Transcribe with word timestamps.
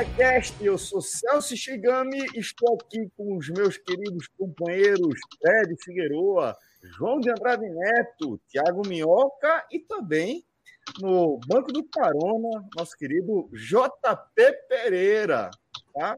Telecast. 0.00 0.64
Eu 0.64 0.78
sou 0.78 1.02
Celso 1.02 1.54
Shigami, 1.54 2.24
estou 2.34 2.74
aqui 2.74 3.10
com 3.18 3.36
os 3.36 3.50
meus 3.50 3.76
queridos 3.76 4.28
companheiros 4.28 5.20
Fred 5.38 5.76
Figueroa, 5.84 6.56
João 6.96 7.20
de 7.20 7.28
Andrade 7.28 7.68
Neto, 7.68 8.40
Tiago 8.48 8.80
Minhoca 8.88 9.66
e 9.70 9.78
também 9.80 10.42
no 11.00 11.38
banco 11.46 11.70
do 11.70 11.84
Carona, 11.84 12.66
nosso 12.74 12.96
querido 12.96 13.50
JP 13.52 14.52
Pereira, 14.70 15.50
tá? 15.92 16.16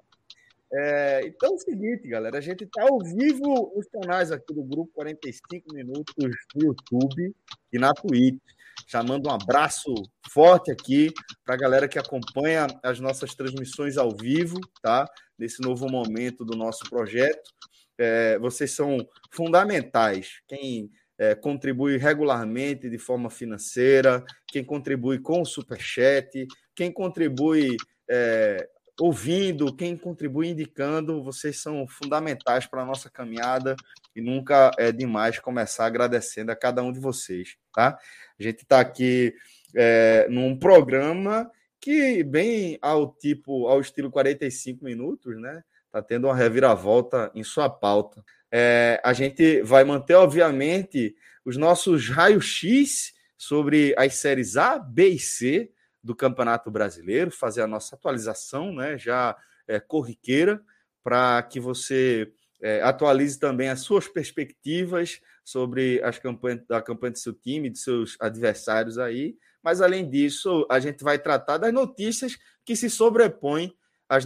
É, 0.72 1.26
então 1.26 1.50
é 1.50 1.54
o 1.54 1.58
seguinte, 1.58 2.06
galera, 2.06 2.38
a 2.38 2.40
gente 2.40 2.62
está 2.62 2.82
ao 2.82 3.00
vivo 3.00 3.72
nos 3.74 3.88
canais 3.88 4.30
aqui 4.30 4.54
do 4.54 4.62
Grupo 4.62 4.92
45 4.94 5.74
Minutos 5.74 6.14
no 6.54 6.66
YouTube 6.66 7.34
e 7.72 7.78
na 7.80 7.92
Twitch 7.92 8.40
chamando 8.86 9.28
um 9.28 9.32
abraço 9.32 9.92
forte 10.30 10.70
aqui 10.70 11.12
para 11.44 11.54
a 11.54 11.58
galera 11.58 11.88
que 11.88 11.98
acompanha 11.98 12.66
as 12.82 13.00
nossas 13.00 13.34
transmissões 13.34 13.96
ao 13.96 14.14
vivo, 14.16 14.58
tá? 14.82 15.06
Nesse 15.38 15.60
novo 15.62 15.88
momento 15.88 16.44
do 16.44 16.56
nosso 16.56 16.88
projeto. 16.88 17.50
É, 17.98 18.38
vocês 18.38 18.74
são 18.74 19.06
fundamentais. 19.30 20.40
Quem 20.48 20.90
é, 21.18 21.34
contribui 21.34 21.96
regularmente 21.96 22.88
de 22.88 22.98
forma 22.98 23.30
financeira, 23.30 24.24
quem 24.48 24.64
contribui 24.64 25.18
com 25.18 25.42
o 25.42 25.46
Superchat, 25.46 26.46
quem 26.74 26.90
contribui 26.90 27.76
é, 28.10 28.68
ouvindo, 29.00 29.74
quem 29.74 29.96
contribui 29.96 30.48
indicando, 30.48 31.22
vocês 31.22 31.60
são 31.60 31.86
fundamentais 31.88 32.66
para 32.66 32.82
a 32.82 32.86
nossa 32.86 33.10
caminhada 33.10 33.74
e 34.14 34.20
nunca 34.20 34.70
é 34.78 34.92
demais 34.92 35.38
começar 35.38 35.86
agradecendo 35.86 36.52
a 36.52 36.56
cada 36.56 36.82
um 36.82 36.92
de 36.92 37.00
vocês, 37.00 37.56
tá? 37.72 37.98
A 38.38 38.42
gente 38.42 38.62
está 38.62 38.80
aqui 38.80 39.34
é, 39.74 40.26
num 40.28 40.58
programa 40.58 41.50
que, 41.80 42.22
bem 42.22 42.78
ao 42.80 43.12
tipo, 43.12 43.66
ao 43.66 43.80
estilo 43.80 44.10
45 44.10 44.84
minutos, 44.84 45.40
né? 45.40 45.64
Está 45.86 46.00
tendo 46.00 46.26
uma 46.26 46.36
reviravolta 46.36 47.30
em 47.34 47.42
sua 47.42 47.68
pauta. 47.68 48.24
É, 48.50 49.00
a 49.04 49.12
gente 49.12 49.62
vai 49.62 49.84
manter, 49.84 50.14
obviamente, 50.14 51.14
os 51.44 51.56
nossos 51.56 52.08
raios-x 52.08 53.12
sobre 53.36 53.94
as 53.98 54.14
séries 54.14 54.56
A, 54.56 54.78
B 54.78 55.08
e 55.08 55.18
C 55.18 55.70
do 56.02 56.14
Campeonato 56.14 56.70
Brasileiro, 56.70 57.30
fazer 57.30 57.62
a 57.62 57.66
nossa 57.66 57.96
atualização, 57.96 58.72
né? 58.72 58.96
Já 58.96 59.36
é, 59.66 59.80
corriqueira, 59.80 60.62
para 61.02 61.42
que 61.42 61.58
você 61.58 62.32
é, 62.62 62.80
atualize 62.80 63.38
também 63.38 63.68
as 63.68 63.80
suas 63.80 64.06
perspectivas 64.06 65.20
sobre 65.44 66.00
as 66.02 66.18
campanhas, 66.18 66.62
a 66.70 66.80
campanha 66.80 67.10
do 67.10 67.18
seu 67.18 67.32
time, 67.32 67.68
de 67.68 67.78
seus 67.78 68.16
adversários 68.20 68.98
aí. 68.98 69.36
Mas, 69.62 69.80
além 69.80 70.08
disso, 70.08 70.66
a 70.70 70.78
gente 70.78 71.02
vai 71.02 71.18
tratar 71.18 71.58
das 71.58 71.72
notícias 71.72 72.38
que 72.64 72.76
se 72.76 72.88
sobrepõem 72.88 73.76
às 74.08 74.24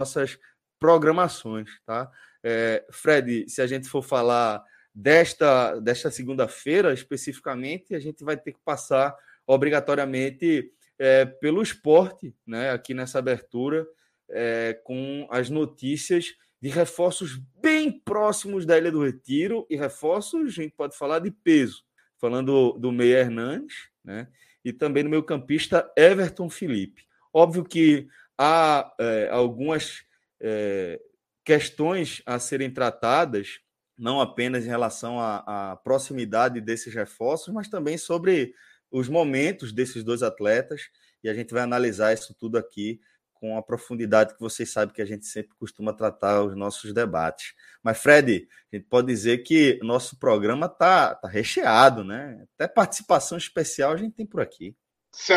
nossas 0.00 0.38
programações, 0.78 1.70
tá? 1.84 2.10
É, 2.42 2.84
Fred, 2.90 3.48
se 3.48 3.60
a 3.60 3.66
gente 3.66 3.88
for 3.88 4.02
falar 4.02 4.62
desta, 4.94 5.80
desta 5.80 6.10
segunda-feira 6.10 6.92
especificamente, 6.92 7.94
a 7.94 7.98
gente 7.98 8.22
vai 8.22 8.36
ter 8.36 8.52
que 8.52 8.60
passar 8.64 9.16
obrigatoriamente 9.46 10.70
é, 10.98 11.24
pelo 11.24 11.62
esporte, 11.62 12.34
né? 12.46 12.70
Aqui 12.70 12.94
nessa 12.94 13.18
abertura, 13.18 13.86
é, 14.28 14.78
com 14.84 15.26
as 15.30 15.50
notícias 15.50 16.34
de 16.64 16.70
reforços 16.70 17.38
bem 17.60 17.92
próximos 17.92 18.64
da 18.64 18.78
Ilha 18.78 18.90
do 18.90 19.04
Retiro 19.04 19.66
e 19.68 19.76
reforços, 19.76 20.46
a 20.46 20.62
gente 20.62 20.72
pode 20.74 20.96
falar 20.96 21.18
de 21.18 21.30
peso, 21.30 21.84
falando 22.18 22.72
do 22.78 22.90
Meia 22.90 23.18
Hernandes, 23.18 23.90
né? 24.02 24.28
E 24.64 24.72
também 24.72 25.04
do 25.04 25.10
meio 25.10 25.22
campista 25.22 25.92
Everton 25.94 26.48
Felipe. 26.48 27.04
Óbvio 27.30 27.66
que 27.66 28.08
há 28.38 28.90
é, 28.98 29.28
algumas 29.30 30.06
é, 30.40 30.98
questões 31.44 32.22
a 32.24 32.38
serem 32.38 32.70
tratadas, 32.70 33.60
não 33.94 34.18
apenas 34.18 34.64
em 34.64 34.70
relação 34.70 35.20
à, 35.20 35.72
à 35.72 35.76
proximidade 35.76 36.62
desses 36.62 36.94
reforços, 36.94 37.52
mas 37.52 37.68
também 37.68 37.98
sobre 37.98 38.54
os 38.90 39.06
momentos 39.06 39.70
desses 39.70 40.02
dois 40.02 40.22
atletas, 40.22 40.88
e 41.22 41.28
a 41.28 41.34
gente 41.34 41.52
vai 41.52 41.62
analisar 41.62 42.14
isso 42.14 42.34
tudo 42.34 42.56
aqui 42.56 43.02
com 43.34 43.58
a 43.58 43.62
profundidade 43.62 44.34
que 44.34 44.40
vocês 44.40 44.72
sabem 44.72 44.94
que 44.94 45.02
a 45.02 45.06
gente 45.06 45.26
sempre 45.26 45.54
costuma 45.58 45.92
tratar 45.92 46.42
os 46.42 46.56
nossos 46.56 46.92
debates. 46.92 47.54
Mas, 47.82 47.98
Fred, 47.98 48.48
a 48.72 48.76
gente 48.76 48.86
pode 48.88 49.06
dizer 49.06 49.38
que 49.38 49.78
nosso 49.82 50.18
programa 50.18 50.66
está 50.66 51.14
tá 51.14 51.28
recheado, 51.28 52.02
né? 52.02 52.44
Até 52.54 52.66
participação 52.66 53.36
especial 53.36 53.92
a 53.92 53.96
gente 53.96 54.14
tem 54.14 54.26
por 54.26 54.40
aqui. 54.40 54.74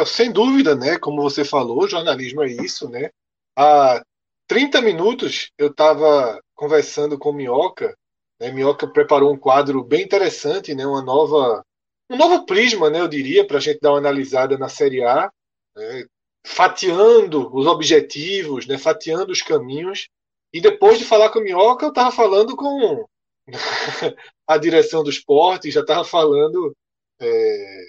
Sem 0.05 0.31
dúvida, 0.31 0.75
né? 0.75 0.97
Como 0.97 1.21
você 1.21 1.43
falou, 1.45 1.87
jornalismo 1.87 2.43
é 2.43 2.47
isso, 2.47 2.89
né? 2.89 3.09
Há 3.55 4.01
30 4.47 4.81
minutos 4.81 5.51
eu 5.57 5.67
estava 5.67 6.41
conversando 6.55 7.17
com 7.17 7.33
Minhoca. 7.33 7.95
Né? 8.39 8.51
Minhoca 8.51 8.87
preparou 8.87 9.33
um 9.33 9.37
quadro 9.37 9.83
bem 9.83 10.03
interessante, 10.03 10.73
né? 10.73 10.85
Uma 10.85 11.01
nova, 11.01 11.63
um 12.09 12.17
novo 12.17 12.45
prisma, 12.45 12.89
né? 12.89 13.01
Eu 13.01 13.07
diria, 13.07 13.45
para 13.45 13.57
a 13.57 13.59
gente 13.59 13.79
dar 13.79 13.91
uma 13.91 13.99
analisada 13.99 14.57
na 14.57 14.69
Série 14.69 15.03
A. 15.03 15.31
Né? 15.75 16.05
Fatiando 16.47 17.53
os 17.53 17.67
objetivos, 17.67 18.65
né, 18.65 18.77
fatiando 18.77 19.31
os 19.31 19.41
caminhos. 19.41 20.07
E 20.53 20.61
depois 20.61 20.97
de 20.97 21.03
falar 21.03 21.29
com 21.29 21.39
o 21.39 21.43
Minhoca, 21.43 21.85
eu 21.85 21.89
estava 21.89 22.09
falando 22.09 22.55
com 22.55 23.05
a 24.47 24.57
direção 24.57 25.03
do 25.03 25.09
esporte, 25.09 25.69
já 25.69 25.81
estava 25.81 26.05
falando 26.05 26.75
é, 27.19 27.83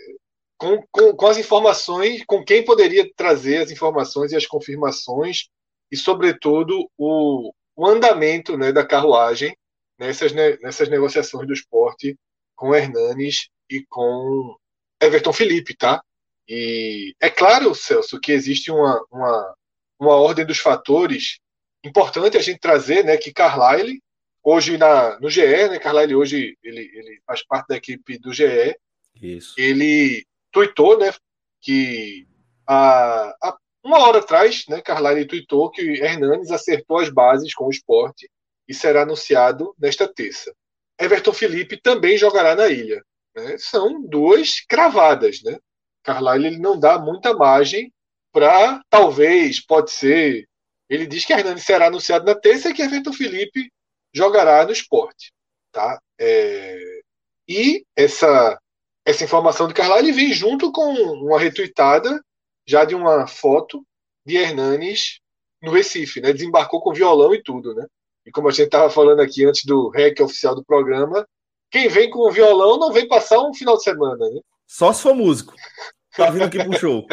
com, 0.58 0.82
com, 0.90 1.14
com, 1.14 1.26
as 1.26 1.38
informações, 1.38 2.24
com 2.26 2.44
quem 2.44 2.64
poderia 2.64 3.08
trazer 3.14 3.58
as 3.58 3.70
informações 3.70 4.32
e 4.32 4.36
as 4.36 4.44
confirmações, 4.44 5.48
e, 5.90 5.96
sobretudo, 5.96 6.90
o, 6.98 7.52
o 7.76 7.86
andamento 7.86 8.58
né, 8.58 8.72
da 8.72 8.84
carruagem 8.84 9.56
nessas, 9.98 10.32
nessas 10.32 10.88
negociações 10.88 11.46
do 11.46 11.52
esporte 11.52 12.16
com 12.56 12.74
Hernanes 12.74 13.48
e 13.70 13.84
com 13.88 14.56
Everton 15.00 15.32
Felipe, 15.32 15.76
tá? 15.76 16.02
E 16.48 17.14
é 17.20 17.28
claro, 17.28 17.74
Celso, 17.74 18.18
que 18.18 18.32
existe 18.32 18.70
uma, 18.70 19.04
uma, 19.10 19.54
uma 20.00 20.14
ordem 20.16 20.46
dos 20.46 20.58
fatores 20.58 21.38
importante 21.84 22.36
a 22.36 22.42
gente 22.42 22.58
trazer, 22.58 23.04
né, 23.04 23.16
que 23.16 23.32
Carlyle, 23.32 24.02
hoje 24.42 24.78
na, 24.78 25.18
no 25.20 25.28
GE, 25.30 25.68
né, 25.68 25.78
Carlyle 25.78 26.14
hoje 26.14 26.56
ele, 26.62 26.80
ele 26.94 27.20
faz 27.26 27.44
parte 27.44 27.68
da 27.68 27.76
equipe 27.76 28.18
do 28.18 28.32
GE, 28.32 28.76
Isso. 29.20 29.54
ele 29.58 30.24
tuitou, 30.50 30.98
né, 30.98 31.12
que 31.60 32.26
a, 32.66 33.34
a, 33.42 33.56
uma 33.84 33.98
hora 33.98 34.18
atrás, 34.18 34.64
né, 34.68 34.80
Carlyle 34.80 35.26
tuitou 35.26 35.70
que 35.70 35.82
Hernanes 35.82 36.50
acertou 36.50 36.98
as 36.98 37.08
bases 37.08 37.54
com 37.54 37.66
o 37.66 37.70
esporte 37.70 38.28
e 38.66 38.74
será 38.74 39.02
anunciado 39.02 39.74
nesta 39.78 40.06
terça. 40.06 40.54
Everton 40.98 41.32
Felipe 41.32 41.76
também 41.80 42.18
jogará 42.18 42.54
na 42.54 42.68
ilha. 42.68 43.02
Né? 43.34 43.56
São 43.56 44.02
duas 44.02 44.60
cravadas, 44.68 45.42
né? 45.42 45.58
Carlyle 46.08 46.46
ele 46.46 46.58
não 46.58 46.78
dá 46.78 46.98
muita 46.98 47.34
margem 47.34 47.92
para, 48.32 48.80
talvez, 48.88 49.60
pode 49.60 49.90
ser. 49.90 50.48
Ele 50.88 51.06
diz 51.06 51.26
que 51.26 51.34
Hernani 51.34 51.60
será 51.60 51.88
anunciado 51.88 52.24
na 52.24 52.34
terça 52.34 52.70
e 52.70 52.74
que 52.74 52.80
Everton 52.80 53.12
Felipe 53.12 53.70
jogará 54.12 54.64
no 54.64 54.72
esporte. 54.72 55.32
Tá? 55.70 56.00
É... 56.18 56.78
E 57.46 57.84
essa, 57.94 58.58
essa 59.04 59.24
informação 59.24 59.68
de 59.68 59.74
Carlyle 59.74 60.12
vem 60.12 60.32
junto 60.32 60.72
com 60.72 60.92
uma 60.92 61.38
retuitada 61.38 62.22
já 62.66 62.84
de 62.86 62.94
uma 62.94 63.26
foto 63.26 63.84
de 64.24 64.36
Hernanes 64.36 65.20
no 65.62 65.72
Recife, 65.72 66.20
né? 66.20 66.32
Desembarcou 66.32 66.80
com 66.80 66.92
violão 66.92 67.34
e 67.34 67.42
tudo, 67.42 67.74
né? 67.74 67.86
E 68.24 68.30
como 68.30 68.48
a 68.48 68.50
gente 68.50 68.66
estava 68.66 68.90
falando 68.90 69.20
aqui 69.20 69.44
antes 69.44 69.64
do 69.64 69.88
REC 69.90 70.20
oficial 70.20 70.54
do 70.54 70.64
programa, 70.64 71.26
quem 71.70 71.88
vem 71.88 72.10
com 72.10 72.20
o 72.20 72.30
violão 72.30 72.78
não 72.78 72.92
vem 72.92 73.08
passar 73.08 73.40
um 73.40 73.54
final 73.54 73.76
de 73.76 73.82
semana, 73.82 74.28
né? 74.28 74.40
Só 74.66 74.92
se 74.92 75.02
for 75.02 75.14
músico. 75.14 75.54
Tá 76.16 76.30
vindo 76.30 76.44
aqui 76.44 76.62
pro 76.62 76.78
show. 76.78 77.06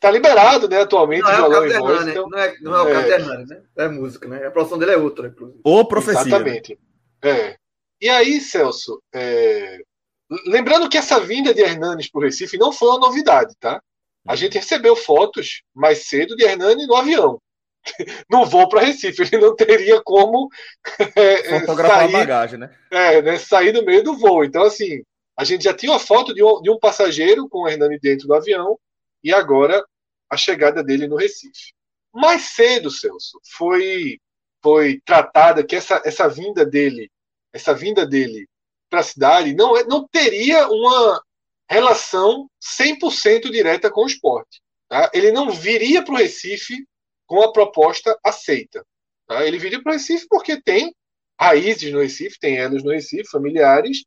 Tá 0.00 0.10
liberado, 0.10 0.66
né, 0.66 0.80
atualmente, 0.80 1.22
Não 1.22 1.30
é 1.30 1.58
o 1.60 1.66
e. 1.66 1.72
Hernani, 1.72 2.10
Então... 2.10 2.28
não 2.30 2.38
é, 2.38 2.54
não 2.62 2.74
é 2.74 2.82
o 2.82 2.88
É. 2.88 3.18
Né? 3.44 3.62
É 3.76 3.88
música, 3.88 4.26
né? 4.26 4.46
A 4.46 4.50
profissão 4.50 4.78
dele 4.78 4.92
é 4.92 4.96
outra, 4.96 5.28
inclusive. 5.28 5.60
Ou 5.62 5.86
profecia. 5.86 6.22
Exatamente. 6.22 6.78
É. 7.22 7.56
E 8.00 8.08
aí, 8.08 8.40
Celso, 8.40 9.02
é, 9.14 9.78
lembrando 10.46 10.88
que 10.88 10.96
essa 10.96 11.20
vinda 11.20 11.52
de 11.52 11.60
Hernanes 11.60 12.10
para 12.10 12.20
o 12.20 12.22
Recife 12.22 12.56
não 12.56 12.72
foi 12.72 12.88
uma 12.88 12.98
novidade, 12.98 13.54
tá? 13.60 13.82
A 14.26 14.34
gente 14.36 14.54
recebeu 14.54 14.96
fotos 14.96 15.62
mais 15.74 16.08
cedo 16.08 16.34
de 16.34 16.44
Hernani 16.44 16.86
no 16.86 16.96
avião. 16.96 17.38
No 18.30 18.44
voo 18.44 18.68
para 18.68 18.82
Recife. 18.82 19.22
Ele 19.22 19.38
não 19.38 19.56
teria 19.56 20.00
como 20.02 20.48
é, 21.16 21.60
Fotografar 21.60 21.96
a 21.96 22.02
sair, 22.02 22.12
bagagem, 22.12 22.58
né? 22.58 22.74
é, 22.90 23.22
né, 23.22 23.38
sair 23.38 23.72
no 23.72 23.84
meio 23.84 24.02
do 24.02 24.16
voo. 24.16 24.44
Então, 24.44 24.62
assim, 24.62 25.02
a 25.40 25.44
gente 25.44 25.64
já 25.64 25.72
tinha 25.72 25.90
uma 25.92 25.98
foto 25.98 26.34
de 26.34 26.44
um, 26.44 26.60
de 26.60 26.68
um 26.70 26.78
passageiro 26.78 27.48
com 27.48 27.62
o 27.62 27.68
Hernani 27.68 27.98
dentro 27.98 28.28
do 28.28 28.34
avião 28.34 28.78
e 29.24 29.32
agora 29.32 29.82
a 30.28 30.36
chegada 30.36 30.84
dele 30.84 31.08
no 31.08 31.16
Recife. 31.16 31.72
Mais 32.12 32.42
cedo, 32.50 32.90
Celso, 32.90 33.40
foi, 33.56 34.18
foi 34.62 35.00
tratada 35.02 35.64
que 35.64 35.74
essa, 35.74 36.02
essa 36.04 36.28
vinda 36.28 36.66
dele, 36.66 37.10
essa 37.54 37.72
vinda 37.72 38.06
dele 38.06 38.46
para 38.90 39.00
a 39.00 39.02
cidade 39.02 39.54
não, 39.54 39.74
é- 39.78 39.84
não 39.84 40.06
teria 40.08 40.68
uma 40.68 41.22
relação 41.70 42.46
100% 42.60 43.50
direta 43.50 43.90
com 43.90 44.02
o 44.02 44.06
esporte. 44.06 44.60
Tá? 44.90 45.10
Ele 45.14 45.32
não 45.32 45.50
viria 45.50 46.04
para 46.04 46.12
o 46.12 46.18
Recife 46.18 46.84
com 47.26 47.40
a 47.40 47.50
proposta 47.50 48.14
aceita. 48.22 48.84
Tá? 49.26 49.46
Ele 49.46 49.58
viria 49.58 49.82
para 49.82 49.92
o 49.92 49.94
Recife 49.94 50.26
porque 50.28 50.60
tem 50.60 50.94
raízes 51.40 51.90
no 51.90 52.02
Recife, 52.02 52.38
tem 52.38 52.58
elos 52.58 52.84
no 52.84 52.90
Recife, 52.90 53.30
familiares. 53.30 54.04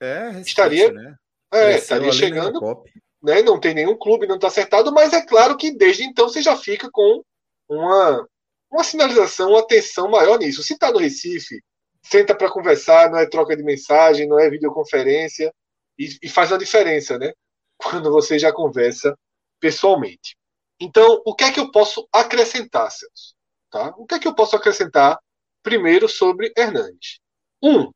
É, 0.00 0.30
Recife, 0.30 0.48
Estaria- 0.48 0.92
né? 0.92 1.14
É, 1.52 1.76
estaria 1.76 2.08
ali 2.08 2.16
chegando 2.16 2.60
né? 3.22 3.42
Não 3.42 3.60
tem 3.60 3.74
nenhum 3.74 3.96
clube, 3.96 4.26
não 4.26 4.36
está 4.36 4.48
acertado, 4.48 4.92
mas 4.92 5.12
é 5.12 5.24
claro 5.24 5.56
que 5.56 5.72
desde 5.72 6.04
então 6.04 6.28
você 6.28 6.40
já 6.40 6.56
fica 6.56 6.88
com 6.90 7.22
uma, 7.68 8.26
uma 8.70 8.84
sinalização, 8.84 9.50
uma 9.50 9.60
atenção 9.60 10.08
maior 10.08 10.38
nisso. 10.38 10.62
Se 10.62 10.74
está 10.74 10.90
no 10.90 10.98
Recife, 10.98 11.62
senta 12.02 12.34
para 12.34 12.50
conversar, 12.50 13.10
não 13.10 13.18
é 13.18 13.26
troca 13.26 13.56
de 13.56 13.62
mensagem, 13.62 14.26
não 14.26 14.38
é 14.38 14.48
videoconferência, 14.48 15.52
e, 15.98 16.16
e 16.22 16.28
faz 16.28 16.52
a 16.52 16.56
diferença, 16.58 17.18
né? 17.18 17.32
Quando 17.76 18.10
você 18.10 18.38
já 18.38 18.52
conversa 18.52 19.14
pessoalmente. 19.60 20.36
Então, 20.80 21.20
o 21.26 21.34
que 21.34 21.44
é 21.44 21.52
que 21.52 21.60
eu 21.60 21.70
posso 21.70 22.08
acrescentar, 22.10 22.90
Celso? 22.90 23.34
Tá? 23.70 23.94
O 23.98 24.06
que 24.06 24.14
é 24.14 24.18
que 24.18 24.26
eu 24.26 24.34
posso 24.34 24.56
acrescentar 24.56 25.18
primeiro 25.62 26.08
sobre 26.08 26.52
Hernandes? 26.56 27.20
Um, 27.62 27.90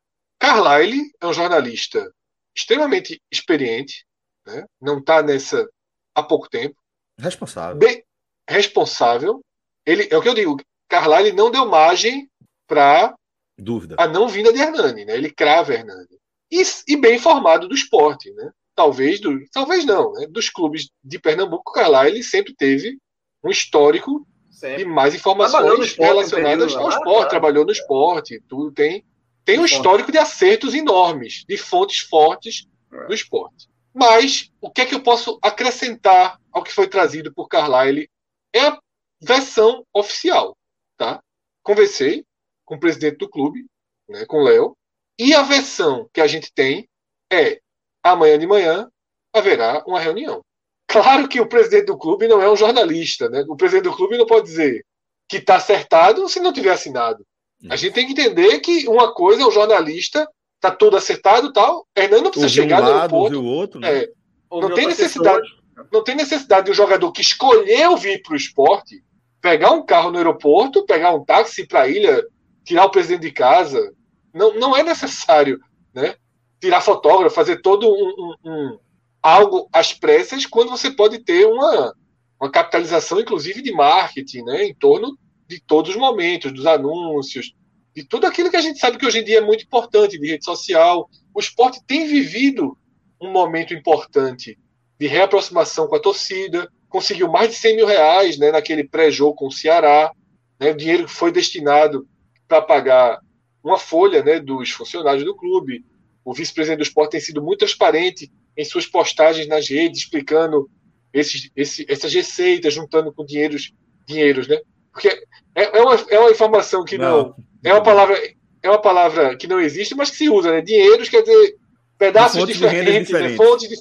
Carlyle 0.44 1.10
é 1.22 1.26
um 1.26 1.32
jornalista 1.32 2.12
extremamente 2.54 3.18
experiente, 3.32 4.04
né? 4.46 4.66
não 4.78 4.98
está 4.98 5.22
nessa 5.22 5.66
há 6.14 6.22
pouco 6.22 6.50
tempo, 6.50 6.76
Responsável. 7.18 7.78
bem 7.78 8.04
responsável. 8.48 9.40
Ele 9.86 10.06
é 10.10 10.16
o 10.18 10.20
que 10.20 10.28
eu 10.28 10.34
digo. 10.34 10.60
Carlyle 10.86 11.32
não 11.32 11.50
deu 11.50 11.66
margem 11.66 12.28
para 12.66 13.14
Dúvida. 13.56 13.96
a 13.98 14.06
não 14.06 14.28
vinda 14.28 14.52
de 14.52 14.58
Hernani, 14.60 15.06
né? 15.06 15.14
Ele 15.14 15.32
crava 15.32 15.72
Hernani. 15.72 16.18
E, 16.52 16.62
e 16.88 16.96
bem 16.96 17.16
informado 17.16 17.66
do 17.66 17.74
esporte, 17.74 18.30
né? 18.32 18.50
Talvez 18.74 19.20
do, 19.20 19.40
talvez 19.50 19.86
não, 19.86 20.12
né? 20.12 20.26
Dos 20.26 20.50
clubes 20.50 20.90
de 21.02 21.18
Pernambuco, 21.18 21.72
Carlyle 21.72 22.22
sempre 22.22 22.54
teve 22.54 22.98
um 23.42 23.48
histórico 23.50 24.26
de 24.50 24.56
Sempre. 24.58 24.84
mais 24.84 25.14
Trabalhou 25.20 25.48
no 25.78 25.84
informações 25.84 25.90
esporte 25.90 26.06
relacionadas 26.06 26.58
período 26.66 26.78
ao 26.78 26.84
lá, 26.84 26.90
esporte, 26.90 27.14
claro. 27.14 27.28
trabalhou 27.30 27.64
no 27.64 27.72
esporte, 27.72 28.42
tudo 28.46 28.70
tem 28.70 29.04
tem 29.44 29.58
um 29.58 29.64
histórico 29.64 30.10
de 30.10 30.18
acertos 30.18 30.74
enormes, 30.74 31.44
de 31.48 31.56
fontes 31.56 32.00
fortes 32.00 32.66
É. 32.92 33.06
do 33.06 33.14
esporte. 33.14 33.68
Mas 33.92 34.50
o 34.60 34.70
que 34.70 34.80
é 34.80 34.86
que 34.86 34.94
eu 34.94 35.02
posso 35.02 35.38
acrescentar 35.42 36.40
ao 36.52 36.62
que 36.62 36.72
foi 36.72 36.88
trazido 36.88 37.32
por 37.32 37.48
Carlyle 37.48 38.08
é 38.52 38.60
a 38.60 38.78
versão 39.20 39.84
oficial, 39.92 40.56
tá? 40.96 41.22
Conversei 41.62 42.24
com 42.64 42.76
o 42.76 42.80
presidente 42.80 43.18
do 43.18 43.28
clube, 43.28 43.66
né, 44.08 44.24
com 44.26 44.38
o 44.38 44.42
Léo, 44.44 44.76
e 45.18 45.34
a 45.34 45.42
versão 45.42 46.08
que 46.12 46.20
a 46.20 46.26
gente 46.26 46.52
tem 46.52 46.88
é 47.32 47.60
amanhã 48.02 48.38
de 48.38 48.46
manhã 48.46 48.90
haverá 49.32 49.82
uma 49.86 50.00
reunião. 50.00 50.42
Claro 50.86 51.28
que 51.28 51.40
o 51.40 51.48
presidente 51.48 51.86
do 51.86 51.98
clube 51.98 52.28
não 52.28 52.40
é 52.42 52.50
um 52.50 52.56
jornalista, 52.56 53.28
né? 53.28 53.44
O 53.48 53.56
presidente 53.56 53.84
do 53.84 53.96
clube 53.96 54.18
não 54.18 54.26
pode 54.26 54.46
dizer 54.46 54.84
que 55.28 55.38
está 55.38 55.56
acertado 55.56 56.28
se 56.28 56.38
não 56.40 56.52
tiver 56.52 56.70
assinado. 56.70 57.26
A 57.70 57.76
gente 57.76 57.92
tem 57.94 58.06
que 58.06 58.12
entender 58.12 58.58
que 58.60 58.86
uma 58.88 59.12
coisa 59.12 59.42
é 59.42 59.46
o 59.46 59.50
jornalista, 59.50 60.28
tá 60.60 60.70
tudo 60.70 60.96
acertado 60.96 61.48
e 61.48 61.52
tal. 61.52 61.86
Hernando 61.96 62.24
não 62.24 62.30
precisa 62.30 62.46
Ouviu 62.46 62.62
um 62.62 62.66
chegar 62.66 62.80
no 62.82 62.88
lado, 62.88 62.98
aeroporto. 63.00 63.36
ouviu 63.36 63.42
o 63.42 63.54
outro, 63.54 63.80
né? 63.80 63.98
É, 63.98 64.08
não 64.50 64.74
tem 64.74 64.86
necessidade. 64.86 65.46
não 65.92 66.04
tem 66.04 66.14
necessidade 66.14 66.66
de 66.66 66.70
um 66.72 66.74
jogador 66.74 67.10
que 67.12 67.20
escolheu 67.22 67.96
vir 67.96 68.22
para 68.22 68.32
o 68.34 68.36
esporte 68.36 69.02
pegar 69.40 69.72
um 69.72 69.84
carro 69.84 70.10
no 70.10 70.16
aeroporto, 70.16 70.86
pegar 70.86 71.12
um 71.14 71.22
táxi 71.24 71.66
para 71.66 71.82
a 71.82 71.88
ilha, 71.88 72.24
tirar 72.64 72.86
o 72.86 72.90
presidente 72.90 73.22
de 73.22 73.30
casa. 73.32 73.92
Não, 74.32 74.54
não 74.54 74.74
é 74.76 74.82
necessário, 74.82 75.58
né? 75.94 76.14
Tirar 76.60 76.80
fotógrafo, 76.80 77.34
fazer 77.34 77.60
todo 77.60 77.86
um, 77.86 78.14
um- 78.46 78.50
um- 78.50 78.78
algo 79.22 79.68
às 79.72 79.92
pressas, 79.92 80.46
quando 80.46 80.70
você 80.70 80.90
pode 80.90 81.18
ter 81.18 81.46
uma, 81.46 81.94
uma 82.40 82.50
capitalização, 82.50 83.20
inclusive 83.20 83.60
de 83.62 83.72
marketing, 83.72 84.42
né? 84.44 84.64
Em 84.64 84.74
torno 84.74 85.16
de 85.48 85.60
todos 85.60 85.90
os 85.90 85.96
momentos, 85.96 86.52
dos 86.52 86.66
anúncios, 86.66 87.54
de 87.94 88.04
tudo 88.04 88.26
aquilo 88.26 88.50
que 88.50 88.56
a 88.56 88.60
gente 88.60 88.78
sabe 88.78 88.98
que 88.98 89.06
hoje 89.06 89.20
em 89.20 89.24
dia 89.24 89.38
é 89.38 89.40
muito 89.40 89.64
importante, 89.64 90.18
de 90.18 90.26
rede 90.26 90.44
social. 90.44 91.08
O 91.32 91.40
esporte 91.40 91.80
tem 91.86 92.06
vivido 92.06 92.76
um 93.20 93.30
momento 93.30 93.72
importante 93.72 94.58
de 94.98 95.06
reaproximação 95.06 95.86
com 95.86 95.96
a 95.96 96.00
torcida, 96.00 96.68
conseguiu 96.88 97.30
mais 97.30 97.50
de 97.50 97.56
100 97.56 97.76
mil 97.76 97.86
reais 97.86 98.38
né, 98.38 98.50
naquele 98.50 98.84
pré-jogo 98.84 99.34
com 99.34 99.46
o 99.46 99.52
Ceará, 99.52 100.12
né, 100.58 100.70
o 100.70 100.76
dinheiro 100.76 101.04
que 101.04 101.10
foi 101.10 101.30
destinado 101.30 102.06
para 102.46 102.62
pagar 102.62 103.20
uma 103.62 103.78
folha 103.78 104.22
né, 104.22 104.38
dos 104.38 104.70
funcionários 104.70 105.24
do 105.24 105.34
clube. 105.34 105.84
O 106.24 106.32
vice-presidente 106.32 106.78
do 106.78 106.84
esporte 106.84 107.12
tem 107.12 107.20
sido 107.20 107.42
muito 107.42 107.60
transparente 107.60 108.30
em 108.56 108.64
suas 108.64 108.86
postagens 108.86 109.48
nas 109.48 109.68
redes, 109.68 110.00
explicando 110.00 110.70
esses, 111.12 111.50
esse, 111.54 111.86
essas 111.88 112.12
receitas, 112.12 112.74
juntando 112.74 113.12
com 113.12 113.24
dinheiros, 113.24 113.72
dinheiros, 114.06 114.48
né? 114.48 114.58
Porque 114.94 115.08
é, 115.54 115.76
é, 115.78 115.82
uma, 115.82 115.94
é 116.08 116.18
uma 116.18 116.30
informação 116.30 116.84
que 116.84 116.96
não, 116.96 117.34
é 117.64 117.72
uma 117.72 117.82
palavra 117.82 118.16
é 118.62 118.70
uma 118.70 118.80
palavra 118.80 119.36
que 119.36 119.46
não 119.46 119.60
existe, 119.60 119.94
mas 119.94 120.08
que 120.08 120.16
se 120.16 120.30
usa, 120.30 120.50
né? 120.50 120.62
Dinheiros 120.62 121.10
quer 121.10 121.20
dizer 121.20 121.56
pedaços 121.98 122.46
de 122.46 122.52
renda 122.52 122.68
diferentes, 122.70 123.12
né? 123.12 123.28
diferentes. 123.28 123.36
fonte, 123.36 123.68
de, 123.68 123.76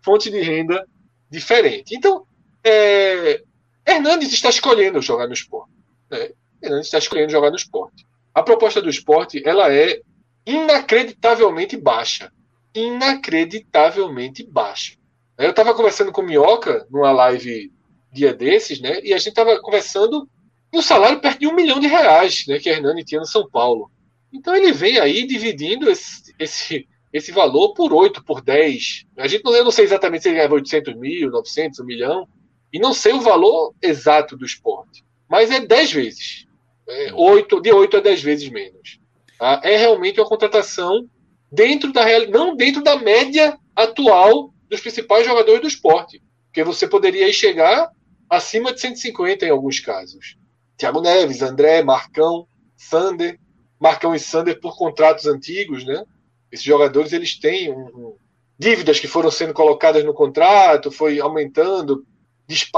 fonte 0.00 0.30
de 0.30 0.40
renda 0.40 0.86
diferente. 1.28 1.96
Então, 1.96 2.24
é, 2.62 3.42
Hernandes 3.84 4.32
está 4.32 4.48
escolhendo 4.48 5.02
jogar 5.02 5.26
no 5.26 5.32
esporte. 5.32 5.72
Né? 6.08 6.30
Hernandes 6.62 6.86
está 6.86 6.98
escolhendo 6.98 7.32
jogar 7.32 7.50
no 7.50 7.56
esporte. 7.56 8.06
A 8.32 8.42
proposta 8.42 8.80
do 8.80 8.88
esporte 8.88 9.42
ela 9.44 9.74
é 9.74 10.00
inacreditavelmente 10.46 11.76
baixa. 11.76 12.30
Inacreditavelmente 12.72 14.44
baixa. 14.44 14.96
Eu 15.36 15.50
estava 15.50 15.74
conversando 15.74 16.12
com 16.12 16.20
o 16.20 16.24
Minhoca 16.24 16.86
numa 16.90 17.10
live 17.10 17.72
dia 18.12 18.32
desses, 18.32 18.80
né? 18.80 19.00
E 19.02 19.12
a 19.12 19.18
gente 19.18 19.30
estava 19.30 19.60
conversando 19.60 20.28
um 20.76 20.82
salário 20.82 21.20
perto 21.20 21.40
de 21.40 21.46
um 21.46 21.54
milhão 21.54 21.80
de 21.80 21.86
reais, 21.86 22.44
né? 22.46 22.58
Que 22.58 22.68
a 22.68 22.74
Hernani 22.74 23.04
tinha 23.04 23.20
no 23.20 23.26
São 23.26 23.48
Paulo. 23.48 23.90
Então 24.32 24.54
ele 24.54 24.72
vem 24.72 24.98
aí 24.98 25.26
dividindo 25.26 25.90
esse, 25.90 26.34
esse, 26.38 26.86
esse 27.12 27.32
valor 27.32 27.72
por 27.72 27.92
8, 27.92 28.22
por 28.22 28.42
10. 28.42 29.06
A 29.16 29.26
gente 29.26 29.44
não, 29.44 29.54
eu 29.54 29.64
não 29.64 29.70
sei 29.70 29.84
exatamente 29.84 30.22
se 30.22 30.28
ele 30.28 30.36
ganhava 30.36 30.54
800 30.54 30.94
mil, 30.96 31.30
900, 31.30 31.80
1 31.80 31.84
milhão. 31.84 32.28
E 32.72 32.78
não 32.78 32.92
sei 32.92 33.12
o 33.12 33.20
valor 33.20 33.74
exato 33.82 34.36
do 34.36 34.44
esporte. 34.44 35.02
Mas 35.28 35.50
é 35.50 35.60
10 35.60 35.92
vezes. 35.92 36.46
É 36.86 37.12
8, 37.14 37.60
de 37.60 37.72
8 37.72 37.96
a 37.96 38.00
10 38.00 38.22
vezes 38.22 38.48
menos. 38.50 39.00
Tá? 39.38 39.60
É 39.64 39.76
realmente 39.76 40.20
uma 40.20 40.28
contratação 40.28 41.08
dentro 41.50 41.92
da 41.92 42.04
real, 42.04 42.28
não 42.28 42.54
dentro 42.54 42.82
da 42.82 42.96
média 42.96 43.58
atual 43.74 44.52
dos 44.68 44.80
principais 44.80 45.26
jogadores 45.26 45.62
do 45.62 45.68
esporte. 45.68 46.22
Porque 46.46 46.62
você 46.62 46.86
poderia 46.86 47.32
chegar 47.32 47.90
acima 48.28 48.72
de 48.72 48.80
150 48.80 49.46
em 49.46 49.50
alguns 49.50 49.80
casos. 49.80 50.36
Thiago 50.78 51.00
Neves, 51.00 51.42
André, 51.42 51.82
Marcão, 51.82 52.46
Sander. 52.76 53.38
Marcão 53.78 54.14
e 54.14 54.18
Sander 54.18 54.60
por 54.60 54.76
contratos 54.76 55.26
antigos, 55.26 55.84
né? 55.84 56.04
Esses 56.50 56.64
jogadores 56.64 57.12
eles 57.12 57.38
têm 57.38 57.70
um, 57.70 57.86
um, 57.86 58.16
dívidas 58.58 58.98
que 58.98 59.06
foram 59.06 59.30
sendo 59.30 59.52
colocadas 59.52 60.04
no 60.04 60.14
contrato, 60.14 60.90
foi 60.90 61.20
aumentando, 61.20 62.04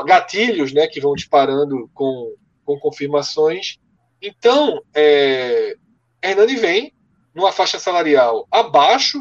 gatilhos, 0.05 0.73
né, 0.73 0.87
que 0.89 1.01
vão 1.01 1.15
disparando 1.15 1.89
com, 1.95 2.35
com 2.65 2.79
confirmações. 2.79 3.79
Então, 4.21 4.83
é, 4.93 5.77
Hernani 6.23 6.57
vem 6.57 6.93
numa 7.35 7.53
faixa 7.53 7.79
salarial 7.79 8.47
abaixo 8.51 9.19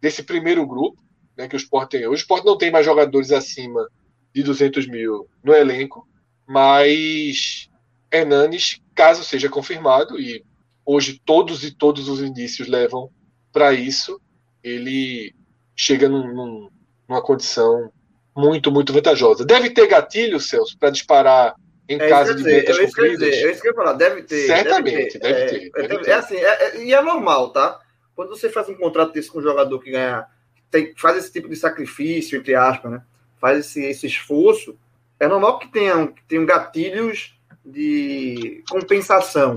desse 0.00 0.22
primeiro 0.22 0.66
grupo, 0.66 1.00
né, 1.36 1.46
que 1.46 1.54
o 1.54 1.58
Sport 1.58 1.90
tem 1.90 2.06
hoje. 2.06 2.22
O 2.22 2.24
Sport 2.24 2.44
não 2.44 2.58
tem 2.58 2.70
mais 2.70 2.86
jogadores 2.86 3.30
acima 3.30 3.86
de 4.34 4.42
200 4.42 4.88
mil 4.88 5.28
no 5.44 5.54
elenco, 5.54 6.08
mas 6.46 7.69
Hernanes, 8.12 8.80
caso 8.94 9.24
seja 9.24 9.48
confirmado, 9.48 10.20
e 10.20 10.44
hoje 10.84 11.20
todos 11.24 11.64
e 11.64 11.70
todos 11.70 12.08
os 12.08 12.20
indícios 12.20 12.68
levam 12.68 13.10
para 13.52 13.72
isso, 13.72 14.20
ele 14.62 15.34
chega 15.76 16.08
num, 16.08 16.34
num, 16.34 16.70
numa 17.08 17.22
condição 17.22 17.92
muito, 18.36 18.70
muito 18.70 18.92
vantajosa. 18.92 19.44
Deve 19.44 19.70
ter 19.70 19.86
gatilho, 19.86 20.40
Celso, 20.40 20.78
para 20.78 20.90
disparar 20.90 21.54
em 21.88 22.00
é 22.00 22.08
caso 22.08 22.34
de 22.34 22.42
metas 22.44 22.78
é 22.78 22.86
cumpridas? 22.86 23.28
É 23.28 23.50
isso 23.50 23.60
que 23.60 23.68
eu 23.68 23.72
ia 23.72 23.76
falar, 23.76 23.92
deve 23.94 24.22
ter. 24.22 24.46
Certamente, 24.46 25.18
deve 25.18 25.46
ter. 25.46 25.46
Deve 25.46 25.70
ter, 25.70 25.88
deve 25.88 26.04
ter. 26.04 26.10
É, 26.10 26.14
assim, 26.14 26.36
é, 26.36 26.84
e 26.84 26.94
é 26.94 27.02
normal, 27.02 27.50
tá? 27.50 27.80
Quando 28.14 28.28
você 28.28 28.48
faz 28.48 28.68
um 28.68 28.74
contrato 28.74 29.12
desse 29.12 29.30
com 29.30 29.38
um 29.38 29.42
jogador 29.42 29.78
que 29.80 29.90
ganha, 29.90 30.26
tem, 30.70 30.94
faz 30.96 31.16
esse 31.16 31.32
tipo 31.32 31.48
de 31.48 31.56
sacrifício, 31.56 32.38
entre 32.38 32.54
aspas, 32.54 32.92
né? 32.92 33.02
faz 33.40 33.58
esse, 33.58 33.82
esse 33.84 34.06
esforço, 34.06 34.78
é 35.18 35.26
normal 35.26 35.58
que 35.58 35.68
tenham, 35.68 36.06
que 36.08 36.22
tenham 36.28 36.46
gatilhos 36.46 37.34
de 37.64 38.64
compensação 38.68 39.54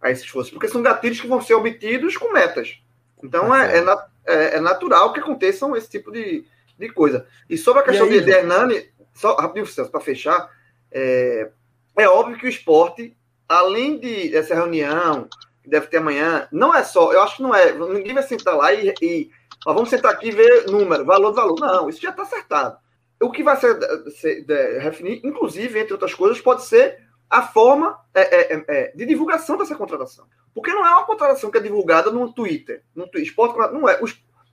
a 0.00 0.10
esse 0.10 0.24
esforço, 0.24 0.52
porque 0.52 0.68
são 0.68 0.82
gatilhos 0.82 1.20
que 1.20 1.28
vão 1.28 1.40
ser 1.40 1.54
obtidos 1.54 2.16
com 2.16 2.32
metas. 2.32 2.80
Então 3.22 3.54
é, 3.54 3.78
é, 3.78 3.84
é, 4.26 4.56
é 4.56 4.60
natural 4.60 5.12
que 5.12 5.20
aconteçam 5.20 5.76
esse 5.76 5.88
tipo 5.88 6.10
de, 6.10 6.44
de 6.78 6.88
coisa. 6.88 7.26
E 7.48 7.56
sobre 7.56 7.82
a 7.82 7.84
questão 7.84 8.06
aí, 8.08 8.20
de 8.20 8.30
Hernani, 8.30 8.90
só 9.14 9.36
rapidinho, 9.36 9.90
para 9.90 10.00
fechar, 10.00 10.50
é, 10.90 11.50
é 11.96 12.08
óbvio 12.08 12.36
que 12.36 12.46
o 12.46 12.48
esporte, 12.48 13.16
além 13.48 13.98
de 13.98 14.30
dessa 14.30 14.54
reunião 14.54 15.28
que 15.62 15.70
deve 15.70 15.86
ter 15.86 15.98
amanhã, 15.98 16.48
não 16.50 16.74
é 16.74 16.82
só, 16.82 17.12
eu 17.12 17.22
acho 17.22 17.36
que 17.36 17.42
não 17.42 17.54
é, 17.54 17.72
ninguém 17.72 18.14
vai 18.14 18.22
sentar 18.24 18.56
lá 18.56 18.72
e, 18.72 18.92
e 19.00 19.30
vamos 19.64 19.90
sentar 19.90 20.12
aqui 20.12 20.28
e 20.28 20.32
ver 20.32 20.66
número, 20.66 21.04
valor, 21.04 21.32
valor. 21.32 21.60
Não, 21.60 21.88
isso 21.88 22.02
já 22.02 22.10
está 22.10 22.22
acertado. 22.22 22.76
O 23.20 23.30
que 23.30 23.44
vai 23.44 23.56
ser, 23.56 23.78
ser 24.10 24.44
definir, 24.44 25.20
inclusive, 25.22 25.78
entre 25.78 25.92
outras 25.92 26.12
coisas, 26.12 26.40
pode 26.40 26.64
ser 26.64 26.98
a 27.32 27.40
forma 27.40 27.98
é, 28.12 28.20
é, 28.20 28.54
é, 28.54 28.64
é, 28.68 28.92
de 28.94 29.06
divulgação 29.06 29.56
dessa 29.56 29.74
contratação. 29.74 30.26
Porque 30.54 30.70
não 30.70 30.84
é 30.84 30.90
uma 30.90 31.06
contratação 31.06 31.50
que 31.50 31.56
é 31.56 31.62
divulgada 31.62 32.10
no 32.10 32.30
Twitter. 32.30 32.84
No 32.94 33.04
Twitter 33.04 33.22
esporte, 33.22 33.56
não 33.72 33.88
é. 33.88 33.98
O, 34.02 34.04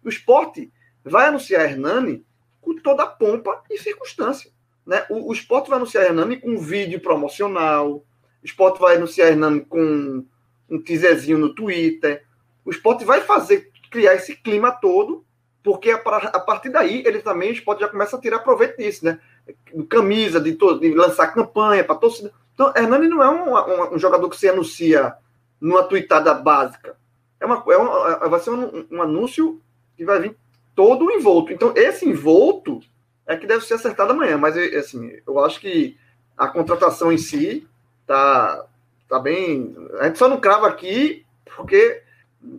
o 0.06 0.10
esporte 0.10 0.72
vai 1.04 1.28
anunciar 1.28 1.70
Hernani 1.70 2.26
com 2.62 2.74
toda 2.78 3.04
a 3.04 3.08
pompa 3.08 3.62
e 3.70 3.78
circunstância. 3.78 4.50
Né? 4.86 5.06
O, 5.10 5.30
o 5.30 5.34
esporte 5.34 5.70
vai 5.70 5.76
anunciar 5.76 6.06
Hernani 6.06 6.38
com 6.38 6.52
um 6.52 6.58
vídeo 6.58 7.02
promocional, 7.02 7.96
o 7.96 8.06
esporte 8.46 8.80
vai 8.80 8.96
anunciar 8.96 9.28
Hernani 9.28 9.60
com 9.66 10.26
um 10.70 10.82
teaserzinho 10.82 11.38
no 11.38 11.54
Twitter. 11.54 12.26
O 12.64 12.70
esporte 12.70 13.04
vai 13.04 13.20
fazer, 13.20 13.70
criar 13.92 14.16
esse 14.16 14.38
clima 14.38 14.72
todo, 14.72 15.26
porque 15.62 15.92
a, 15.92 15.98
a 15.98 16.40
partir 16.40 16.70
daí 16.70 17.04
ele 17.06 17.20
também, 17.20 17.50
o 17.50 17.54
esporte 17.54 17.82
já 17.82 17.90
começa 17.90 18.16
a 18.16 18.22
tirar 18.22 18.40
proveito 18.40 18.78
disso, 18.78 19.04
né? 19.04 19.20
Camisa, 19.90 20.40
de, 20.40 20.54
to, 20.54 20.80
de 20.80 20.94
lançar 20.94 21.34
campanha 21.34 21.84
para 21.84 21.96
torcida. 21.96 22.32
Então, 22.60 22.74
Hernani 22.76 23.08
não 23.08 23.24
é 23.24 23.30
um, 23.30 23.56
um, 23.56 23.96
um, 23.96 23.98
jogador 23.98 24.30
que 24.30 24.36
se 24.36 24.50
anuncia 24.50 25.16
numa 25.62 25.82
tweetada 25.82 26.34
básica. 26.34 26.98
É 27.40 27.46
uma, 27.46 27.64
é 27.70 27.78
uma, 27.78 28.26
é, 28.26 28.28
vai 28.28 28.38
ser 28.42 28.50
um, 28.50 28.86
um 28.92 29.02
anúncio 29.02 29.62
que 29.96 30.04
vai 30.04 30.20
vir 30.20 30.38
todo 30.76 31.10
envolto. 31.10 31.54
Então, 31.54 31.72
esse 31.74 32.06
envolto 32.06 32.82
é 33.26 33.38
que 33.38 33.48
deve 33.48 33.64
ser 33.64 33.76
acertado 33.76 34.12
amanhã. 34.12 34.38
Mas, 34.38 34.58
assim, 34.58 35.10
eu 35.26 35.40
acho 35.40 35.62
que 35.62 35.98
a 36.38 36.50
contratação 36.50 37.14
em 37.14 37.18
si 37.18 37.66
tá, 38.06 38.66
tá 39.08 39.20
bem. 39.20 39.74
A 40.02 40.08
gente 40.08 40.20
só 40.20 40.28
não 40.28 40.42
crava 40.42 40.68
aqui 40.68 41.26
porque 41.56 42.04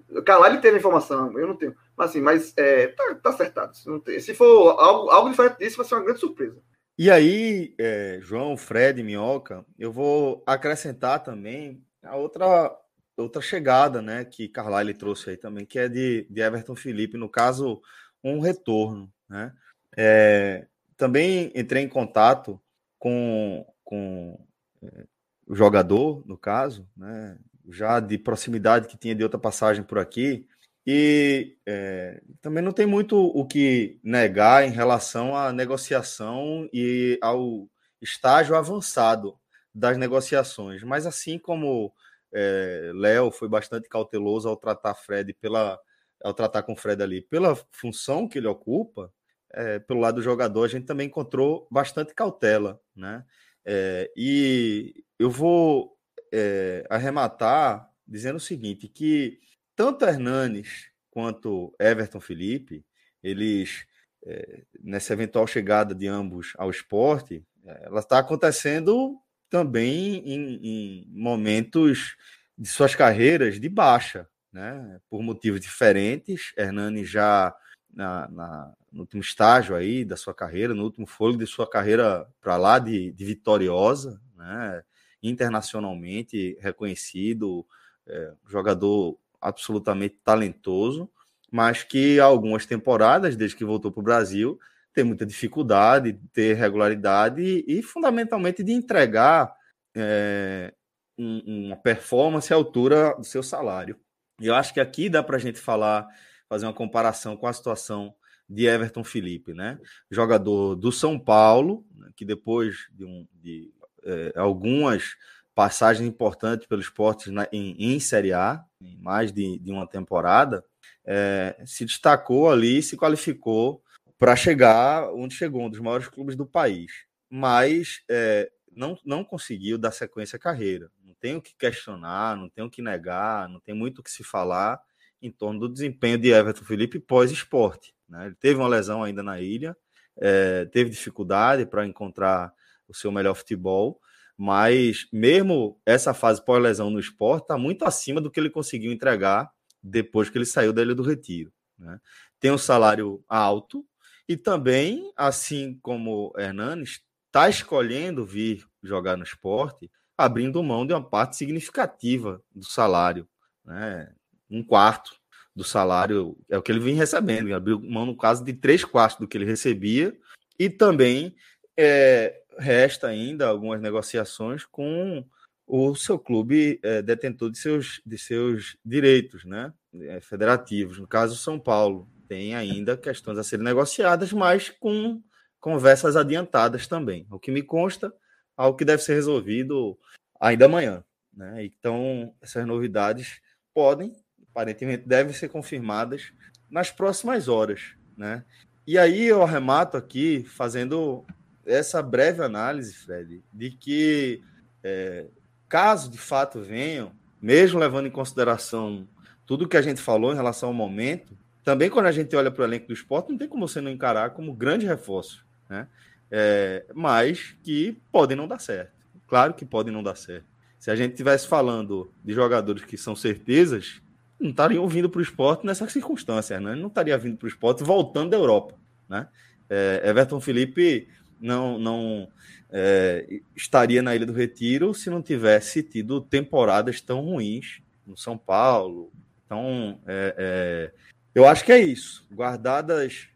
o 0.09 0.23
Carvalho 0.23 0.63
teve 0.63 0.79
informação, 0.79 1.39
eu 1.39 1.47
não 1.47 1.57
tenho. 1.57 1.77
Mas, 1.95 2.09
assim, 2.09 2.23
mas 2.23 2.55
é, 2.57 2.87
tá, 2.87 3.17
tá 3.23 3.29
acertado. 3.29 3.77
Se, 3.77 4.01
tem, 4.01 4.19
se 4.19 4.33
for 4.33 4.81
algo, 4.81 5.11
algo 5.11 5.29
diferente 5.29 5.59
disso, 5.59 5.77
vai 5.77 5.85
ser 5.85 5.95
uma 5.95 6.05
grande 6.05 6.21
surpresa. 6.21 6.57
E 7.03 7.11
aí, 7.11 7.75
é, 7.79 8.19
João, 8.21 8.59
Fred, 8.59 9.03
Minhoca, 9.03 9.65
eu 9.79 9.91
vou 9.91 10.43
acrescentar 10.47 11.23
também 11.23 11.83
a 12.03 12.15
outra 12.15 12.79
outra 13.17 13.41
chegada, 13.41 14.03
né, 14.03 14.23
que 14.23 14.47
Carlyle 14.47 14.93
trouxe 14.93 15.31
aí 15.31 15.37
também, 15.39 15.65
que 15.65 15.79
é 15.79 15.89
de, 15.89 16.27
de 16.29 16.43
Everton 16.43 16.77
Felipe, 16.77 17.17
no 17.17 17.27
caso, 17.27 17.81
um 18.23 18.39
retorno, 18.39 19.11
né? 19.27 19.51
É, 19.97 20.67
também 20.95 21.51
entrei 21.55 21.83
em 21.83 21.89
contato 21.89 22.61
com, 22.99 23.67
com 23.83 24.39
é, 24.83 25.07
o 25.47 25.55
jogador, 25.55 26.23
no 26.27 26.37
caso, 26.37 26.87
né, 26.95 27.39
já 27.71 27.99
de 27.99 28.19
proximidade 28.19 28.89
que 28.89 28.99
tinha 28.99 29.15
de 29.15 29.23
outra 29.23 29.39
passagem 29.39 29.83
por 29.83 29.99
aqui, 29.99 30.47
e 30.87 31.57
é, 31.67 32.23
também 32.41 32.63
não 32.63 32.73
tem 32.73 32.87
muito 32.87 33.17
o 33.17 33.47
que 33.47 34.01
negar 34.03 34.67
em 34.67 34.71
relação 34.71 35.37
à 35.37 35.53
negociação 35.53 36.69
e 36.73 37.19
ao 37.23 37.69
estágio 38.01 38.57
avançado 38.57 39.39
das 39.75 39.97
negociações. 39.99 40.83
Mas 40.83 41.07
assim 41.07 41.39
como 41.39 41.93
é, 42.33 42.93
Léo 42.95 43.31
foi 43.31 43.49
bastante 43.49 43.89
cauteloso 43.89 44.49
ao 44.49 44.57
tratar 44.57 44.95
Fred 44.95 45.35
pela 45.35 45.79
ao 46.23 46.35
tratar 46.35 46.63
com 46.63 46.77
Fred 46.77 47.03
ali 47.03 47.23
pela 47.23 47.57
função 47.73 48.29
que 48.29 48.37
ele 48.39 48.47
ocupa, 48.47 49.11
é, 49.53 49.79
pelo 49.79 50.01
lado 50.01 50.17
do 50.17 50.23
jogador, 50.23 50.65
a 50.65 50.69
gente 50.69 50.87
também 50.87 51.07
encontrou 51.07 51.67
bastante 51.71 52.15
cautela, 52.15 52.81
né? 52.95 53.25
É, 53.65 54.11
e 54.17 55.03
eu 55.19 55.31
vou 55.31 55.97
é, 56.33 56.87
arrematar 56.91 57.91
dizendo 58.07 58.37
o 58.37 58.41
seguinte, 58.41 58.89
que 58.89 59.39
tanto 59.81 60.05
Hernanes 60.05 60.91
quanto 61.11 61.75
Everton 61.81 62.21
Felipe, 62.21 62.85
eles, 63.23 63.87
é, 64.23 64.63
nessa 64.79 65.15
eventual 65.15 65.47
chegada 65.47 65.95
de 65.95 66.07
ambos 66.07 66.53
ao 66.59 66.69
esporte, 66.69 67.43
é, 67.65 67.87
ela 67.87 68.01
está 68.01 68.19
acontecendo 68.19 69.17
também 69.49 70.17
em, 70.17 70.61
em 70.63 71.09
momentos 71.09 72.15
de 72.59 72.69
suas 72.69 72.95
carreiras 72.95 73.59
de 73.59 73.71
baixa, 73.71 74.29
né? 74.53 75.01
por 75.09 75.23
motivos 75.23 75.63
diferentes. 75.63 76.53
Hernani 76.59 77.03
já 77.03 77.57
na, 77.91 78.29
na, 78.29 78.75
no 78.93 79.01
último 79.01 79.23
estágio 79.23 79.75
aí 79.75 80.05
da 80.05 80.15
sua 80.15 80.35
carreira, 80.35 80.75
no 80.75 80.85
último 80.85 81.07
fôlego 81.07 81.39
de 81.39 81.47
sua 81.47 81.67
carreira 81.67 82.29
para 82.39 82.59
lá 82.59 82.79
de, 82.79 83.13
de, 83.13 83.25
vitoriosa, 83.25 84.21
né? 84.37 84.83
internacionalmente 85.23 86.59
reconhecido, 86.61 87.67
é, 88.07 88.35
jogador 88.47 89.19
absolutamente 89.41 90.19
talentoso, 90.25 91.11
mas 91.51 91.83
que 91.83 92.21
algumas 92.21 92.67
temporadas, 92.67 93.37
desde 93.37 93.57
que 93.57 93.65
voltou 93.65 93.91
para 93.91 94.01
o 94.01 94.05
Brasil, 94.05 94.59
tem 94.93 95.05
muita 95.05 95.25
dificuldade 95.25 96.13
de 96.13 96.29
ter 96.29 96.55
regularidade 96.55 97.43
e, 97.43 97.65
e 97.67 97.83
fundamentalmente 97.83 98.63
de 98.63 98.73
entregar 98.73 99.55
é, 99.97 100.73
um, 101.19 101.67
uma 101.67 101.77
performance 101.77 102.53
à 102.53 102.57
altura 102.57 103.15
do 103.17 103.25
seu 103.25 103.43
salário. 103.43 103.97
E 104.41 104.47
eu 104.47 104.55
acho 104.55 104.73
que 104.73 104.81
aqui 104.81 105.09
dá 105.09 105.23
para 105.23 105.37
a 105.37 105.41
gente 105.41 105.61
falar, 105.61 106.07
fazer 106.49 106.67
uma 106.67 106.73
comparação 106.73 107.37
com 107.37 107.47
a 107.47 107.53
situação 107.53 108.15
de 108.49 108.67
Everton 108.67 109.05
Felipe, 109.05 109.55
né? 109.55 109.79
Jogador 110.11 110.75
do 110.75 110.91
São 110.91 111.19
Paulo, 111.19 111.87
né? 111.95 112.11
que 112.17 112.25
depois 112.25 112.89
de, 112.93 113.05
um, 113.05 113.29
de 113.35 113.73
é, 114.03 114.33
algumas 114.35 115.15
passagens 115.55 116.09
importantes 116.09 116.67
pelo 116.67 116.81
esporte 116.81 117.31
na, 117.31 117.47
em, 117.53 117.77
em, 117.79 118.01
Série 118.01 118.33
A, 118.33 118.65
em 118.81 118.97
mais 118.99 119.33
de, 119.33 119.59
de 119.59 119.71
uma 119.71 119.87
temporada, 119.87 120.65
é, 121.05 121.61
se 121.67 121.85
destacou 121.85 122.51
ali, 122.51 122.83
se 122.83 122.97
qualificou 122.97 123.83
para 124.19 124.37
chegar 124.37 125.13
onde 125.13 125.35
chegou, 125.35 125.63
um 125.63 125.71
dos 125.71 125.81
maiores 125.81 126.09
clubes 126.09 126.37
do 126.37 126.47
país. 126.47 126.93
Mas 127.29 128.03
é, 128.09 128.51
não, 128.71 128.99
não 129.05 129.25
conseguiu 129.25 129.79
dar 129.79 129.93
sequência 129.93 130.37
à 130.37 130.41
carreira. 130.41 130.91
Não 131.03 131.15
tem 131.15 131.37
o 131.37 131.43
que 131.43 131.55
questionar, 131.55 132.37
não 132.37 132.49
tem 132.49 132.65
o 132.65 132.71
que 132.71 132.83
negar, 132.83 133.49
não 133.49 133.61
tem 133.61 133.75
muito 133.75 133.99
o 133.99 134.03
que 134.03 134.11
se 134.11 134.25
falar 134.25 134.81
em 135.23 135.31
torno 135.31 135.61
do 135.61 135.69
desempenho 135.69 136.19
de 136.19 136.31
Everton 136.31 136.65
Felipe 136.65 136.99
pós-esporte. 136.99 137.95
Né? 138.09 138.27
Ele 138.27 138.35
teve 138.35 138.59
uma 138.59 138.69
lesão 138.69 139.03
ainda 139.03 139.23
na 139.23 139.41
ilha, 139.41 139.77
é, 140.17 140.65
teve 140.67 140.91
dificuldade 140.91 141.67
para 141.67 141.87
encontrar 141.87 142.53
o 142.89 142.95
seu 142.95 143.13
melhor 143.13 143.35
futebol, 143.35 144.01
mas 144.43 145.07
mesmo 145.13 145.79
essa 145.85 146.15
fase 146.15 146.43
pós-lesão 146.43 146.89
no 146.89 146.99
esporte 146.99 147.43
está 147.43 147.59
muito 147.59 147.85
acima 147.85 148.23
do 148.23 148.31
que 148.31 148.41
ele 148.41 148.49
conseguiu 148.49 148.91
entregar 148.91 149.53
depois 149.83 150.31
que 150.31 150.39
ele 150.39 150.47
saiu 150.47 150.73
da 150.73 150.81
Ilha 150.81 150.95
do 150.95 151.03
Retiro. 151.03 151.53
Né? 151.79 152.01
Tem 152.41 152.51
um 152.51 152.57
salário 152.57 153.23
alto 153.29 153.85
e 154.27 154.39
também, 154.39 155.13
assim 155.15 155.79
como 155.83 156.33
Hernanes, 156.39 157.03
está 157.27 157.51
escolhendo 157.51 158.25
vir 158.25 158.67
jogar 158.83 159.15
no 159.15 159.25
esporte, 159.25 159.91
abrindo 160.17 160.63
mão 160.63 160.87
de 160.87 160.95
uma 160.95 161.05
parte 161.05 161.37
significativa 161.37 162.43
do 162.51 162.65
salário, 162.65 163.29
né? 163.63 164.11
um 164.51 164.63
quarto 164.63 165.21
do 165.55 165.65
salário 165.65 166.35
é 166.49 166.57
o 166.57 166.63
que 166.63 166.73
ele 166.73 166.81
vem 166.81 166.95
recebendo, 166.95 167.55
abriu 167.55 167.79
mão 167.79 168.07
no 168.07 168.17
caso 168.17 168.43
de 168.43 168.55
três 168.55 168.87
quartos 168.87 169.19
do 169.19 169.29
que 169.29 169.37
ele 169.37 169.45
recebia 169.45 170.17
e 170.59 170.71
também 170.71 171.37
é, 171.77 172.40
resta 172.61 173.09
ainda 173.09 173.49
algumas 173.49 173.81
negociações 173.81 174.65
com 174.65 175.25
o 175.67 175.95
seu 175.95 176.19
clube 176.19 176.79
é, 176.83 177.01
detentor 177.01 177.51
de 177.51 177.59
seus, 177.59 178.01
de 178.05 178.19
seus 178.19 178.77
direitos 178.85 179.45
né, 179.45 179.73
é, 179.95 180.21
federativos. 180.21 180.99
No 180.99 181.07
caso, 181.07 181.37
São 181.37 181.59
Paulo 181.59 182.09
tem 182.29 182.55
ainda 182.55 182.97
questões 182.97 183.39
a 183.39 183.45
serem 183.45 183.65
negociadas, 183.65 184.33
mas 184.33 184.69
com 184.69 185.23
conversas 185.59 186.17
adiantadas 186.17 186.87
também. 186.87 187.27
O 187.31 187.39
que 187.39 187.51
me 187.51 187.63
consta, 187.63 188.13
algo 188.57 188.77
que 188.77 188.85
deve 188.85 189.03
ser 189.03 189.15
resolvido 189.15 189.99
ainda 190.41 190.67
amanhã. 190.67 191.05
Né? 191.33 191.65
Então, 191.65 192.35
essas 192.41 192.67
novidades 192.67 193.41
podem 193.73 194.13
aparentemente 194.51 195.07
devem 195.07 195.33
ser 195.33 195.49
confirmadas 195.49 196.33
nas 196.71 196.91
próximas 196.91 197.49
horas, 197.49 197.95
né? 198.17 198.45
E 198.87 198.99
aí 198.99 199.27
eu 199.27 199.43
arremato 199.43 199.97
aqui 199.97 200.45
fazendo 200.45 201.25
essa 201.71 202.03
breve 202.03 202.43
análise, 202.43 202.95
Fred, 202.95 203.43
de 203.53 203.71
que 203.71 204.43
é, 204.83 205.27
caso 205.69 206.11
de 206.11 206.19
fato 206.19 206.61
venham, 206.61 207.13
mesmo 207.41 207.79
levando 207.79 208.07
em 208.07 208.11
consideração 208.11 209.07
tudo 209.47 209.69
que 209.69 209.77
a 209.77 209.83
gente 209.83 210.01
falou 210.01 210.33
em 210.33 210.37
relação 210.37 210.69
ao 210.69 210.75
momento, 210.75 211.37
também 211.65 211.91
quando 211.91 212.07
a 212.07 212.13
gente 212.13 212.35
olha 212.35 212.51
para 212.51 212.63
o 212.63 212.65
elenco 212.65 212.89
do 212.89 212.93
esporte, 212.93 213.31
não 213.31 213.39
tem 213.39 213.49
como 213.49 213.67
você 213.67 213.81
não 213.81 213.91
encarar 213.91 214.31
como 214.31 214.53
grande 214.53 214.87
reforço, 214.87 215.45
né? 215.69 215.87
É, 216.31 216.85
mas 216.95 217.57
que 217.63 218.01
podem 218.13 218.37
não 218.37 218.47
dar 218.47 218.61
certo. 218.61 218.93
Claro 219.27 219.55
que 219.55 219.65
podem 219.65 219.93
não 219.93 220.03
dar 220.03 220.17
certo. 220.17 220.47
Se 220.79 220.91
a 220.91 220.97
gente 220.97 221.13
estivesse 221.13 221.47
falando 221.47 222.13
de 222.25 222.33
jogadores 222.33 222.85
que 222.85 222.97
são 222.97 223.15
certezas, 223.15 224.01
não 224.39 224.51
estariam 224.51 224.89
vindo 224.89 225.11
para 225.11 225.19
o 225.19 225.23
esporte 225.23 225.67
nessa 225.67 225.89
circunstância, 225.89 226.59
né? 226.61 226.75
Não 226.75 226.87
estaria 226.87 227.19
vindo 227.19 227.37
para 227.37 227.47
o 227.47 227.49
esporte 227.49 227.85
voltando 227.85 228.31
da 228.31 228.37
Europa, 228.37 228.75
né? 229.09 229.29
É, 229.69 230.03
Everton 230.05 230.41
Felipe 230.41 231.09
não, 231.41 231.79
não 231.79 232.29
é, 232.71 233.41
estaria 233.57 234.03
na 234.03 234.15
Ilha 234.15 234.27
do 234.27 234.33
Retiro 234.33 234.93
se 234.95 235.11
não 235.11 235.23
tivesse 235.23 235.83
tido 235.83 236.21
temporadas 236.21 237.01
tão 237.01 237.21
ruins 237.23 237.81
no 238.07 238.17
São 238.17 238.37
Paulo. 238.37 239.11
Então, 239.45 239.99
é, 240.07 240.35
é, 240.39 240.93
eu 241.35 241.47
acho 241.47 241.65
que 241.65 241.73
é 241.73 241.79
isso. 241.79 242.27
Guardadas 242.33 243.29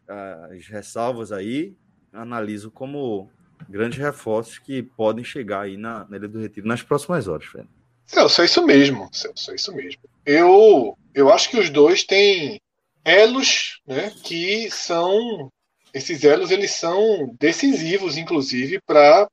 as 0.51 0.67
ressalvas 0.67 1.31
aí, 1.31 1.75
analiso 2.13 2.71
como 2.71 3.29
grandes 3.69 3.97
reforços 3.97 4.59
que 4.59 4.83
podem 4.83 5.23
chegar 5.23 5.61
aí 5.61 5.77
na, 5.77 6.05
na 6.09 6.17
Ilha 6.17 6.27
do 6.27 6.39
Retiro 6.39 6.67
nas 6.67 6.81
próximas 6.81 7.27
horas, 7.27 7.45
Fred. 7.45 7.67
Celso, 8.05 8.41
é 8.41 8.45
isso 8.45 8.65
mesmo. 8.65 9.09
Celso, 9.11 9.51
é 9.51 9.55
isso 9.55 9.73
mesmo. 9.73 10.01
Eu, 10.25 10.97
eu 11.13 11.31
acho 11.31 11.49
que 11.49 11.57
os 11.57 11.69
dois 11.69 12.03
têm 12.03 12.59
elos 13.03 13.81
né, 13.85 14.11
que 14.23 14.69
são. 14.71 15.51
Esses 15.95 16.25
elos 16.25 16.51
eles 16.51 16.71
são 16.71 17.33
decisivos, 17.39 18.17
inclusive, 18.17 18.81
para 18.85 19.29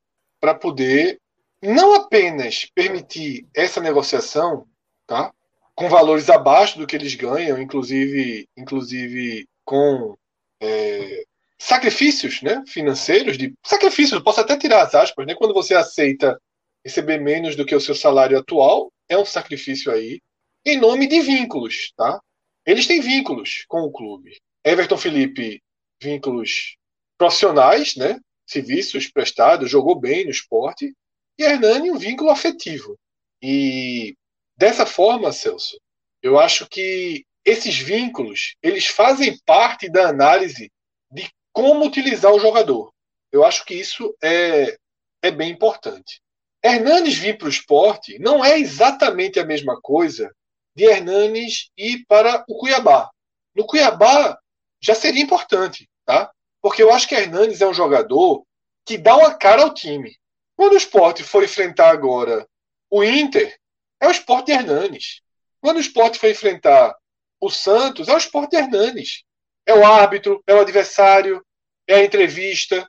poder 0.61 1.19
não 1.61 1.92
apenas 1.95 2.66
permitir 2.73 3.49
essa 3.52 3.81
negociação 3.81 4.64
tá, 5.04 5.33
com 5.75 5.88
valores 5.88 6.31
abaixo 6.31 6.78
do 6.78 6.87
que 6.87 6.95
eles 6.95 7.16
ganham, 7.16 7.61
inclusive, 7.61 8.47
inclusive 8.57 9.45
com 9.64 10.16
é, 10.61 11.25
sacrifícios 11.59 12.40
né, 12.42 12.62
financeiros, 12.69 13.37
de 13.37 13.52
sacrifícios, 13.66 14.23
posso 14.23 14.40
até 14.40 14.57
tirar 14.57 14.83
as 14.83 14.95
aspas, 14.95 15.26
né, 15.26 15.35
quando 15.35 15.52
você 15.52 15.75
aceita 15.75 16.40
receber 16.85 17.19
menos 17.19 17.57
do 17.57 17.66
que 17.66 17.75
o 17.75 17.81
seu 17.81 17.97
salário 17.97 18.38
atual, 18.38 18.92
é 19.09 19.19
um 19.19 19.25
sacrifício 19.25 19.90
aí, 19.90 20.21
em 20.64 20.78
nome 20.78 21.09
de 21.09 21.21
vínculos, 21.23 21.92
tá? 21.97 22.21
Eles 22.64 22.87
têm 22.87 23.00
vínculos 23.00 23.64
com 23.66 23.81
o 23.81 23.90
clube. 23.90 24.37
Everton 24.64 24.97
Felipe, 24.97 25.61
vínculos 26.02 26.76
profissionais, 27.16 27.97
né? 27.97 28.18
Serviços 28.47 29.06
prestados, 29.06 29.71
jogou 29.71 29.99
bem 29.99 30.25
no 30.25 30.30
esporte. 30.30 30.92
E 31.38 31.42
Hernani, 31.42 31.90
um 31.90 31.99
vínculo 31.99 32.30
afetivo. 32.30 32.99
E 33.40 34.14
dessa 34.56 34.85
forma, 34.85 35.32
Celso, 35.32 35.78
eu 36.23 36.38
acho 36.38 36.68
que 36.68 37.25
esses 37.44 37.78
vínculos, 37.78 38.54
eles 38.62 38.87
fazem 38.87 39.38
parte 39.44 39.88
da 39.88 40.09
análise 40.09 40.71
de 41.11 41.28
como 41.52 41.85
utilizar 41.85 42.32
o 42.32 42.38
jogador. 42.38 42.92
Eu 43.30 43.44
acho 43.44 43.64
que 43.64 43.75
isso 43.75 44.14
é, 44.23 44.76
é 45.23 45.30
bem 45.30 45.50
importante. 45.50 46.21
Hernanes 46.64 47.16
vir 47.16 47.38
para 47.38 47.47
o 47.47 47.50
esporte 47.50 48.18
não 48.21 48.44
é 48.44 48.59
exatamente 48.59 49.40
a 49.40 49.44
mesma 49.44 49.80
coisa 49.80 50.32
de 50.75 50.85
Hernanes 50.85 51.71
ir 51.76 52.04
para 52.06 52.44
o 52.49 52.56
Cuiabá. 52.56 53.11
No 53.54 53.66
Cuiabá 53.66 54.38
já 54.80 54.94
seria 54.94 55.23
importante, 55.23 55.88
tá? 56.04 56.30
Porque 56.61 56.82
eu 56.82 56.92
acho 56.92 57.08
que 57.08 57.15
Hernanes 57.15 57.60
é 57.60 57.67
um 57.67 57.75
jogador 57.75 58.45
que 58.84 58.99
dá 58.99 59.17
uma 59.17 59.34
cara 59.34 59.62
ao 59.62 59.75
time. 59.75 60.17
Quando 60.56 60.75
o 60.75 60.76
esporte 60.76 61.23
for 61.23 61.43
enfrentar 61.43 61.91
agora 61.91 62.47
o 62.91 63.02
Inter, 63.02 63.56
é 64.00 64.06
o 64.06 64.10
esporte 64.10 64.52
Hernanes. 64.52 65.23
Quando 65.60 65.76
o 65.78 65.80
esporte 65.80 66.19
for 66.19 66.28
enfrentar 66.28 66.95
o 67.41 67.50
Santos, 67.50 68.08
é 68.08 68.15
o 68.15 68.19
esporte 68.19 68.56
Hernanes. 68.56 69.25
É 69.67 69.75
o 69.75 69.86
árbitro, 69.86 70.43
é 70.47 70.54
o 70.54 70.60
adversário, 70.60 71.45
é 71.86 71.95
a 71.95 72.04
entrevista. 72.04 72.88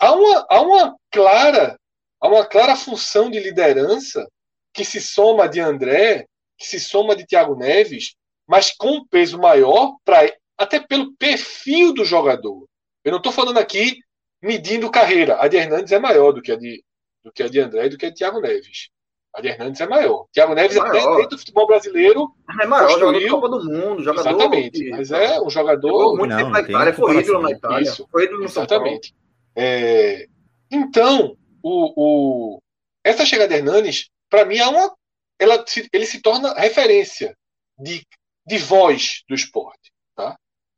Há 0.00 0.12
uma, 0.12 0.46
há 0.48 0.60
uma 0.60 0.96
clara 1.10 1.78
há 2.20 2.28
uma 2.28 2.44
clara 2.44 2.76
função 2.76 3.30
de 3.30 3.38
liderança 3.38 4.26
que 4.72 4.84
se 4.84 5.00
soma 5.00 5.48
de 5.48 5.60
André, 5.60 6.26
que 6.56 6.66
se 6.66 6.80
soma 6.80 7.14
de 7.14 7.24
Thiago 7.24 7.54
Neves, 7.54 8.14
mas 8.46 8.70
com 8.72 8.98
um 8.98 9.06
peso 9.06 9.38
maior 9.38 9.96
para 10.04 10.32
até 10.58 10.80
pelo 10.80 11.14
perfil 11.14 11.94
do 11.94 12.04
jogador. 12.04 12.66
Eu 13.04 13.12
não 13.12 13.18
estou 13.18 13.32
falando 13.32 13.58
aqui 13.58 14.00
medindo 14.42 14.90
carreira. 14.90 15.40
A 15.40 15.48
de 15.48 15.56
Hernandes 15.56 15.92
é 15.92 15.98
maior 15.98 16.32
do 16.32 16.42
que 16.42 16.52
a 16.52 16.56
de, 16.56 16.82
do 17.24 17.32
que 17.32 17.42
a 17.42 17.48
de 17.48 17.60
André 17.60 17.86
e 17.86 17.88
do 17.90 17.96
que 17.96 18.06
a 18.06 18.10
de 18.10 18.16
Thiago 18.16 18.40
Neves. 18.40 18.90
A 19.34 19.40
de 19.40 19.48
Hernandes 19.48 19.80
é 19.80 19.86
maior. 19.86 20.26
Thiago 20.32 20.54
Neves 20.54 20.76
é 20.76 20.80
até 20.80 21.00
dentro 21.00 21.36
do 21.36 21.38
futebol 21.38 21.66
brasileiro. 21.66 22.34
É 22.60 22.66
maior, 22.66 22.88
construiu... 22.88 23.28
jogador 23.28 23.40
Copa 23.40 23.48
do 23.48 23.64
Mundo, 23.64 24.02
jogador. 24.02 24.30
Exatamente. 24.30 24.80
Que... 24.80 24.90
Mas 24.90 25.10
é 25.12 25.40
um 25.40 25.50
jogador. 25.50 26.16
muito 26.16 26.30
não, 26.30 26.36
tempo 26.38 26.50
na 26.50 26.60
Itália, 26.60 26.94
foi 26.94 27.18
ídolo 27.18 27.42
na 27.42 27.50
Itália. 27.52 27.82
Isso. 27.82 28.08
Foi 28.10 28.24
ídolo 28.24 28.38
no 28.40 28.44
Exatamente. 28.44 29.14
É... 29.54 30.26
Então, 30.70 31.36
o, 31.62 32.56
o, 32.56 32.62
essa 33.04 33.24
chegada 33.24 33.48
de 33.48 33.54
Hernanes, 33.56 34.10
para 34.28 34.44
mim, 34.44 34.58
é 34.58 34.66
uma, 34.66 34.94
ela, 35.38 35.64
ele 35.92 36.06
se 36.06 36.20
torna 36.20 36.52
referência 36.54 37.36
de, 37.78 38.04
de 38.46 38.58
voz 38.58 39.22
do 39.28 39.34
esporte. 39.34 39.77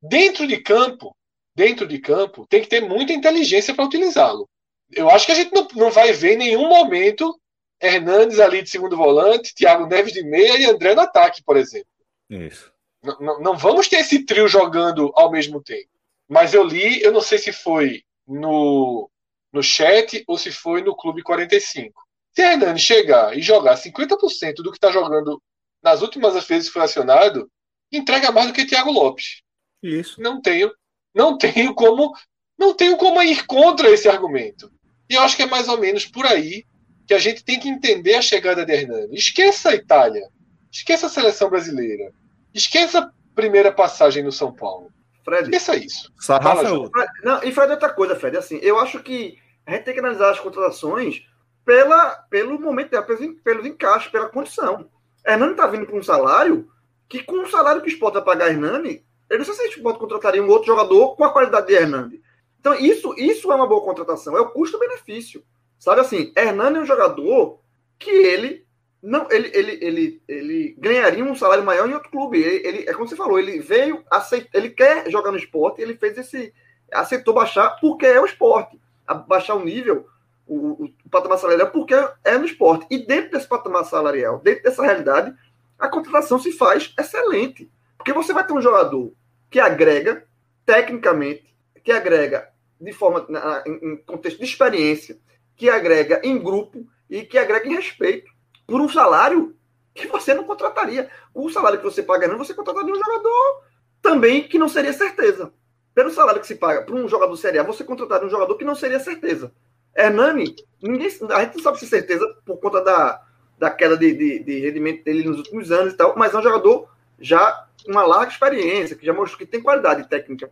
Dentro 0.02 0.46
de 0.46 0.60
campo, 0.60 1.14
dentro 1.54 1.86
de 1.86 1.98
campo, 1.98 2.46
tem 2.48 2.62
que 2.62 2.68
ter 2.68 2.80
muita 2.80 3.12
inteligência 3.12 3.74
para 3.74 3.84
utilizá-lo. 3.84 4.48
Eu 4.90 5.10
acho 5.10 5.26
que 5.26 5.32
a 5.32 5.34
gente 5.34 5.52
não, 5.52 5.66
não 5.74 5.90
vai 5.90 6.12
ver 6.12 6.34
em 6.34 6.38
nenhum 6.38 6.68
momento 6.68 7.38
Hernandes 7.80 8.38
ali 8.40 8.62
de 8.62 8.70
segundo 8.70 8.96
volante, 8.96 9.54
Thiago 9.54 9.86
Neves 9.86 10.12
de 10.12 10.22
meia 10.22 10.58
e 10.58 10.66
André 10.66 10.94
no 10.94 11.00
ataque, 11.00 11.42
por 11.42 11.56
exemplo. 11.56 11.88
Isso. 12.28 12.72
Não, 13.02 13.40
não 13.40 13.56
vamos 13.56 13.88
ter 13.88 13.96
esse 13.96 14.24
trio 14.24 14.46
jogando 14.46 15.10
ao 15.14 15.30
mesmo 15.30 15.62
tempo. 15.62 15.88
Mas 16.28 16.52
eu 16.52 16.62
li, 16.62 17.02
eu 17.02 17.12
não 17.12 17.20
sei 17.20 17.38
se 17.38 17.52
foi 17.52 18.02
no 18.26 19.10
no 19.52 19.62
chat 19.62 20.22
ou 20.26 20.38
se 20.38 20.52
foi 20.52 20.82
no 20.82 20.94
Clube 20.94 21.22
45. 21.22 22.02
Se 22.32 22.42
Hernani 22.42 22.78
chegar 22.78 23.36
e 23.36 23.42
jogar 23.42 23.76
50% 23.76 24.56
do 24.56 24.70
que 24.70 24.76
está 24.76 24.90
jogando 24.92 25.42
nas 25.82 26.02
últimas 26.02 26.32
vezes 26.46 26.68
que 26.68 26.74
foi 26.74 26.82
acionado, 26.82 27.50
entrega 27.90 28.30
mais 28.30 28.46
do 28.46 28.52
que 28.52 28.66
Thiago 28.66 28.92
Lopes. 28.92 29.42
Isso. 29.82 30.20
Não 30.20 30.40
tenho, 30.40 30.70
não 31.14 31.36
tenho 31.36 31.74
como, 31.74 32.12
não 32.58 32.74
tenho 32.74 32.96
como 32.96 33.22
ir 33.22 33.46
contra 33.46 33.90
esse 33.90 34.08
argumento. 34.08 34.70
E 35.08 35.14
eu 35.14 35.22
acho 35.22 35.36
que 35.36 35.42
é 35.42 35.46
mais 35.46 35.68
ou 35.68 35.78
menos 35.78 36.06
por 36.06 36.26
aí 36.26 36.64
que 37.06 37.14
a 37.14 37.18
gente 37.18 37.44
tem 37.44 37.58
que 37.58 37.68
entender 37.68 38.14
a 38.14 38.22
chegada 38.22 38.64
de 38.64 38.72
Hernani. 38.72 39.16
Esqueça 39.16 39.70
a 39.70 39.74
Itália, 39.74 40.28
esqueça 40.70 41.06
a 41.06 41.10
seleção 41.10 41.50
brasileira, 41.50 42.12
esqueça 42.54 43.00
a 43.00 43.10
primeira 43.34 43.72
passagem 43.72 44.22
no 44.22 44.30
São 44.30 44.52
Paulo. 44.52 44.92
Fred. 45.24 45.44
Esqueça 45.44 45.76
isso. 45.76 46.12
Sarrafa 46.18 46.68
é 46.68 46.70
outro. 46.70 46.92
Não, 47.24 47.42
e 47.42 47.52
Fred, 47.52 47.72
outra 47.72 47.90
coisa, 47.90 48.16
Fred. 48.16 48.36
Assim, 48.36 48.58
eu 48.62 48.78
acho 48.78 49.02
que 49.02 49.38
a 49.66 49.72
gente 49.72 49.84
tem 49.84 49.94
que 49.94 50.00
analisar 50.00 50.30
as 50.30 50.40
contratações 50.40 51.22
pela, 51.64 52.10
pelo 52.30 52.60
momento 52.60 52.90
dela, 52.90 53.04
pelos, 53.04 53.40
pelos 53.42 53.66
encaixes, 53.66 54.10
pela 54.10 54.28
condição. 54.28 54.88
Hernani 55.26 55.52
está 55.52 55.66
vindo 55.66 55.86
com 55.86 55.98
um 55.98 56.02
salário 56.02 56.68
que, 57.08 57.22
com 57.22 57.42
o 57.42 57.50
salário 57.50 57.82
que 57.82 57.88
o 57.88 57.92
Sport 57.92 58.14
vai 58.14 58.24
pagar 58.24 58.50
Hernani, 58.50 59.04
eu 59.30 59.38
não 59.38 59.44
sei 59.44 59.54
se 59.54 59.62
o 59.62 59.68
Sport 59.68 59.98
contrataria 59.98 60.42
um 60.42 60.48
outro 60.48 60.66
jogador 60.66 61.16
com 61.16 61.24
a 61.24 61.32
qualidade 61.32 61.68
de 61.68 61.74
Hernani. 61.74 62.20
Então, 62.58 62.74
isso, 62.74 63.14
isso 63.16 63.50
é 63.50 63.54
uma 63.54 63.66
boa 63.66 63.82
contratação, 63.82 64.36
é 64.36 64.40
o 64.40 64.50
custo-benefício. 64.50 65.42
Sabe 65.78 66.02
assim, 66.02 66.32
Hernani 66.36 66.76
é 66.76 66.80
um 66.80 66.86
jogador 66.86 67.60
que 67.98 68.10
ele 68.10 68.66
não, 69.02 69.26
ele, 69.30 69.50
ele, 69.54 69.78
ele, 69.80 70.22
ele 70.28 70.76
ganharia 70.78 71.24
um 71.24 71.34
salário 71.34 71.64
maior 71.64 71.88
em 71.88 71.94
outro 71.94 72.10
clube. 72.10 72.38
Ele, 72.38 72.66
ele, 72.66 72.90
é 72.90 72.92
como 72.92 73.08
você 73.08 73.16
falou, 73.16 73.38
ele 73.38 73.58
veio, 73.60 74.04
aceit, 74.10 74.48
ele 74.52 74.70
quer 74.70 75.10
jogar 75.10 75.30
no 75.30 75.38
esporte, 75.38 75.80
ele 75.80 75.96
fez 75.96 76.18
esse. 76.18 76.52
aceitou 76.92 77.32
baixar 77.32 77.78
porque 77.80 78.04
é 78.04 78.20
o 78.20 78.26
esporte. 78.26 78.78
baixar 79.26 79.54
o 79.54 79.64
nível, 79.64 80.06
o, 80.46 80.84
o, 80.84 80.92
patamar 81.10 81.38
salarial, 81.38 81.70
porque 81.70 81.94
é 82.24 82.36
no 82.36 82.44
esporte. 82.44 82.86
E 82.90 82.98
dentro 82.98 83.30
desse 83.30 83.48
patamar 83.48 83.84
salarial, 83.86 84.38
dentro 84.40 84.64
dessa 84.64 84.82
realidade, 84.82 85.34
a 85.78 85.88
contratação 85.88 86.38
se 86.38 86.52
faz 86.52 86.92
excelente. 86.98 87.70
Porque 87.96 88.12
você 88.12 88.34
vai 88.34 88.46
ter 88.46 88.52
um 88.52 88.60
jogador 88.60 89.12
que 89.50 89.58
agrega 89.58 90.24
tecnicamente, 90.64 91.54
que 91.82 91.92
agrega 91.92 92.48
de 92.80 92.92
forma 92.92 93.26
em 93.66 93.96
contexto 93.98 94.38
de 94.38 94.44
experiência, 94.44 95.18
que 95.56 95.68
agrega 95.68 96.20
em 96.24 96.38
grupo 96.38 96.86
e 97.08 97.22
que 97.22 97.36
agrega 97.36 97.66
em 97.66 97.74
respeito 97.74 98.30
por 98.66 98.80
um 98.80 98.88
salário 98.88 99.54
que 99.92 100.06
você 100.06 100.32
não 100.32 100.44
contrataria. 100.44 101.10
O 101.34 101.50
salário 101.50 101.78
que 101.78 101.84
você 101.84 102.02
paga, 102.02 102.28
não, 102.28 102.38
você 102.38 102.54
contrataria 102.54 102.92
um 102.92 102.98
jogador 102.98 103.64
também 104.00 104.48
que 104.48 104.58
não 104.58 104.68
seria 104.68 104.92
certeza. 104.92 105.52
Pelo 105.94 106.10
salário 106.10 106.40
que 106.40 106.46
se 106.46 106.54
paga 106.54 106.82
para 106.82 106.94
um 106.94 107.08
jogador 107.08 107.36
Série 107.36 107.62
você 107.62 107.84
contrataria 107.84 108.26
um 108.26 108.30
jogador 108.30 108.56
que 108.56 108.64
não 108.64 108.74
seria 108.74 109.00
certeza. 109.00 109.52
Hernani, 109.94 110.54
ninguém, 110.80 111.08
a 111.08 111.40
gente 111.44 111.56
não 111.56 111.62
sabe 111.62 111.78
se 111.78 111.86
certeza 111.86 112.26
por 112.46 112.58
conta 112.58 112.82
da, 112.82 113.20
da 113.58 113.70
queda 113.70 113.96
de, 113.96 114.14
de, 114.14 114.38
de 114.44 114.60
rendimento 114.60 115.04
dele 115.04 115.28
nos 115.28 115.38
últimos 115.38 115.72
anos 115.72 115.92
e 115.92 115.96
tal, 115.96 116.14
mas 116.16 116.32
é 116.32 116.38
um 116.38 116.42
jogador 116.42 116.88
já 117.20 117.66
uma 117.86 118.02
larga 118.04 118.32
experiência, 118.32 118.96
que 118.96 119.06
já 119.06 119.12
mostrou 119.12 119.38
que 119.38 119.46
tem 119.46 119.62
qualidade 119.62 120.08
técnica 120.08 120.50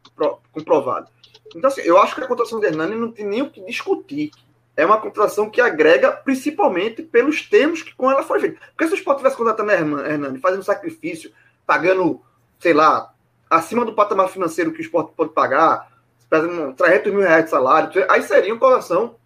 comprovada. 0.53 1.09
Então, 1.55 1.69
assim, 1.69 1.81
eu 1.83 1.99
acho 1.99 2.15
que 2.15 2.21
a 2.23 2.27
contratação 2.27 2.61
de 2.61 2.67
Hernani 2.67 2.95
não 2.95 3.11
tem 3.11 3.27
nem 3.27 3.43
o 3.43 3.51
que 3.51 3.65
discutir. 3.65 4.31
É 4.77 4.87
uma 4.87 5.01
contratação 5.01 5.51
que 5.51 5.61
agrega 5.61 6.13
principalmente 6.13 7.03
pelos 7.03 7.43
termos 7.43 7.83
que 7.83 7.95
com 7.95 8.11
ela 8.11 8.23
foi 8.23 8.39
feita. 8.41 8.61
Porque 8.71 8.87
se 8.87 8.95
o 8.95 8.97
Sport 8.97 9.19
tivesse 9.19 9.37
contratando 9.37 9.73
Hernani, 9.73 10.39
fazendo 10.39 10.63
sacrifício, 10.63 11.33
pagando, 11.67 12.23
sei 12.61 12.73
lá, 12.73 13.13
acima 13.51 13.85
do 13.85 13.95
patamar 13.95 14.29
financeiro 14.29 14.73
que 14.73 14.81
o 14.81 14.83
Sport 14.83 15.15
pode 15.17 15.33
pagar, 15.33 15.91
300 16.31 17.13
mil 17.13 17.23
reais 17.23 17.45
de 17.45 17.51
salário, 17.51 17.91
aí 18.09 18.23
seria 18.23 18.53
uma 18.53 18.61
contratação, 18.61 19.17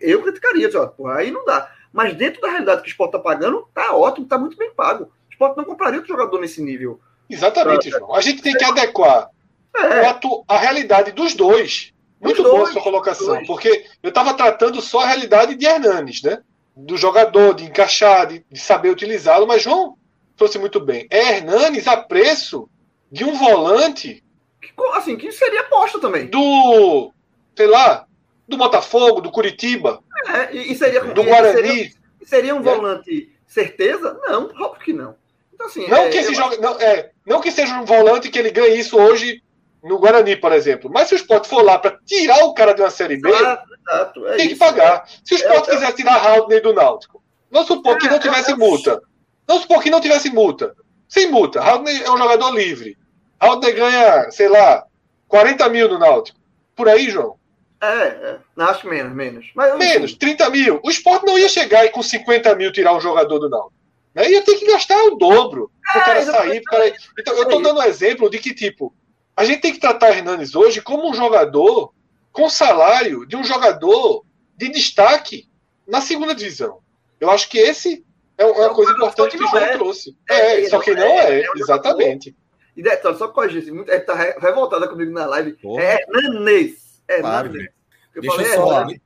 eu 0.00 0.22
criticaria, 0.22 0.70
ó, 0.74 0.86
porra, 0.86 1.16
aí 1.16 1.30
não 1.30 1.44
dá. 1.44 1.70
Mas 1.92 2.14
dentro 2.14 2.40
da 2.40 2.48
realidade 2.48 2.82
que 2.82 2.88
o 2.88 2.90
Sport 2.90 3.08
está 3.08 3.18
pagando, 3.18 3.68
tá 3.74 3.94
ótimo, 3.94 4.26
tá 4.26 4.38
muito 4.38 4.56
bem 4.56 4.70
pago. 4.72 5.10
O 5.42 5.46
Sport 5.46 5.56
não 5.56 5.64
compraria 5.64 5.98
outro 5.98 6.14
jogador 6.14 6.40
nesse 6.40 6.62
nível. 6.62 7.00
Exatamente, 7.28 7.90
João. 7.90 8.14
A 8.14 8.20
gente 8.20 8.42
tem 8.42 8.54
que 8.54 8.64
adequar 8.64 9.28
é. 9.76 10.06
a, 10.06 10.20
a 10.48 10.58
realidade 10.58 11.10
dos 11.12 11.34
dois. 11.34 11.92
Muito 12.20 12.42
boa 12.42 12.68
a 12.68 12.72
sua 12.72 12.82
colocação, 12.82 13.44
porque 13.44 13.84
eu 14.00 14.10
estava 14.10 14.34
tratando 14.34 14.80
só 14.80 15.00
a 15.00 15.06
realidade 15.06 15.56
de 15.56 15.66
Hernanes, 15.66 16.22
né? 16.22 16.40
Do 16.76 16.96
jogador, 16.96 17.54
de 17.54 17.64
encaixar, 17.64 18.28
de, 18.28 18.44
de 18.48 18.60
saber 18.60 18.90
utilizá-lo, 18.90 19.46
mas 19.46 19.62
João 19.62 19.96
trouxe 20.36 20.58
muito 20.58 20.78
bem. 20.78 21.08
É 21.10 21.36
Hernanes 21.36 21.88
a 21.88 21.96
preço 21.96 22.68
de 23.10 23.24
um 23.24 23.34
volante. 23.34 24.22
Assim, 24.94 25.16
que 25.16 25.32
seria 25.32 25.62
aposta 25.62 25.98
também. 25.98 26.26
Do, 26.26 27.12
sei 27.56 27.66
lá, 27.66 28.06
do 28.46 28.56
Botafogo, 28.56 29.20
do 29.20 29.32
Curitiba. 29.32 30.00
É, 30.28 30.54
e, 30.54 30.74
seria 30.76 31.00
do 31.02 31.24
Guarani. 31.24 31.52
Seria, 31.52 31.90
seria 32.24 32.54
um 32.54 32.60
é. 32.60 32.62
volante 32.62 33.32
certeza? 33.52 34.18
Não, 34.22 34.44
óbvio 34.44 34.82
que 34.82 34.92
não. 34.92 35.14
Então, 35.62 35.66
assim, 35.66 35.88
não, 35.88 35.98
é, 35.98 36.08
que 36.08 36.18
esse 36.18 36.34
joga, 36.34 36.56
não, 36.58 36.80
é, 36.80 37.10
não 37.26 37.40
que 37.40 37.50
seja 37.50 37.78
um 37.78 37.84
volante 37.84 38.30
que 38.30 38.38
ele 38.38 38.50
ganhe 38.50 38.78
isso 38.78 38.98
hoje 38.98 39.42
no 39.82 39.98
Guarani, 39.98 40.36
por 40.36 40.52
exemplo. 40.52 40.90
Mas 40.92 41.08
se 41.08 41.14
o 41.14 41.16
Sport 41.16 41.46
for 41.46 41.62
lá 41.62 41.78
para 41.78 41.98
tirar 42.04 42.44
o 42.44 42.54
cara 42.54 42.72
de 42.72 42.82
uma 42.82 42.90
Série 42.90 43.16
B, 43.16 43.28
exato, 43.28 44.26
é 44.28 44.36
tem 44.36 44.46
isso, 44.46 44.54
que 44.54 44.60
pagar. 44.60 45.04
Se 45.24 45.34
o 45.34 45.36
Sport 45.36 45.68
é, 45.68 45.70
quiser 45.72 45.92
tirar 45.92 46.24
Haldney 46.24 46.60
do 46.60 46.72
Náutico, 46.72 47.22
vamos 47.50 47.68
supor 47.68 47.98
que 47.98 48.08
não 48.08 48.18
tivesse 48.18 48.54
multa. 48.54 49.00
Vamos 49.46 49.62
supor 49.62 49.82
que 49.82 49.90
não 49.90 50.00
tivesse 50.00 50.30
multa. 50.30 50.74
Sem 51.08 51.30
multa. 51.30 51.60
Haldney 51.60 52.02
é 52.02 52.10
um 52.10 52.18
jogador 52.18 52.50
livre. 52.52 52.96
Haldney 53.38 53.72
ganha, 53.72 54.30
sei 54.30 54.48
lá, 54.48 54.84
40 55.28 55.68
mil 55.68 55.88
no 55.88 55.98
Náutico. 55.98 56.38
Por 56.74 56.88
aí, 56.88 57.10
João? 57.10 57.36
É, 57.80 57.86
é. 57.86 58.38
acho 58.58 58.86
menos, 58.86 59.12
menos. 59.12 59.50
Mas, 59.56 59.76
menos, 59.76 60.14
30 60.14 60.48
mil. 60.50 60.80
O 60.84 60.90
Sport 60.90 61.24
não 61.24 61.36
ia 61.36 61.48
chegar 61.48 61.84
e 61.84 61.90
com 61.90 62.00
50 62.02 62.54
mil 62.54 62.72
tirar 62.72 62.94
um 62.94 63.00
jogador 63.00 63.40
do 63.40 63.50
Náutico. 63.50 63.81
Né? 64.14 64.30
Ia 64.30 64.42
ter 64.42 64.56
que 64.56 64.66
gastar 64.66 65.02
o 65.04 65.16
dobro 65.16 65.70
para 65.92 66.00
o 66.00 66.04
cara 66.04 66.22
sair. 66.22 66.62
Cara... 66.62 66.94
Então, 67.18 67.34
eu 67.34 67.44
estou 67.44 67.62
dando 67.62 67.80
um 67.80 67.82
exemplo 67.82 68.28
de 68.30 68.38
que, 68.38 68.54
tipo, 68.54 68.94
a 69.36 69.44
gente 69.44 69.60
tem 69.60 69.72
que 69.72 69.80
tratar 69.80 70.10
Hernanes 70.10 70.54
hoje 70.54 70.80
como 70.80 71.08
um 71.08 71.14
jogador 71.14 71.92
com 72.30 72.48
salário 72.48 73.26
de 73.26 73.36
um 73.36 73.44
jogador 73.44 74.24
de 74.56 74.68
destaque 74.68 75.48
na 75.86 76.00
segunda 76.00 76.34
divisão. 76.34 76.80
Eu 77.20 77.30
acho 77.30 77.48
que 77.48 77.58
esse 77.58 78.04
é 78.36 78.44
uma 78.44 78.74
coisa 78.74 78.92
importante 78.92 79.36
que 79.36 79.44
o 79.44 79.48
João 79.48 79.62
é. 79.62 79.76
trouxe. 79.76 80.16
É, 80.28 80.62
é 80.62 80.68
só 80.68 80.80
que 80.80 80.94
não 80.94 81.02
é, 81.02 81.40
é 81.40 81.44
exatamente. 81.56 82.34
E 82.76 82.82
detalhe, 82.82 83.16
só 83.16 83.28
corrigir, 83.28 83.68
ele 83.68 83.82
está 83.82 84.14
revoltada 84.14 84.88
comigo 84.88 85.12
na 85.12 85.26
live. 85.26 85.52
Porra. 85.54 85.82
É 85.82 85.98
Hernanês. 86.14 87.02
É 87.06 87.20
claro, 87.20 87.48
Eu 88.14 88.22
Deixa 88.22 88.36
falei, 88.36 88.52
eu 88.52 88.56
só. 88.56 88.90
É, 88.90 88.96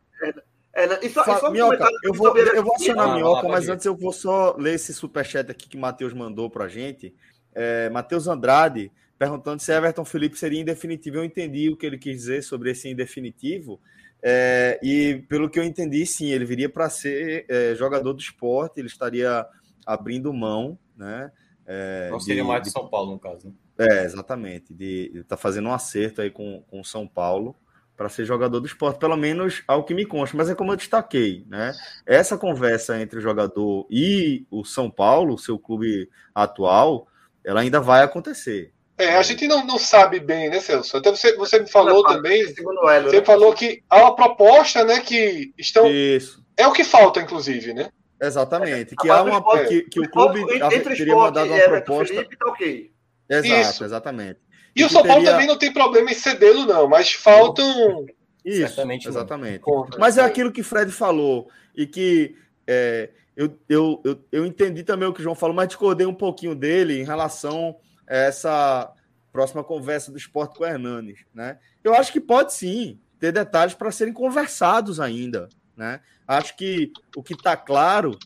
é, 0.76 1.06
e 1.06 1.08
só, 1.08 1.24
Fa, 1.24 1.38
só 1.38 1.50
Minhoca, 1.50 1.88
eu 2.02 2.12
vou, 2.12 2.36
eu 2.36 2.62
vou 2.62 2.74
acionar 2.74 3.08
a 3.08 3.14
Minhoca, 3.14 3.48
mas 3.48 3.66
antes 3.66 3.86
eu 3.86 3.96
vou 3.96 4.12
só 4.12 4.54
ler 4.58 4.74
esse 4.74 4.92
superchat 4.92 5.50
aqui 5.50 5.70
que 5.70 5.76
o 5.76 5.80
Matheus 5.80 6.12
mandou 6.12 6.50
para 6.50 6.66
a 6.66 6.68
gente. 6.68 7.14
É, 7.54 7.88
Matheus 7.88 8.28
Andrade 8.28 8.92
perguntando 9.18 9.62
se 9.62 9.72
Everton 9.72 10.04
Felipe 10.04 10.38
seria 10.38 10.60
indefinitivo. 10.60 11.16
Eu 11.16 11.24
entendi 11.24 11.70
o 11.70 11.76
que 11.78 11.86
ele 11.86 11.96
quis 11.96 12.14
dizer 12.16 12.42
sobre 12.42 12.70
esse 12.72 12.90
indefinitivo. 12.90 13.80
É, 14.22 14.78
e 14.82 15.24
pelo 15.30 15.48
que 15.48 15.58
eu 15.58 15.64
entendi, 15.64 16.04
sim, 16.04 16.26
ele 16.26 16.44
viria 16.44 16.68
para 16.68 16.90
ser 16.90 17.46
é, 17.48 17.74
jogador 17.74 18.12
do 18.12 18.20
esporte, 18.20 18.78
ele 18.78 18.88
estaria 18.88 19.46
abrindo 19.86 20.30
mão, 20.30 20.78
né? 20.94 21.32
É, 21.66 22.10
Não 22.10 22.20
seria 22.20 22.42
de, 22.42 22.48
mais 22.48 22.62
de 22.62 22.70
São 22.70 22.86
Paulo, 22.86 23.12
no 23.12 23.18
caso, 23.18 23.48
né? 23.48 23.54
É, 23.78 24.04
exatamente. 24.04 24.74
De 24.74 25.10
estar 25.14 25.36
tá 25.36 25.36
fazendo 25.38 25.68
um 25.68 25.72
acerto 25.72 26.20
aí 26.20 26.30
com 26.30 26.62
o 26.70 26.84
São 26.84 27.08
Paulo 27.08 27.56
para 27.96 28.08
ser 28.08 28.24
jogador 28.24 28.60
do 28.60 28.66
esporte, 28.66 28.98
pelo 28.98 29.16
menos 29.16 29.62
ao 29.66 29.84
que 29.84 29.94
me 29.94 30.04
consta. 30.04 30.36
Mas 30.36 30.50
é 30.50 30.54
como 30.54 30.72
eu 30.72 30.76
destaquei, 30.76 31.44
né? 31.48 31.72
Essa 32.04 32.36
conversa 32.36 33.00
entre 33.00 33.18
o 33.18 33.22
jogador 33.22 33.86
e 33.90 34.46
o 34.50 34.64
São 34.64 34.90
Paulo, 34.90 35.38
seu 35.38 35.58
clube 35.58 36.08
atual, 36.34 37.06
ela 37.44 37.60
ainda 37.60 37.80
vai 37.80 38.02
acontecer. 38.02 38.72
É, 38.98 39.16
a 39.16 39.22
gente 39.22 39.46
não, 39.46 39.64
não 39.66 39.78
sabe 39.78 40.20
bem, 40.20 40.48
né, 40.48 40.58
Celso? 40.60 40.96
Até 40.96 41.10
você, 41.10 41.36
você 41.36 41.58
me 41.58 41.68
falou 41.68 42.02
também. 42.02 42.46
Você 42.46 43.20
né? 43.20 43.24
falou 43.24 43.52
que 43.52 43.82
há 43.90 43.98
uma 43.98 44.16
proposta, 44.16 44.84
né, 44.84 45.00
que 45.00 45.52
estão. 45.58 45.86
Isso. 45.90 46.42
É 46.56 46.66
o 46.66 46.72
que 46.72 46.82
falta, 46.82 47.20
inclusive, 47.20 47.74
né? 47.74 47.90
Exatamente. 48.20 48.96
Que 48.96 49.10
há 49.10 49.22
uma 49.22 49.42
que, 49.66 49.82
que 49.82 50.00
o 50.00 50.10
clube 50.10 50.46
teria 50.46 51.14
mandado 51.14 51.52
uma 51.52 51.64
proposta. 51.64 52.14
Felipe, 52.14 52.36
tá 52.36 52.46
ok. 52.46 52.90
Exato, 53.28 53.70
Isso. 53.70 53.84
exatamente. 53.84 54.40
E, 54.76 54.84
o 54.84 54.90
São 54.90 55.02
Paulo 55.02 55.22
teria... 55.22 55.32
também 55.32 55.46
não 55.46 55.58
tem 55.58 55.72
problema 55.72 56.10
em 56.10 56.14
cedê-lo, 56.14 56.66
não, 56.66 56.86
mas 56.86 57.12
faltam. 57.12 58.04
Isso, 58.44 58.60
Certamente 58.60 59.08
exatamente. 59.08 59.62
Mas 59.98 60.18
é 60.18 60.22
aquilo 60.22 60.52
que 60.52 60.62
Fred 60.62 60.92
falou, 60.92 61.48
e 61.74 61.86
que 61.86 62.36
é, 62.66 63.10
eu, 63.36 63.58
eu, 63.68 64.00
eu, 64.04 64.24
eu 64.30 64.46
entendi 64.46 64.82
também 64.82 65.08
o 65.08 65.12
que 65.12 65.20
o 65.20 65.22
João 65.22 65.34
falou, 65.34 65.56
mas 65.56 65.68
discordei 65.68 66.06
um 66.06 66.14
pouquinho 66.14 66.54
dele 66.54 67.00
em 67.00 67.04
relação 67.04 67.76
essa 68.06 68.92
próxima 69.32 69.64
conversa 69.64 70.10
do 70.10 70.16
esporte 70.16 70.56
com 70.56 70.64
o 70.64 70.66
Hernanes. 70.66 71.26
Né? 71.34 71.58
Eu 71.82 71.94
acho 71.94 72.12
que 72.12 72.20
pode 72.20 72.54
sim 72.54 72.98
ter 73.18 73.32
detalhes 73.32 73.74
para 73.74 73.90
serem 73.90 74.12
conversados 74.12 75.00
ainda. 75.00 75.48
Né? 75.76 76.00
Acho 76.26 76.56
que 76.56 76.92
o 77.14 77.22
que 77.22 77.34
está 77.34 77.56
claro 77.56 78.18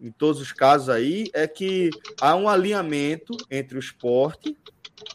em 0.00 0.10
todos 0.10 0.40
os 0.40 0.52
casos 0.52 0.88
aí 0.88 1.30
é 1.32 1.46
que 1.46 1.90
há 2.20 2.36
um 2.36 2.48
alinhamento 2.48 3.36
entre 3.50 3.78
o 3.78 3.80
esporte 3.80 4.56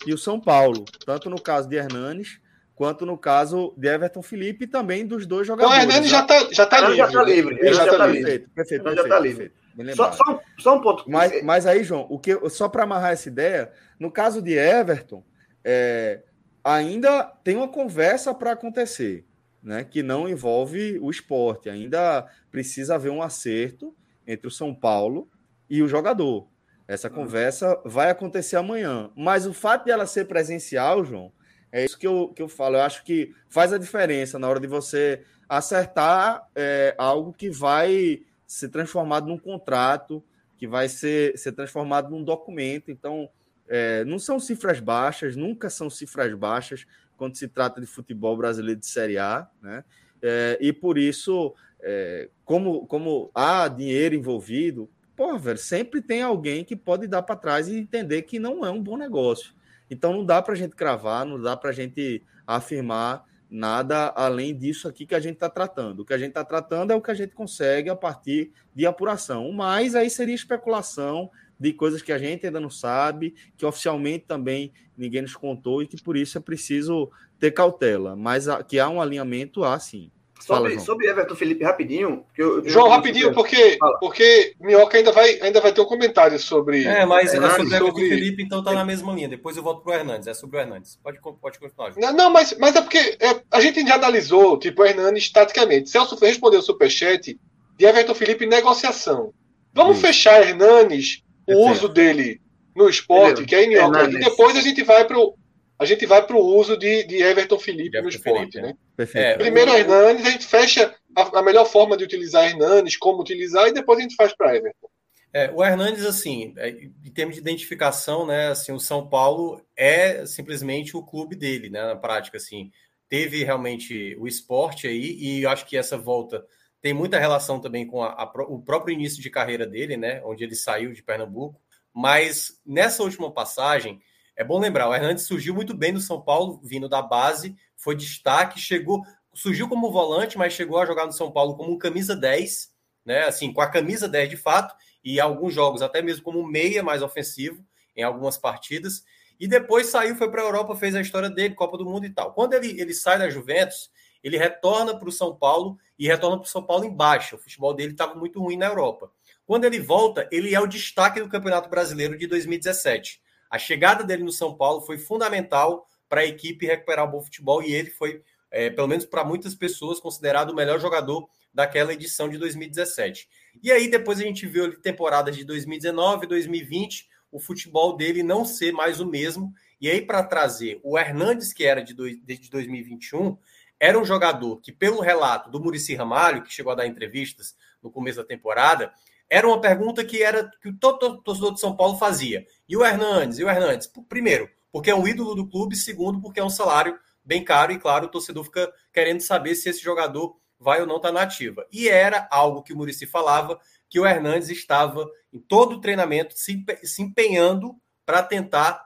e 0.06 0.13
o 0.13 0.17
São 0.17 0.39
Paulo, 0.39 0.86
tanto 1.06 1.30
no 1.30 1.41
caso 1.41 1.67
de 1.67 1.76
Hernanes 1.76 2.41
quanto 2.76 3.06
no 3.06 3.17
caso 3.17 3.74
de 3.78 3.88
Everton 3.88 4.22
Felipe 4.22 4.65
e 4.65 4.67
também 4.67 5.06
dos 5.06 5.26
dois 5.26 5.48
jogadores. 5.48 5.78
O 5.78 5.82
Hernani 5.82 6.08
já 6.08 6.22
está 6.22 6.52
já 6.52 6.65
tá 6.65 6.82
livre. 6.82 6.98
Já 6.98 7.06
está 7.08 7.24
livre. 7.24 7.60
Ele 7.60 7.74
já 7.74 7.86
está 7.86 8.08
livre. 8.08 8.24
Perfeito, 8.24 8.50
perfeito. 8.54 8.96
Já 8.96 9.04
está 9.04 9.19
livre. 9.19 9.52
Só, 9.96 10.12
só, 10.12 10.41
só, 10.60 10.78
um 10.78 10.82
ponto. 10.82 11.10
Mas, 11.10 11.43
mas 11.43 11.65
aí, 11.65 11.84
João, 11.84 12.06
o 12.10 12.19
que, 12.19 12.38
só 12.50 12.69
para 12.69 12.84
amarrar 12.84 13.12
essa 13.12 13.28
ideia, 13.28 13.72
no 14.00 14.12
caso 14.12 14.41
de 14.41 14.54
Everton, 14.54 15.24
é, 15.63 16.22
ainda 16.63 17.24
tem 17.43 17.58
uma 17.58 17.67
conversa 17.67 18.34
para 18.36 18.52
acontecer, 18.52 19.26
né, 19.63 19.84
que 19.84 20.04
não 20.04 20.30
envolve 20.30 21.00
o 21.02 21.10
esporte. 21.10 21.69
Ainda 21.69 22.28
precisa 22.52 22.96
haver 22.96 23.12
um 23.12 23.24
acerto 23.24 23.96
entre 24.28 24.48
o 24.48 24.52
São 24.52 24.76
Paulo 24.76 25.28
e 25.67 25.82
o 25.82 25.88
jogador. 25.88 26.48
Essa 26.88 27.08
hum. 27.08 27.12
conversa 27.12 27.80
vai 27.86 28.10
acontecer 28.10 28.56
amanhã. 28.56 29.10
Mas 29.15 29.46
o 29.46 29.54
fato 29.54 29.86
de 29.86 29.91
ela 29.91 30.06
ser 30.06 30.26
presencial, 30.26 31.04
João, 31.04 31.32
é 31.72 31.84
isso 31.84 31.98
que 31.98 32.08
eu, 32.08 32.32
que 32.36 32.41
eu 32.41 32.48
falo. 32.48 32.76
Eu 32.76 32.82
acho 32.82 33.04
que 33.04 33.34
faz 33.50 33.74
a 33.74 33.78
diferença 33.78 34.38
na 34.38 34.48
hora 34.48 34.60
de 34.60 34.67
você 34.67 35.24
acertar 35.48 36.48
é, 36.56 36.96
algo 36.98 37.34
que 37.34 37.50
vai 37.50 38.22
ser 38.46 38.69
transformado 38.69 39.28
num 39.28 39.38
contrato, 39.38 40.24
que 40.58 40.67
vai 40.67 40.88
ser, 40.88 41.38
ser 41.38 41.52
transformado 41.52 42.10
num 42.10 42.24
documento. 42.24 42.91
Então, 42.91 43.30
é, 43.67 44.04
não 44.06 44.19
são 44.19 44.39
cifras 44.39 44.80
baixas, 44.80 45.36
nunca 45.36 45.69
são 45.69 45.89
cifras 45.89 46.34
baixas 46.34 46.86
quando 47.17 47.38
se 47.38 47.48
trata 47.48 47.82
de 47.82 47.88
futebol 47.88 48.36
brasileiro 48.38 48.80
de 48.80 48.86
Série 48.86 49.17
A, 49.17 49.48
né? 49.62 49.84
É, 50.22 50.58
e 50.62 50.72
por 50.72 50.98
isso, 50.98 51.54
é, 51.82 52.30
como, 52.46 52.88
como 52.88 53.30
há 53.36 53.67
dinheiro 53.67 54.15
envolvido, 54.15 54.89
pô, 55.15 55.38
velho, 55.38 55.58
sempre 55.58 56.02
tem 56.02 56.21
alguém 56.21 56.63
que 56.63 56.76
pode 56.76 57.08
dar 57.08 57.21
para 57.21 57.36
trás 57.36 57.67
e 57.67 57.78
entender 57.78 58.23
que 58.23 58.39
não 58.39 58.65
é 58.65 58.71
um 58.71 58.82
bom 58.82 58.97
negócio. 58.97 59.54
Então 59.89 60.13
não 60.13 60.26
dá 60.26 60.41
para 60.41 60.54
a 60.54 60.58
gente 60.58 60.76
cravar, 60.76 61.26
não 61.26 61.39
dá 61.41 61.56
para 61.56 61.69
a 61.69 61.73
gente 61.73 62.23
afirmar 62.47 63.26
nada 63.49 64.08
além 64.15 64.58
disso 64.58 64.88
aqui 64.88 65.06
que 65.06 65.13
a 65.13 65.19
gente 65.19 65.36
está 65.36 65.49
tratando. 65.49 65.99
O 65.99 66.06
que 66.06 66.13
a 66.13 66.17
gente 66.17 66.30
está 66.30 66.43
tratando 66.43 66.91
é 66.91 66.95
o 66.95 67.02
que 67.02 67.12
a 67.12 67.13
gente 67.13 67.36
consegue 67.36 67.89
a 67.89 67.95
partir 67.95 68.52
de 68.73 68.86
apuração. 68.86 69.52
Mas 69.52 69.93
aí 69.93 70.10
seria 70.10 70.34
especulação 70.34 71.30
de 71.60 71.71
coisas 71.71 72.02
que 72.02 72.12
a 72.12 72.17
gente 72.17 72.47
ainda 72.47 72.60
não 72.60 72.71
sabe, 72.71 73.36
que 73.56 73.65
oficialmente 73.65 74.26
também 74.28 74.73
ninguém 74.97 75.21
nos 75.21 75.36
contou 75.36 75.84
e 75.84 75.88
que 75.88 76.02
por 76.02 76.17
isso 76.17 76.38
é 76.38 76.41
preciso 76.41 77.12
ter 77.39 77.52
cautela. 77.52 78.15
Mas 78.15 78.47
que 78.67 78.80
há 78.80 78.89
um 78.89 78.99
alinhamento, 78.99 79.63
há 79.63 79.78
sim. 79.78 80.12
Sobre, 80.45 80.77
sobre 80.77 81.08
Everton 81.08 81.36
Felipe, 81.36 81.63
rapidinho. 81.63 82.25
Eu, 82.38 82.67
João, 82.67 82.89
rapidinho, 82.89 83.34
porque, 83.34 83.77
porque 84.01 84.53
Minhoca 84.60 84.97
ainda 84.97 85.13
vai, 85.13 85.39
ainda 85.39 85.62
vai 85.62 85.71
ter 85.71 85.79
um 85.79 85.86
comentário 85.86 86.38
sobre. 86.38 86.84
É, 86.84 87.06
mas 87.06 87.34
é, 87.34 87.38
é 87.38 87.49
sobre, 87.49 87.77
sobre... 87.77 88.10
Felipe, 88.10 88.43
então 88.43 88.62
tá 88.62 88.73
na 88.73 88.84
mesma 88.84 89.13
linha. 89.13 89.29
Depois 89.29 89.56
eu 89.56 89.63
volto 89.63 89.82
pro 89.82 89.93
Hernandes. 89.93 90.27
É 90.27 90.34
sobre 90.34 90.58
o 90.58 90.60
Hernandes. 90.60 90.99
Pode, 91.01 91.17
pode 91.21 91.60
continuar. 91.60 91.93
Não, 91.95 92.12
não, 92.12 92.29
mas, 92.29 92.53
mas 92.60 92.75
é 92.75 92.82
porque 92.82 92.97
é, 92.97 93.41
a 93.49 93.62
gente 93.62 93.88
já 93.88 93.95
analisou 93.95 94.60
tipo, 94.60 94.82
o 94.82 94.86
Hernandes 94.86 95.32
taticamente. 95.32 95.89
Celso 95.89 96.17
respondeu 96.19 96.60
o 96.60 96.63
superchat 96.63 97.39
de 97.77 97.86
Everton 97.86 98.13
Felipe 98.13 98.45
negociação. 98.45 99.34
Vamos 99.73 99.95
Isso. 99.95 100.08
fechar 100.08 100.41
Hernanes, 100.41 101.23
o 101.47 101.71
uso 101.71 101.88
dele 101.88 102.41
no 102.75 102.89
esporte, 102.89 103.45
que 103.45 103.56
é 103.56 103.65
Minhoca, 103.65 104.10
e 104.10 104.19
depois 104.19 104.58
a 104.58 104.62
gente 104.62 104.84
vai 104.84 105.06
para 105.06 105.17
o 105.17 105.36
a 105.79 105.86
gente 105.86 106.05
vai 106.05 106.25
para 106.25 106.36
o 106.36 106.45
uso 106.45 106.77
de, 106.77 107.03
de 107.03 107.21
Everton 107.21 107.59
Felipe 107.59 108.01
no 108.01 108.09
esporte. 108.09 108.59
Felipe, 108.59 108.62
né? 108.62 108.75
É, 109.15 109.36
Primeiro 109.36 109.71
o... 109.71 109.75
Hernanes, 109.75 110.25
a 110.25 110.29
gente 110.29 110.45
fecha 110.45 110.93
a, 111.15 111.39
a, 111.39 111.41
melhor 111.41 111.65
forma 111.65 111.97
de 111.97 112.03
utilizar 112.03 112.45
Hernanes, 112.45 112.97
como 112.97 113.21
utilizar, 113.21 113.67
e 113.67 113.73
depois 113.73 113.99
a 113.99 114.01
gente 114.01 114.15
faz 114.15 114.36
para 114.36 114.55
Everton. 114.55 114.88
É, 115.33 115.49
o 115.51 115.63
Hernandes, 115.63 116.05
assim, 116.05 116.53
é, 116.57 116.69
em 116.69 117.12
termos 117.12 117.33
de 117.33 117.41
identificação, 117.41 118.23
né, 118.23 118.49
assim, 118.49 118.71
o 118.71 118.79
São 118.79 119.09
Paulo 119.09 119.65
é 119.75 120.27
simplesmente 120.27 120.95
o 120.95 121.01
clube 121.01 121.36
dele, 121.36 121.71
né, 121.71 121.83
na 121.83 121.95
prática, 121.95 122.38
assim, 122.38 122.71
teve 123.09 123.43
realmente 123.43 124.15
o 124.19 124.27
esporte 124.27 124.88
aí, 124.88 125.17
e 125.19 125.41
eu 125.41 125.49
acho 125.49 125.65
que 125.65 125.75
essa 125.75 125.97
volta 125.97 126.45
tem 126.83 126.93
muita 126.93 127.17
relação 127.17 127.59
também 127.59 127.88
com 127.88 128.03
a, 128.03 128.09
a, 128.09 128.31
o 128.47 128.62
próprio 128.62 128.93
início 128.93 129.23
de 129.23 129.29
carreira 129.31 129.65
dele, 129.65 129.97
né, 129.97 130.21
onde 130.23 130.43
ele 130.43 130.55
saiu 130.55 130.93
de 130.93 131.01
Pernambuco, 131.01 131.59
mas 131.91 132.62
nessa 132.63 133.01
última 133.01 133.31
passagem, 133.31 133.99
é 134.36 134.43
bom 134.43 134.60
lembrar, 134.60 134.89
o 134.89 134.93
Hernandes 134.93 135.26
surgiu 135.26 135.54
muito 135.54 135.76
bem 135.76 135.91
no 135.91 136.00
São 136.00 136.22
Paulo, 136.22 136.60
vindo 136.63 136.89
da 136.89 137.02
base, 137.02 137.56
foi 137.76 137.96
destaque, 137.96 138.60
chegou, 138.60 139.04
surgiu 139.34 139.69
como 139.69 139.91
volante, 139.91 140.38
mas 140.38 140.54
chegou 140.54 140.80
a 140.80 140.86
jogar 140.86 141.06
no 141.06 141.12
São 141.12 141.32
Paulo 141.32 141.56
como 141.56 141.72
um 141.72 141.78
camisa 141.78 142.15
10, 142.15 142.74
né, 143.06 143.26
assim, 143.26 143.52
com 143.52 143.62
a 143.62 143.69
camisa 143.69 144.08
10 144.08 144.30
de 144.30 144.38
fato, 144.38 144.76
e 145.04 145.19
alguns 145.19 145.54
jogos 145.54 145.82
até 145.82 146.02
mesmo 146.02 146.24
como 146.24 146.46
meia 146.46 146.82
mais 146.82 147.02
ofensivo 147.02 147.63
em 147.96 148.04
algumas 148.04 148.38
partidas. 148.38 149.04
E 149.39 149.48
depois 149.48 149.88
saiu, 149.88 150.15
foi 150.15 150.30
para 150.32 150.41
a 150.41 150.46
Europa, 150.46 150.76
fez 150.76 150.96
a 150.96 151.02
história 151.02 151.30
dele, 151.30 151.54
Copa 151.54 151.78
do 151.78 151.86
Mundo 151.86 152.06
e 152.06 152.10
tal. 152.10 152.34
Quando 152.34 152.54
ele, 152.54 152.80
ele 152.80 152.93
sai 152.93 153.19
da 153.19 153.30
Juventus, 153.30 153.91
ele 154.24 154.38
retorna 154.38 154.98
para 154.98 155.10
o 155.10 155.12
São 155.12 155.36
Paulo 155.36 155.78
e 156.00 156.08
retorna 156.08 156.38
para 156.38 156.46
o 156.46 156.50
São 156.50 156.63
Paulo 156.63 156.86
em 156.86 156.96
baixa. 156.96 157.36
O 157.36 157.39
futebol 157.39 157.74
dele 157.74 157.91
estava 157.91 158.15
muito 158.15 158.39
ruim 158.39 158.56
na 158.56 158.67
Europa. 158.67 159.12
Quando 159.46 159.65
ele 159.65 159.80
volta, 159.80 160.28
ele 160.32 160.56
é 160.56 160.60
o 160.60 160.67
destaque 160.67 161.19
do 161.19 161.28
Campeonato 161.28 161.69
Brasileiro 161.69 162.17
de 162.17 162.26
2017. 162.26 163.22
A 163.54 163.60
chegada 163.60 164.04
dele 164.04 164.24
no 164.24 164.32
São 164.32 164.58
Paulo 164.58 164.82
foi 164.82 164.98
fundamental 164.98 165.88
para 166.10 166.22
a 166.22 166.26
equipe 166.26 166.66
recuperar 166.66 167.06
o 167.06 167.12
bom 167.12 167.22
futebol 167.22 167.62
e 167.62 167.72
ele 167.72 167.92
foi, 167.92 168.24
é, 168.50 168.72
pelo 168.72 168.88
menos 168.88 169.06
para 169.06 169.24
muitas 169.24 169.54
pessoas, 169.54 170.00
considerado 170.00 170.50
o 170.50 170.56
melhor 170.56 170.80
jogador 170.80 171.30
daquela 171.54 171.94
edição 171.94 172.28
de 172.28 172.39
2017. 172.39 173.30
E 173.62 173.72
aí 173.72 173.88
depois 173.88 174.20
a 174.20 174.24
gente 174.24 174.48
viu 174.48 174.82
temporadas 174.82 175.38
de 175.38 175.44
2019, 175.46 176.26
2020, 176.26 177.08
o 177.32 177.39
futebol 177.39 177.96
dele 177.96 178.24
não 178.24 178.44
ser 178.44 178.72
mais 178.72 179.00
o 179.00 179.06
mesmo. 179.06 179.54
E 179.80 179.88
aí 179.88 180.02
para 180.02 180.24
trazer 180.24 180.80
o 180.84 180.98
Hernandes, 180.98 181.54
que 181.54 181.63
era 181.63 181.84
de, 181.84 181.94
de 181.94 182.50
2021, 182.50 183.38
era 183.80 184.00
um 184.00 184.04
jogador 184.04 184.62
que, 184.62 184.72
pelo 184.72 185.00
relato 185.00 185.52
do 185.52 185.60
Murici 185.60 185.94
Ramalho, 185.94 186.42
que 186.42 186.52
chegou 186.52 186.72
a 186.72 186.76
dar 186.76 186.88
entrevistas 186.88 187.56
no 187.84 187.92
começo 187.92 188.18
da 188.18 188.26
temporada, 188.26 188.92
era 189.34 189.48
uma 189.48 189.60
pergunta 189.60 190.06
que 190.06 190.22
era 190.22 190.48
que 190.62 190.72
todo 190.74 191.19
torcedor 191.24 191.56
de 191.56 191.60
São 191.60 191.76
Paulo 191.76 191.98
fazia. 191.98 192.46
E 192.69 192.78
o 192.78 192.86
Hernandes? 192.86 193.39
E 193.39 193.43
o 193.43 193.50
Hernandes? 193.50 193.89
Primeiro, 194.08 194.48
porque 194.72 194.91
é 194.91 194.96
um 194.96 195.08
ídolo 195.08 195.34
do 195.34 195.50
clube. 195.50 195.76
Segundo, 195.76 196.22
porque 196.22 196.39
é 196.39 196.43
um 196.43 196.52
salário 196.52 197.00
bem 197.26 197.43
caro. 197.43 197.72
E, 197.72 197.80
claro, 197.80 198.06
o 198.06 198.10
torcedor 198.10 198.43
fica 198.43 198.72
querendo 198.93 199.22
saber 199.22 199.56
se 199.56 199.69
esse 199.69 199.82
jogador 199.82 200.38
vai 200.60 200.82
ou 200.82 200.86
não 200.86 200.98
estar 200.98 201.08
tá 201.08 201.13
na 201.15 201.22
ativa. 201.24 201.65
E 201.72 201.89
era 201.89 202.28
algo 202.30 202.62
que 202.62 202.74
o 202.74 202.78
Murici 202.78 203.08
falava, 203.08 203.60
que 203.89 204.00
o 204.00 204.06
Hernandes 204.06 204.50
estava 204.50 205.10
em 205.34 205.39
todo 205.39 205.78
o 205.78 205.82
treinamento 205.82 206.38
se, 206.38 206.63
se 206.84 207.02
empenhando 207.02 207.76
para 208.06 208.22
tentar 208.22 208.86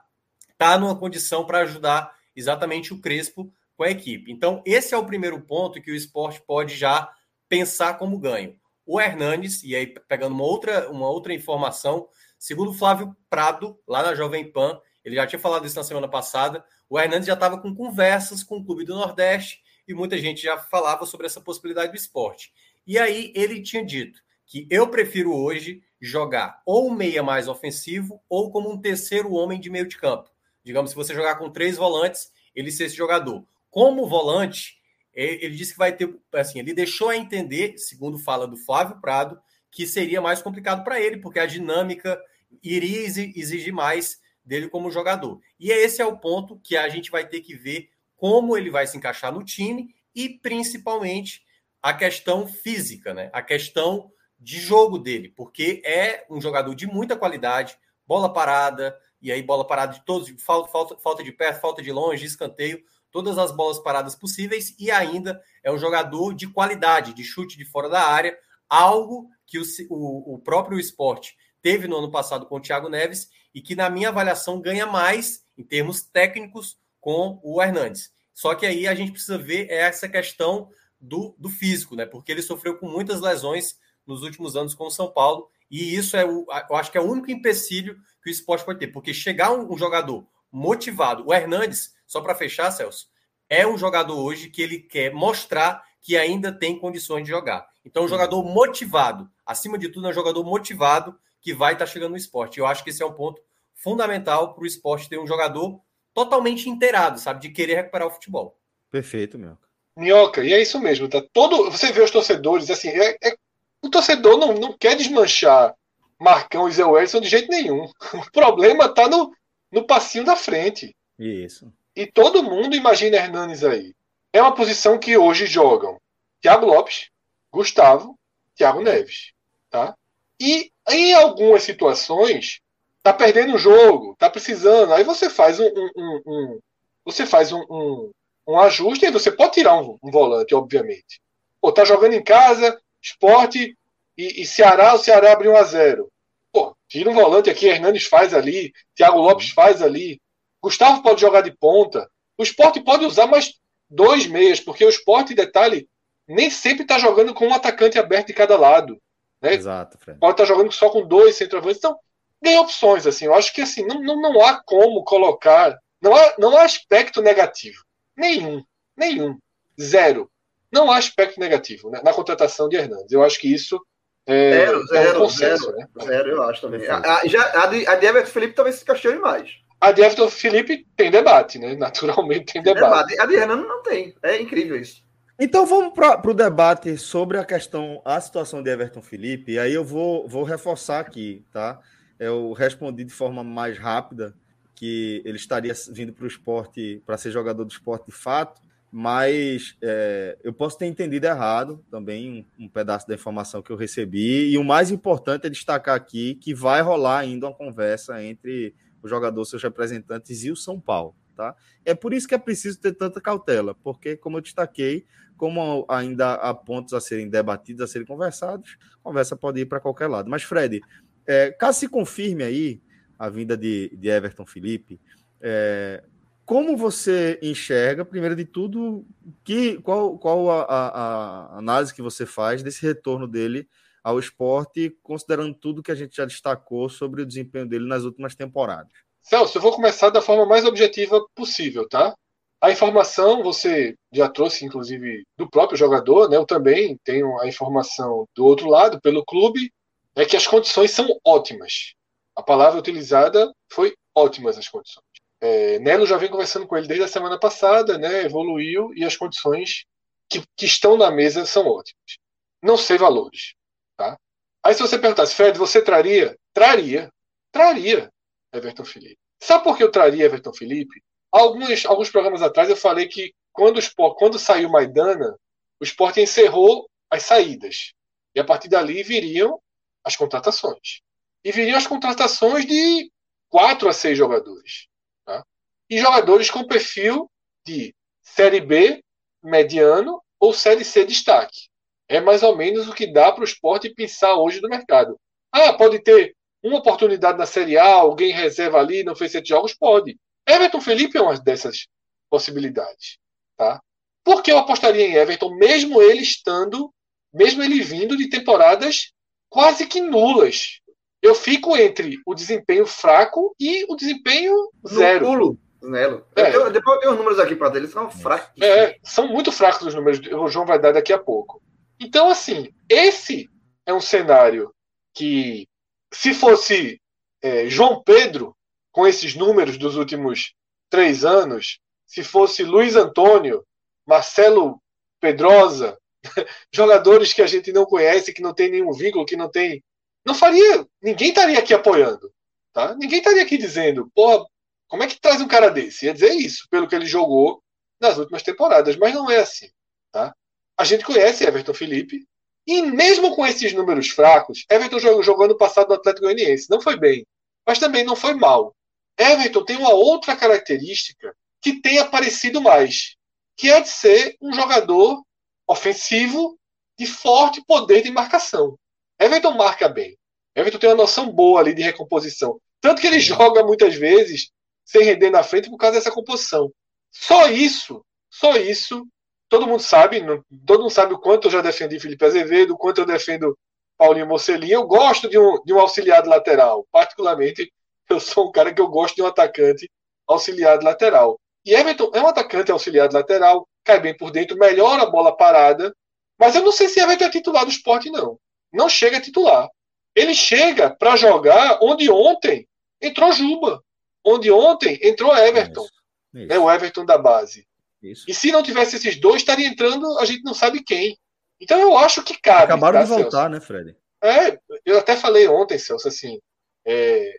estar 0.50 0.72
tá 0.72 0.78
numa 0.78 0.96
condição 0.96 1.44
para 1.44 1.58
ajudar 1.58 2.10
exatamente 2.34 2.94
o 2.94 3.00
Crespo 3.02 3.52
com 3.76 3.82
a 3.82 3.90
equipe. 3.90 4.32
Então, 4.32 4.62
esse 4.64 4.94
é 4.94 4.96
o 4.96 5.04
primeiro 5.04 5.38
ponto 5.42 5.80
que 5.82 5.90
o 5.90 5.94
esporte 5.94 6.40
pode 6.40 6.74
já 6.74 7.12
pensar 7.50 7.98
como 7.98 8.18
ganho. 8.18 8.57
O 8.88 8.98
Hernandes, 8.98 9.62
e 9.62 9.76
aí 9.76 9.86
pegando 9.86 10.34
uma 10.34 10.44
outra, 10.44 10.90
uma 10.90 11.10
outra 11.10 11.34
informação, 11.34 12.08
segundo 12.38 12.72
Flávio 12.72 13.14
Prado, 13.28 13.78
lá 13.86 14.02
na 14.02 14.14
Jovem 14.14 14.50
Pan, 14.50 14.80
ele 15.04 15.14
já 15.14 15.26
tinha 15.26 15.38
falado 15.38 15.66
isso 15.66 15.76
na 15.76 15.84
semana 15.84 16.08
passada, 16.08 16.64
o 16.88 16.98
Hernandes 16.98 17.26
já 17.26 17.34
estava 17.34 17.58
com 17.58 17.74
conversas 17.74 18.42
com 18.42 18.56
o 18.56 18.64
Clube 18.64 18.86
do 18.86 18.94
Nordeste 18.94 19.62
e 19.86 19.92
muita 19.92 20.16
gente 20.16 20.40
já 20.40 20.56
falava 20.56 21.04
sobre 21.04 21.26
essa 21.26 21.38
possibilidade 21.38 21.92
do 21.92 21.98
esporte. 21.98 22.50
E 22.86 22.98
aí 22.98 23.30
ele 23.36 23.60
tinha 23.60 23.84
dito 23.84 24.22
que 24.46 24.66
eu 24.70 24.88
prefiro 24.88 25.36
hoje 25.36 25.82
jogar 26.00 26.62
ou 26.64 26.90
meia 26.90 27.22
mais 27.22 27.46
ofensivo 27.46 28.22
ou 28.26 28.50
como 28.50 28.72
um 28.72 28.80
terceiro 28.80 29.34
homem 29.34 29.60
de 29.60 29.68
meio 29.68 29.86
de 29.86 29.98
campo. 29.98 30.30
Digamos, 30.64 30.92
se 30.92 30.96
você 30.96 31.14
jogar 31.14 31.36
com 31.36 31.50
três 31.50 31.76
volantes, 31.76 32.32
ele 32.54 32.72
ser 32.72 32.84
esse 32.84 32.96
jogador. 32.96 33.44
Como 33.70 34.08
volante, 34.08 34.77
ele 35.14 35.56
disse 35.56 35.72
que 35.72 35.78
vai 35.78 35.94
ter, 35.94 36.14
assim, 36.32 36.58
ele 36.58 36.72
deixou 36.72 37.08
a 37.08 37.16
entender, 37.16 37.76
segundo 37.78 38.18
fala 38.18 38.46
do 38.46 38.56
Flávio 38.56 39.00
Prado, 39.00 39.40
que 39.70 39.86
seria 39.86 40.20
mais 40.20 40.40
complicado 40.40 40.84
para 40.84 41.00
ele, 41.00 41.18
porque 41.18 41.38
a 41.38 41.46
dinâmica 41.46 42.20
iria 42.62 43.04
exigir 43.04 43.72
mais 43.72 44.20
dele 44.44 44.68
como 44.68 44.90
jogador. 44.90 45.40
E 45.58 45.70
esse 45.70 46.00
é 46.00 46.06
o 46.06 46.18
ponto 46.18 46.58
que 46.62 46.76
a 46.76 46.88
gente 46.88 47.10
vai 47.10 47.26
ter 47.26 47.40
que 47.40 47.54
ver 47.54 47.90
como 48.16 48.56
ele 48.56 48.70
vai 48.70 48.86
se 48.86 48.96
encaixar 48.96 49.32
no 49.32 49.44
time 49.44 49.94
e 50.14 50.28
principalmente 50.28 51.42
a 51.82 51.92
questão 51.92 52.46
física, 52.46 53.14
né? 53.14 53.30
A 53.32 53.42
questão 53.42 54.10
de 54.38 54.58
jogo 54.58 54.98
dele, 54.98 55.28
porque 55.36 55.82
é 55.84 56.24
um 56.30 56.40
jogador 56.40 56.74
de 56.74 56.86
muita 56.86 57.16
qualidade, 57.16 57.76
bola 58.06 58.32
parada, 58.32 58.96
e 59.20 59.32
aí 59.32 59.42
bola 59.42 59.66
parada 59.66 59.94
de 59.94 60.04
todos, 60.04 60.30
falta, 60.42 60.70
falta, 60.70 60.98
falta 60.98 61.24
de 61.24 61.32
pé, 61.32 61.52
falta 61.52 61.82
de 61.82 61.92
longe, 61.92 62.24
escanteio, 62.24 62.82
todas 63.10 63.38
as 63.38 63.50
bolas 63.50 63.78
paradas 63.78 64.14
possíveis, 64.14 64.74
e 64.78 64.90
ainda 64.90 65.40
é 65.62 65.72
um 65.72 65.78
jogador 65.78 66.34
de 66.34 66.46
qualidade, 66.46 67.14
de 67.14 67.24
chute 67.24 67.56
de 67.56 67.64
fora 67.64 67.88
da 67.88 68.02
área, 68.02 68.36
algo 68.68 69.28
que 69.46 69.58
o, 69.58 69.64
o, 69.90 70.34
o 70.34 70.38
próprio 70.38 70.78
esporte 70.78 71.36
teve 71.62 71.88
no 71.88 71.96
ano 71.96 72.10
passado 72.10 72.46
com 72.46 72.56
o 72.56 72.60
Thiago 72.60 72.88
Neves 72.88 73.28
e 73.54 73.60
que, 73.60 73.74
na 73.74 73.88
minha 73.90 74.10
avaliação, 74.10 74.60
ganha 74.60 74.86
mais 74.86 75.44
em 75.56 75.64
termos 75.64 76.02
técnicos 76.02 76.78
com 77.00 77.40
o 77.42 77.62
Hernandes. 77.62 78.12
Só 78.34 78.54
que 78.54 78.66
aí 78.66 78.86
a 78.86 78.94
gente 78.94 79.12
precisa 79.12 79.38
ver 79.38 79.70
essa 79.70 80.08
questão 80.08 80.68
do, 81.00 81.34
do 81.38 81.48
físico, 81.48 81.96
né? 81.96 82.06
Porque 82.06 82.30
ele 82.30 82.42
sofreu 82.42 82.78
com 82.78 82.88
muitas 82.88 83.20
lesões 83.20 83.76
nos 84.06 84.22
últimos 84.22 84.56
anos 84.56 84.74
com 84.74 84.86
o 84.86 84.90
São 84.90 85.10
Paulo, 85.10 85.48
e 85.70 85.94
isso 85.94 86.16
é 86.16 86.24
o, 86.24 86.46
eu 86.70 86.76
acho 86.76 86.90
que 86.90 86.96
é 86.96 87.00
o 87.00 87.10
único 87.10 87.30
empecilho 87.30 87.96
que 88.22 88.30
o 88.30 88.32
esporte 88.32 88.64
pode 88.64 88.78
ter, 88.78 88.88
porque 88.88 89.12
chegar 89.12 89.52
um, 89.52 89.72
um 89.72 89.76
jogador 89.76 90.26
motivado, 90.50 91.26
o 91.26 91.34
Hernandes, 91.34 91.92
só 92.08 92.20
para 92.20 92.34
fechar, 92.34 92.72
Celso, 92.72 93.06
é 93.48 93.66
um 93.66 93.78
jogador 93.78 94.18
hoje 94.18 94.50
que 94.50 94.62
ele 94.62 94.80
quer 94.80 95.12
mostrar 95.12 95.84
que 96.00 96.16
ainda 96.16 96.50
tem 96.50 96.78
condições 96.78 97.22
de 97.22 97.30
jogar. 97.30 97.68
Então, 97.84 98.04
um 98.04 98.08
jogador 98.08 98.42
motivado, 98.42 99.30
acima 99.44 99.78
de 99.78 99.88
tudo, 99.88 100.06
é 100.06 100.10
um 100.10 100.14
jogador 100.14 100.42
motivado 100.42 101.16
que 101.40 101.54
vai 101.54 101.74
estar 101.74 101.84
tá 101.84 101.90
chegando 101.90 102.12
no 102.12 102.16
esporte. 102.16 102.58
Eu 102.58 102.66
acho 102.66 102.82
que 102.82 102.90
esse 102.90 103.02
é 103.02 103.06
um 103.06 103.12
ponto 103.12 103.40
fundamental 103.74 104.54
para 104.54 104.64
o 104.64 104.66
esporte 104.66 105.08
ter 105.08 105.18
um 105.18 105.26
jogador 105.26 105.80
totalmente 106.14 106.68
inteirado, 106.68 107.20
sabe? 107.20 107.40
De 107.40 107.50
querer 107.50 107.74
recuperar 107.74 108.08
o 108.08 108.10
futebol. 108.10 108.58
Perfeito, 108.90 109.38
Minhoca. 109.38 109.68
Minhoca, 109.96 110.44
e 110.44 110.52
é 110.52 110.62
isso 110.62 110.80
mesmo, 110.80 111.08
tá? 111.08 111.22
Todo, 111.32 111.70
você 111.70 111.92
vê 111.92 112.00
os 112.02 112.10
torcedores, 112.10 112.70
assim, 112.70 112.88
é, 112.88 113.16
é, 113.22 113.36
o 113.82 113.90
torcedor 113.90 114.38
não, 114.38 114.54
não 114.54 114.76
quer 114.76 114.96
desmanchar 114.96 115.74
Marcão 116.18 116.68
e 116.68 116.72
Zé 116.72 116.84
Wellison 116.84 117.20
de 117.20 117.28
jeito 117.28 117.48
nenhum. 117.48 117.86
O 118.14 118.30
problema 118.32 118.88
tá 118.88 119.08
no, 119.08 119.32
no 119.70 119.86
passinho 119.86 120.24
da 120.24 120.36
frente. 120.36 120.94
Isso. 121.18 121.72
E 121.98 122.06
todo 122.06 122.44
mundo 122.44 122.76
imagina 122.76 123.16
Hernanes 123.16 123.64
aí. 123.64 123.92
É 124.32 124.40
uma 124.40 124.54
posição 124.54 125.00
que 125.00 125.18
hoje 125.18 125.46
jogam 125.46 126.00
Thiago 126.40 126.64
Lopes, 126.64 127.10
Gustavo, 127.50 128.16
Thiago 128.54 128.80
Neves, 128.80 129.32
tá? 129.68 129.96
E 130.40 130.70
em 130.88 131.12
algumas 131.14 131.64
situações 131.64 132.60
tá 133.02 133.12
perdendo 133.12 133.56
o 133.56 133.58
jogo, 133.58 134.14
tá 134.16 134.30
precisando. 134.30 134.92
Aí 134.92 135.02
você 135.02 135.28
faz 135.28 135.58
um, 135.58 135.66
um, 135.66 135.90
um, 135.96 136.22
um 136.24 136.60
você 137.04 137.26
faz 137.26 137.50
um, 137.52 138.12
ajuste 138.60 139.06
e 139.06 139.10
você 139.10 139.32
pode 139.32 139.54
tirar 139.54 139.74
um, 139.74 139.98
volante, 140.00 140.54
obviamente. 140.54 141.20
Pô, 141.60 141.72
tá 141.72 141.84
jogando 141.84 142.12
em 142.12 142.22
casa, 142.22 142.80
esporte 143.02 143.76
e, 144.16 144.42
e 144.42 144.46
Ceará, 144.46 144.94
o 144.94 144.98
Ceará 144.98 145.32
abriu 145.32 145.50
1 145.50 145.56
a 145.56 145.62
0 145.64 146.08
Pô, 146.52 146.76
tira 146.86 147.10
um 147.10 147.14
volante 147.14 147.50
aqui, 147.50 147.66
Hernandes 147.66 148.06
faz 148.06 148.32
ali, 148.32 148.72
Thiago 148.94 149.18
Lopes 149.18 149.50
faz 149.50 149.82
ali, 149.82 150.20
Gustavo 150.62 151.02
pode 151.02 151.20
jogar 151.20 151.42
de 151.42 151.52
ponta. 151.52 152.08
O 152.36 152.42
esporte 152.42 152.80
pode 152.80 153.04
usar 153.04 153.26
mais 153.26 153.54
dois 153.88 154.26
meias, 154.26 154.60
porque 154.60 154.84
o 154.84 154.88
esporte, 154.88 155.34
detalhe, 155.34 155.88
nem 156.26 156.50
sempre 156.50 156.82
está 156.82 156.98
jogando 156.98 157.32
com 157.32 157.46
um 157.46 157.54
atacante 157.54 157.98
aberto 157.98 158.28
de 158.28 158.34
cada 158.34 158.56
lado. 158.56 159.00
Né? 159.40 159.54
Exato, 159.54 159.98
Fred. 159.98 160.18
Pode 160.18 160.32
estar 160.32 160.44
tá 160.44 160.48
jogando 160.48 160.72
só 160.72 160.90
com 160.90 161.06
dois 161.06 161.36
centroavantes. 161.36 161.78
Então, 161.78 161.98
tem 162.42 162.58
opções, 162.58 163.06
assim. 163.06 163.26
Eu 163.26 163.34
acho 163.34 163.52
que 163.52 163.62
assim, 163.62 163.84
não, 163.86 164.00
não, 164.00 164.20
não 164.20 164.40
há 164.44 164.62
como 164.64 165.04
colocar. 165.04 165.76
Não 166.00 166.14
há, 166.14 166.34
não 166.38 166.56
há 166.56 166.64
aspecto 166.64 167.22
negativo. 167.22 167.82
Nenhum. 168.16 168.62
Nenhum. 168.96 169.38
Zero. 169.80 170.30
Não 170.70 170.90
há 170.90 170.98
aspecto 170.98 171.40
negativo 171.40 171.90
né, 171.90 172.00
na 172.04 172.12
contratação 172.12 172.68
de 172.68 172.76
Hernandes. 172.76 173.10
Eu 173.10 173.24
acho 173.24 173.38
que 173.38 173.52
isso 173.52 173.80
é, 174.26 174.50
zero, 174.50 174.84
é 174.92 175.12
um 175.12 175.20
consenso. 175.20 175.64
Zero, 175.64 175.76
né? 175.76 175.88
zero, 176.04 176.28
eu 176.30 176.42
acho 176.42 176.60
também. 176.60 176.86
A, 176.86 176.98
a, 176.98 177.26
já, 177.26 177.62
a, 177.62 177.66
de, 177.66 177.86
a 177.86 177.94
de 177.94 178.06
Everton 178.06 178.30
Felipe 178.30 178.54
talvez 178.54 178.76
se 178.76 178.84
questione 178.84 179.18
mais. 179.18 179.50
A 179.80 179.92
de 179.92 180.02
Everton 180.02 180.28
Felipe 180.28 180.86
tem 180.96 181.10
debate, 181.10 181.58
né? 181.58 181.74
Naturalmente 181.78 182.52
tem 182.52 182.62
debate. 182.62 183.14
debate. 183.14 183.20
A 183.20 183.26
de 183.26 183.46
não 183.46 183.82
tem. 183.82 184.14
É 184.22 184.40
incrível 184.40 184.80
isso. 184.80 185.06
Então 185.38 185.64
vamos 185.64 185.94
para 185.94 186.28
o 186.28 186.34
debate 186.34 186.96
sobre 186.98 187.38
a 187.38 187.44
questão, 187.44 188.02
a 188.04 188.20
situação 188.20 188.62
de 188.62 188.70
Everton 188.70 189.00
Felipe. 189.02 189.52
E 189.52 189.58
aí 189.58 189.72
eu 189.72 189.84
vou, 189.84 190.26
vou 190.26 190.42
reforçar 190.42 190.98
aqui, 190.98 191.44
tá? 191.52 191.80
eu 192.18 192.52
respondi 192.52 193.04
de 193.04 193.12
forma 193.12 193.44
mais 193.44 193.78
rápida 193.78 194.34
que 194.74 195.22
ele 195.24 195.36
estaria 195.36 195.72
vindo 195.90 196.12
para 196.12 196.24
o 196.24 196.28
esporte, 196.28 197.02
para 197.06 197.16
ser 197.16 197.30
jogador 197.30 197.64
do 197.64 197.70
esporte 197.70 198.06
de 198.06 198.12
fato, 198.12 198.60
mas 198.90 199.76
é, 199.82 200.38
eu 200.42 200.52
posso 200.52 200.78
ter 200.78 200.86
entendido 200.86 201.26
errado 201.26 201.84
também 201.90 202.46
um, 202.58 202.64
um, 202.64 202.68
pedaço 202.68 203.06
da 203.06 203.14
informação 203.14 203.60
que 203.60 203.70
eu 203.70 203.76
recebi. 203.76 204.50
E 204.50 204.56
o 204.56 204.64
mais 204.64 204.90
importante 204.90 205.46
é 205.46 205.50
destacar 205.50 205.94
aqui 205.94 206.36
que 206.36 206.54
vai 206.54 206.80
rolar 206.80 207.18
ainda 207.18 207.46
uma 207.46 207.54
conversa 207.54 208.22
entre 208.22 208.74
o 209.02 209.08
jogador, 209.08 209.44
seus 209.44 209.62
representantes 209.62 210.44
e 210.44 210.50
o 210.50 210.56
São 210.56 210.80
Paulo. 210.80 211.14
Tá? 211.36 211.54
É 211.84 211.94
por 211.94 212.12
isso 212.12 212.26
que 212.26 212.34
é 212.34 212.38
preciso 212.38 212.80
ter 212.80 212.92
tanta 212.92 213.20
cautela, 213.20 213.74
porque, 213.74 214.16
como 214.16 214.38
eu 214.38 214.40
destaquei, 214.40 215.06
como 215.36 215.86
ainda 215.88 216.34
há 216.34 216.52
pontos 216.52 216.92
a 216.94 217.00
serem 217.00 217.28
debatidos, 217.28 217.82
a 217.82 217.86
serem 217.86 218.06
conversados, 218.06 218.76
a 218.94 219.02
conversa 219.02 219.36
pode 219.36 219.60
ir 219.60 219.66
para 219.66 219.78
qualquer 219.78 220.08
lado. 220.08 220.28
Mas, 220.28 220.42
Fred, 220.42 220.80
é, 221.24 221.52
caso 221.52 221.78
se 221.78 221.88
confirme 221.88 222.42
aí 222.42 222.82
a 223.16 223.28
vinda 223.28 223.56
de, 223.56 223.96
de 223.96 224.08
Everton 224.08 224.44
Felipe, 224.44 225.00
é, 225.40 226.02
como 226.44 226.76
você 226.76 227.38
enxerga, 227.42 228.04
primeiro 228.04 228.34
de 228.34 228.46
tudo, 228.46 229.06
que, 229.44 229.76
qual, 229.82 230.18
qual 230.18 230.50
a, 230.50 230.62
a, 230.62 230.88
a, 230.88 231.58
análise 231.58 231.94
que 231.94 232.00
você 232.00 232.24
faz 232.24 232.62
desse 232.62 232.80
retorno 232.84 233.28
dele 233.28 233.68
ao 234.08 234.18
esporte, 234.18 234.96
considerando 235.02 235.54
tudo 235.54 235.82
que 235.82 235.92
a 235.92 235.94
gente 235.94 236.16
já 236.16 236.24
destacou 236.24 236.88
sobre 236.88 237.20
o 237.20 237.26
desempenho 237.26 237.68
dele 237.68 237.86
nas 237.86 238.04
últimas 238.04 238.34
temporadas? 238.34 238.90
Celso, 239.22 239.58
eu 239.58 239.62
vou 239.62 239.72
começar 239.72 240.08
da 240.08 240.22
forma 240.22 240.46
mais 240.46 240.64
objetiva 240.64 241.22
possível, 241.34 241.86
tá? 241.86 242.14
A 242.58 242.70
informação 242.70 243.42
você 243.42 243.94
já 244.10 244.26
trouxe, 244.26 244.64
inclusive, 244.64 245.24
do 245.36 245.48
próprio 245.48 245.76
jogador, 245.76 246.30
né? 246.30 246.38
Eu 246.38 246.46
também 246.46 246.98
tenho 247.04 247.38
a 247.38 247.46
informação 247.46 248.26
do 248.34 248.46
outro 248.46 248.70
lado, 248.70 248.98
pelo 248.98 249.22
clube, 249.24 249.70
é 250.16 250.24
que 250.24 250.36
as 250.36 250.46
condições 250.46 250.90
são 250.90 251.06
ótimas. 251.22 251.92
A 252.34 252.42
palavra 252.42 252.78
utilizada 252.78 253.52
foi 253.70 253.94
ótimas 254.14 254.56
as 254.56 254.68
condições. 254.68 255.04
É, 255.38 255.78
Nelo 255.80 256.06
já 256.06 256.16
vem 256.16 256.30
conversando 256.30 256.66
com 256.66 256.76
ele 256.78 256.88
desde 256.88 257.04
a 257.04 257.08
semana 257.08 257.38
passada, 257.38 257.98
né? 257.98 258.24
Evoluiu 258.24 258.94
e 258.94 259.04
as 259.04 259.16
condições 259.16 259.84
que, 260.30 260.42
que 260.56 260.64
estão 260.64 260.96
na 260.96 261.10
mesa 261.10 261.44
são 261.44 261.66
ótimas. 261.66 262.16
Não 262.62 262.78
sei 262.78 262.96
valores, 262.96 263.54
tá? 263.98 264.16
Aí 264.64 264.72
se 264.72 264.80
você 264.80 264.98
perguntasse, 264.98 265.34
Fred, 265.34 265.58
você 265.58 265.82
traria? 265.82 266.38
Traria. 266.54 267.10
Traria 267.52 268.10
Everton 268.52 268.84
Felipe. 268.84 269.18
Sabe 269.42 269.64
por 269.64 269.76
que 269.76 269.82
eu 269.82 269.90
traria 269.90 270.24
Everton 270.24 270.52
Felipe? 270.52 271.02
Alguns, 271.30 271.84
alguns 271.84 272.10
programas 272.10 272.40
atrás 272.40 272.70
eu 272.70 272.76
falei 272.76 273.06
que 273.06 273.34
quando, 273.52 273.78
o 273.78 274.14
quando 274.14 274.38
saiu 274.38 274.70
Maidana, 274.70 275.36
o 275.80 275.84
Sport 275.84 276.18
encerrou 276.18 276.88
as 277.10 277.24
saídas. 277.24 277.92
E 278.34 278.40
a 278.40 278.44
partir 278.44 278.68
dali 278.68 279.02
viriam 279.02 279.60
as 280.04 280.16
contratações. 280.16 281.00
E 281.44 281.52
viriam 281.52 281.76
as 281.76 281.86
contratações 281.86 282.66
de 282.66 283.10
quatro 283.48 283.88
a 283.88 283.92
seis 283.92 284.16
jogadores. 284.16 284.86
Tá? 285.24 285.44
E 285.90 285.98
jogadores 285.98 286.50
com 286.50 286.66
perfil 286.66 287.30
de 287.66 287.94
Série 288.22 288.60
B, 288.60 289.02
mediano 289.42 290.22
ou 290.38 290.52
Série 290.52 290.84
C 290.84 291.04
destaque. 291.04 291.68
É 292.08 292.20
mais 292.20 292.42
ou 292.42 292.56
menos 292.56 292.88
o 292.88 292.94
que 292.94 293.06
dá 293.06 293.30
para 293.30 293.42
o 293.42 293.44
esporte 293.44 293.94
pensar 293.94 294.34
hoje 294.34 294.60
no 294.60 294.68
mercado. 294.68 295.18
Ah, 295.52 295.72
pode 295.72 296.00
ter 296.00 296.34
uma 296.62 296.78
oportunidade 296.78 297.38
na 297.38 297.46
Série 297.46 297.76
A, 297.76 297.94
alguém 297.94 298.32
reserva 298.32 298.78
ali, 298.78 299.04
não 299.04 299.14
fez 299.14 299.32
sete 299.32 299.48
jogos? 299.48 299.74
Pode. 299.74 300.18
Everton 300.46 300.80
Felipe 300.80 301.18
é 301.18 301.22
uma 301.22 301.38
dessas 301.38 301.86
possibilidades. 302.30 303.18
Tá? 303.56 303.80
Por 304.24 304.42
que 304.42 304.50
eu 304.50 304.58
apostaria 304.58 305.06
em 305.06 305.14
Everton, 305.14 305.54
mesmo 305.54 306.00
ele 306.00 306.22
estando, 306.22 306.92
mesmo 307.32 307.62
ele 307.62 307.80
vindo 307.80 308.16
de 308.16 308.28
temporadas 308.28 309.12
quase 309.50 309.86
que 309.86 310.00
nulas? 310.00 310.80
eu 311.22 311.34
fico 311.34 311.76
entre 311.76 312.20
o 312.24 312.34
desempenho 312.34 312.86
fraco 312.86 313.54
e 313.58 313.84
o 313.88 313.96
desempenho 313.96 314.54
zero. 314.86 315.26
Pulo. 315.26 315.58
Nelo. 315.80 316.26
É. 316.34 316.54
Eu, 316.54 316.70
depois 316.72 316.96
eu 316.96 317.00
tenho 317.00 317.12
os 317.12 317.18
números 317.18 317.38
aqui 317.38 317.54
para 317.54 317.76
eles, 317.76 317.90
são 317.90 318.10
fracos. 318.10 318.60
É, 318.60 318.96
são 319.02 319.28
muito 319.28 319.52
fracos 319.52 319.86
os 319.86 319.94
números, 319.94 320.20
o 320.32 320.48
João 320.48 320.66
vai 320.66 320.78
dar 320.78 320.92
daqui 320.92 321.12
a 321.12 321.18
pouco. 321.18 321.62
Então, 322.00 322.28
assim, 322.28 322.72
esse 322.88 323.48
é 323.84 323.92
um 323.92 324.00
cenário 324.00 324.72
que, 325.14 325.66
se 326.12 326.32
fosse 326.32 327.00
é, 327.42 327.68
João 327.68 328.02
Pedro, 328.02 328.56
com 328.92 329.06
esses 329.06 329.34
números 329.34 329.76
dos 329.76 329.96
últimos 329.96 330.54
três 330.90 331.24
anos, 331.24 331.80
se 332.06 332.24
fosse 332.24 332.62
Luiz 332.64 332.96
Antônio, 332.96 333.64
Marcelo 334.06 334.80
Pedrosa, 335.20 335.98
jogadores 336.72 337.32
que 337.32 337.42
a 337.42 337.46
gente 337.46 337.72
não 337.72 337.84
conhece, 337.84 338.32
que 338.32 338.42
não 338.42 338.54
tem 338.54 338.70
nenhum 338.70 338.92
vínculo, 338.92 339.26
que 339.26 339.36
não 339.36 339.50
tem 339.50 339.82
não 340.24 340.34
faria. 340.34 340.86
Ninguém 341.02 341.30
estaria 341.30 341.58
aqui 341.58 341.72
apoiando. 341.72 342.32
Tá? 342.72 342.94
Ninguém 342.94 343.18
estaria 343.18 343.42
aqui 343.42 343.56
dizendo, 343.56 344.10
porra, 344.14 344.44
como 344.86 345.02
é 345.02 345.06
que 345.06 345.20
traz 345.20 345.40
um 345.40 345.48
cara 345.48 345.70
desse? 345.70 346.06
Ia 346.06 346.12
dizer 346.12 346.32
isso, 346.34 346.66
pelo 346.70 346.86
que 346.86 346.94
ele 346.94 347.06
jogou 347.06 347.62
nas 348.00 348.18
últimas 348.18 348.42
temporadas, 348.42 348.96
mas 348.96 349.14
não 349.14 349.30
é 349.30 349.38
assim. 349.38 349.70
Tá? 350.12 350.34
A 350.78 350.84
gente 350.84 351.04
conhece 351.04 351.44
Everton 351.44 351.74
Felipe, 351.74 352.24
e 352.64 352.82
mesmo 352.82 353.34
com 353.34 353.44
esses 353.44 353.72
números 353.72 354.10
fracos, 354.10 354.64
Everton 354.70 354.98
jogou, 355.00 355.22
jogou 355.22 355.44
ano 355.46 355.56
passado 355.56 355.88
no 355.88 355.94
Atlético 355.94 356.26
Goianiense. 356.26 356.70
Não 356.70 356.80
foi 356.80 356.96
bem, 356.96 357.26
mas 357.66 357.78
também 357.78 358.04
não 358.04 358.14
foi 358.14 358.34
mal. 358.34 358.76
Everton 359.18 359.64
tem 359.64 359.76
uma 359.76 359.92
outra 359.92 360.36
característica 360.36 361.34
que 361.60 361.80
tem 361.80 361.98
aparecido 361.98 362.60
mais, 362.60 363.16
que 363.56 363.70
é 363.70 363.80
de 363.80 363.88
ser 363.88 364.36
um 364.40 364.52
jogador 364.52 365.20
ofensivo 365.66 366.56
de 366.96 367.06
forte 367.06 367.60
poder 367.66 368.02
de 368.02 368.10
marcação. 368.12 368.78
Everton 369.18 369.52
marca 369.52 369.88
bem. 369.88 370.16
Everton 370.54 370.78
tem 370.78 370.90
uma 370.90 370.96
noção 370.96 371.32
boa 371.32 371.60
ali 371.60 371.74
de 371.74 371.82
recomposição. 371.82 372.60
Tanto 372.80 373.00
que 373.00 373.06
ele 373.06 373.18
joga 373.18 373.64
muitas 373.64 373.94
vezes 373.96 374.50
sem 374.84 375.02
render 375.02 375.30
na 375.30 375.42
frente 375.42 375.68
por 375.68 375.76
causa 375.76 375.98
dessa 375.98 376.12
composição. 376.12 376.72
Só 377.10 377.48
isso, 377.48 378.04
só 378.30 378.56
isso, 378.56 379.06
todo 379.48 379.66
mundo 379.66 379.82
sabe, 379.82 380.24
todo 380.66 380.82
mundo 380.82 380.90
sabe 380.90 381.14
o 381.14 381.18
quanto 381.18 381.48
eu 381.48 381.52
já 381.52 381.60
defendi 381.60 381.98
Felipe 381.98 382.24
Azevedo, 382.24 382.74
o 382.74 382.78
quanto 382.78 383.00
eu 383.00 383.06
defendo 383.06 383.56
Paulinho 383.96 384.26
Mocelin. 384.26 384.70
Eu 384.70 384.86
gosto 384.86 385.28
de 385.28 385.38
um, 385.38 385.62
de 385.64 385.72
um 385.72 385.80
auxiliado 385.80 386.28
lateral. 386.28 386.86
Particularmente, 386.92 387.72
eu 388.08 388.20
sou 388.20 388.48
um 388.48 388.52
cara 388.52 388.72
que 388.72 388.80
eu 388.80 388.88
gosto 388.88 389.16
de 389.16 389.22
um 389.22 389.26
atacante 389.26 389.90
auxiliado 390.26 390.84
lateral. 390.84 391.38
E 391.64 391.74
Everton 391.74 392.10
é 392.14 392.20
um 392.20 392.28
atacante 392.28 392.70
auxiliado 392.70 393.14
lateral, 393.14 393.66
cai 393.84 394.00
bem 394.00 394.16
por 394.16 394.30
dentro, 394.30 394.56
melhora 394.56 395.02
a 395.02 395.10
bola 395.10 395.36
parada, 395.36 395.94
mas 396.38 396.54
eu 396.54 396.62
não 396.62 396.72
sei 396.72 396.88
se 396.88 397.00
Everton 397.00 397.24
é 397.24 397.30
titular 397.30 397.64
do 397.64 397.70
esporte, 397.70 398.10
não 398.10 398.38
não 398.72 398.88
chega 398.88 399.18
a 399.18 399.20
titular. 399.20 399.68
Ele 400.14 400.34
chega 400.34 400.90
para 400.90 401.16
jogar 401.16 401.78
onde 401.82 402.10
ontem 402.10 402.66
entrou 403.00 403.32
Juba, 403.32 403.82
onde 404.24 404.50
ontem 404.50 404.98
entrou 405.02 405.36
Everton, 405.36 405.84
isso, 405.84 405.92
isso. 406.34 406.46
Né, 406.46 406.58
o 406.58 406.70
Everton 406.70 407.04
da 407.04 407.16
base. 407.16 407.66
Isso. 408.02 408.24
E 408.28 408.34
se 408.34 408.52
não 408.52 408.62
tivesse 408.62 408.96
esses 408.96 409.20
dois, 409.20 409.36
estaria 409.36 409.66
entrando 409.66 410.18
a 410.18 410.24
gente 410.24 410.42
não 410.44 410.54
sabe 410.54 410.82
quem. 410.82 411.16
Então 411.60 411.80
eu 411.80 411.96
acho 411.98 412.22
que 412.22 412.40
cabe. 412.40 412.64
Acabaram 412.64 412.98
tá, 412.98 413.04
de 413.04 413.10
voltar, 413.10 413.30
Celso? 413.30 413.48
né, 413.50 413.60
Fred? 413.60 413.96
É, 414.22 414.58
eu 414.84 414.98
até 414.98 415.16
falei 415.16 415.48
ontem, 415.48 415.78
Celso, 415.78 416.08
assim. 416.08 416.40
É, 416.86 417.34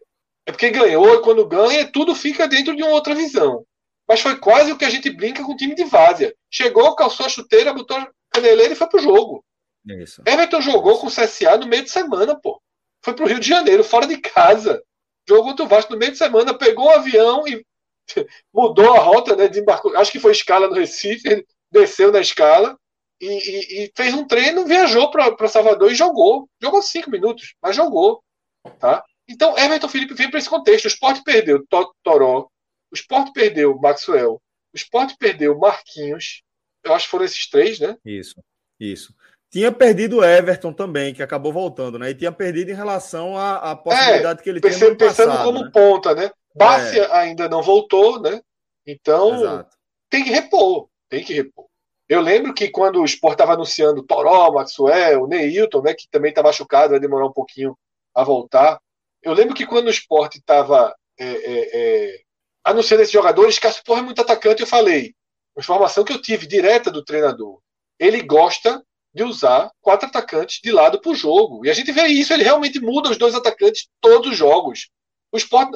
é 0.46 0.52
porque 0.52 0.70
ganhou 0.70 1.16
e 1.16 1.22
quando 1.22 1.48
ganha, 1.48 1.90
tudo 1.92 2.14
fica 2.16 2.48
dentro 2.48 2.76
de 2.76 2.84
uma 2.84 2.92
outra 2.92 3.16
visão. 3.16 3.66
Mas 4.08 4.22
foi 4.22 4.38
quase 4.38 4.72
o 4.72 4.78
que 4.78 4.86
a 4.86 4.90
gente 4.90 5.10
brinca 5.10 5.44
com 5.44 5.54
o 5.54 5.56
time 5.56 5.76
de 5.76 5.86
Várzea. 5.86 6.34
Chegou, 6.52 6.96
calçou 6.96 7.26
a 7.26 7.30
chuteira, 7.30 7.74
botou 7.74 7.98
a 7.98 8.10
caneleira 8.32 8.74
e 8.74 8.76
foi 8.76 8.88
pro 8.88 9.00
jogo. 9.00 9.46
Isso. 9.86 10.22
Everton 10.26 10.62
jogou 10.62 11.00
com 11.00 11.08
o 11.08 11.12
CSA 11.12 11.58
no 11.58 11.68
meio 11.68 11.84
de 11.84 11.92
semana, 11.92 12.36
pô. 12.40 12.62
Foi 13.04 13.14
pro 13.14 13.28
Rio 13.28 13.40
de 13.40 13.48
Janeiro, 13.48 13.84
fora 13.84 14.08
de 14.08 14.18
casa. 14.18 14.82
Jogou 15.28 15.46
contra 15.46 15.66
o 15.66 15.68
Vasco 15.68 15.94
no 15.94 16.00
meio 16.00 16.12
de 16.12 16.18
semana, 16.18 16.58
pegou 16.58 16.88
um 16.88 16.92
avião 16.92 17.48
e 17.48 17.64
mudou 18.54 18.94
a 18.94 19.00
rota, 19.00 19.36
né? 19.36 19.48
Desembarcou, 19.48 19.96
acho 19.98 20.12
que 20.12 20.20
foi 20.20 20.32
escala 20.32 20.68
no 20.68 20.76
Recife, 20.76 21.46
desceu 21.72 22.12
na 22.12 22.20
escala 22.20 22.78
e, 23.22 23.28
e, 23.28 23.84
e 23.84 23.92
fez 23.96 24.14
um 24.14 24.26
treino, 24.26 24.66
viajou 24.66 25.12
para 25.12 25.48
Salvador 25.48 25.92
e 25.92 25.96
jogou. 25.96 26.50
Jogou 26.62 26.82
cinco 26.82 27.12
minutos, 27.12 27.56
mas 27.62 27.76
jogou. 27.76 28.24
Tá? 28.80 29.04
Então, 29.28 29.58
Everton 29.58 29.88
Felipe 29.88 30.14
vem 30.14 30.30
para 30.30 30.40
esse 30.40 30.50
contexto. 30.50 30.86
O 30.86 30.90
esporte 30.90 31.24
perdeu 31.24 31.64
Toró, 32.04 32.48
o 32.92 32.96
esporte 32.96 33.32
perdeu 33.32 33.78
Maxwell, 33.78 34.34
o 34.34 34.76
esporte 34.76 35.16
perdeu 35.18 35.58
Marquinhos. 35.58 36.42
Eu 36.84 36.94
acho 36.94 37.06
que 37.06 37.12
foram 37.12 37.26
esses 37.26 37.48
três, 37.50 37.80
né? 37.80 37.98
Isso, 38.06 38.36
isso. 38.80 39.14
Tinha 39.52 39.72
perdido 39.72 40.18
o 40.18 40.24
Everton 40.24 40.72
também, 40.72 41.14
que 41.14 41.24
acabou 41.24 41.52
voltando, 41.52 41.98
né? 41.98 42.12
E 42.12 42.16
tinha 42.16 42.32
perdido 42.32 42.70
em 42.72 42.76
relação 42.76 43.36
à, 43.36 43.72
à 43.72 43.76
possibilidade 43.76 44.40
é, 44.40 44.44
que 44.44 44.50
ele 44.50 44.62
pensei, 44.62 44.78
tinha 44.78 44.90
no 44.92 44.98
Pensando 44.98 45.30
passado, 45.30 45.44
como 45.44 45.64
né? 45.64 45.72
ponta, 45.74 46.16
né? 46.16 46.32
Bárcia 46.60 47.04
é. 47.04 47.16
ainda 47.16 47.48
não 47.48 47.64
voltou, 47.64 48.22
né? 48.22 48.42
Então, 48.86 49.36
Exato. 49.36 49.78
tem 50.10 50.24
que 50.24 50.30
repor, 50.30 50.90
tem 51.08 51.24
que 51.24 51.34
repor. 51.34 51.66
Eu 52.08 52.22
lembro 52.22 52.54
que 52.54 52.70
quando 52.70 53.00
o 53.00 53.06
Sport 53.06 53.34
estava 53.34 53.54
anunciando 53.54 54.04
Toró, 54.04 54.52
Maxwell, 54.52 55.28
Neilton, 55.28 55.82
né, 55.82 55.94
que 55.94 56.08
também 56.10 56.30
está 56.30 56.42
machucado, 56.42 56.92
vai 56.92 57.00
demorar 57.00 57.28
um 57.28 57.32
pouquinho 57.32 57.78
a 58.16 58.24
voltar. 58.24 58.80
Eu 59.22 59.34
lembro 59.34 59.54
que 59.54 59.66
quando 59.66 59.88
o 59.88 59.92
Sport 59.92 60.36
estava 60.36 60.96
é, 61.20 61.26
é, 61.28 61.70
é, 61.74 62.22
anunciando 62.64 63.04
esses 63.04 63.14
jogadores, 63.14 63.60
Cássio 63.60 63.84
Porra 63.84 64.00
é 64.00 64.04
muito 64.04 64.22
atacante, 64.22 64.62
eu 64.62 64.68
falei, 64.68 65.14
uma 65.56 65.62
informação 65.62 66.04
que 66.04 66.12
eu 66.12 66.22
tive 66.22 66.48
direta 66.48 66.90
do 66.90 67.06
treinador. 67.06 67.60
Ele 68.00 68.22
gosta 68.24 68.84
de 69.14 69.24
usar 69.24 69.72
quatro 69.82 70.08
atacantes 70.08 70.60
de 70.64 70.72
lado 70.72 71.00
por 71.00 71.16
jogo. 71.16 71.66
E 71.66 71.70
a 71.70 71.74
gente 71.74 71.92
vê 71.92 72.08
isso, 72.08 72.34
ele 72.34 72.44
realmente 72.44 72.80
muda 72.80 73.10
os 73.10 73.18
dois 73.18 73.36
atacantes 73.36 73.88
todos 74.02 74.32
os 74.32 74.38
jogos. 74.38 74.90
O 75.32 75.38
Sport, 75.38 75.70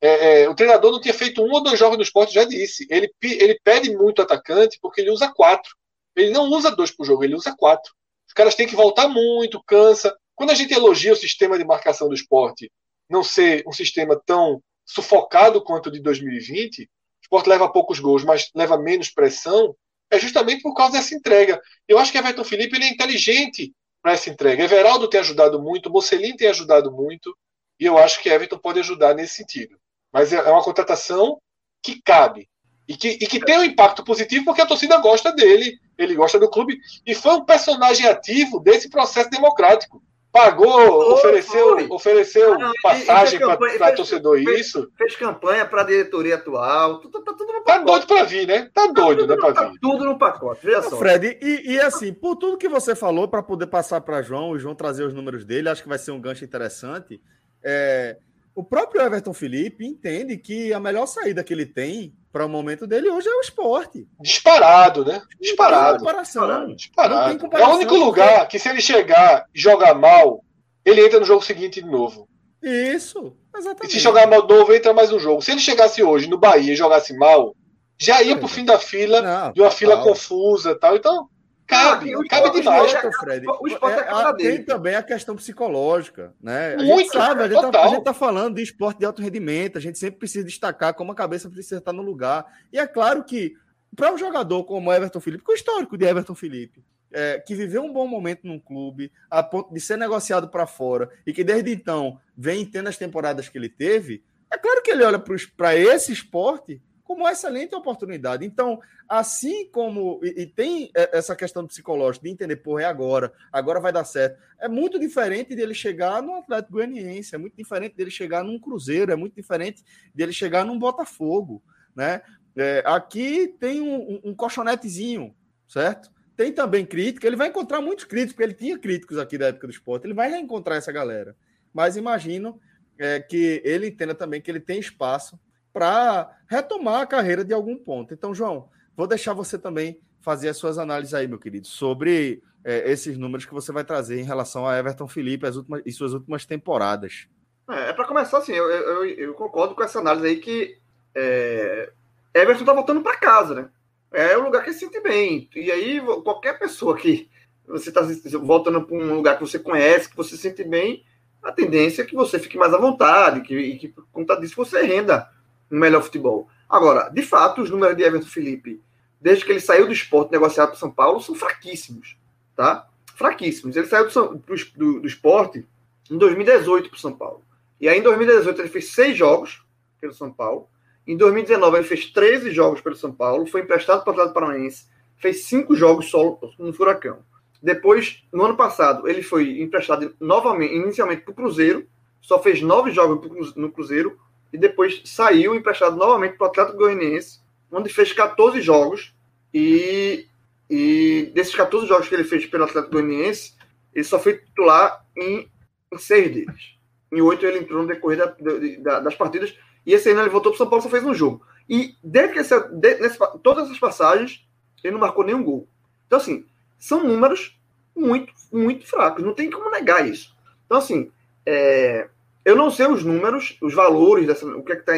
é, 0.00 0.42
é, 0.42 0.48
o 0.48 0.54
treinador 0.54 0.92
não 0.92 1.00
tinha 1.00 1.14
feito 1.14 1.42
um 1.42 1.50
ou 1.50 1.62
dois 1.62 1.78
jogos 1.78 1.96
no 1.96 2.02
esporte, 2.02 2.34
já 2.34 2.44
disse. 2.44 2.86
Ele, 2.90 3.10
ele 3.22 3.58
pede 3.64 3.94
muito 3.96 4.22
atacante 4.22 4.78
porque 4.80 5.00
ele 5.00 5.10
usa 5.10 5.32
quatro. 5.32 5.74
Ele 6.14 6.30
não 6.30 6.44
usa 6.50 6.70
dois 6.70 6.90
por 6.90 7.06
jogo, 7.06 7.24
ele 7.24 7.34
usa 7.34 7.54
quatro. 7.56 7.92
Os 8.26 8.32
caras 8.32 8.54
têm 8.54 8.66
que 8.66 8.76
voltar 8.76 9.08
muito, 9.08 9.62
cansa. 9.64 10.16
Quando 10.34 10.50
a 10.50 10.54
gente 10.54 10.74
elogia 10.74 11.12
o 11.12 11.16
sistema 11.16 11.58
de 11.58 11.64
marcação 11.64 12.08
do 12.08 12.14
esporte 12.14 12.70
não 13.08 13.22
ser 13.22 13.62
um 13.66 13.72
sistema 13.72 14.20
tão 14.26 14.62
sufocado 14.84 15.62
quanto 15.62 15.86
o 15.88 15.92
de 15.92 16.00
2020, 16.00 16.82
o 16.82 16.88
esporte 17.22 17.48
leva 17.48 17.72
poucos 17.72 17.98
gols, 17.98 18.24
mas 18.24 18.50
leva 18.54 18.78
menos 18.78 19.10
pressão, 19.10 19.74
é 20.10 20.18
justamente 20.18 20.62
por 20.62 20.74
causa 20.74 20.92
dessa 20.94 21.14
entrega. 21.14 21.60
Eu 21.88 21.98
acho 21.98 22.12
que 22.12 22.18
Everton 22.18 22.44
Felipe 22.44 22.76
ele 22.76 22.84
é 22.84 22.90
inteligente 22.90 23.72
para 24.02 24.12
essa 24.12 24.30
entrega. 24.30 24.64
Everaldo 24.64 25.08
tem 25.08 25.20
ajudado 25.20 25.60
muito, 25.60 25.90
Mocelin 25.90 26.36
tem 26.36 26.48
ajudado 26.48 26.92
muito, 26.92 27.36
e 27.78 27.84
eu 27.84 27.98
acho 27.98 28.22
que 28.22 28.28
Everton 28.28 28.58
pode 28.58 28.80
ajudar 28.80 29.14
nesse 29.14 29.34
sentido. 29.34 29.76
Mas 30.12 30.32
é, 30.32 30.36
é 30.36 30.50
uma 30.50 30.62
contratação 30.62 31.38
que 31.82 32.00
cabe 32.02 32.48
e 32.88 32.96
que, 32.96 33.08
e 33.08 33.26
que 33.26 33.40
tem 33.40 33.58
um 33.58 33.64
impacto 33.64 34.04
positivo 34.04 34.44
porque 34.44 34.62
a 34.62 34.66
torcida 34.66 34.98
gosta 34.98 35.32
dele, 35.32 35.78
ele 35.98 36.14
gosta 36.14 36.38
do 36.38 36.50
clube 36.50 36.78
e 37.06 37.14
foi 37.14 37.34
um 37.34 37.44
personagem 37.44 38.06
ativo 38.06 38.60
desse 38.60 38.88
processo 38.88 39.30
democrático 39.30 40.02
pagou, 40.36 41.14
ofereceu, 41.14 41.90
ofereceu 41.90 42.54
ah, 42.54 42.58
não, 42.58 42.72
passagem 42.82 43.40
para 43.40 43.92
torcedor 43.92 44.36
fez, 44.36 44.66
isso. 44.66 44.92
Fez 44.96 45.16
campanha 45.16 45.64
para 45.64 45.80
a 45.80 45.84
diretoria 45.84 46.34
atual. 46.34 47.00
Tá, 47.00 47.20
tá 47.20 47.32
tudo 47.32 47.52
no 47.54 47.62
tá 47.62 47.78
doido 47.78 48.06
para 48.06 48.24
vir, 48.24 48.46
né? 48.46 48.70
Tá, 48.74 48.86
tá 48.86 48.92
doido, 48.92 49.26
né, 49.26 49.34
para 49.34 49.54
tá 49.54 49.68
vir. 49.68 49.78
Tudo 49.80 50.04
no 50.04 50.18
pacote. 50.18 50.60
Veja 50.62 50.82
só. 50.82 50.98
Fred, 50.98 51.38
e, 51.40 51.72
e 51.72 51.80
assim, 51.80 52.12
por 52.12 52.36
tudo 52.36 52.58
que 52.58 52.68
você 52.68 52.94
falou, 52.94 53.26
para 53.26 53.42
poder 53.42 53.66
passar 53.68 54.02
para 54.02 54.20
João, 54.20 54.50
o 54.50 54.58
João 54.58 54.74
trazer 54.74 55.04
os 55.04 55.14
números 55.14 55.44
dele, 55.44 55.70
acho 55.70 55.82
que 55.82 55.88
vai 55.88 55.98
ser 55.98 56.10
um 56.10 56.20
gancho 56.20 56.44
interessante. 56.44 57.18
É, 57.64 58.18
o 58.56 58.64
próprio 58.64 59.02
Everton 59.02 59.34
Felipe 59.34 59.86
entende 59.86 60.38
que 60.38 60.72
a 60.72 60.80
melhor 60.80 61.04
saída 61.04 61.44
que 61.44 61.52
ele 61.52 61.66
tem 61.66 62.14
para 62.32 62.46
o 62.46 62.48
momento 62.48 62.86
dele 62.86 63.10
hoje 63.10 63.28
é 63.28 63.34
o 63.34 63.40
esporte. 63.42 64.08
Disparado, 64.18 65.04
né? 65.04 65.20
Disparado. 65.38 65.98
Disparado. 65.98 66.74
Disparado. 66.74 67.46
É 67.54 67.66
o 67.66 67.74
único 67.74 67.94
lugar 67.94 68.48
que, 68.48 68.58
se 68.58 68.70
ele 68.70 68.80
chegar 68.80 69.44
e 69.54 69.60
jogar 69.60 69.94
mal, 69.94 70.42
ele 70.86 71.04
entra 71.04 71.20
no 71.20 71.26
jogo 71.26 71.44
seguinte 71.44 71.82
de 71.82 71.86
novo. 71.86 72.26
Isso, 72.62 73.36
exatamente. 73.54 73.90
E 73.90 73.92
se 73.92 73.98
jogar 73.98 74.26
mal 74.26 74.46
de 74.46 74.54
novo, 74.54 74.74
entra 74.74 74.94
mais 74.94 75.12
um 75.12 75.18
jogo. 75.18 75.42
Se 75.42 75.50
ele 75.50 75.60
chegasse 75.60 76.02
hoje 76.02 76.26
no 76.26 76.38
Bahia 76.38 76.72
e 76.72 76.76
jogasse 76.76 77.14
mal, 77.14 77.54
já 77.98 78.22
ia 78.22 78.32
é. 78.32 78.36
pro 78.36 78.48
fim 78.48 78.64
da 78.64 78.78
fila, 78.78 79.20
Não, 79.20 79.52
de 79.52 79.60
uma 79.60 79.70
fila 79.70 80.02
confusa 80.02 80.74
tal. 80.74 80.96
Então, 80.96 81.28
Cabe, 81.66 82.14
ah, 82.14 82.18
cabe 82.28 82.50
demais. 82.52 82.92
Esporte, 82.92 83.16
Fred. 83.18 83.46
O 83.46 83.66
esporte 83.66 83.98
é, 83.98 84.08
é 84.08 84.34
tem 84.34 84.64
também 84.64 84.94
a 84.94 85.02
questão 85.02 85.34
psicológica, 85.34 86.32
né? 86.40 86.74
A 86.74 86.76
Muito, 86.76 86.98
gente 86.98 87.12
sabe, 87.12 87.42
a 87.42 87.48
gente, 87.48 87.72
tá, 87.72 87.84
a 87.84 87.88
gente 87.88 88.04
tá 88.04 88.14
falando 88.14 88.54
de 88.54 88.62
esporte 88.62 88.98
de 88.98 89.04
alto 89.04 89.20
rendimento, 89.20 89.76
a 89.76 89.80
gente 89.80 89.98
sempre 89.98 90.20
precisa 90.20 90.44
destacar 90.44 90.94
como 90.94 91.10
a 91.10 91.14
cabeça 91.14 91.50
precisa 91.50 91.78
estar 91.78 91.92
no 91.92 92.02
lugar. 92.02 92.46
E 92.72 92.78
é 92.78 92.86
claro 92.86 93.24
que, 93.24 93.54
para 93.96 94.12
um 94.12 94.18
jogador 94.18 94.62
como 94.64 94.92
Everton 94.92 95.20
Felipe, 95.20 95.42
com 95.42 95.52
o 95.52 95.56
histórico 95.56 95.98
de 95.98 96.04
Everton 96.04 96.36
Felipe, 96.36 96.84
é, 97.12 97.40
que 97.40 97.54
viveu 97.54 97.82
um 97.82 97.92
bom 97.92 98.06
momento 98.06 98.46
num 98.46 98.60
clube, 98.60 99.10
a 99.28 99.42
ponto 99.42 99.72
de 99.72 99.80
ser 99.80 99.96
negociado 99.96 100.48
para 100.48 100.66
fora, 100.66 101.10
e 101.26 101.32
que 101.32 101.42
desde 101.42 101.72
então 101.72 102.20
vem 102.36 102.64
tendo 102.64 102.88
as 102.88 102.96
temporadas 102.96 103.48
que 103.48 103.58
ele 103.58 103.68
teve, 103.68 104.22
é 104.52 104.56
claro 104.56 104.82
que 104.82 104.90
ele 104.90 105.02
olha 105.02 105.18
para 105.56 105.74
esse 105.74 106.12
esporte 106.12 106.80
como 107.06 107.22
uma 107.22 107.32
excelente 107.32 107.74
oportunidade. 107.74 108.44
Então, 108.44 108.80
assim 109.08 109.70
como. 109.70 110.20
E, 110.22 110.42
e, 110.42 110.46
tem 110.46 110.90
essa 110.94 111.36
questão 111.36 111.66
psicológica 111.66 112.24
de 112.26 112.32
entender, 112.32 112.56
porra, 112.56 112.82
é 112.82 112.84
agora, 112.84 113.32
agora 113.52 113.80
vai 113.80 113.92
dar 113.92 114.04
certo. 114.04 114.42
É 114.58 114.68
muito 114.68 114.98
diferente 114.98 115.54
dele 115.54 115.72
chegar 115.72 116.20
no 116.20 116.34
Atlético 116.34 116.74
Goianiense, 116.74 117.34
é 117.34 117.38
muito 117.38 117.56
diferente 117.56 117.96
dele 117.96 118.10
chegar 118.10 118.42
num 118.42 118.58
Cruzeiro, 118.58 119.12
é 119.12 119.16
muito 119.16 119.34
diferente 119.34 119.84
dele 120.12 120.32
chegar 120.32 120.64
num 120.64 120.78
Botafogo, 120.78 121.62
né? 121.94 122.20
É, 122.56 122.82
aqui 122.86 123.54
tem 123.60 123.80
um, 123.80 124.20
um, 124.24 124.34
colchonetezinho, 124.34 125.34
certo? 125.68 126.10
Tem 126.36 126.52
também 126.52 126.84
crítica, 126.84 127.26
ele 127.26 127.36
vai 127.36 127.48
encontrar 127.48 127.80
muitos 127.80 128.04
críticos, 128.04 128.32
porque 128.32 128.44
ele 128.44 128.54
tinha 128.54 128.78
críticos 128.78 129.18
aqui 129.18 129.38
da 129.38 129.46
época 129.48 129.66
do 129.66 129.72
esporte, 129.72 130.06
ele 130.06 130.14
vai 130.14 130.30
reencontrar 130.30 130.78
essa 130.78 130.90
galera. 130.90 131.36
Mas 131.72 131.96
imagino 131.96 132.58
é, 132.98 133.20
que 133.20 133.60
ele 133.64 133.88
entenda 133.88 134.14
também 134.14 134.40
que 134.40 134.50
ele 134.50 134.60
tem 134.60 134.80
espaço 134.80 135.38
para 135.76 136.34
retomar 136.48 137.02
a 137.02 137.06
carreira 137.06 137.44
de 137.44 137.52
algum 137.52 137.76
ponto. 137.76 138.14
Então, 138.14 138.34
João, 138.34 138.70
vou 138.96 139.06
deixar 139.06 139.34
você 139.34 139.58
também 139.58 140.00
fazer 140.22 140.48
as 140.48 140.56
suas 140.56 140.78
análises 140.78 141.12
aí, 141.12 141.28
meu 141.28 141.38
querido, 141.38 141.66
sobre 141.66 142.42
é, 142.64 142.90
esses 142.90 143.18
números 143.18 143.44
que 143.44 143.52
você 143.52 143.70
vai 143.72 143.84
trazer 143.84 144.18
em 144.18 144.24
relação 144.24 144.66
a 144.66 144.78
Everton 144.78 145.06
Felipe 145.06 145.46
as 145.46 145.54
últimas, 145.54 145.82
e 145.84 145.92
suas 145.92 146.14
últimas 146.14 146.46
temporadas. 146.46 147.28
É, 147.68 147.90
é 147.90 147.92
para 147.92 148.06
começar 148.06 148.38
assim, 148.38 148.54
eu, 148.54 148.70
eu, 148.70 149.04
eu, 149.04 149.34
concordo 149.34 149.74
com 149.74 149.82
essa 149.82 149.98
análise 149.98 150.26
aí 150.26 150.36
que 150.36 150.78
é, 151.14 151.92
Everton 152.32 152.64
tá 152.64 152.72
voltando 152.72 153.02
para 153.02 153.18
casa, 153.18 153.54
né? 153.54 153.68
É 154.14 154.34
o 154.34 154.44
lugar 154.44 154.64
que 154.64 154.72
se 154.72 154.78
sente 154.78 154.98
bem. 155.02 155.46
E 155.54 155.70
aí, 155.70 156.00
qualquer 156.24 156.58
pessoa 156.58 156.96
que 156.96 157.28
você 157.68 157.90
está 157.90 158.00
voltando 158.38 158.80
para 158.80 158.96
um 158.96 159.14
lugar 159.14 159.34
que 159.34 159.46
você 159.46 159.58
conhece, 159.58 160.08
que 160.08 160.16
você 160.16 160.36
se 160.36 160.38
sente 160.38 160.64
bem, 160.64 161.04
a 161.42 161.52
tendência 161.52 162.00
é 162.00 162.06
que 162.06 162.14
você 162.14 162.38
fique 162.38 162.56
mais 162.56 162.72
à 162.72 162.78
vontade, 162.78 163.42
que, 163.42 163.54
e 163.54 163.76
que 163.76 163.88
por 163.88 164.06
conta 164.10 164.40
disso 164.40 164.56
você 164.56 164.80
renda 164.80 165.35
um 165.70 165.78
melhor 165.78 166.02
futebol. 166.02 166.48
Agora, 166.68 167.08
de 167.08 167.22
fato, 167.22 167.62
os 167.62 167.70
números 167.70 167.96
de 167.96 168.02
Everton 168.02 168.26
Felipe, 168.26 168.80
desde 169.20 169.44
que 169.44 169.52
ele 169.52 169.60
saiu 169.60 169.86
do 169.86 169.92
esporte 169.92 170.32
negociado 170.32 170.68
para 170.68 170.78
São 170.78 170.90
Paulo, 170.90 171.20
são 171.20 171.34
fraquíssimos. 171.34 172.16
Tá? 172.54 172.88
Fraquíssimos. 173.14 173.76
Ele 173.76 173.86
saiu 173.86 174.08
do, 174.08 174.42
do, 174.76 175.00
do 175.00 175.06
esporte 175.06 175.66
em 176.10 176.18
2018 176.18 176.90
para 176.90 176.98
São 176.98 177.12
Paulo. 177.12 177.42
E 177.80 177.88
aí, 177.88 177.98
em 177.98 178.02
2018, 178.02 178.60
ele 178.60 178.68
fez 178.68 178.92
seis 178.92 179.16
jogos 179.16 179.62
pelo 180.00 180.14
São 180.14 180.32
Paulo. 180.32 180.68
Em 181.06 181.16
2019, 181.16 181.76
ele 181.76 181.86
fez 181.86 182.06
13 182.06 182.50
jogos 182.50 182.80
pelo 182.80 182.96
São 182.96 183.12
Paulo. 183.12 183.46
Foi 183.46 183.60
emprestado 183.60 184.02
para 184.02 184.10
o 184.10 184.12
Atlético 184.12 184.34
Paranaense. 184.34 184.86
Fez 185.18 185.44
cinco 185.44 185.74
jogos 185.74 186.10
solo 186.10 186.38
no 186.58 186.72
Furacão. 186.72 187.20
Depois, 187.62 188.24
no 188.32 188.44
ano 188.44 188.56
passado, 188.56 189.08
ele 189.08 189.22
foi 189.22 189.60
emprestado 189.60 190.14
novamente, 190.20 190.74
inicialmente 190.74 191.22
para 191.22 191.32
o 191.32 191.34
Cruzeiro. 191.34 191.86
Só 192.20 192.42
fez 192.42 192.60
nove 192.60 192.90
jogos 192.90 193.54
no 193.54 193.70
Cruzeiro 193.70 194.18
e 194.52 194.58
depois 194.58 195.02
saiu 195.04 195.54
emprestado 195.54 195.96
novamente 195.96 196.36
para 196.36 196.46
o 196.46 196.50
Atlético 196.50 196.78
Goianiense, 196.78 197.40
onde 197.70 197.92
fez 197.92 198.12
14 198.12 198.60
jogos 198.60 199.14
e, 199.52 200.26
e 200.68 201.30
desses 201.34 201.54
14 201.54 201.86
jogos 201.86 202.08
que 202.08 202.14
ele 202.14 202.24
fez 202.24 202.46
pelo 202.46 202.64
Atlético 202.64 202.92
Goianiense, 202.92 203.54
ele 203.94 204.04
só 204.04 204.18
foi 204.18 204.38
titular 204.38 205.04
em, 205.16 205.50
em 205.92 205.98
seis 205.98 206.32
deles. 206.32 206.76
Em 207.12 207.20
oito 207.20 207.46
ele 207.46 207.58
entrou 207.58 207.82
no 207.82 207.88
decorrer 207.88 208.18
da, 208.18 208.34
da, 208.80 209.00
das 209.00 209.14
partidas 209.14 209.56
e 209.84 209.92
esse 209.94 210.10
ano 210.10 210.20
ele 210.20 210.30
voltou 210.30 210.52
para 210.52 210.56
o 210.56 210.58
São 210.58 210.68
Paulo 210.68 210.82
só 210.82 210.88
fez 210.88 211.04
um 211.04 211.14
jogo. 211.14 211.44
E 211.68 211.94
desde 212.02 212.34
que 212.34 212.42
de, 212.74 212.94
nesse, 213.00 213.18
todas 213.42 213.64
essas 213.64 213.78
passagens 213.78 214.46
ele 214.82 214.92
não 214.92 215.00
marcou 215.00 215.24
nenhum 215.24 215.42
gol. 215.42 215.68
Então 216.06 216.18
assim, 216.18 216.44
são 216.78 217.02
números 217.02 217.58
muito, 217.94 218.32
muito 218.52 218.86
fracos. 218.86 219.24
Não 219.24 219.34
tem 219.34 219.50
como 219.50 219.70
negar 219.70 220.06
isso. 220.06 220.34
Então 220.66 220.78
assim, 220.78 221.10
é, 221.44 222.08
eu 222.46 222.54
não 222.54 222.70
sei 222.70 222.86
os 222.86 223.02
números, 223.02 223.58
os 223.60 223.74
valores, 223.74 224.24
dessa, 224.24 224.46
o 224.46 224.62
que 224.62 224.70
é 224.70 224.76
que 224.76 224.88
está 224.88 224.92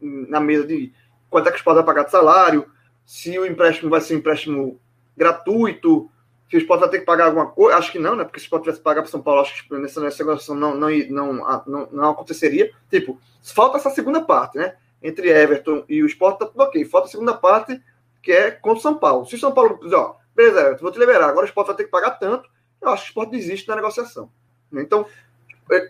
na 0.00 0.38
mesa 0.38 0.64
de 0.64 0.92
quanto 1.28 1.48
é 1.48 1.50
que 1.50 1.56
o 1.56 1.58
Sport 1.58 1.74
vai 1.74 1.84
pagar 1.84 2.04
de 2.04 2.12
salário, 2.12 2.64
se 3.04 3.36
o 3.36 3.44
empréstimo 3.44 3.90
vai 3.90 4.00
ser 4.00 4.14
um 4.14 4.18
empréstimo 4.18 4.80
gratuito, 5.16 6.08
se 6.48 6.56
o 6.56 6.60
Sport 6.60 6.78
vai 6.78 6.88
ter 6.90 7.00
que 7.00 7.04
pagar 7.04 7.24
alguma 7.24 7.46
coisa. 7.46 7.76
Acho 7.76 7.90
que 7.90 7.98
não, 7.98 8.14
né? 8.14 8.22
Porque 8.22 8.38
se 8.38 8.44
o 8.44 8.46
Sport 8.46 8.62
tivesse 8.62 8.78
que 8.78 8.84
pagar 8.84 9.02
para 9.02 9.10
São 9.10 9.20
Paulo, 9.20 9.40
acho 9.40 9.66
que 9.66 9.76
nessa 9.78 10.00
negociação 10.00 10.54
não, 10.54 10.76
não, 10.76 10.88
não, 11.10 11.64
não, 11.66 11.88
não 11.90 12.10
aconteceria. 12.10 12.70
Tipo, 12.88 13.20
falta 13.42 13.76
essa 13.76 13.90
segunda 13.90 14.20
parte, 14.20 14.58
né? 14.58 14.76
Entre 15.02 15.28
Everton 15.28 15.82
e 15.88 16.04
o 16.04 16.06
Sport, 16.06 16.38
tá 16.38 16.46
tudo 16.46 16.62
ok. 16.62 16.84
Falta 16.84 17.08
a 17.08 17.10
segunda 17.10 17.34
parte, 17.34 17.82
que 18.22 18.30
é 18.30 18.52
contra 18.52 18.78
o 18.78 18.82
São 18.82 18.96
Paulo. 18.96 19.26
Se 19.26 19.34
o 19.34 19.38
São 19.40 19.50
Paulo 19.50 19.76
dizer, 19.82 19.96
ó, 19.96 20.14
beleza, 20.36 20.60
Everton, 20.60 20.82
vou 20.82 20.92
te 20.92 21.00
liberar, 21.00 21.28
agora 21.28 21.46
o 21.46 21.48
Sport 21.48 21.66
vai 21.66 21.76
ter 21.76 21.84
que 21.84 21.90
pagar 21.90 22.12
tanto, 22.12 22.48
eu 22.80 22.90
acho 22.90 23.02
que 23.02 23.08
o 23.08 23.10
Sport 23.10 23.30
desiste 23.30 23.66
da 23.66 23.74
negociação. 23.74 24.30
Então, 24.72 25.04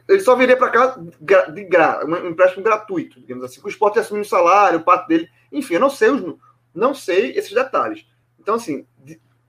ele 0.08 0.20
só 0.20 0.34
viria 0.34 0.56
para 0.56 0.70
cá 0.70 0.98
de 1.52 1.64
gra, 1.64 2.04
um 2.04 2.28
empréstimo 2.28 2.64
gratuito, 2.64 3.20
digamos 3.20 3.44
assim, 3.44 3.60
o 3.62 3.68
esporte 3.68 3.98
assumindo 3.98 4.26
o 4.26 4.28
salário, 4.28 4.80
parte 4.80 5.08
dele, 5.08 5.28
enfim, 5.52 5.74
eu 5.74 5.80
não 5.80 5.90
sei 5.90 6.10
os, 6.10 6.36
não 6.74 6.94
sei 6.94 7.32
esses 7.32 7.52
detalhes. 7.52 8.06
Então, 8.38 8.56
assim, 8.56 8.86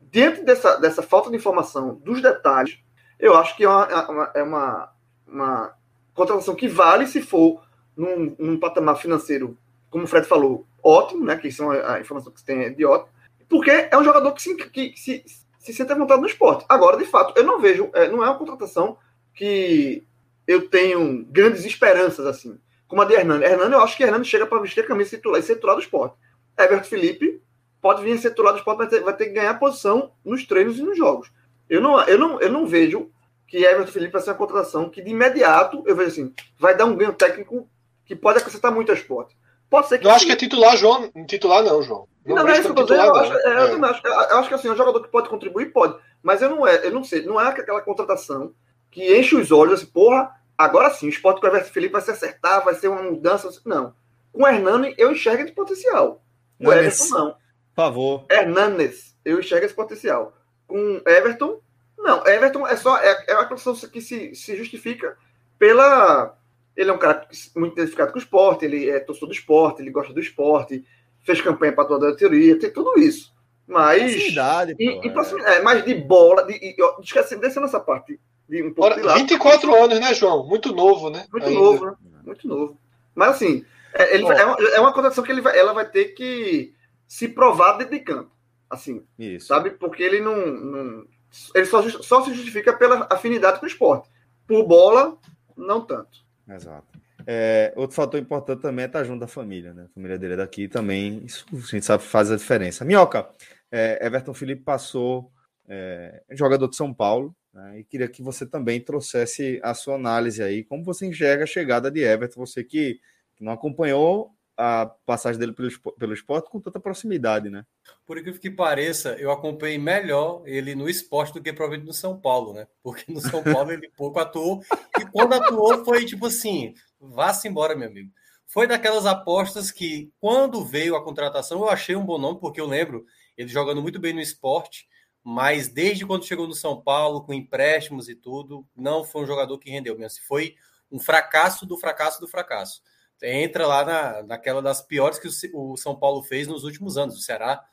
dentro 0.01 0.43
dessa, 0.43 0.77
dessa 0.77 1.01
falta 1.01 1.29
de 1.29 1.35
informação 1.35 1.95
dos 2.03 2.21
detalhes, 2.21 2.79
eu 3.19 3.35
acho 3.35 3.55
que 3.55 3.63
é 3.63 3.69
uma, 3.69 3.83
é 3.85 3.95
uma, 3.95 4.31
é 4.35 4.43
uma, 4.43 4.91
uma 5.27 5.73
contratação 6.13 6.55
que 6.55 6.67
vale 6.67 7.07
se 7.07 7.21
for 7.21 7.63
num, 7.95 8.35
num, 8.37 8.59
patamar 8.59 8.97
financeiro, 8.97 9.57
como 9.89 10.05
o 10.05 10.07
Fred 10.07 10.27
falou, 10.27 10.65
ótimo, 10.83 11.25
né? 11.25 11.35
Que 11.35 11.51
são 11.51 11.71
a, 11.71 11.95
a 11.95 11.99
informação 11.99 12.31
que 12.31 12.39
você 12.39 12.45
tem 12.45 12.63
é 12.63 12.69
de 12.69 12.85
ótimo, 12.85 13.11
porque 13.49 13.71
é 13.71 13.97
um 13.97 14.03
jogador 14.03 14.31
que 14.31 14.41
se, 14.41 14.55
que, 14.55 14.93
se, 14.95 15.23
se 15.57 15.73
sente 15.73 15.91
à 15.91 15.95
vontade 15.95 16.21
no 16.21 16.27
esporte. 16.27 16.65
Agora, 16.69 16.97
de 16.97 17.05
fato, 17.05 17.33
eu 17.37 17.43
não 17.43 17.59
vejo, 17.59 17.89
é, 17.93 18.07
não 18.07 18.23
é 18.23 18.29
uma 18.29 18.37
contratação 18.37 18.97
que 19.33 20.05
eu 20.49 20.67
tenho 20.67 21.23
grandes 21.25 21.63
esperanças, 21.63 22.25
assim. 22.25 22.57
Como 22.87 23.03
a 23.03 23.05
de 23.05 23.13
Hernani. 23.13 23.45
Hernani, 23.45 23.73
eu 23.73 23.81
acho 23.81 23.95
que 23.95 24.01
Hernani 24.01 24.25
chega 24.25 24.47
para 24.47 24.59
vestir 24.59 24.83
a 24.83 24.87
camisa 24.87 25.11
titular 25.11 25.39
e 25.39 25.43
ser 25.43 25.53
titular 25.53 25.75
do 25.75 25.81
esporte. 25.83 26.15
Everton 26.57 26.89
Felipe, 26.89 27.39
pode 27.79 28.01
vir 28.01 28.13
a 28.13 28.17
ser 28.17 28.31
titular 28.31 28.53
do 28.53 28.57
esporte, 28.57 28.89
ter, 28.89 29.01
vai 29.01 29.15
ter 29.15 29.25
que 29.25 29.33
ganhar 29.33 29.53
posição 29.59 30.11
nos 30.25 30.47
treinos 30.47 30.79
e 30.79 30.81
nos 30.81 30.97
jogos. 30.97 31.31
Eu 31.69 31.79
não, 31.81 32.01
eu 32.01 32.17
não, 32.17 32.41
eu 32.41 32.51
não 32.51 32.65
vejo 32.65 33.11
que 33.47 33.63
Everton 33.63 33.91
Felipe 33.91 34.13
vai 34.13 34.23
ser 34.23 34.31
uma 34.31 34.37
contratação 34.37 34.89
que 34.89 35.03
de 35.03 35.11
imediato 35.11 35.83
eu 35.85 35.95
vejo 35.95 36.09
assim, 36.09 36.33
vai 36.57 36.75
dar 36.75 36.85
um 36.85 36.95
ganho 36.95 37.13
técnico 37.13 37.69
que 38.03 38.15
pode 38.15 38.39
acrescentar 38.39 38.71
muito 38.71 38.89
ao 38.89 38.97
esporte. 38.97 39.37
Pode 39.69 39.87
ser 39.87 39.99
que. 39.99 40.07
Eu 40.07 40.11
acho 40.11 40.25
que 40.25 40.31
é 40.31 40.35
titular, 40.35 40.75
João. 40.75 41.11
Titular 41.27 41.61
não, 41.61 41.83
João. 41.83 42.07
Não, 42.25 42.37
não, 42.37 42.43
não 42.43 42.49
é 42.49 42.53
isso 42.53 42.63
que 42.63 42.71
eu 42.71 42.85
tô 42.87 42.91
dizendo. 42.91 43.05
Eu 43.05 43.15
acho, 43.15 43.33
é, 43.33 43.37
é. 43.37 43.73
eu, 43.75 43.85
acho, 43.85 44.07
eu 44.07 44.37
acho 44.39 44.49
que 44.49 44.55
assim, 44.55 44.67
é 44.67 44.71
um 44.71 44.75
jogador 44.75 44.99
que 45.03 45.11
pode 45.11 45.29
contribuir, 45.29 45.71
pode. 45.71 45.95
Mas 46.23 46.41
eu 46.41 46.49
não 46.49 46.65
é, 46.65 46.87
eu 46.87 46.91
não 46.91 47.03
sei, 47.03 47.21
não 47.21 47.39
é 47.39 47.47
aquela 47.47 47.81
contratação 47.81 48.51
que 48.91 49.15
enche 49.15 49.35
os 49.35 49.51
olhos 49.51 49.75
assim, 49.75 49.91
porra, 49.91 50.31
agora 50.59 50.93
sim, 50.93 51.05
o 51.05 51.09
esporte 51.09 51.39
com 51.39 51.47
o 51.47 51.49
Everton 51.49 51.71
Felipe 51.71 51.93
vai 51.93 52.01
se 52.01 52.11
acertar, 52.11 52.65
vai 52.65 52.75
ser 52.75 52.89
uma 52.89 53.01
mudança. 53.01 53.49
Não. 53.65 53.95
Com 54.33 54.43
o 54.43 54.47
Hernani, 54.47 54.93
eu 54.97 55.11
enxergo 55.11 55.43
esse 55.43 55.53
potencial. 55.53 56.21
Com 56.57 56.67
o 56.67 56.73
Everton, 56.73 57.07
não. 57.09 57.31
Por 57.31 57.37
favor. 57.75 58.25
Hernanes, 58.29 59.17
eu 59.23 59.39
enxergo 59.39 59.65
esse 59.65 59.73
potencial. 59.73 60.33
Com 60.67 61.01
Everton, 61.05 61.61
não. 61.97 62.27
Everton 62.27 62.67
é 62.67 62.75
só. 62.75 62.97
É, 62.97 63.25
é 63.27 63.35
uma 63.35 63.47
questão 63.47 63.73
que 63.73 64.01
se, 64.01 64.35
se 64.35 64.57
justifica 64.57 65.17
pela. 65.57 66.37
Ele 66.75 66.89
é 66.89 66.93
um 66.93 66.97
cara 66.97 67.27
muito 67.55 67.73
identificado 67.73 68.11
com 68.11 68.19
o 68.19 68.21
esporte, 68.21 68.65
ele 68.65 68.89
é 68.89 68.99
torcedor 68.99 69.29
do 69.29 69.35
esporte, 69.35 69.81
ele 69.81 69.91
gosta 69.91 70.13
do 70.13 70.19
esporte, 70.19 70.85
fez 71.21 71.41
campanha 71.41 71.73
para 71.73 71.85
toda 71.85 72.09
a 72.09 72.15
teoria, 72.15 72.59
tem 72.59 72.71
tudo 72.71 72.99
isso. 72.99 73.33
Mas. 73.67 74.11
Proximidade, 74.13 74.75
pô, 74.75 74.81
e, 74.81 74.85
e 74.85 75.45
é. 75.47 75.55
é, 75.55 75.61
mas 75.61 75.83
de 75.85 75.93
bola, 75.95 76.45
de, 76.45 76.53
e, 76.53 76.75
esquece, 77.01 77.35
descendo 77.37 77.65
essa 77.65 77.79
parte. 77.79 78.19
De 78.49 78.63
um 78.63 78.73
pouco 78.73 78.91
Ora, 78.91 78.95
de 78.95 79.05
lado, 79.05 79.19
24 79.19 79.75
anos, 79.75 79.99
né, 79.99 80.13
João? 80.13 80.45
Muito 80.47 80.73
novo, 80.73 81.11
né? 81.11 81.27
Muito 81.31 81.47
Ainda. 81.47 81.59
novo, 81.59 81.85
né? 81.85 81.95
Muito 82.25 82.47
novo. 82.47 82.79
Mas 83.13 83.35
assim, 83.35 83.63
é, 83.93 84.15
ele, 84.15 84.25
é, 84.25 84.45
uma, 84.45 84.57
é 84.75 84.79
uma 84.79 84.93
condição 84.93 85.23
que 85.23 85.31
ele 85.31 85.41
vai, 85.41 85.57
ela 85.57 85.71
vai 85.71 85.87
ter 85.87 86.05
que 86.09 86.73
se 87.07 87.27
provar 87.27 87.73
dentro 87.73 87.93
de 87.93 87.99
campo. 87.99 88.31
Assim, 88.67 89.03
Isso. 89.17 89.47
sabe? 89.47 89.71
Porque 89.71 90.01
ele 90.01 90.19
não, 90.19 90.35
não 90.47 91.05
ele 91.53 91.65
só, 91.65 91.87
só 92.01 92.23
se 92.23 92.33
justifica 92.33 92.73
pela 92.73 93.07
afinidade 93.09 93.59
com 93.59 93.65
o 93.65 93.69
esporte. 93.69 94.09
Por 94.47 94.65
bola, 94.65 95.17
não 95.55 95.81
tanto. 95.81 96.19
Exato. 96.47 96.87
É, 97.27 97.73
outro 97.75 97.95
fator 97.95 98.19
importante 98.19 98.61
também 98.61 98.83
é 98.83 98.87
estar 98.87 99.03
junto 99.03 99.19
da 99.19 99.27
família, 99.27 99.73
né? 99.73 99.85
A 99.85 99.93
família 99.93 100.17
dele 100.17 100.33
é 100.33 100.37
daqui 100.37 100.67
também, 100.67 101.23
isso 101.23 101.45
a 101.51 101.57
gente 101.57 101.85
sabe 101.85 102.03
faz 102.03 102.31
a 102.31 102.35
diferença. 102.37 102.83
Minhoca, 102.83 103.29
é, 103.71 104.03
Everton 104.05 104.33
Felipe 104.33 104.63
passou 104.63 105.31
é, 105.67 106.23
jogador 106.31 106.67
de 106.67 106.75
São 106.75 106.91
Paulo, 106.91 107.35
né? 107.59 107.79
e 107.79 107.83
queria 107.83 108.07
que 108.07 108.23
você 108.23 108.45
também 108.45 108.79
trouxesse 108.79 109.59
a 109.63 109.73
sua 109.73 109.95
análise 109.95 110.41
aí, 110.41 110.63
como 110.63 110.83
você 110.83 111.05
enxerga 111.05 111.43
a 111.43 111.47
chegada 111.47 111.91
de 111.91 112.01
Everton, 112.01 112.45
você 112.45 112.63
que 112.63 112.99
não 113.39 113.51
acompanhou 113.51 114.31
a 114.57 114.85
passagem 115.05 115.39
dele 115.39 115.53
pelo, 115.53 115.69
pelo 115.97 116.13
esporte 116.13 116.49
com 116.49 116.59
tanta 116.59 116.81
proximidade, 116.81 117.49
né? 117.49 117.65
Por 118.05 118.17
incrível 118.17 118.41
que 118.41 118.51
pareça, 118.51 119.11
eu 119.13 119.31
acompanhei 119.31 119.77
melhor 119.77 120.43
ele 120.45 120.75
no 120.75 120.89
esporte 120.89 121.33
do 121.33 121.41
que 121.41 121.53
provavelmente 121.53 121.87
no 121.87 121.93
São 121.93 122.19
Paulo, 122.19 122.53
né? 122.53 122.67
Porque 122.83 123.09
no 123.09 123.21
São 123.21 123.41
Paulo 123.41 123.71
ele 123.71 123.89
pouco 123.95 124.19
atuou, 124.19 124.61
e 124.99 125.05
quando 125.05 125.33
atuou 125.33 125.85
foi 125.85 126.03
tipo 126.03 126.25
assim: 126.25 126.73
vá-se 126.99 127.47
embora, 127.47 127.73
meu 127.73 127.87
amigo. 127.87 128.11
Foi 128.45 128.67
daquelas 128.67 129.05
apostas 129.05 129.71
que, 129.71 130.11
quando 130.19 130.65
veio 130.65 130.95
a 130.95 131.03
contratação, 131.03 131.59
eu 131.59 131.69
achei 131.69 131.95
um 131.95 132.05
bom 132.05 132.17
nome, 132.17 132.39
porque 132.41 132.59
eu 132.59 132.65
lembro 132.65 133.05
ele 133.37 133.47
jogando 133.47 133.81
muito 133.81 133.99
bem 133.99 134.11
no 134.11 134.19
esporte, 134.19 134.88
mas 135.23 135.67
desde 135.67 136.05
quando 136.05 136.25
chegou 136.25 136.47
no 136.47 136.53
São 136.53 136.81
Paulo, 136.81 137.23
com 137.23 137.33
empréstimos 137.33 138.09
e 138.09 138.15
tudo, 138.15 138.65
não 138.75 139.03
foi 139.03 139.23
um 139.23 139.27
jogador 139.27 139.57
que 139.57 139.69
rendeu 139.69 139.97
mesmo. 139.97 140.23
Foi 140.27 140.55
um 140.91 140.99
fracasso 140.99 141.65
do 141.65 141.77
fracasso 141.77 142.19
do 142.19 142.27
fracasso 142.27 142.81
entra 143.27 143.67
lá 143.67 143.83
na, 143.83 144.23
naquela 144.23 144.61
das 144.61 144.81
piores 144.81 145.19
que 145.19 145.27
o, 145.53 145.71
o 145.73 145.77
São 145.77 145.95
Paulo 145.95 146.23
fez 146.23 146.47
nos 146.47 146.63
últimos 146.63 146.97
anos. 146.97 147.17
O 147.17 147.21
Ceará, 147.21 147.63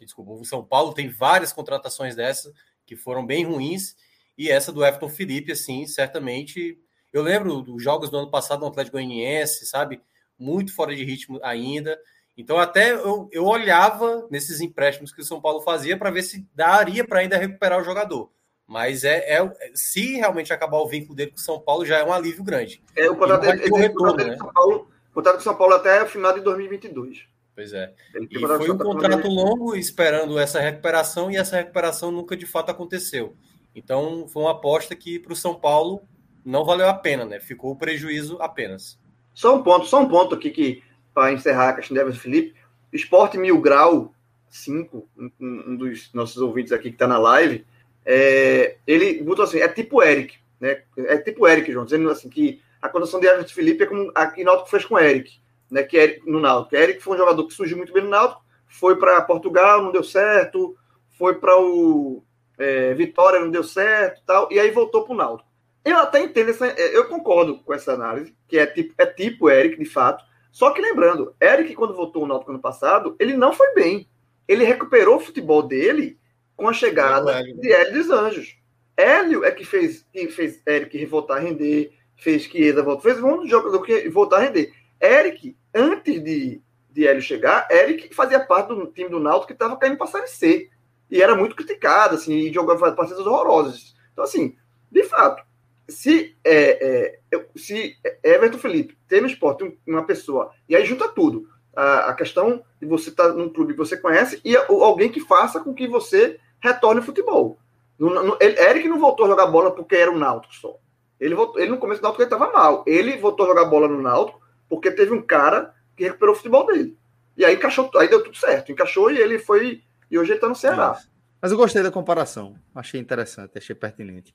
desculpa, 0.00 0.32
o 0.32 0.44
São 0.44 0.64
Paulo 0.64 0.92
tem 0.92 1.08
várias 1.08 1.52
contratações 1.52 2.16
dessas 2.16 2.52
que 2.84 2.96
foram 2.96 3.24
bem 3.26 3.44
ruins, 3.44 3.96
e 4.38 4.50
essa 4.50 4.72
do 4.72 4.84
Everton 4.84 5.08
Felipe, 5.08 5.52
assim, 5.52 5.86
certamente. 5.86 6.78
Eu 7.12 7.22
lembro 7.22 7.62
dos 7.62 7.82
jogos 7.82 8.10
do 8.10 8.18
ano 8.18 8.30
passado 8.30 8.60
no 8.60 8.66
Atlético 8.66 8.96
Goianiense, 8.96 9.64
sabe? 9.64 10.02
Muito 10.38 10.74
fora 10.74 10.94
de 10.94 11.02
ritmo 11.02 11.40
ainda. 11.42 11.98
Então, 12.36 12.58
até 12.58 12.92
eu, 12.92 13.28
eu 13.32 13.44
olhava 13.44 14.26
nesses 14.30 14.60
empréstimos 14.60 15.12
que 15.12 15.22
o 15.22 15.24
São 15.24 15.40
Paulo 15.40 15.60
fazia 15.62 15.96
para 15.96 16.10
ver 16.10 16.22
se 16.22 16.46
daria 16.54 17.06
para 17.06 17.20
ainda 17.20 17.38
recuperar 17.38 17.80
o 17.80 17.84
jogador. 17.84 18.30
Mas 18.66 19.04
é, 19.04 19.38
é, 19.38 19.52
se 19.74 20.16
realmente 20.16 20.52
acabar 20.52 20.78
o 20.78 20.88
vínculo 20.88 21.14
dele 21.14 21.30
com 21.30 21.38
o 21.38 21.40
São 21.40 21.60
Paulo, 21.60 21.86
já 21.86 21.98
é 21.98 22.04
um 22.04 22.12
alívio 22.12 22.44
grande. 22.44 22.82
É, 22.96 23.08
o 23.08 23.16
contrato 23.16 23.42
dele, 23.42 23.62
ele, 23.62 23.76
retorno, 23.76 24.16
né? 24.16 24.36
São 24.36 24.52
Paulo 24.52 24.88
contrato 25.16 25.36
com 25.36 25.42
São 25.42 25.56
Paulo 25.56 25.74
até 25.74 26.02
o 26.02 26.06
final 26.06 26.34
de 26.34 26.42
2022. 26.42 27.26
Pois 27.54 27.72
é. 27.72 27.94
E 28.30 28.38
foi 28.38 28.70
um 28.70 28.76
contrato 28.76 29.28
longo 29.28 29.74
esperando 29.74 30.38
essa 30.38 30.60
recuperação 30.60 31.30
e 31.30 31.36
essa 31.38 31.56
recuperação 31.56 32.10
nunca 32.10 32.36
de 32.36 32.44
fato 32.44 32.70
aconteceu. 32.70 33.34
Então 33.74 34.28
foi 34.28 34.42
uma 34.42 34.50
aposta 34.50 34.94
que 34.94 35.18
para 35.18 35.32
o 35.32 35.36
São 35.36 35.54
Paulo 35.54 36.02
não 36.44 36.66
valeu 36.66 36.86
a 36.86 36.92
pena, 36.92 37.24
né? 37.24 37.40
Ficou 37.40 37.72
o 37.72 37.76
prejuízo 37.76 38.36
apenas. 38.42 38.98
Só 39.32 39.56
um 39.56 39.62
ponto, 39.62 39.86
só 39.86 40.02
um 40.02 40.08
ponto 40.08 40.34
aqui 40.34 40.50
que 40.50 40.82
para 41.16 41.32
encerrar 41.32 41.70
a 41.70 41.72
questão 41.72 41.94
de 41.94 42.00
Everton 42.02 42.20
Felipe, 42.20 42.54
Esporte 42.92 43.38
Mil 43.38 43.58
Grau 43.58 44.12
5, 44.50 45.08
um, 45.16 45.30
um, 45.40 45.74
dos 45.74 46.12
nossos 46.12 46.36
ouvintes 46.36 46.72
aqui 46.72 46.90
que 46.90 46.94
está 46.94 47.06
na 47.06 47.16
live, 47.16 47.64
é, 48.04 48.76
ele 48.86 49.22
botou 49.22 49.46
assim, 49.46 49.58
é 49.58 49.66
tipo 49.66 50.02
Eric, 50.02 50.36
né? 50.60 50.82
É 50.94 51.16
tipo 51.16 51.48
Eric, 51.48 51.72
João, 51.72 51.86
dizendo 51.86 52.10
assim 52.10 52.28
que 52.28 52.60
a 52.82 52.90
condição 52.90 53.18
de 53.18 53.26
Everton 53.26 53.54
Felipe 53.54 53.84
é 53.84 53.86
como 53.86 54.12
a 54.14 54.26
que 54.26 54.44
Náutico 54.44 54.68
fez 54.68 54.84
com 54.84 54.98
Eric, 54.98 55.40
né, 55.70 55.82
que 55.84 55.98
é 55.98 56.20
no 56.26 56.38
Náutico. 56.38 56.76
Eric 56.76 57.02
foi 57.02 57.14
um 57.14 57.18
jogador 57.18 57.46
que 57.46 57.54
surgiu 57.54 57.78
muito 57.78 57.94
bem 57.94 58.02
no 58.02 58.10
Náutico, 58.10 58.44
foi 58.66 58.96
para 58.96 59.22
Portugal, 59.22 59.82
não 59.82 59.92
deu 59.92 60.04
certo, 60.04 60.76
foi 61.16 61.36
para 61.36 61.58
o 61.58 62.22
é, 62.58 62.92
Vitória, 62.92 63.40
não 63.40 63.50
deu 63.50 63.64
certo, 63.64 64.20
tal, 64.26 64.52
e 64.52 64.60
aí 64.60 64.70
voltou 64.70 65.02
para 65.02 65.14
o 65.14 65.16
Náutico. 65.16 65.48
Eu 65.82 65.96
até 65.96 66.20
entendo 66.20 66.50
essa, 66.50 66.66
é, 66.66 66.94
eu 66.94 67.08
concordo 67.08 67.60
com 67.60 67.72
essa 67.72 67.94
análise, 67.94 68.36
que 68.46 68.58
é 68.58 68.66
tipo, 68.66 68.92
é 68.98 69.06
tipo 69.06 69.48
Eric, 69.48 69.78
de 69.78 69.86
fato. 69.86 70.22
Só 70.56 70.70
que 70.70 70.80
lembrando, 70.80 71.34
Eric, 71.38 71.74
quando 71.74 71.92
voltou 71.92 72.22
ao 72.22 72.28
Náutico 72.28 72.50
ano 72.50 72.58
passado, 72.58 73.14
ele 73.18 73.36
não 73.36 73.52
foi 73.52 73.74
bem. 73.74 74.08
Ele 74.48 74.64
recuperou 74.64 75.16
o 75.16 75.20
futebol 75.20 75.62
dele 75.62 76.18
com 76.56 76.66
a 76.66 76.72
chegada 76.72 77.42
de 77.42 77.70
Hélio 77.70 77.92
dos 77.92 78.10
Anjos. 78.10 78.56
Hélio 78.96 79.44
é 79.44 79.50
que 79.50 79.66
fez, 79.66 80.06
que 80.10 80.28
fez 80.28 80.62
Eric 80.66 81.04
voltar 81.04 81.36
a 81.36 81.40
render, 81.40 81.92
fez 82.16 82.44
Chiesa 82.44 82.82
voltar, 82.82 83.02
fez 83.02 83.22
um 83.22 83.28
monte 83.28 83.42
de 83.42 83.50
jogador 83.50 83.82
que 83.82 84.08
voltar 84.08 84.38
a 84.38 84.40
render. 84.44 84.72
Eric, 84.98 85.54
antes 85.74 86.24
de, 86.24 86.62
de 86.90 87.06
Hélio 87.06 87.20
chegar, 87.20 87.68
Eric 87.70 88.14
fazia 88.14 88.40
parte 88.40 88.68
do 88.68 88.86
time 88.86 89.10
do 89.10 89.20
Náutico 89.20 89.48
que 89.48 89.52
estava 89.52 89.76
caindo 89.76 89.98
para 89.98 90.06
Série 90.06 90.28
C. 90.28 90.70
E 91.10 91.20
era 91.20 91.36
muito 91.36 91.54
criticado, 91.54 92.14
assim, 92.14 92.32
e 92.32 92.50
jogava 92.50 92.92
partidas 92.92 93.26
horrorosas. 93.26 93.94
Então, 94.10 94.24
assim, 94.24 94.56
de 94.90 95.02
fato, 95.04 95.44
se, 95.88 96.36
é, 96.44 97.18
é, 97.32 97.46
se 97.54 97.96
Everton 98.22 98.58
Felipe 98.58 98.98
tem 99.08 99.20
no 99.20 99.26
esporte 99.26 99.78
uma 99.86 100.04
pessoa, 100.04 100.50
e 100.68 100.74
aí 100.74 100.84
junta 100.84 101.08
tudo, 101.08 101.48
a, 101.74 102.10
a 102.10 102.14
questão 102.14 102.62
de 102.80 102.86
você 102.86 103.10
estar 103.10 103.28
tá 103.28 103.32
num 103.34 103.48
clube 103.48 103.74
que 103.74 103.78
você 103.78 103.96
conhece 103.96 104.40
e 104.44 104.56
alguém 104.56 105.10
que 105.10 105.20
faça 105.20 105.60
com 105.60 105.74
que 105.74 105.86
você 105.86 106.40
retorne 106.60 107.00
ao 107.00 107.06
futebol. 107.06 107.58
No, 107.98 108.36
Eric 108.40 108.88
não 108.88 108.98
voltou 108.98 109.26
a 109.26 109.28
jogar 109.28 109.46
bola 109.46 109.70
porque 109.70 109.94
era 109.94 110.10
um 110.10 110.18
Náutico 110.18 110.54
só. 110.54 110.76
Ele, 111.18 111.34
voltou, 111.34 111.60
ele 111.60 111.70
no 111.70 111.78
começo 111.78 112.00
do 112.00 112.04
Náutico 112.04 112.22
ele 112.22 112.26
estava 112.34 112.52
mal. 112.52 112.84
Ele 112.86 113.16
voltou 113.16 113.46
a 113.46 113.48
jogar 113.48 113.64
bola 113.66 113.88
no 113.88 114.02
Náutico 114.02 114.40
porque 114.68 114.90
teve 114.90 115.12
um 115.12 115.22
cara 115.22 115.74
que 115.96 116.04
recuperou 116.04 116.34
o 116.34 116.36
futebol 116.36 116.66
dele. 116.66 116.96
E 117.36 117.44
aí 117.44 117.54
encaixou, 117.54 117.90
aí 117.96 118.08
deu 118.08 118.22
tudo 118.22 118.36
certo. 118.36 118.72
Encaixou 118.72 119.10
e 119.10 119.18
ele 119.18 119.38
foi. 119.38 119.82
E 120.10 120.18
hoje 120.18 120.30
ele 120.30 120.36
está 120.36 120.48
no 120.48 120.54
Ceará. 120.54 120.98
Mas 121.40 121.52
eu 121.52 121.58
gostei 121.58 121.82
da 121.82 121.90
comparação. 121.90 122.54
Achei 122.74 123.00
interessante, 123.00 123.56
achei 123.56 123.74
pertinente. 123.74 124.34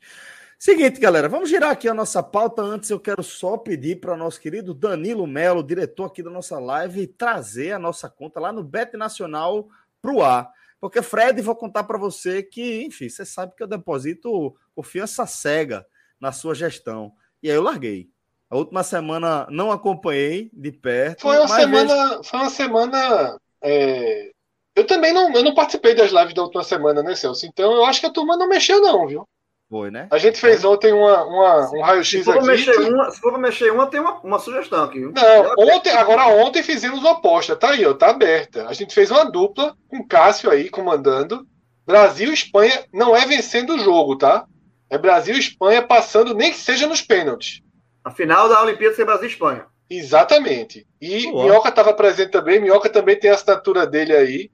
Seguinte, 0.63 0.99
galera, 0.99 1.27
vamos 1.27 1.49
girar 1.49 1.71
aqui 1.71 1.89
a 1.89 1.93
nossa 1.93 2.21
pauta. 2.21 2.61
Antes, 2.61 2.91
eu 2.91 2.99
quero 2.99 3.23
só 3.23 3.57
pedir 3.57 3.99
para 3.99 4.13
o 4.13 4.15
nosso 4.15 4.39
querido 4.39 4.75
Danilo 4.75 5.25
Melo, 5.25 5.63
diretor 5.63 6.05
aqui 6.05 6.21
da 6.21 6.29
nossa 6.29 6.59
live, 6.59 7.07
trazer 7.07 7.71
a 7.71 7.79
nossa 7.79 8.07
conta 8.07 8.39
lá 8.39 8.51
no 8.51 8.63
Bet 8.63 8.95
Nacional 8.95 9.67
para 9.99 10.13
o 10.13 10.21
ar. 10.21 10.51
Porque, 10.79 11.01
Fred, 11.01 11.41
vou 11.41 11.55
contar 11.55 11.85
para 11.85 11.97
você 11.97 12.43
que, 12.43 12.83
enfim, 12.83 13.09
você 13.09 13.25
sabe 13.25 13.55
que 13.57 13.63
eu 13.63 13.67
deposito 13.67 14.55
confiança 14.75 15.25
cega 15.25 15.83
na 16.19 16.31
sua 16.31 16.53
gestão. 16.53 17.11
E 17.41 17.49
aí 17.49 17.55
eu 17.55 17.63
larguei. 17.63 18.11
A 18.47 18.55
última 18.55 18.83
semana 18.83 19.47
não 19.49 19.71
acompanhei 19.71 20.51
de 20.53 20.71
perto. 20.71 21.21
Foi 21.21 21.39
uma 21.39 21.47
semana. 21.47 22.09
Vejo... 22.09 22.23
Foi 22.23 22.39
uma 22.39 22.49
semana. 22.51 23.39
É... 23.63 24.31
Eu 24.75 24.85
também 24.85 25.11
não, 25.11 25.33
eu 25.33 25.43
não 25.43 25.55
participei 25.55 25.95
das 25.95 26.11
lives 26.11 26.35
da 26.35 26.43
última 26.43 26.63
semana, 26.63 27.01
né, 27.01 27.15
Celso? 27.15 27.47
Então 27.47 27.73
eu 27.73 27.83
acho 27.83 27.99
que 27.99 28.05
a 28.05 28.11
turma 28.11 28.37
não 28.37 28.47
mexeu, 28.47 28.79
não, 28.79 29.07
viu? 29.07 29.27
Foi, 29.71 29.89
né? 29.89 30.09
A 30.11 30.17
gente 30.17 30.37
fez 30.37 30.65
ontem 30.65 30.91
uma, 30.91 31.23
uma 31.23 31.71
um 31.73 31.81
raio-x 31.81 32.27
aqui. 32.27 32.45
Mexer 32.45 32.77
uma, 32.77 33.09
se 33.09 33.21
for 33.21 33.37
mexer 33.39 33.71
uma, 33.71 33.87
tem 33.87 34.01
uma, 34.01 34.19
uma 34.19 34.37
sugestão 34.37 34.83
aqui. 34.83 34.99
Viu? 34.99 35.13
Não, 35.13 35.53
ontem, 35.57 35.93
agora 35.93 36.27
ontem 36.27 36.61
fizemos 36.61 36.99
uma 36.99 37.11
aposta, 37.11 37.55
tá 37.55 37.69
aí, 37.69 37.85
ó, 37.85 37.93
tá 37.93 38.09
aberta. 38.09 38.67
A 38.67 38.73
gente 38.73 38.93
fez 38.93 39.09
uma 39.09 39.31
dupla 39.31 39.73
com 39.87 40.05
Cássio 40.05 40.51
aí 40.51 40.69
comandando. 40.69 41.47
Brasil 41.87 42.31
e 42.31 42.33
Espanha 42.33 42.83
não 42.93 43.15
é 43.15 43.25
vencendo 43.25 43.75
o 43.75 43.79
jogo, 43.79 44.17
tá? 44.17 44.45
É 44.89 44.97
Brasil 44.97 45.35
e 45.35 45.39
Espanha 45.39 45.81
passando, 45.81 46.35
nem 46.35 46.51
que 46.51 46.57
seja 46.57 46.85
nos 46.85 47.01
pênaltis. 47.01 47.61
A 48.03 48.11
final 48.11 48.49
da 48.49 48.61
Olimpíada 48.61 48.93
ser 48.93 49.05
Brasil 49.05 49.29
e 49.29 49.31
Espanha. 49.31 49.65
Exatamente. 49.89 50.85
E 50.99 51.27
Minhoca 51.27 51.69
estava 51.69 51.93
presente 51.93 52.31
também. 52.31 52.59
Minhoca 52.59 52.89
também 52.89 53.17
tem 53.17 53.31
a 53.31 53.35
assinatura 53.35 53.87
dele 53.87 54.13
aí. 54.13 54.51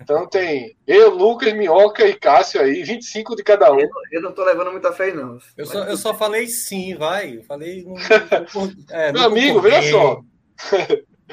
Então 0.00 0.26
tem 0.26 0.74
eu, 0.86 1.10
Lucas, 1.10 1.52
Minhoca 1.52 2.06
e 2.06 2.14
Cássio 2.14 2.60
aí, 2.60 2.82
25 2.82 3.36
de 3.36 3.42
cada 3.42 3.70
um. 3.70 3.80
Eu, 3.80 3.88
eu 4.12 4.22
não 4.22 4.32
tô 4.32 4.44
levando 4.44 4.72
muita 4.72 4.92
fé, 4.92 5.12
não. 5.12 5.38
Eu 5.56 5.66
só, 5.66 5.84
eu 5.84 5.96
só 5.96 6.14
falei 6.14 6.46
sim, 6.46 6.94
vai. 6.94 7.36
Eu 7.36 7.44
falei. 7.44 7.84
Não, 7.84 7.94
é, 8.90 9.12
Meu 9.12 9.24
amigo, 9.24 9.60
veja 9.60 9.90
só. 9.90 10.20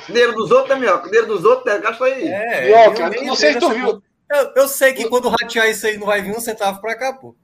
Dinheiro 0.07 0.34
dos 0.34 0.51
outros, 0.51 0.70
né, 0.70 0.76
Minhoca? 0.76 1.05
Dinheiro 1.05 1.28
dos 1.28 1.45
outros, 1.45 1.65
né? 1.65 1.80
gasta 1.80 2.05
aí. 2.05 2.28
É, 2.28 2.65
Minhoca, 2.65 3.09
não 3.22 3.36
sei 3.36 3.53
se 3.53 3.59
tu 3.59 3.70
viu. 3.70 4.03
Eu, 4.30 4.51
eu, 4.55 4.67
sei 4.67 4.93
que 4.93 5.09
quando 5.09 5.30
ratear 5.30 5.70
isso 5.70 5.88
aí 5.88 5.97
não 5.97 6.05
vai 6.05 6.22
vir 6.22 6.36
um 6.36 6.39
centavo 6.39 6.80
pra 6.82 6.95
cá, 6.95 7.13
pô. 7.13 7.36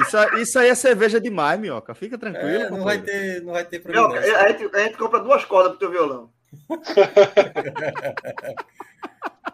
Isso, 0.00 0.36
isso 0.38 0.58
aí 0.58 0.70
é 0.70 0.74
cerveja 0.74 1.20
demais, 1.20 1.60
Minhoca. 1.60 1.94
Fica 1.94 2.18
tranquilo. 2.18 2.48
É, 2.48 2.70
não, 2.70 2.82
vai 2.82 3.00
ter, 3.00 3.42
não 3.42 3.52
vai 3.52 3.64
ter 3.64 3.80
problema. 3.80 4.08
Minhoca, 4.08 4.38
a, 4.38 4.48
gente, 4.48 4.74
a 4.74 4.78
gente 4.80 4.96
compra 4.96 5.20
duas 5.20 5.44
cordas 5.44 5.72
pro 5.72 5.80
teu 5.80 5.90
violão. 5.90 6.30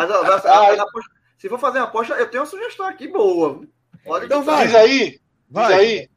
Mas 0.00 0.10
ó, 0.10 0.22
ah, 0.22 0.86
se 1.36 1.46
for 1.46 1.58
fazer 1.58 1.78
uma 1.78 1.84
aposta, 1.84 2.14
eu 2.14 2.30
tenho 2.30 2.42
uma 2.42 2.48
sugestão 2.48 2.86
aqui 2.86 3.06
boa. 3.06 3.60
Pode 4.02 4.24
então 4.24 4.42
vai. 4.42 4.66
Diz 4.66 4.74
aí. 4.74 5.20
Vai. 5.50 5.66
Diz 5.66 5.78
aí. 5.78 6.10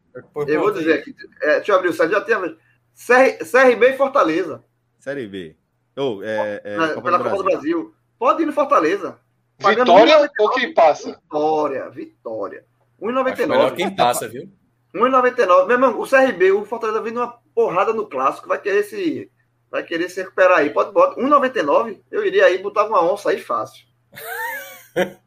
Eu 0.48 0.62
vou 0.62 0.72
dizer 0.72 0.94
aqui. 0.94 1.14
É, 1.42 1.56
deixa 1.56 1.74
eu 1.74 1.76
abrir 1.76 1.90
o 1.90 1.94
site. 1.94 2.12
Já 2.12 2.22
tem 2.22 2.36
CR, 2.38 3.44
CRB 3.44 3.90
e 3.90 3.98
Fortaleza. 3.98 4.64
Série 5.00 5.28
B. 5.28 5.58
Oh, 5.98 6.22
é, 6.24 6.62
é, 6.64 6.78
Copa 6.94 7.02
pela 7.02 7.18
do 7.18 7.24
Copa 7.26 7.38
do 7.38 7.44
Brasil. 7.44 7.94
Pode 8.18 8.44
ir 8.44 8.46
no 8.46 8.54
Fortaleza. 8.54 9.20
Vitória 9.60 10.32
ou 10.40 10.50
quem 10.52 10.74
passa? 10.74 11.10
Vitória, 11.10 11.90
Vitória. 11.90 12.66
1,99. 13.02 13.76
Quem 13.76 13.94
passa, 13.94 14.30
viu? 14.30 14.50
1,99. 14.96 15.68
Meu 15.68 15.76
irmão, 15.76 16.00
o 16.00 16.08
CRB, 16.08 16.54
o 16.54 16.64
Fortaleza 16.64 17.02
vindo 17.02 17.20
uma 17.20 17.38
porrada 17.54 17.92
no 17.92 18.08
clássico, 18.08 18.48
vai 18.48 18.62
querer 18.62 18.84
se 18.84 19.30
vai 19.74 19.82
querer 19.82 20.08
se 20.08 20.22
recuperar 20.22 20.60
aí. 20.60 20.70
Pode 20.70 20.94
botar 20.94 21.20
1,99. 21.20 22.00
Eu 22.12 22.24
iria 22.24 22.46
aí, 22.46 22.60
botava 22.60 22.90
uma 22.90 23.12
onça 23.12 23.32
aí 23.32 23.40
fácil. 23.40 23.88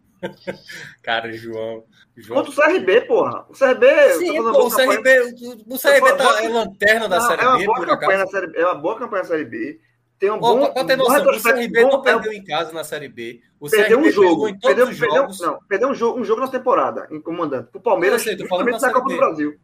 Cara, 1.02 1.32
João. 1.32 1.82
João. 2.16 2.44
Contra 2.44 2.52
o 2.52 2.54
CRB, 2.54 3.00
porra. 3.02 3.44
O 3.50 3.52
CRB. 3.52 4.12
Sim, 4.14 4.36
pô, 4.40 4.66
o 4.66 4.70
CRB, 4.70 5.20
o 5.66 5.78
CRB 5.78 6.16
tá, 6.16 6.44
é 6.44 6.48
lanterna 6.48 7.08
da 7.08 7.18
não, 7.18 7.26
Série 7.26 7.42
é 7.42 7.48
uma 7.48 7.58
B, 7.58 7.66
boa 7.66 7.86
campanha 7.86 8.18
na 8.18 8.26
série, 8.28 8.56
É 8.56 8.64
uma 8.64 8.74
boa 8.76 8.98
campanha 8.98 9.22
na 9.24 9.28
Série 9.28 9.44
B. 9.44 9.80
Tem 10.16 10.30
um 10.30 10.38
bom. 10.38 10.72
Pode 10.72 10.86
ter 10.86 10.96
noção, 10.96 11.26
o 11.26 11.42
CRB 11.42 11.82
não 11.82 12.00
perdeu 12.00 12.32
em 12.32 12.44
casa 12.44 12.72
na 12.72 12.84
Série 12.84 13.08
B. 13.08 13.40
O 13.58 13.68
perdeu 13.68 13.98
um 13.98 14.10
jogo. 14.10 14.48
Em 14.48 14.58
perdeu, 14.58 14.86
perdeu, 14.86 15.10
jogos. 15.10 15.40
não, 15.40 15.58
perdeu 15.68 15.88
um 15.88 15.94
jogo, 15.94 16.20
um 16.20 16.24
jogo 16.24 16.40
na 16.40 16.48
temporada, 16.48 17.08
em 17.10 17.20
comandante. 17.20 17.68
O 17.74 17.80
Palmeiras, 17.80 18.22
sei, 18.22 18.38
falando 18.46 18.70
na 18.70 18.92
Copa 18.92 19.08
do 19.08 19.16
Brasil. 19.16 19.58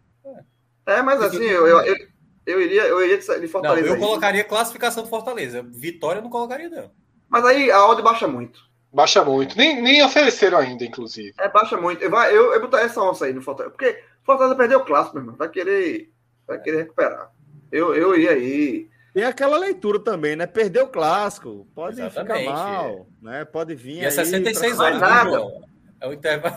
É, 0.84 0.94
é 0.94 1.02
mas 1.02 1.22
assim, 1.22 1.44
eu, 1.44 1.66
eu, 1.68 1.80
eu, 1.82 2.11
iria, 2.46 2.82
eu 2.82 3.02
iria 3.02 3.18
de 3.18 3.48
Fortaleza. 3.48 3.86
Não, 3.86 3.94
eu 3.94 4.00
colocaria 4.00 4.44
classificação 4.44 5.02
do 5.02 5.08
Fortaleza. 5.08 5.62
Vitória 5.62 6.18
eu 6.18 6.22
não 6.22 6.30
colocaria, 6.30 6.68
não. 6.68 6.90
Mas 7.28 7.44
aí 7.44 7.70
a 7.70 7.86
odd 7.86 8.02
baixa 8.02 8.26
muito. 8.26 8.60
Baixa 8.92 9.24
muito. 9.24 9.56
Nem, 9.56 9.80
nem 9.80 10.04
ofereceram 10.04 10.58
ainda, 10.58 10.84
inclusive. 10.84 11.32
É, 11.38 11.48
baixa 11.48 11.76
muito. 11.76 12.02
Eu, 12.02 12.12
eu, 12.14 12.52
eu 12.52 12.60
botaria 12.60 12.86
essa 12.86 13.00
onça 13.00 13.24
aí 13.24 13.32
no 13.32 13.40
Fortaleza. 13.40 13.74
Porque 13.74 14.02
Fortaleza 14.24 14.56
perdeu 14.56 14.80
o 14.80 14.84
clássico, 14.84 15.14
meu 15.14 15.22
irmão. 15.22 15.36
Vai 15.36 15.48
querer, 15.48 16.10
vai 16.46 16.60
querer 16.60 16.78
recuperar. 16.78 17.30
Eu, 17.70 17.94
eu 17.94 18.14
iria 18.14 18.32
aí. 18.32 18.90
Tem 19.14 19.24
aquela 19.24 19.56
leitura 19.56 19.98
também, 19.98 20.36
né? 20.36 20.46
Perdeu 20.46 20.84
o 20.84 20.88
clássico, 20.88 21.66
pode 21.74 22.00
Exatamente. 22.00 22.40
ficar 22.40 22.52
mal, 22.52 23.06
né? 23.20 23.44
Pode 23.44 23.74
vir. 23.74 24.02
E 24.02 24.04
é 24.04 24.10
66 24.10 24.78
horas, 24.78 25.00
nada. 25.00 25.30
João? 25.30 25.62
É 26.00 26.08
o 26.08 26.12
intervalo. 26.12 26.56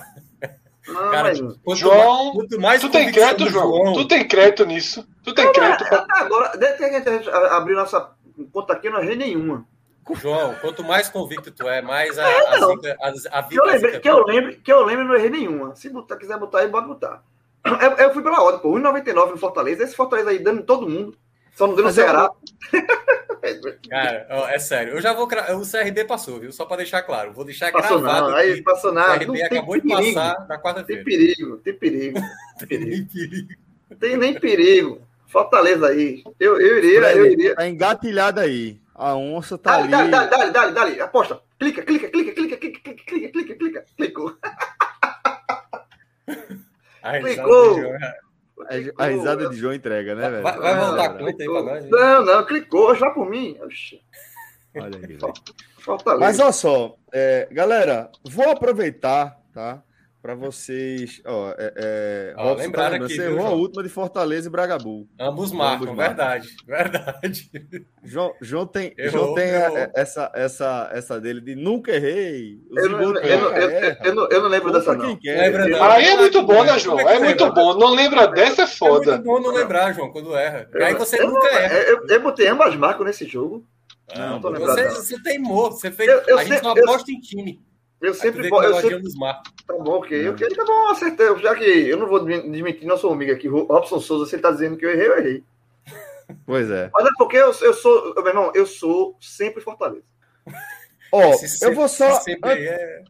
Não, 0.88 1.12
Cara, 1.12 1.34
mas... 1.66 1.80
João, 1.80 2.34
mais, 2.36 2.58
mais 2.58 2.82
tu 2.82 2.90
tem 2.90 3.12
crédito, 3.12 3.50
João? 3.50 3.70
João? 3.70 3.94
Tu 3.94 4.08
tem 4.08 4.28
crédito 4.28 4.66
nisso? 4.66 5.08
Tu 5.24 5.34
tem 5.34 5.52
crédito? 5.52 5.88
Pra... 5.88 6.06
Agora, 6.18 6.58
desde 6.58 6.78
que 6.78 6.84
a 6.84 6.92
gente 6.92 7.30
abriu 7.30 7.76
nossa 7.76 8.12
conta 8.52 8.74
aqui, 8.74 8.90
não 8.90 9.02
errei 9.02 9.16
nenhuma. 9.16 9.66
João, 10.14 10.54
quanto 10.62 10.84
mais 10.84 11.10
convicto 11.10 11.52
tu 11.52 11.68
é, 11.68 11.82
mais 11.82 12.18
a, 12.20 12.30
é, 12.30 12.48
a, 12.48 12.66
zica, 12.68 12.98
a, 13.02 13.40
a 13.40 13.44
que, 13.44 13.60
eu 13.60 13.66
lembre, 13.66 14.00
que, 14.00 14.10
eu 14.10 14.24
lembre, 14.24 14.56
que 14.58 14.72
eu 14.72 14.84
lembre, 14.84 15.06
não 15.06 15.16
errei 15.16 15.32
nenhuma. 15.32 15.76
Se 15.76 15.90
botar, 15.90 16.18
quiser 16.18 16.38
botar 16.38 16.60
aí, 16.60 16.70
pode 16.70 16.88
botar. 16.88 17.24
Eu, 17.66 18.06
eu 18.06 18.14
fui 18.14 18.22
pela 18.22 18.44
ordem, 18.44 18.62
pô. 18.62 18.74
1,99 18.74 19.32
no 19.32 19.38
Fortaleza. 19.38 19.84
Esse 19.84 19.96
Fortaleza 19.96 20.30
aí 20.30 20.38
dando 20.38 20.62
todo 20.62 20.88
mundo. 20.88 21.18
Só 21.56 21.66
não 21.66 21.74
deu 21.74 21.84
no 21.84 21.92
Ceará. 21.92 22.30
Cara, 23.90 24.28
é 24.50 24.60
sério. 24.60 24.94
Eu 24.94 25.02
já 25.02 25.14
vou. 25.14 25.26
O 25.26 25.70
CRB 25.70 26.06
passou, 26.06 26.40
viu? 26.40 26.52
Só 26.52 26.66
para 26.66 26.78
deixar 26.78 27.02
claro. 27.02 27.34
Vou 27.34 27.46
deixar 27.46 27.72
passou 27.72 28.02
gravado. 28.02 28.30
Não, 28.30 28.36
aí 28.36 28.62
passou 28.62 28.94
nada. 28.94 29.24
O 29.24 29.34
CRB 29.34 29.44
acabou 29.44 29.80
de 29.80 29.88
passar 29.88 30.48
na 30.48 30.58
quarta-feira. 30.60 31.04
Tem 31.04 31.18
perigo, 31.18 31.58
tem 31.58 31.74
perigo. 31.74 32.20
Tem 32.58 32.68
perigo. 32.68 33.08
tem 34.00 34.18
nem 34.18 34.40
perigo. 34.40 35.02
Fortaleza 35.28 35.88
aí. 35.88 36.24
Eu, 36.40 36.60
eu 36.62 36.78
iria, 36.78 37.12
eu 37.12 37.26
iria. 37.26 37.56
Tá 37.56 37.68
engatilhada 37.68 38.42
aí. 38.42 38.80
A 38.94 39.14
onça 39.14 39.58
tá 39.58 39.72
dale, 39.72 39.94
ali. 39.94 40.10
Dale, 40.10 40.30
dale, 40.30 40.52
dale, 40.52 40.72
dale, 40.72 41.02
Aposta. 41.02 41.42
Clica, 41.60 41.82
clica, 41.84 42.08
clica, 42.08 42.32
clica, 42.32 42.58
clica, 42.58 42.80
clica, 42.80 43.04
clica, 43.04 43.32
clica, 43.32 43.56
clica. 43.56 43.86
Clicou. 43.98 44.38
Clicou. 47.22 47.76
A 48.98 49.06
risada 49.08 49.50
de 49.50 49.58
João 49.58 49.74
entrega, 49.74 50.16
né, 50.16 50.30
velho? 50.30 50.44
Vai, 50.44 50.58
vai 50.58 50.80
voltar 50.80 51.06
a 51.06 51.10
conta 51.10 51.44
aí 51.44 51.50
pra 51.50 51.64
nós. 51.64 51.90
Não, 51.90 52.26
não, 52.26 52.46
clicou 52.46 52.96
já 52.96 53.10
por 53.10 53.30
mim. 53.30 53.58
Oxi. 53.62 54.02
Olha 54.76 54.98
aí, 54.98 55.18
Mas 56.20 56.40
olha 56.40 56.52
só, 56.52 56.96
é, 57.12 57.48
galera, 57.52 58.10
vou 58.24 58.50
aproveitar, 58.50 59.40
tá? 59.54 59.82
Para 60.26 60.34
vocês. 60.34 61.22
Ó, 61.24 61.52
é, 61.56 61.74
é, 61.76 62.34
ó, 62.36 62.50
Robson, 62.50 62.72
tá 62.72 62.88
aqui, 62.88 63.16
você 63.16 63.28
errou 63.28 63.46
a 63.46 63.52
última 63.52 63.84
de 63.84 63.90
Fortaleza 63.90 64.48
e 64.48 64.52
Bragabu. 64.52 65.08
Ambos 65.20 65.52
marcam, 65.52 65.92
Ambos 65.92 66.04
verdade, 66.04 66.56
verdade. 66.66 67.52
João, 68.04 68.34
João 68.42 68.66
tem, 68.66 68.96
errou, 68.98 69.22
João 69.22 69.36
tem 69.36 69.52
a, 69.52 69.92
essa, 69.94 70.32
essa, 70.34 70.90
essa 70.92 71.22
dele 71.22 71.42
de 71.42 71.54
nunca 71.54 71.92
errei. 71.92 72.60
Eu 72.76 72.90
não, 72.90 73.02
eu, 73.02 73.14
não, 73.14 73.56
eu, 73.56 73.70
eu, 74.04 74.16
não, 74.16 74.28
eu 74.30 74.42
não 74.42 74.50
lembro 74.50 74.72
dessa, 74.72 74.96
não. 74.96 75.16
Quer, 75.16 75.80
Aí 75.80 76.06
é 76.06 76.18
muito 76.18 76.42
bom, 76.42 76.64
né, 76.64 76.80
João? 76.80 77.00
É 77.08 77.20
muito 77.20 77.54
bom. 77.54 77.78
Não 77.78 77.94
lembra 77.94 78.26
dessa, 78.26 78.64
é 78.64 78.68
foda. 78.68 79.12
É 79.12 79.14
muito 79.18 79.26
bom 79.26 79.40
não 79.40 79.52
lembrar, 79.52 79.94
João, 79.94 80.12
quando 80.12 80.36
erra. 80.36 80.68
Aí 80.82 80.96
você 80.96 81.24
nunca 81.24 81.50
erra. 81.50 81.76
Eu, 81.82 82.04
eu 82.10 82.22
botei 82.24 82.48
ambas 82.48 82.76
marcas 82.76 83.06
nesse 83.06 83.28
jogo. 83.28 83.64
Não, 84.16 84.40
não 84.40 84.60
você, 84.60 84.90
você 84.90 85.22
teimou. 85.22 85.70
Você 85.70 85.92
fez. 85.92 86.10
a 86.10 86.44
gente 86.44 86.64
não 86.64 86.72
aposta 86.72 87.12
em 87.12 87.20
time. 87.20 87.64
Eu 88.08 88.14
sempre. 88.14 88.48
Eu 88.50 88.76
sempre... 88.76 89.02
Tá 89.68 89.74
bom, 89.74 89.98
ok. 89.98 90.30
Ok, 90.30 90.48
tá 90.50 90.66
bom, 90.66 90.88
acertei. 90.90 91.38
Já 91.40 91.56
que 91.56 91.64
eu 91.64 91.98
não 91.98 92.08
vou 92.08 92.24
desmentir 92.24 92.86
nosso 92.86 93.10
amigo 93.10 93.32
aqui, 93.32 93.48
Robson 93.48 94.00
Souza, 94.00 94.30
se 94.30 94.36
ele 94.36 94.42
tá 94.42 94.52
dizendo 94.52 94.78
que 94.78 94.86
eu 94.86 94.92
errei, 94.92 95.08
eu 95.08 95.18
errei. 95.18 95.44
Pois 96.46 96.72
é. 96.72 96.90
Mas 96.92 97.06
é 97.06 97.10
porque 97.18 97.38
eu, 97.38 97.54
eu 97.62 97.74
sou. 97.74 98.16
Meu 98.16 98.28
irmão, 98.28 98.52
eu 98.56 98.66
sou 98.66 99.16
sempre 99.22 99.62
Fortaleza. 99.62 100.06
Ó, 101.12 101.32
oh, 101.32 101.66
eu 101.66 101.76
vou 101.76 101.88
só. 101.88 102.20
É... 102.44 103.04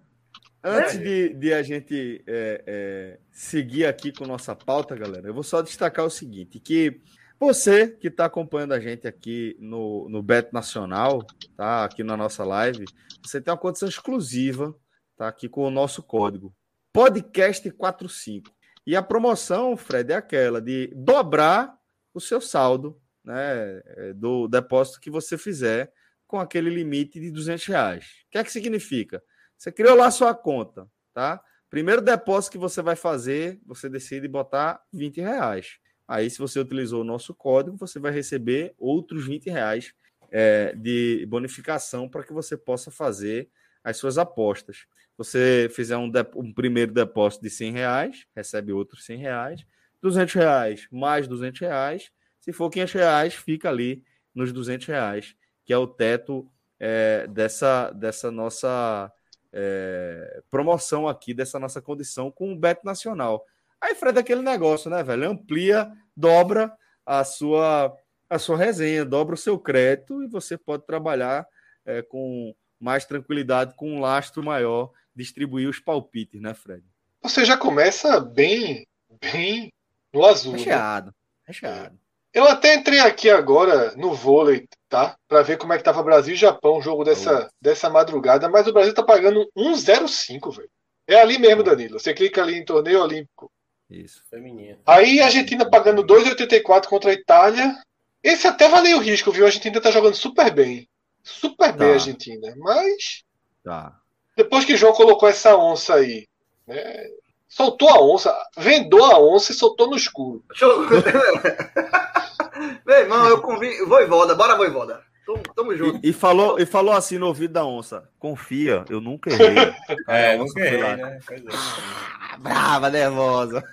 Antes 0.62 1.00
de, 1.00 1.30
de, 1.34 1.54
a 1.54 1.62
gente 1.62 2.24
é, 2.28 2.64
é, 2.66 3.20
seguir 3.32 3.86
aqui 3.86 4.12
com 4.12 4.26
nossa 4.26 4.56
pauta, 4.56 4.96
galera, 4.96 5.28
eu 5.28 5.34
vou 5.34 5.44
só 5.44 5.62
destacar 5.62 6.06
o 6.06 6.10
seguinte: 6.10 6.60
que 6.60 7.00
você 7.40 7.88
que 7.88 8.08
está 8.08 8.26
acompanhando 8.26 8.74
a 8.74 8.80
gente 8.80 9.08
aqui 9.08 9.56
no, 9.60 10.10
no 10.10 10.24
Beto 10.24 10.54
Nacional, 10.54 11.26
tá? 11.56 11.86
Aqui 11.86 12.04
na 12.04 12.18
nossa 12.18 12.44
live, 12.44 12.86
você 13.24 13.40
tem 13.40 13.52
uma 13.52 13.60
condição 13.60 13.88
exclusiva 13.88 14.76
tá 15.16 15.28
aqui 15.28 15.48
com 15.48 15.64
o 15.64 15.72
nosso 15.72 16.04
código 16.04 16.54
podcast45. 16.96 18.44
E 18.88 18.96
a 18.96 19.02
promoção, 19.02 19.76
Fred, 19.76 20.14
é 20.14 20.16
aquela 20.16 20.62
de 20.62 20.88
dobrar 20.96 21.76
o 22.14 22.22
seu 22.22 22.40
saldo 22.40 23.00
né, 23.24 23.82
é, 23.86 24.14
do 24.14 24.48
depósito 24.48 25.02
que 25.02 25.10
você 25.10 25.38
fizer 25.38 25.92
com 26.28 26.40
aquele 26.40 26.70
limite 26.70 27.20
de 27.20 27.32
200 27.32 27.66
reais. 27.66 28.06
O 28.28 28.32
que 28.32 28.38
é 28.38 28.44
que 28.44 28.52
significa? 28.52 29.22
Você 29.58 29.72
criou 29.72 29.96
lá 29.96 30.10
sua 30.12 30.34
conta, 30.34 30.88
tá? 31.14 31.42
Primeiro 31.70 32.02
depósito 32.02 32.54
que 32.54 32.58
você 32.58 32.82
vai 32.82 32.96
fazer, 32.96 33.60
você 33.66 33.90
decide 33.90 34.28
botar 34.28 34.82
20 34.94 35.20
reais. 35.20 35.78
Aí, 36.08 36.30
se 36.30 36.38
você 36.38 36.60
utilizou 36.60 37.02
o 37.02 37.06
nosso 37.06 37.34
código, 37.34 37.76
você 37.78 38.00
vai 38.00 38.12
receber 38.12 38.74
outros 38.78 39.26
20 39.26 39.50
reais 39.50 39.94
é, 40.32 40.74
de 40.76 41.26
bonificação 41.28 42.08
para 42.08 42.24
que 42.24 42.32
você 42.32 42.56
possa 42.56 42.92
fazer 42.92 43.50
as 43.86 43.98
suas 43.98 44.18
apostas 44.18 44.86
você 45.18 45.70
fizer 45.72 45.98
um, 45.98 46.12
um, 46.36 46.54
primeiro 46.54 46.92
depósito 46.92 47.44
de 47.44 47.50
100 47.50 47.72
reais, 47.72 48.26
recebe 48.36 48.74
outros 48.74 49.06
100 49.06 49.18
reais. 49.18 49.66
200 50.02 50.34
reais 50.36 50.88
mais 50.92 51.28
200 51.28 51.62
reais. 51.62 52.12
Se 52.40 52.52
for 52.52 52.70
500 52.70 52.94
reais, 52.94 53.34
fica 53.34 53.70
ali 53.70 54.04
nos 54.34 54.52
200 54.52 54.86
reais, 54.88 55.36
que 55.64 55.74
é 55.74 55.78
o 55.78 55.88
teto 55.88 56.48
é, 56.80 57.26
dessa, 57.28 57.92
dessa 57.92 58.30
nossa 58.30 59.12
é, 59.52 60.44
promoção 60.52 61.08
aqui, 61.08 61.34
dessa 61.34 61.58
nossa 61.58 61.82
condição 61.82 62.30
com 62.30 62.52
o 62.52 62.56
Beto 62.56 62.86
Nacional. 62.86 63.44
Aí, 63.80 63.96
Fred, 63.96 64.20
aquele 64.20 64.42
negócio, 64.42 64.92
né, 64.92 65.02
velho? 65.02 65.32
Amplia, 65.32 65.92
dobra 66.16 66.72
a 67.06 67.24
sua, 67.24 67.96
a 68.30 68.38
sua 68.38 68.58
resenha, 68.58 69.06
dobra 69.06 69.36
o 69.36 69.38
seu 69.38 69.58
crédito 69.58 70.22
e 70.22 70.28
você 70.28 70.58
pode 70.58 70.86
trabalhar 70.86 71.48
é, 71.86 72.02
com 72.02 72.54
mais 72.86 73.04
tranquilidade, 73.04 73.74
com 73.76 73.96
um 73.96 74.00
lastro 74.00 74.44
maior 74.44 74.92
distribuir 75.16 75.68
os 75.68 75.80
palpites, 75.80 76.40
né, 76.40 76.54
Fred? 76.54 76.84
Você 77.24 77.44
já 77.44 77.58
começa 77.58 78.20
bem, 78.20 78.86
bem 79.20 79.74
no 80.14 80.24
azul. 80.24 80.54
Recheado, 80.54 81.08
né? 81.08 81.14
recheado. 81.48 82.00
Eu 82.32 82.46
até 82.48 82.76
entrei 82.76 83.00
aqui 83.00 83.30
agora 83.30 83.96
no 83.96 84.14
vôlei, 84.14 84.68
tá? 84.88 85.16
Para 85.28 85.42
ver 85.42 85.58
como 85.58 85.74
é 85.74 85.78
que 85.78 85.84
tava 85.84 86.04
Brasil 86.04 86.36
e 86.36 86.38
Japão, 86.38 86.78
o 86.78 86.82
jogo 86.82 87.04
dessa, 87.04 87.50
dessa 87.60 87.90
madrugada, 87.90 88.48
mas 88.50 88.68
o 88.68 88.74
Brasil 88.74 88.94
tá 88.94 89.02
pagando 89.02 89.50
1,05, 89.58 90.56
velho. 90.56 90.70
É 91.08 91.16
ali 91.16 91.40
mesmo, 91.40 91.64
Danilo. 91.64 92.00
Você 92.00 92.14
clica 92.14 92.44
ali 92.44 92.56
em 92.56 92.66
torneio 92.66 93.02
olímpico. 93.02 93.52
Isso, 93.90 94.22
feminino. 94.30 94.78
Aí 94.86 95.22
a 95.22 95.26
Argentina 95.26 95.68
pagando 95.68 96.04
2,84 96.06 96.88
contra 96.88 97.10
a 97.10 97.14
Itália. 97.14 97.82
Esse 98.22 98.48
até 98.48 98.68
valeu 98.68 98.98
o 98.98 99.02
risco, 99.02 99.32
viu? 99.32 99.46
A 99.46 99.48
Argentina 99.48 99.80
tá 99.80 99.90
jogando 99.90 100.16
super 100.16 100.54
bem. 100.54 100.88
Super 101.26 101.72
bem 101.74 101.88
Tá. 101.88 101.94
a 101.94 101.96
Argentina. 101.96 102.54
Mas 102.58 103.24
Tá. 103.64 103.94
depois 104.38 104.64
que 104.64 104.74
o 104.74 104.78
João 104.78 104.94
colocou 104.94 105.28
essa 105.28 105.58
onça 105.58 105.96
aí, 105.96 106.28
né? 106.68 107.06
Soltou 107.50 107.90
a 107.90 108.02
onça, 108.02 108.36
vendou 108.58 109.04
a 109.06 109.20
onça 109.20 109.52
e 109.52 109.56
soltou 109.56 109.90
no 109.90 109.96
escuro. 109.96 110.44
Meu 112.86 112.98
irmão, 112.98 113.28
eu 113.28 113.42
convido. 113.42 113.88
Voivoda, 113.88 114.36
bora, 114.36 114.56
Voivoda. 114.56 115.02
Tamo, 115.26 115.42
tamo 115.56 115.76
junto. 115.76 116.06
E, 116.06 116.10
e 116.10 116.14
falou, 116.14 116.60
e 116.60 116.66
falou 116.66 116.94
assim 116.94 117.18
no 117.18 117.28
ouvido 117.28 117.54
da 117.54 117.66
onça: 117.66 118.08
Confia, 118.20 118.86
eu 118.90 119.02
nunca 119.02 119.30
errei. 119.32 119.56
É, 120.08 120.30
Aí 120.30 120.36
a 120.36 120.38
não 120.38 120.46
onça 120.46 120.54
foi 120.54 120.62
errei, 120.64 120.82
lá, 120.84 120.98
né? 120.98 121.20
Pois 121.26 121.42
é. 121.42 121.46
"Ah, 121.52 122.38
Brava, 122.38 122.90
nervosa. 122.90 123.64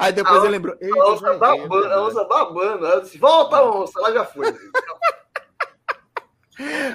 Aí 0.00 0.12
depois 0.12 0.42
ele 0.42 0.52
lembrou: 0.52 0.76
Eita, 0.80 0.98
A 0.98 1.12
onça 1.12 1.34
babando, 1.34 1.74
a 1.74 1.80
verdade." 1.80 2.00
onça 2.00 2.24
babando. 2.24 2.86
Ela 2.86 3.00
disse, 3.02 3.18
volta, 3.18 3.62
onça, 3.62 3.98
ela 3.98 4.12
já 4.12 4.24
foi. 4.24 4.54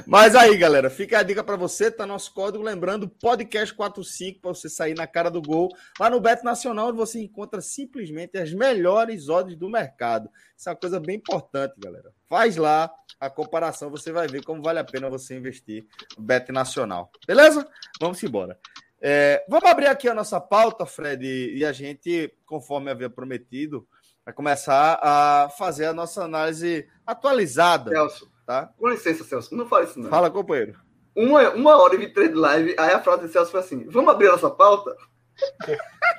Mas 0.05 0.35
aí, 0.35 0.55
galera, 0.57 0.89
fica 0.89 1.17
a 1.17 1.23
dica 1.23 1.43
pra 1.43 1.55
você, 1.55 1.89
tá 1.89 2.05
nosso 2.05 2.31
código, 2.33 2.63
lembrando, 2.63 3.07
podcast 3.07 3.73
45 3.73 4.39
para 4.39 4.53
você 4.53 4.69
sair 4.69 4.93
na 4.93 5.07
cara 5.07 5.29
do 5.29 5.41
gol. 5.41 5.69
Lá 5.99 6.09
no 6.09 6.19
Beto 6.19 6.43
Nacional, 6.43 6.93
você 6.93 7.19
encontra 7.19 7.61
simplesmente 7.61 8.37
as 8.37 8.53
melhores 8.53 9.27
odds 9.27 9.55
do 9.55 9.69
mercado. 9.69 10.29
Isso 10.55 10.69
é 10.69 10.71
uma 10.71 10.77
coisa 10.77 10.99
bem 10.99 11.15
importante, 11.15 11.73
galera. 11.77 12.13
Faz 12.29 12.57
lá 12.57 12.91
a 13.19 13.29
comparação, 13.29 13.89
você 13.89 14.11
vai 14.11 14.27
ver 14.27 14.43
como 14.43 14.61
vale 14.61 14.79
a 14.79 14.83
pena 14.83 15.09
você 15.09 15.35
investir 15.35 15.87
no 16.15 16.23
Beto 16.23 16.51
Nacional. 16.51 17.09
Beleza? 17.27 17.67
Vamos 17.99 18.21
embora. 18.23 18.59
É, 19.07 19.45
vamos 19.47 19.69
abrir 19.69 19.85
aqui 19.85 20.09
a 20.09 20.15
nossa 20.15 20.41
pauta, 20.41 20.83
Fred, 20.83 21.23
e 21.55 21.63
a 21.63 21.71
gente, 21.71 22.33
conforme 22.43 22.89
havia 22.89 23.07
prometido, 23.07 23.87
vai 24.25 24.33
começar 24.33 24.97
a 24.99 25.47
fazer 25.49 25.85
a 25.85 25.93
nossa 25.93 26.23
análise 26.23 26.89
atualizada, 27.05 27.91
Celso, 27.91 28.31
tá? 28.47 28.71
com 28.75 28.89
licença, 28.89 29.23
Celso, 29.23 29.55
não 29.55 29.67
fala 29.67 29.83
isso 29.83 29.99
não. 29.99 30.09
Fala, 30.09 30.31
companheiro. 30.31 30.79
Uma, 31.15 31.51
uma 31.51 31.77
hora 31.77 31.93
e 31.93 31.99
23 31.99 32.29
de 32.29 32.35
live, 32.35 32.75
aí 32.79 32.93
a 32.93 32.99
frase 32.99 33.27
de 33.27 33.31
Celso 33.31 33.51
foi 33.51 33.59
assim: 33.59 33.87
vamos 33.89 34.11
abrir 34.11 34.27
a 34.29 34.31
nossa 34.31 34.49
pauta? 34.49 34.95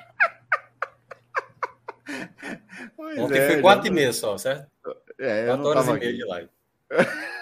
Pois 2.95 3.17
Ontem 3.19 3.37
é, 3.39 3.47
foi 3.51 3.61
4 3.61 3.83
já- 3.85 3.91
e 3.91 3.93
meia 3.93 4.13
só, 4.13 4.37
certo? 4.37 4.67
É, 5.19 5.43
eu 5.43 5.47
4 5.47 5.63
não 5.63 5.69
horas 5.71 5.85
tava 5.85 5.97
e 5.97 5.99
meia 5.99 6.11
aqui. 6.11 6.17
de 6.19 6.25
live. 6.25 6.49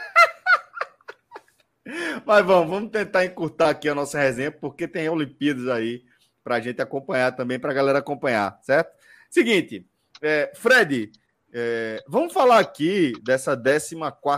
Mas 2.25 2.45
vamos, 2.45 2.69
vamos 2.69 2.91
tentar 2.91 3.25
encurtar 3.25 3.69
aqui 3.69 3.87
a 3.87 3.95
nossa 3.95 4.19
resenha, 4.19 4.51
porque 4.51 4.87
tem 4.87 5.07
Olimpíadas 5.07 5.67
aí 5.67 6.03
pra 6.43 6.59
gente 6.59 6.81
acompanhar 6.81 7.31
também, 7.31 7.59
pra 7.59 7.73
galera 7.73 7.99
acompanhar, 7.99 8.59
certo? 8.63 8.91
Seguinte, 9.29 9.85
é, 10.21 10.51
Fred, 10.55 11.11
é, 11.53 12.03
vamos 12.07 12.33
falar 12.33 12.59
aqui 12.59 13.13
dessa 13.23 13.55
14 13.55 13.95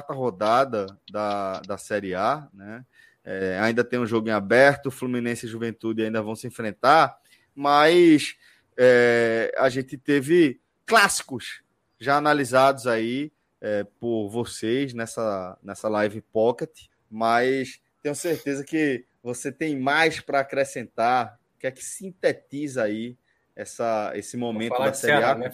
rodada 0.09 0.85
da, 1.11 1.61
da 1.61 1.77
Série 1.77 2.13
A, 2.13 2.47
né? 2.53 2.85
É, 3.23 3.59
ainda 3.59 3.83
tem 3.83 3.99
um 3.99 4.05
jogo 4.05 4.29
em 4.29 4.31
aberto, 4.31 4.89
Fluminense 4.89 5.45
e 5.45 5.49
Juventude 5.49 6.01
ainda 6.01 6.21
vão 6.21 6.33
se 6.33 6.47
enfrentar, 6.47 7.17
mas 7.53 8.37
é, 8.77 9.53
a 9.57 9.67
gente 9.67 9.97
teve 9.97 10.61
clássicos 10.85 11.61
já 11.99 12.15
analisados 12.15 12.87
aí 12.87 13.33
é, 13.59 13.83
por 13.99 14.29
vocês 14.29 14.93
nessa, 14.93 15.57
nessa 15.61 15.89
live 15.89 16.21
pocket, 16.21 16.85
mas 17.09 17.79
tenho 18.01 18.15
certeza 18.15 18.63
que 18.63 19.05
você 19.23 19.51
tem 19.51 19.77
mais 19.79 20.19
para 20.19 20.39
acrescentar. 20.39 21.37
O 21.55 21.59
que 21.59 21.67
é 21.67 21.71
que 21.71 21.83
sintetiza 21.83 22.83
aí 22.83 23.17
essa, 23.55 24.11
esse 24.15 24.37
momento 24.37 24.77
da 24.77 24.93
Série 24.93 25.23
A? 25.23 25.35
Né? 25.35 25.49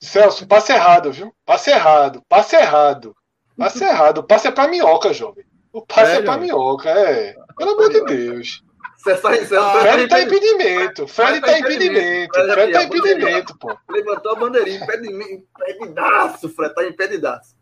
Celso, 0.00 0.46
passe 0.46 0.72
errado, 0.72 1.12
viu? 1.12 1.34
Passe 1.44 1.70
errado, 1.70 2.22
passe 2.28 2.56
errado. 2.56 3.14
Passe 3.56 3.82
errado. 3.84 4.18
O 4.18 4.22
passe 4.24 4.48
é 4.48 4.50
pra 4.50 4.68
minhoca, 4.68 5.12
jovem. 5.12 5.44
O 5.72 5.82
passe 5.84 6.00
é, 6.02 6.06
Sério? 6.06 6.24
pra 6.24 6.38
minhoca, 6.38 6.88
é. 6.90 7.34
Pelo 7.56 7.72
amor 7.72 7.90
de 7.90 8.04
Deus. 8.04 8.62
Celso, 8.98 9.22
Celso, 9.22 9.54
Ah, 9.56 9.80
Fred 9.82 10.08
tá 10.08 10.16
Fred 10.16 10.26
impedimento. 10.36 11.06
Fred 11.06 11.40
tá 11.40 11.58
impedimento. 11.58 12.32
Fred 12.34 12.72
tá 12.72 12.82
impedimento, 12.82 13.58
pô. 13.58 13.76
levantou 13.90 14.32
a 14.32 14.36
bandeirinha, 14.36 14.82
impedi- 14.82 15.44
impedidaço, 15.68 16.48
Fred, 16.48 16.74
tá 16.74 16.84
impedidaço. 16.86 17.54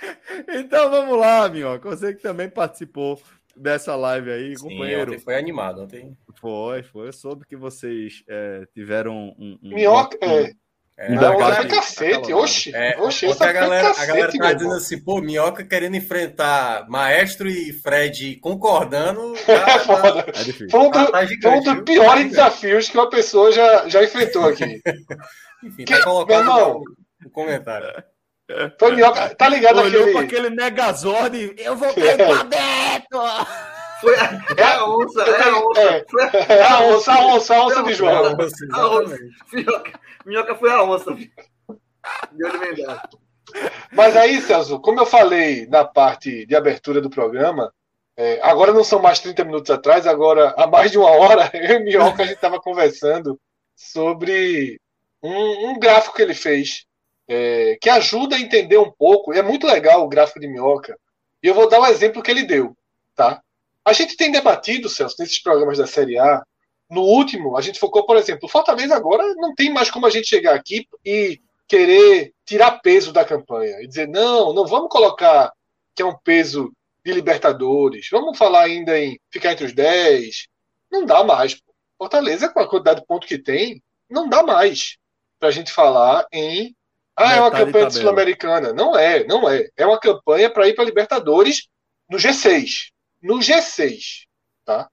Então 0.48 0.90
vamos 0.90 1.18
lá, 1.18 1.48
Minhoca. 1.48 1.88
Você 1.90 2.14
que 2.14 2.22
também 2.22 2.48
participou 2.48 3.20
dessa 3.56 3.94
live 3.96 4.30
aí, 4.30 4.56
Sim, 4.56 4.68
companheiro. 4.68 5.12
ontem 5.12 5.20
foi 5.22 5.36
animado. 5.36 5.82
Ontem, 5.82 6.16
Foi, 6.40 6.82
foi. 6.82 7.08
Eu 7.08 7.12
soube 7.12 7.44
que 7.46 7.56
vocês 7.56 8.22
é, 8.28 8.64
tiveram 8.72 9.34
um. 9.38 9.58
um 9.62 9.74
Minhoca, 9.74 10.16
é. 10.22 10.52
é, 10.96 11.10
Um 11.10 11.14
Não, 11.16 11.20
gargalo 11.20 11.54
foi 11.54 11.64
aí. 11.64 11.70
cacete. 11.70 12.32
Oxi. 12.32 12.74
é, 12.74 12.98
Oxi, 13.00 13.26
essa 13.26 13.48
a 13.48 13.52
galera, 13.52 13.88
a 13.88 13.90
cacete, 13.94 14.06
galera 14.08 14.32
tá 14.38 14.52
dizendo 14.54 14.74
assim, 14.74 15.02
pô, 15.02 15.20
Minhoca 15.20 15.64
querendo 15.64 15.96
enfrentar 15.96 16.88
Maestro 16.88 17.48
e 17.48 17.72
Fred 17.72 18.36
concordando. 18.36 19.34
É 19.46 19.56
Tá, 19.58 19.66
tá, 19.66 19.78
foda. 19.80 20.20
É 20.28 20.42
difícil. 20.44 20.70
Foi 20.70 20.80
um, 20.80 20.90
tá, 20.90 21.06
tá 21.10 21.50
um 21.50 21.62
dos 21.62 21.82
piores 21.82 22.22
Tá 22.22 22.28
desafios 22.28 22.88
que 22.88 22.96
uma 22.96 23.10
pessoa 23.10 23.52
já, 23.52 23.88
já 23.88 24.02
enfrentou 24.02 24.46
aqui. 24.46 24.80
Enfim, 25.62 25.84
Que- 25.84 25.98
tá 25.98 26.04
colocado 26.04 26.44
meu 26.44 26.52
irmão. 26.54 26.78
no, 26.80 26.84
no 27.24 27.30
comentário. 27.30 28.02
Foi 28.78 28.94
minhoca. 28.94 29.34
Tá 29.34 29.48
ligado 29.48 29.80
Olhou 29.80 30.02
aquele. 30.02 30.12
para 30.12 30.20
aquele 30.22 30.50
Megazord 30.50 31.36
e 31.36 31.64
eu 31.64 31.76
vou 31.76 31.92
cair 31.94 32.16
pra 32.16 32.42
dentro! 32.44 33.20
Foi 34.00 34.16
a, 34.16 34.42
é 34.56 34.62
a 34.62 34.86
onça, 34.86 35.22
é 35.22 35.42
a 35.42 35.58
onça. 35.58 35.80
É. 35.80 36.06
A, 36.48 36.54
É 36.54 36.62
a 36.62 36.80
onça, 36.80 37.12
a 37.12 37.26
onça, 37.26 37.54
a 37.54 37.66
onça 37.66 37.82
de 37.82 37.92
João. 37.92 38.30
Não, 38.30 38.36
você, 38.36 38.64
exatamente. 38.64 39.36
minhoca, 39.52 40.00
minhoca 40.24 40.54
foi 40.54 40.70
a 40.70 40.82
onça. 40.82 41.14
Deu 42.32 42.50
de 42.50 42.58
verdade. 42.58 43.08
Mas 43.92 44.16
aí, 44.16 44.40
Celso, 44.40 44.80
como 44.80 45.00
eu 45.00 45.06
falei 45.06 45.66
na 45.66 45.84
parte 45.84 46.46
de 46.46 46.56
abertura 46.56 47.00
do 47.00 47.10
programa, 47.10 47.72
é, 48.16 48.40
agora 48.42 48.72
não 48.72 48.84
são 48.84 49.00
mais 49.00 49.18
30 49.18 49.44
minutos 49.44 49.70
atrás, 49.70 50.06
agora 50.06 50.54
há 50.56 50.66
mais 50.66 50.90
de 50.90 50.98
uma 50.98 51.10
hora, 51.10 51.50
eu 51.54 51.76
e 51.76 51.84
Minhoca 51.84 52.22
a 52.22 52.26
gente 52.26 52.36
estava 52.36 52.60
conversando 52.60 53.38
sobre 53.74 54.80
um, 55.22 55.70
um 55.70 55.78
gráfico 55.78 56.16
que 56.16 56.22
ele 56.22 56.34
fez, 56.34 56.84
é, 57.30 57.78
que 57.80 57.88
ajuda 57.88 58.34
a 58.34 58.40
entender 58.40 58.76
um 58.76 58.90
pouco, 58.90 59.32
e 59.32 59.38
é 59.38 59.42
muito 59.42 59.64
legal 59.64 60.04
o 60.04 60.08
gráfico 60.08 60.40
de 60.40 60.48
Minhoca, 60.48 60.98
e 61.40 61.46
eu 61.46 61.54
vou 61.54 61.68
dar 61.68 61.80
o 61.80 61.86
exemplo 61.86 62.22
que 62.22 62.30
ele 62.30 62.42
deu. 62.42 62.76
Tá? 63.14 63.40
A 63.84 63.92
gente 63.92 64.16
tem 64.16 64.32
debatido, 64.32 64.88
Celso, 64.88 65.14
nesses 65.18 65.40
programas 65.40 65.78
da 65.78 65.86
Série 65.86 66.18
A, 66.18 66.42
no 66.90 67.02
último, 67.02 67.56
a 67.56 67.60
gente 67.60 67.78
focou, 67.78 68.04
por 68.04 68.16
exemplo, 68.16 68.48
Fortaleza 68.48 68.96
agora 68.96 69.22
não 69.36 69.54
tem 69.54 69.72
mais 69.72 69.88
como 69.90 70.06
a 70.06 70.10
gente 70.10 70.26
chegar 70.26 70.56
aqui 70.56 70.88
e 71.04 71.40
querer 71.68 72.34
tirar 72.44 72.80
peso 72.80 73.12
da 73.12 73.24
campanha 73.24 73.80
e 73.80 73.86
dizer, 73.86 74.08
não, 74.08 74.52
não 74.52 74.66
vamos 74.66 74.90
colocar 74.90 75.52
que 75.94 76.02
é 76.02 76.04
um 76.04 76.18
peso 76.18 76.72
de 77.04 77.12
Libertadores, 77.12 78.08
vamos 78.10 78.36
falar 78.36 78.62
ainda 78.64 78.98
em 78.98 79.18
ficar 79.30 79.52
entre 79.52 79.66
os 79.66 79.72
10. 79.72 80.48
Não 80.90 81.06
dá 81.06 81.22
mais. 81.22 81.56
Fortaleza, 81.96 82.48
com 82.48 82.58
a 82.58 82.68
quantidade 82.68 83.00
de 83.00 83.06
ponto 83.06 83.26
que 83.26 83.38
tem, 83.38 83.80
não 84.08 84.28
dá 84.28 84.42
mais 84.42 84.96
para 85.38 85.48
a 85.48 85.52
gente 85.52 85.72
falar 85.72 86.26
em. 86.32 86.74
Ah, 87.22 87.34
é 87.36 87.40
uma 87.40 87.50
campanha 87.50 87.84
sul-americana. 88.00 88.72
Não 88.72 88.96
é, 88.98 89.24
não 89.24 89.48
é. 89.48 89.68
É 89.76 89.86
uma 89.86 89.98
campanha 89.98 90.50
para 90.50 90.68
ir 90.68 90.74
para 90.74 90.84
Libertadores 90.84 91.68
no 92.08 92.18
G6. 92.18 92.90
No 93.22 93.38
G6. 93.38 94.26
Tá? 94.64 94.88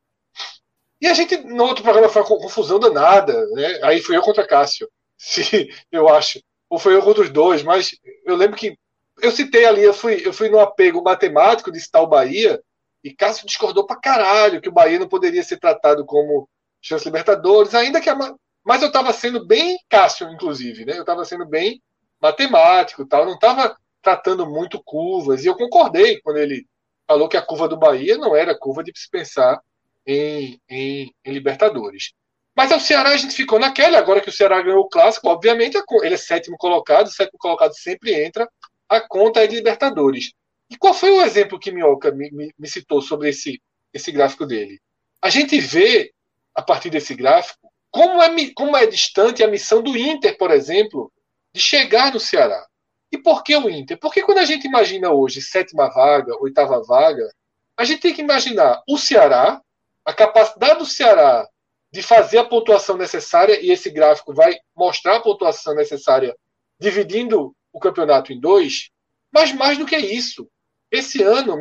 E 0.99 1.07
a 1.07 1.13
gente, 1.13 1.37
no 1.37 1.63
outro 1.63 1.83
programa, 1.83 2.09
foi 2.09 2.21
uma 2.21 2.27
confusão 2.41 2.79
danada. 2.79 3.45
Né? 3.51 3.79
Aí 3.83 4.01
fui 4.01 4.15
eu 4.17 4.21
contra 4.21 4.45
Cássio. 4.47 4.89
Se, 5.17 5.69
eu 5.91 6.09
acho. 6.09 6.39
Ou 6.69 6.77
foi 6.77 6.95
eu 6.95 7.01
contra 7.01 7.23
os 7.23 7.29
dois, 7.29 7.63
mas 7.63 7.91
eu 8.25 8.35
lembro 8.35 8.57
que 8.57 8.77
eu 9.21 9.31
citei 9.31 9.65
ali, 9.65 9.81
eu 9.81 9.93
fui, 9.93 10.21
eu 10.25 10.33
fui 10.33 10.49
no 10.49 10.59
apego 10.59 11.01
matemático 11.01 11.71
de 11.71 11.79
citar 11.79 12.03
o 12.03 12.07
Bahia, 12.07 12.61
e 13.03 13.13
Cássio 13.13 13.47
discordou 13.47 13.85
pra 13.85 13.95
caralho 13.95 14.61
que 14.61 14.69
o 14.69 14.71
Bahia 14.71 14.99
não 14.99 15.07
poderia 15.07 15.41
ser 15.43 15.57
tratado 15.57 16.05
como 16.05 16.47
chance 16.81 17.05
Libertadores, 17.05 17.73
ainda 17.73 18.01
que 18.01 18.09
a, 18.09 18.15
ma- 18.15 18.35
mas 18.63 18.81
eu 18.81 18.89
estava 18.89 19.11
sendo 19.13 19.45
bem 19.47 19.77
Cássio, 19.89 20.29
inclusive, 20.29 20.85
né? 20.85 20.97
Eu 20.97 21.01
estava 21.01 21.23
sendo 21.25 21.45
bem 21.47 21.81
matemático, 22.21 23.05
tal, 23.05 23.25
não 23.25 23.33
estava 23.33 23.77
tratando 24.01 24.45
muito 24.45 24.81
curvas, 24.83 25.43
e 25.43 25.47
eu 25.47 25.55
concordei 25.55 26.21
quando 26.21 26.37
ele 26.37 26.65
falou 27.07 27.27
que 27.27 27.37
a 27.37 27.41
curva 27.41 27.67
do 27.67 27.77
Bahia 27.77 28.17
não 28.17 28.35
era 28.35 28.57
curva 28.57 28.83
de 28.83 28.91
se 28.95 29.09
pensar 29.09 29.59
em, 30.05 30.59
em, 30.69 31.11
em 31.25 31.31
Libertadores. 31.31 32.13
Mas 32.55 32.71
o 32.71 32.79
Ceará 32.79 33.09
a 33.09 33.17
gente 33.17 33.35
ficou 33.35 33.59
naquela, 33.59 33.99
agora 33.99 34.19
que 34.19 34.29
o 34.29 34.33
Ceará 34.33 34.61
ganhou 34.61 34.81
o 34.81 34.89
clássico, 34.89 35.29
obviamente 35.29 35.77
ele 36.01 36.15
é 36.15 36.17
sétimo 36.17 36.57
colocado, 36.57 37.07
o 37.07 37.11
sétimo 37.11 37.37
colocado 37.37 37.73
sempre 37.73 38.13
entra, 38.13 38.49
a 38.89 38.99
conta 38.99 39.43
é 39.43 39.47
de 39.47 39.57
Libertadores. 39.57 40.31
E 40.69 40.77
qual 40.77 40.93
foi 40.93 41.11
o 41.11 41.21
exemplo 41.21 41.59
que 41.59 41.71
Minhoca 41.71 42.11
me, 42.11 42.31
me, 42.31 42.51
me 42.57 42.67
citou 42.67 43.01
sobre 43.01 43.29
esse, 43.29 43.61
esse 43.93 44.11
gráfico 44.11 44.45
dele? 44.45 44.79
A 45.21 45.29
gente 45.29 45.59
vê, 45.59 46.11
a 46.55 46.61
partir 46.61 46.89
desse 46.89 47.13
gráfico, 47.13 47.71
como 47.91 48.21
é, 48.21 48.29
como 48.53 48.75
é 48.75 48.85
distante 48.85 49.43
a 49.43 49.47
missão 49.47 49.81
do 49.81 49.97
Inter, 49.97 50.37
por 50.37 50.51
exemplo, 50.51 51.11
de 51.57 51.63
chegar 51.63 52.13
no 52.13 52.19
Ceará. 52.19 52.65
E 53.11 53.17
por 53.17 53.43
que 53.43 53.57
o 53.57 53.69
Inter? 53.69 53.97
Porque 53.99 54.21
quando 54.21 54.37
a 54.37 54.45
gente 54.45 54.67
imagina 54.67 55.11
hoje 55.11 55.41
sétima 55.41 55.89
vaga, 55.89 56.37
oitava 56.39 56.83
vaga, 56.83 57.27
a 57.75 57.83
gente 57.83 58.01
tem 58.01 58.13
que 58.13 58.21
imaginar 58.21 58.83
o 58.87 58.97
Ceará, 58.97 59.59
a 60.05 60.13
capacidade 60.13 60.79
do 60.79 60.85
Ceará 60.85 61.47
de 61.91 62.03
fazer 62.03 62.37
a 62.37 62.45
pontuação 62.45 62.95
necessária, 62.95 63.59
e 63.59 63.71
esse 63.71 63.89
gráfico 63.89 64.33
vai 64.33 64.57
mostrar 64.75 65.15
a 65.15 65.19
pontuação 65.19 65.73
necessária 65.73 66.35
dividindo 66.79 67.55
o 67.73 67.79
campeonato 67.79 68.31
em 68.31 68.39
dois, 68.39 68.89
mas 69.31 69.51
mais 69.51 69.77
do 69.77 69.85
que 69.85 69.97
isso, 69.97 70.47
esse 70.91 71.23
ano 71.23 71.57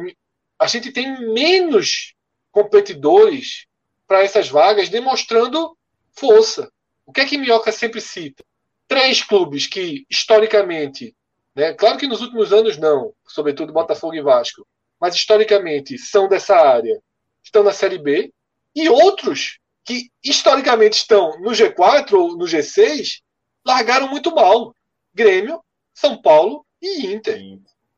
a 0.59 0.67
gente 0.67 0.93
tem 0.93 1.33
menos 1.33 2.15
competidores 2.51 3.67
para 4.07 4.23
essas 4.23 4.49
vagas, 4.49 4.89
demonstrando 4.89 5.77
força. 6.13 6.71
O 7.07 7.13
que 7.13 7.21
é 7.21 7.27
que 7.27 7.39
Minhoca 7.39 7.73
sempre 7.73 8.01
cita? 8.01 8.45
Três 8.89 9.23
clubes 9.23 9.67
que, 9.67 10.07
historicamente, 10.09 11.15
né, 11.55 11.73
claro 11.73 11.99
que 11.99 12.07
nos 12.07 12.21
últimos 12.21 12.53
anos 12.53 12.77
não, 12.77 13.13
sobretudo 13.27 13.73
Botafogo 13.73 14.15
e 14.15 14.23
Vasco, 14.23 14.67
mas 15.01 15.15
historicamente 15.15 15.99
são 15.99 16.29
dessa 16.29 16.57
área, 16.57 17.01
estão 17.43 17.63
na 17.63 17.73
Série 17.73 17.99
B, 17.99 18.33
e 18.75 18.89
outros 18.89 19.59
que 19.85 20.11
historicamente 20.23 20.97
estão 20.97 21.41
no 21.41 21.51
G4 21.51 22.13
ou 22.13 22.37
no 22.37 22.45
G6 22.45 23.21
largaram 23.65 24.09
muito 24.09 24.35
mal. 24.35 24.75
Grêmio, 25.15 25.63
São 25.95 26.21
Paulo 26.21 26.67
e 26.83 27.07
Inter. 27.07 27.41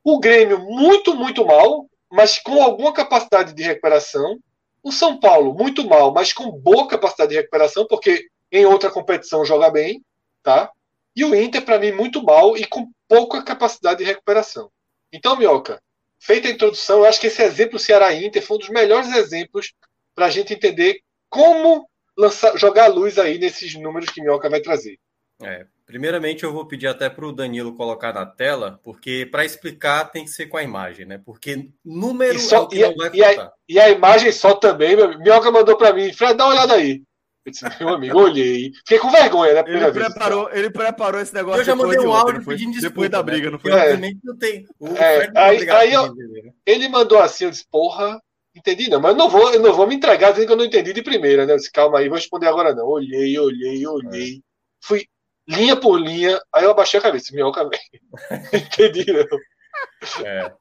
O 0.04 0.20
Grêmio 0.20 0.60
muito, 0.60 1.16
muito 1.16 1.44
mal, 1.44 1.86
mas 2.10 2.38
com 2.38 2.62
alguma 2.62 2.92
capacidade 2.92 3.54
de 3.54 3.62
recuperação. 3.62 4.38
O 4.82 4.92
São 4.92 5.18
Paulo 5.18 5.52
muito 5.52 5.86
mal, 5.86 6.12
mas 6.12 6.32
com 6.32 6.50
boa 6.50 6.86
capacidade 6.86 7.30
de 7.30 7.36
recuperação, 7.36 7.86
porque 7.86 8.28
em 8.52 8.64
outra 8.64 8.90
competição 8.90 9.44
joga 9.44 9.70
bem, 9.70 10.02
tá? 10.42 10.70
E 11.18 11.24
o 11.24 11.34
Inter, 11.34 11.64
para 11.64 11.80
mim, 11.80 11.90
muito 11.90 12.22
mal 12.22 12.56
e 12.56 12.64
com 12.64 12.92
pouca 13.08 13.42
capacidade 13.42 13.98
de 13.98 14.04
recuperação. 14.04 14.70
Então, 15.12 15.36
Mioca, 15.36 15.82
feita 16.16 16.46
a 16.46 16.50
introdução, 16.52 16.98
eu 16.98 17.06
acho 17.06 17.20
que 17.20 17.26
esse 17.26 17.42
exemplo 17.42 17.76
Ceará-Inter 17.76 18.40
foi 18.40 18.56
um 18.56 18.60
dos 18.60 18.68
melhores 18.68 19.12
exemplos 19.12 19.74
para 20.14 20.26
a 20.26 20.30
gente 20.30 20.54
entender 20.54 21.00
como 21.28 21.90
lançar, 22.16 22.56
jogar 22.56 22.84
a 22.84 22.88
luz 22.88 23.18
aí 23.18 23.36
nesses 23.36 23.74
números 23.74 24.10
que 24.10 24.20
Minhoca 24.20 24.48
vai 24.48 24.60
trazer. 24.60 24.96
É, 25.42 25.66
primeiramente, 25.84 26.44
eu 26.44 26.52
vou 26.52 26.68
pedir 26.68 26.86
até 26.86 27.10
para 27.10 27.26
o 27.26 27.32
Danilo 27.32 27.74
colocar 27.74 28.12
na 28.12 28.24
tela, 28.24 28.78
porque 28.84 29.26
para 29.28 29.44
explicar 29.44 30.12
tem 30.12 30.22
que 30.22 30.30
ser 30.30 30.46
com 30.46 30.56
a 30.56 30.62
imagem, 30.62 31.04
né? 31.04 31.20
Porque 31.26 31.68
número 31.84 32.36
e, 32.36 32.40
só, 32.40 32.68
é 32.70 32.76
e, 32.76 33.18
e, 33.18 33.24
a, 33.24 33.52
e, 33.68 33.80
a, 33.80 33.90
imagem 33.90 34.30
só 34.30 34.54
também, 34.54 34.94
Minhoca 35.18 35.50
mandou 35.50 35.76
para 35.76 35.92
mim, 35.92 36.12
Fred, 36.12 36.34
dá 36.34 36.44
uma 36.44 36.52
olhada 36.52 36.74
aí. 36.74 37.02
Eu 37.48 37.52
disse, 37.52 37.64
meu 37.80 37.88
amigo, 37.88 38.18
olhei. 38.18 38.72
Fiquei 38.78 38.98
com 38.98 39.10
vergonha, 39.10 39.54
né? 39.54 39.64
Ele 39.66 39.90
preparou, 39.90 40.46
vez. 40.46 40.58
ele 40.58 40.70
preparou 40.70 41.20
esse 41.20 41.34
negócio. 41.34 41.60
Eu 41.60 41.64
já 41.64 41.74
mandei 41.74 41.98
um 41.98 42.12
áudio 42.12 42.44
pedindo 42.44 42.72
desculpa. 42.72 42.88
Depois 42.88 43.10
da 43.10 43.22
briga, 43.22 43.46
né? 43.46 43.50
não 43.52 43.58
foi? 43.58 43.72
É, 43.72 43.96
não 44.22 44.36
tem. 44.36 44.66
É, 44.96 45.30
aí, 45.34 45.70
aí 45.70 45.92
eu, 45.92 46.14
né? 46.14 46.52
ele 46.66 46.88
mandou 46.88 47.18
assim, 47.18 47.44
eu 47.44 47.50
disse, 47.50 47.66
porra, 47.70 48.20
Entendi, 48.58 48.90
não, 48.90 49.00
mas 49.00 49.12
eu 49.12 49.16
não 49.16 49.28
vou, 49.28 49.52
eu 49.54 49.60
não 49.60 49.72
vou 49.72 49.86
me 49.86 49.94
entregar 49.94 50.30
dizendo 50.30 50.46
que 50.46 50.52
eu 50.52 50.56
não 50.56 50.64
entendi 50.64 50.92
de 50.92 51.02
primeira, 51.02 51.46
né? 51.46 51.54
disse, 51.54 51.70
calma 51.70 51.98
aí, 51.98 52.08
vou 52.08 52.16
responder 52.16 52.48
agora 52.48 52.74
não. 52.74 52.86
Olhei, 52.86 53.38
olhei, 53.38 53.86
olhei. 53.86 54.32
É. 54.32 54.40
Fui 54.82 55.06
linha 55.46 55.76
por 55.76 55.96
linha, 55.96 56.40
aí 56.52 56.64
eu 56.64 56.72
abaixei 56.72 56.98
a 56.98 57.02
cabeça, 57.02 57.32
minhoca 57.32 57.68
vem. 57.68 57.80
entendi, 58.52 59.06
não. 59.12 60.26
É. 60.26 60.52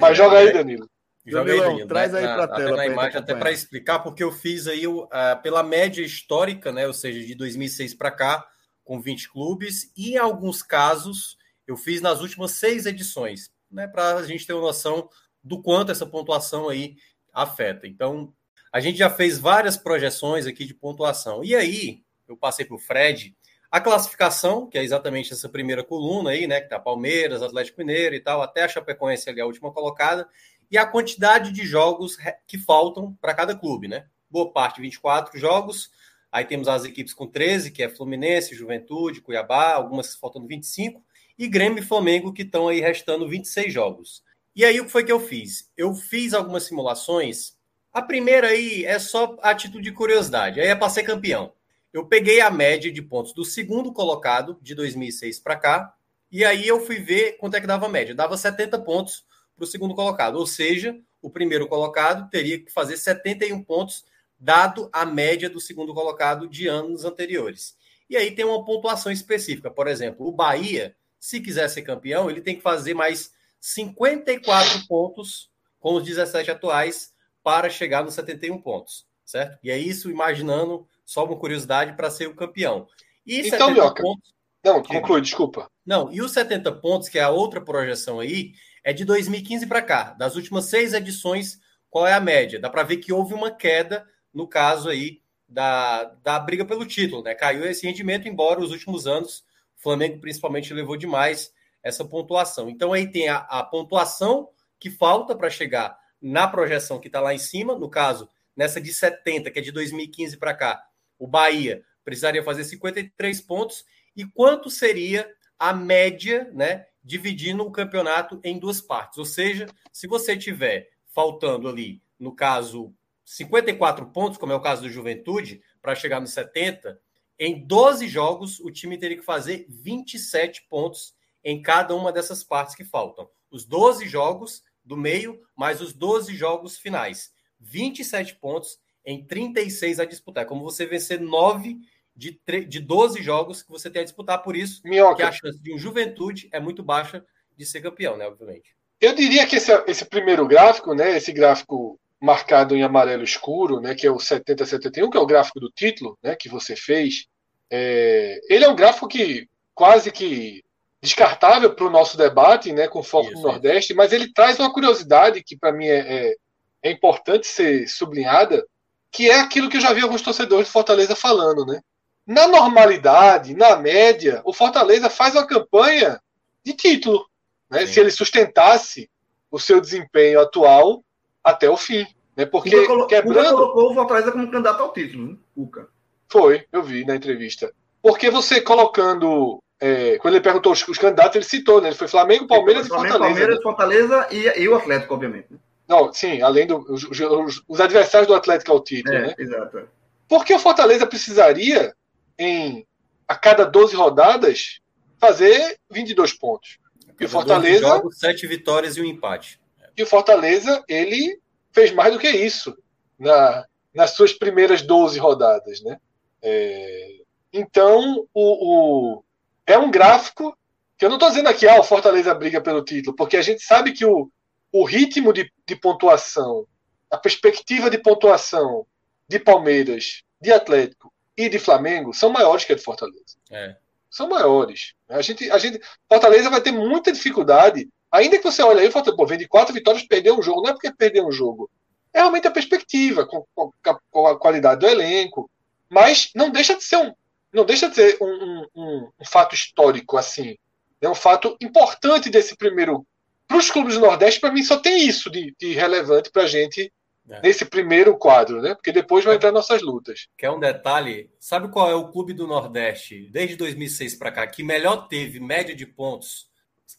mas 0.00 0.12
é, 0.12 0.14
joga 0.14 0.38
aí, 0.38 0.52
Danilo. 0.52 0.88
Joga 1.30 1.52
aí. 1.52 1.86
Traz 1.86 2.12
né? 2.12 2.20
aí 2.20 2.24
para 2.24 2.44
a 2.44 2.48
tela. 2.48 2.76
Na 2.76 2.86
imagem, 2.86 3.18
até 3.18 3.34
para 3.34 3.52
explicar, 3.52 4.00
porque 4.00 4.22
eu 4.22 4.32
fiz 4.32 4.66
aí 4.66 4.86
uh, 4.86 5.08
pela 5.42 5.62
média 5.62 6.02
histórica, 6.02 6.72
né? 6.72 6.86
Ou 6.86 6.92
seja, 6.92 7.24
de 7.24 7.34
2006 7.34 7.94
para 7.94 8.10
cá, 8.10 8.46
com 8.84 9.00
20 9.00 9.30
clubes, 9.30 9.92
e 9.96 10.12
em 10.12 10.16
alguns 10.16 10.62
casos 10.62 11.36
eu 11.66 11.76
fiz 11.76 12.00
nas 12.00 12.20
últimas 12.20 12.52
seis 12.52 12.86
edições, 12.86 13.50
né? 13.70 13.86
Para 13.86 14.16
a 14.16 14.22
gente 14.24 14.46
ter 14.46 14.54
uma 14.54 14.62
noção 14.62 15.08
do 15.44 15.62
quanto 15.62 15.92
essa 15.92 16.06
pontuação 16.06 16.68
aí 16.68 16.96
afeta. 17.32 17.86
Então, 17.86 18.32
a 18.72 18.80
gente 18.80 18.98
já 18.98 19.10
fez 19.10 19.38
várias 19.38 19.76
projeções 19.76 20.46
aqui 20.46 20.64
de 20.64 20.74
pontuação. 20.74 21.44
E 21.44 21.54
aí, 21.54 22.02
eu 22.26 22.36
passei 22.36 22.64
para 22.64 22.76
o 22.76 22.78
Fred 22.78 23.36
a 23.70 23.80
classificação, 23.80 24.66
que 24.66 24.78
é 24.78 24.82
exatamente 24.82 25.32
essa 25.32 25.48
primeira 25.48 25.84
coluna 25.84 26.30
aí, 26.30 26.46
né? 26.46 26.60
Que 26.60 26.68
tá 26.68 26.78
Palmeiras, 26.78 27.42
Atlético 27.42 27.78
Mineiro 27.78 28.14
e 28.14 28.20
tal, 28.20 28.40
até 28.40 28.62
a 28.62 28.68
Chapecoense 28.68 29.28
ali, 29.28 29.40
a 29.40 29.46
última 29.46 29.70
colocada, 29.72 30.26
e 30.70 30.76
a 30.76 30.86
quantidade 30.86 31.52
de 31.52 31.66
jogos 31.66 32.16
que 32.46 32.58
faltam 32.58 33.16
para 33.20 33.34
cada 33.34 33.54
clube, 33.54 33.88
né? 33.88 34.06
Boa 34.30 34.52
parte, 34.52 34.80
24 34.80 35.38
jogos. 35.38 35.90
Aí 36.30 36.44
temos 36.44 36.68
as 36.68 36.84
equipes 36.84 37.14
com 37.14 37.26
13, 37.26 37.70
que 37.70 37.82
é 37.82 37.88
Fluminense, 37.88 38.54
Juventude, 38.54 39.22
Cuiabá, 39.22 39.72
algumas 39.72 40.14
faltando 40.14 40.46
25, 40.46 41.02
e 41.38 41.48
Grêmio 41.48 41.82
e 41.82 41.86
Flamengo, 41.86 42.32
que 42.32 42.42
estão 42.42 42.68
aí 42.68 42.80
restando 42.80 43.28
26 43.28 43.72
jogos. 43.72 44.22
E 44.54 44.64
aí, 44.64 44.80
o 44.80 44.84
que 44.84 44.90
foi 44.90 45.04
que 45.04 45.12
eu 45.12 45.20
fiz? 45.20 45.70
Eu 45.76 45.94
fiz 45.94 46.34
algumas 46.34 46.64
simulações. 46.64 47.56
A 47.92 48.02
primeira 48.02 48.48
aí 48.48 48.84
é 48.84 48.98
só 48.98 49.36
a 49.40 49.54
título 49.54 49.82
de 49.82 49.92
curiosidade. 49.92 50.60
Aí 50.60 50.66
é 50.66 50.74
para 50.74 50.90
ser 50.90 51.04
campeão. 51.04 51.52
Eu 51.92 52.06
peguei 52.06 52.40
a 52.40 52.50
média 52.50 52.92
de 52.92 53.00
pontos 53.00 53.32
do 53.32 53.44
segundo 53.44 53.92
colocado, 53.92 54.58
de 54.60 54.74
2006 54.74 55.40
para 55.40 55.56
cá, 55.56 55.94
e 56.30 56.44
aí 56.44 56.68
eu 56.68 56.84
fui 56.84 56.96
ver 56.96 57.38
quanto 57.38 57.56
é 57.56 57.60
que 57.60 57.66
dava 57.66 57.86
a 57.86 57.88
média. 57.88 58.14
Dava 58.14 58.36
70 58.36 58.78
pontos 58.80 59.24
para 59.58 59.64
o 59.64 59.66
segundo 59.66 59.94
colocado. 59.94 60.36
Ou 60.36 60.46
seja, 60.46 60.98
o 61.20 61.28
primeiro 61.28 61.66
colocado 61.66 62.30
teria 62.30 62.58
que 62.58 62.72
fazer 62.72 62.96
71 62.96 63.62
pontos, 63.64 64.04
dado 64.38 64.88
a 64.92 65.04
média 65.04 65.50
do 65.50 65.60
segundo 65.60 65.92
colocado 65.92 66.48
de 66.48 66.68
anos 66.68 67.04
anteriores. 67.04 67.76
E 68.08 68.16
aí 68.16 68.30
tem 68.30 68.44
uma 68.44 68.64
pontuação 68.64 69.10
específica. 69.10 69.70
Por 69.70 69.88
exemplo, 69.88 70.26
o 70.26 70.32
Bahia, 70.32 70.96
se 71.18 71.40
quiser 71.40 71.68
ser 71.68 71.82
campeão, 71.82 72.30
ele 72.30 72.40
tem 72.40 72.56
que 72.56 72.62
fazer 72.62 72.94
mais 72.94 73.32
54 73.60 74.86
pontos 74.86 75.50
com 75.80 75.94
os 75.94 76.04
17 76.04 76.50
atuais 76.50 77.12
para 77.42 77.68
chegar 77.68 78.04
nos 78.04 78.14
71 78.14 78.60
pontos, 78.60 79.06
certo? 79.24 79.58
E 79.62 79.70
é 79.70 79.78
isso, 79.78 80.10
imaginando, 80.10 80.86
só 81.04 81.24
uma 81.24 81.36
curiosidade 81.36 81.94
para 81.94 82.10
ser 82.10 82.28
o 82.28 82.34
campeão. 82.34 82.86
E 83.26 83.46
então, 83.46 83.70
Mioca, 83.70 84.02
pontos... 84.02 84.32
não, 84.64 84.82
conclui, 84.82 85.20
desculpa. 85.20 85.70
Não, 85.84 86.12
e 86.12 86.22
os 86.22 86.32
70 86.32 86.72
pontos, 86.72 87.08
que 87.08 87.18
é 87.18 87.22
a 87.22 87.30
outra 87.30 87.60
projeção 87.60 88.20
aí, 88.20 88.52
é 88.88 88.92
de 88.94 89.04
2015 89.04 89.66
para 89.66 89.82
cá. 89.82 90.14
Das 90.18 90.34
últimas 90.34 90.64
seis 90.64 90.94
edições, 90.94 91.60
qual 91.90 92.06
é 92.06 92.14
a 92.14 92.20
média? 92.20 92.58
Dá 92.58 92.70
para 92.70 92.82
ver 92.82 92.96
que 92.96 93.12
houve 93.12 93.34
uma 93.34 93.50
queda 93.50 94.08
no 94.32 94.48
caso 94.48 94.88
aí 94.88 95.20
da, 95.46 96.04
da 96.22 96.40
briga 96.40 96.64
pelo 96.64 96.86
título, 96.86 97.22
né? 97.22 97.34
Caiu 97.34 97.66
esse 97.66 97.86
rendimento, 97.86 98.26
embora 98.26 98.62
os 98.62 98.70
últimos 98.70 99.06
anos 99.06 99.44
o 99.76 99.82
Flamengo 99.82 100.18
principalmente 100.18 100.72
levou 100.72 100.96
demais 100.96 101.52
essa 101.82 102.02
pontuação. 102.02 102.70
Então 102.70 102.94
aí 102.94 103.06
tem 103.06 103.28
a, 103.28 103.36
a 103.36 103.62
pontuação 103.62 104.48
que 104.80 104.90
falta 104.90 105.36
para 105.36 105.50
chegar 105.50 105.98
na 106.18 106.48
projeção 106.48 106.98
que 106.98 107.08
está 107.08 107.20
lá 107.20 107.34
em 107.34 107.38
cima, 107.38 107.78
no 107.78 107.90
caso, 107.90 108.26
nessa 108.56 108.80
de 108.80 108.90
70, 108.94 109.50
que 109.50 109.58
é 109.58 109.62
de 109.62 109.70
2015 109.70 110.38
para 110.38 110.54
cá, 110.54 110.82
o 111.18 111.26
Bahia 111.26 111.82
precisaria 112.02 112.42
fazer 112.42 112.64
53 112.64 113.38
pontos. 113.42 113.84
E 114.16 114.24
quanto 114.24 114.70
seria 114.70 115.30
a 115.58 115.74
média, 115.74 116.50
né, 116.54 116.86
dividindo 117.02 117.64
o 117.64 117.70
campeonato 117.70 118.40
em 118.42 118.58
duas 118.58 118.80
partes? 118.80 119.18
Ou 119.18 119.24
seja, 119.24 119.66
se 119.92 120.06
você 120.06 120.36
tiver 120.36 120.90
faltando 121.06 121.68
ali, 121.68 122.02
no 122.18 122.34
caso, 122.34 122.94
54 123.24 124.06
pontos, 124.06 124.38
como 124.38 124.52
é 124.52 124.56
o 124.56 124.60
caso 124.60 124.82
do 124.82 124.90
Juventude, 124.90 125.62
para 125.80 125.94
chegar 125.94 126.20
nos 126.20 126.32
70, 126.32 127.00
em 127.38 127.64
12 127.66 128.08
jogos 128.08 128.58
o 128.60 128.70
time 128.70 128.98
teria 128.98 129.16
que 129.16 129.22
fazer 129.22 129.66
27 129.68 130.66
pontos 130.68 131.14
em 131.44 131.62
cada 131.62 131.94
uma 131.94 132.12
dessas 132.12 132.42
partes 132.42 132.74
que 132.74 132.84
faltam. 132.84 133.28
Os 133.50 133.64
12 133.64 134.08
jogos 134.08 134.62
do 134.84 134.96
meio, 134.96 135.40
mais 135.56 135.80
os 135.80 135.92
12 135.92 136.34
jogos 136.34 136.78
finais. 136.78 137.32
27 137.60 138.36
pontos 138.36 138.78
em 139.04 139.24
36 139.24 140.00
a 140.00 140.04
disputar. 140.04 140.44
É 140.44 140.46
como 140.46 140.64
você 140.64 140.86
vencer 140.86 141.20
9 141.20 141.78
de, 142.18 142.40
de 142.66 142.80
12 142.80 143.22
jogos 143.22 143.62
que 143.62 143.70
você 143.70 143.88
tem 143.88 144.02
a 144.02 144.04
disputar. 144.04 144.42
Por 144.42 144.56
isso 144.56 144.82
Minhoca. 144.84 145.16
que 145.16 145.22
a 145.22 145.30
chance 145.30 145.62
de 145.62 145.72
um 145.72 145.78
Juventude 145.78 146.48
é 146.52 146.58
muito 146.58 146.82
baixa 146.82 147.24
de 147.56 147.64
ser 147.64 147.80
campeão, 147.80 148.16
né? 148.16 148.26
Obviamente. 148.26 148.76
Eu 149.00 149.14
diria 149.14 149.46
que 149.46 149.56
esse, 149.56 149.72
esse 149.86 150.04
primeiro 150.04 150.46
gráfico, 150.46 150.92
né? 150.94 151.16
Esse 151.16 151.32
gráfico 151.32 151.98
marcado 152.20 152.74
em 152.74 152.82
amarelo 152.82 153.22
escuro, 153.22 153.80
né? 153.80 153.94
Que 153.94 154.08
é 154.08 154.10
o 154.10 154.16
70-71, 154.16 155.08
que 155.08 155.16
é 155.16 155.20
o 155.20 155.26
gráfico 155.26 155.60
do 155.60 155.70
título, 155.70 156.18
né? 156.20 156.34
Que 156.34 156.48
você 156.48 156.74
fez. 156.74 157.26
É, 157.70 158.40
ele 158.50 158.64
é 158.64 158.68
um 158.68 158.76
gráfico 158.76 159.06
que 159.06 159.48
quase 159.72 160.10
que 160.10 160.64
descartável 161.00 161.72
para 161.72 161.86
o 161.86 161.90
nosso 161.90 162.16
debate, 162.16 162.72
né, 162.72 162.88
com 162.88 163.04
foco 163.04 163.30
isso, 163.30 163.36
no 163.36 163.42
Nordeste, 163.42 163.94
mas 163.94 164.12
ele 164.12 164.32
traz 164.32 164.58
uma 164.58 164.72
curiosidade 164.72 165.44
que 165.44 165.56
para 165.56 165.70
mim 165.70 165.86
é, 165.86 165.98
é, 166.30 166.34
é, 166.82 166.90
importante 166.90 167.46
ser 167.46 167.86
sublinhada, 167.86 168.66
que 169.12 169.30
é 169.30 169.38
aquilo 169.38 169.68
que 169.68 169.76
eu 169.76 169.80
já 169.80 169.92
vi 169.92 170.02
alguns 170.02 170.22
torcedores 170.22 170.66
de 170.66 170.72
Fortaleza 170.72 171.14
falando, 171.14 171.64
né? 171.64 171.80
Na 172.28 172.46
normalidade, 172.46 173.54
na 173.54 173.74
média, 173.76 174.42
o 174.44 174.52
Fortaleza 174.52 175.08
faz 175.08 175.34
uma 175.34 175.46
campanha 175.46 176.20
de 176.62 176.74
título, 176.74 177.26
né? 177.70 177.86
Se 177.86 177.98
ele 177.98 178.10
sustentasse 178.10 179.10
o 179.50 179.58
seu 179.58 179.80
desempenho 179.80 180.38
atual 180.38 181.02
até 181.42 181.70
o 181.70 181.76
fim, 181.78 182.06
né? 182.36 182.44
Porque 182.44 182.86
colo 182.86 183.06
quebrando 183.06 183.56
colocou 183.56 183.90
o 183.90 183.94
Fortaleza 183.94 184.30
como 184.30 184.50
candidato 184.50 184.82
ao 184.82 184.92
título, 184.92 185.26
né? 185.26 185.36
Uca. 185.56 185.88
Foi, 186.28 186.66
eu 186.70 186.82
vi 186.82 187.06
na 187.06 187.16
entrevista. 187.16 187.72
Porque 188.02 188.30
você 188.30 188.60
colocando 188.60 189.62
é, 189.80 190.18
quando 190.18 190.34
ele 190.34 190.42
perguntou 190.42 190.72
os, 190.72 190.86
os, 190.86 190.98
candidatos, 190.98 191.36
ele 191.36 191.44
citou, 191.46 191.80
né? 191.80 191.88
Ele 191.88 191.96
foi 191.96 192.08
Flamengo, 192.08 192.46
Palmeiras 192.46 192.86
e 192.86 192.88
Fortaleza. 192.90 193.18
Palmeiras, 193.18 193.56
né? 193.56 193.62
Fortaleza 193.62 194.28
e, 194.30 194.62
e, 194.62 194.68
o 194.68 194.74
Atlético, 194.74 195.14
obviamente. 195.14 195.46
Né? 195.50 195.58
Não, 195.88 196.12
sim, 196.12 196.42
além 196.42 196.66
dos 196.66 196.84
do, 196.84 196.92
os, 196.92 197.62
os, 197.66 197.80
adversários 197.80 198.28
do 198.28 198.34
Atlético 198.34 198.72
ao 198.72 198.84
título, 198.84 199.16
é, 199.16 199.28
né? 199.28 199.34
Exato. 199.38 199.88
Porque 200.28 200.52
o 200.52 200.58
Fortaleza 200.58 201.06
precisaria, 201.06 201.94
em 202.38 202.86
a 203.26 203.36
cada 203.36 203.64
12 203.64 203.94
rodadas, 203.94 204.80
fazer 205.18 205.78
22 205.90 206.32
pontos. 206.32 206.78
E 207.20 207.26
o 207.26 207.28
Fortaleza. 207.28 207.80
Jogos, 207.80 208.18
sete 208.18 208.46
vitórias 208.46 208.96
e 208.96 209.02
um 209.02 209.04
empate. 209.04 209.60
E 209.96 210.02
o 210.02 210.06
Fortaleza, 210.06 210.82
ele 210.88 211.38
fez 211.72 211.92
mais 211.92 212.12
do 212.12 212.18
que 212.18 212.30
isso 212.30 212.76
na, 213.18 213.66
nas 213.92 214.12
suas 214.12 214.32
primeiras 214.32 214.80
12 214.80 215.18
rodadas, 215.18 215.82
né? 215.82 215.98
É, 216.40 217.22
então, 217.52 218.26
o, 218.32 219.16
o, 219.16 219.24
é 219.66 219.76
um 219.76 219.90
gráfico 219.90 220.56
que 220.96 221.04
eu 221.04 221.08
não 221.08 221.16
estou 221.16 221.28
dizendo 221.28 221.48
aqui, 221.48 221.68
ah, 221.68 221.78
o 221.78 221.84
Fortaleza 221.84 222.34
briga 222.34 222.60
pelo 222.60 222.82
título, 222.82 223.14
porque 223.14 223.36
a 223.36 223.42
gente 223.42 223.62
sabe 223.62 223.92
que 223.92 224.04
o, 224.04 224.30
o 224.72 224.84
ritmo 224.84 225.32
de, 225.32 225.52
de 225.66 225.76
pontuação, 225.76 226.66
a 227.10 227.16
perspectiva 227.16 227.90
de 227.90 227.98
pontuação 227.98 228.86
de 229.28 229.38
Palmeiras, 229.38 230.22
de 230.40 230.52
Atlético 230.52 231.12
e 231.38 231.48
de 231.48 231.58
Flamengo 231.58 232.12
são 232.12 232.30
maiores 232.30 232.64
que 232.64 232.72
a 232.72 232.76
de 232.76 232.82
Fortaleza. 232.82 233.36
É. 233.48 233.76
São 234.10 234.28
maiores. 234.28 234.94
A 235.08 235.22
gente, 235.22 235.48
a 235.50 235.56
gente, 235.56 235.80
Fortaleza 236.08 236.50
vai 236.50 236.60
ter 236.60 236.72
muita 236.72 237.12
dificuldade, 237.12 237.88
ainda 238.10 238.36
que 238.36 238.42
você 238.42 238.60
olhe 238.60 238.80
aí, 238.80 238.90
Fortaleza, 238.90 239.16
pô, 239.16 239.24
vem 239.24 239.38
de 239.38 239.46
quatro 239.46 239.72
vitórias, 239.72 240.02
perdeu 240.02 240.36
um 240.36 240.42
jogo. 240.42 240.62
Não 240.62 240.70
é 240.70 240.72
porque 240.72 240.92
perdeu 240.92 241.24
um 241.26 241.30
jogo. 241.32 241.70
É 242.12 242.18
realmente 242.18 242.48
a 242.48 242.50
perspectiva, 242.50 243.24
com, 243.24 243.46
com, 243.54 243.70
com 244.10 244.26
a 244.26 244.36
qualidade 244.36 244.80
do 244.80 244.88
elenco. 244.88 245.48
Mas 245.88 246.30
não 246.34 246.50
deixa 246.50 246.74
de 246.74 246.82
ser 246.82 246.96
um, 246.96 247.14
não 247.52 247.64
deixa 247.64 247.88
de 247.88 247.94
ser 247.94 248.18
um, 248.20 248.66
um, 248.74 249.08
um 249.20 249.24
fato 249.24 249.54
histórico 249.54 250.16
assim. 250.16 250.56
É 251.00 251.08
um 251.08 251.14
fato 251.14 251.56
importante 251.60 252.28
desse 252.28 252.56
primeiro. 252.56 253.06
Para 253.46 253.56
os 253.56 253.70
clubes 253.70 253.94
do 253.94 254.00
Nordeste, 254.00 254.40
para 254.40 254.52
mim, 254.52 254.62
só 254.62 254.76
tem 254.76 255.06
isso 255.06 255.30
de, 255.30 255.54
de 255.58 255.72
relevante 255.72 256.30
para 256.30 256.42
a 256.42 256.46
gente 256.46 256.92
é. 257.28 257.40
nesse 257.42 257.64
primeiro 257.64 258.16
quadro, 258.16 258.62
né? 258.62 258.74
Porque 258.74 258.92
depois 258.92 259.24
vai 259.24 259.36
entrar 259.36 259.52
nossas 259.52 259.82
lutas. 259.82 260.28
Que 260.36 260.46
é 260.46 260.50
um 260.50 260.58
detalhe. 260.58 261.30
Sabe 261.38 261.68
qual 261.68 261.90
é 261.90 261.94
o 261.94 262.08
clube 262.08 262.32
do 262.32 262.46
Nordeste, 262.46 263.28
desde 263.30 263.56
2006 263.56 264.14
para 264.14 264.32
cá, 264.32 264.46
que 264.46 264.62
melhor 264.62 265.08
teve 265.08 265.40
média 265.40 265.74
de 265.74 265.86
pontos 265.86 266.48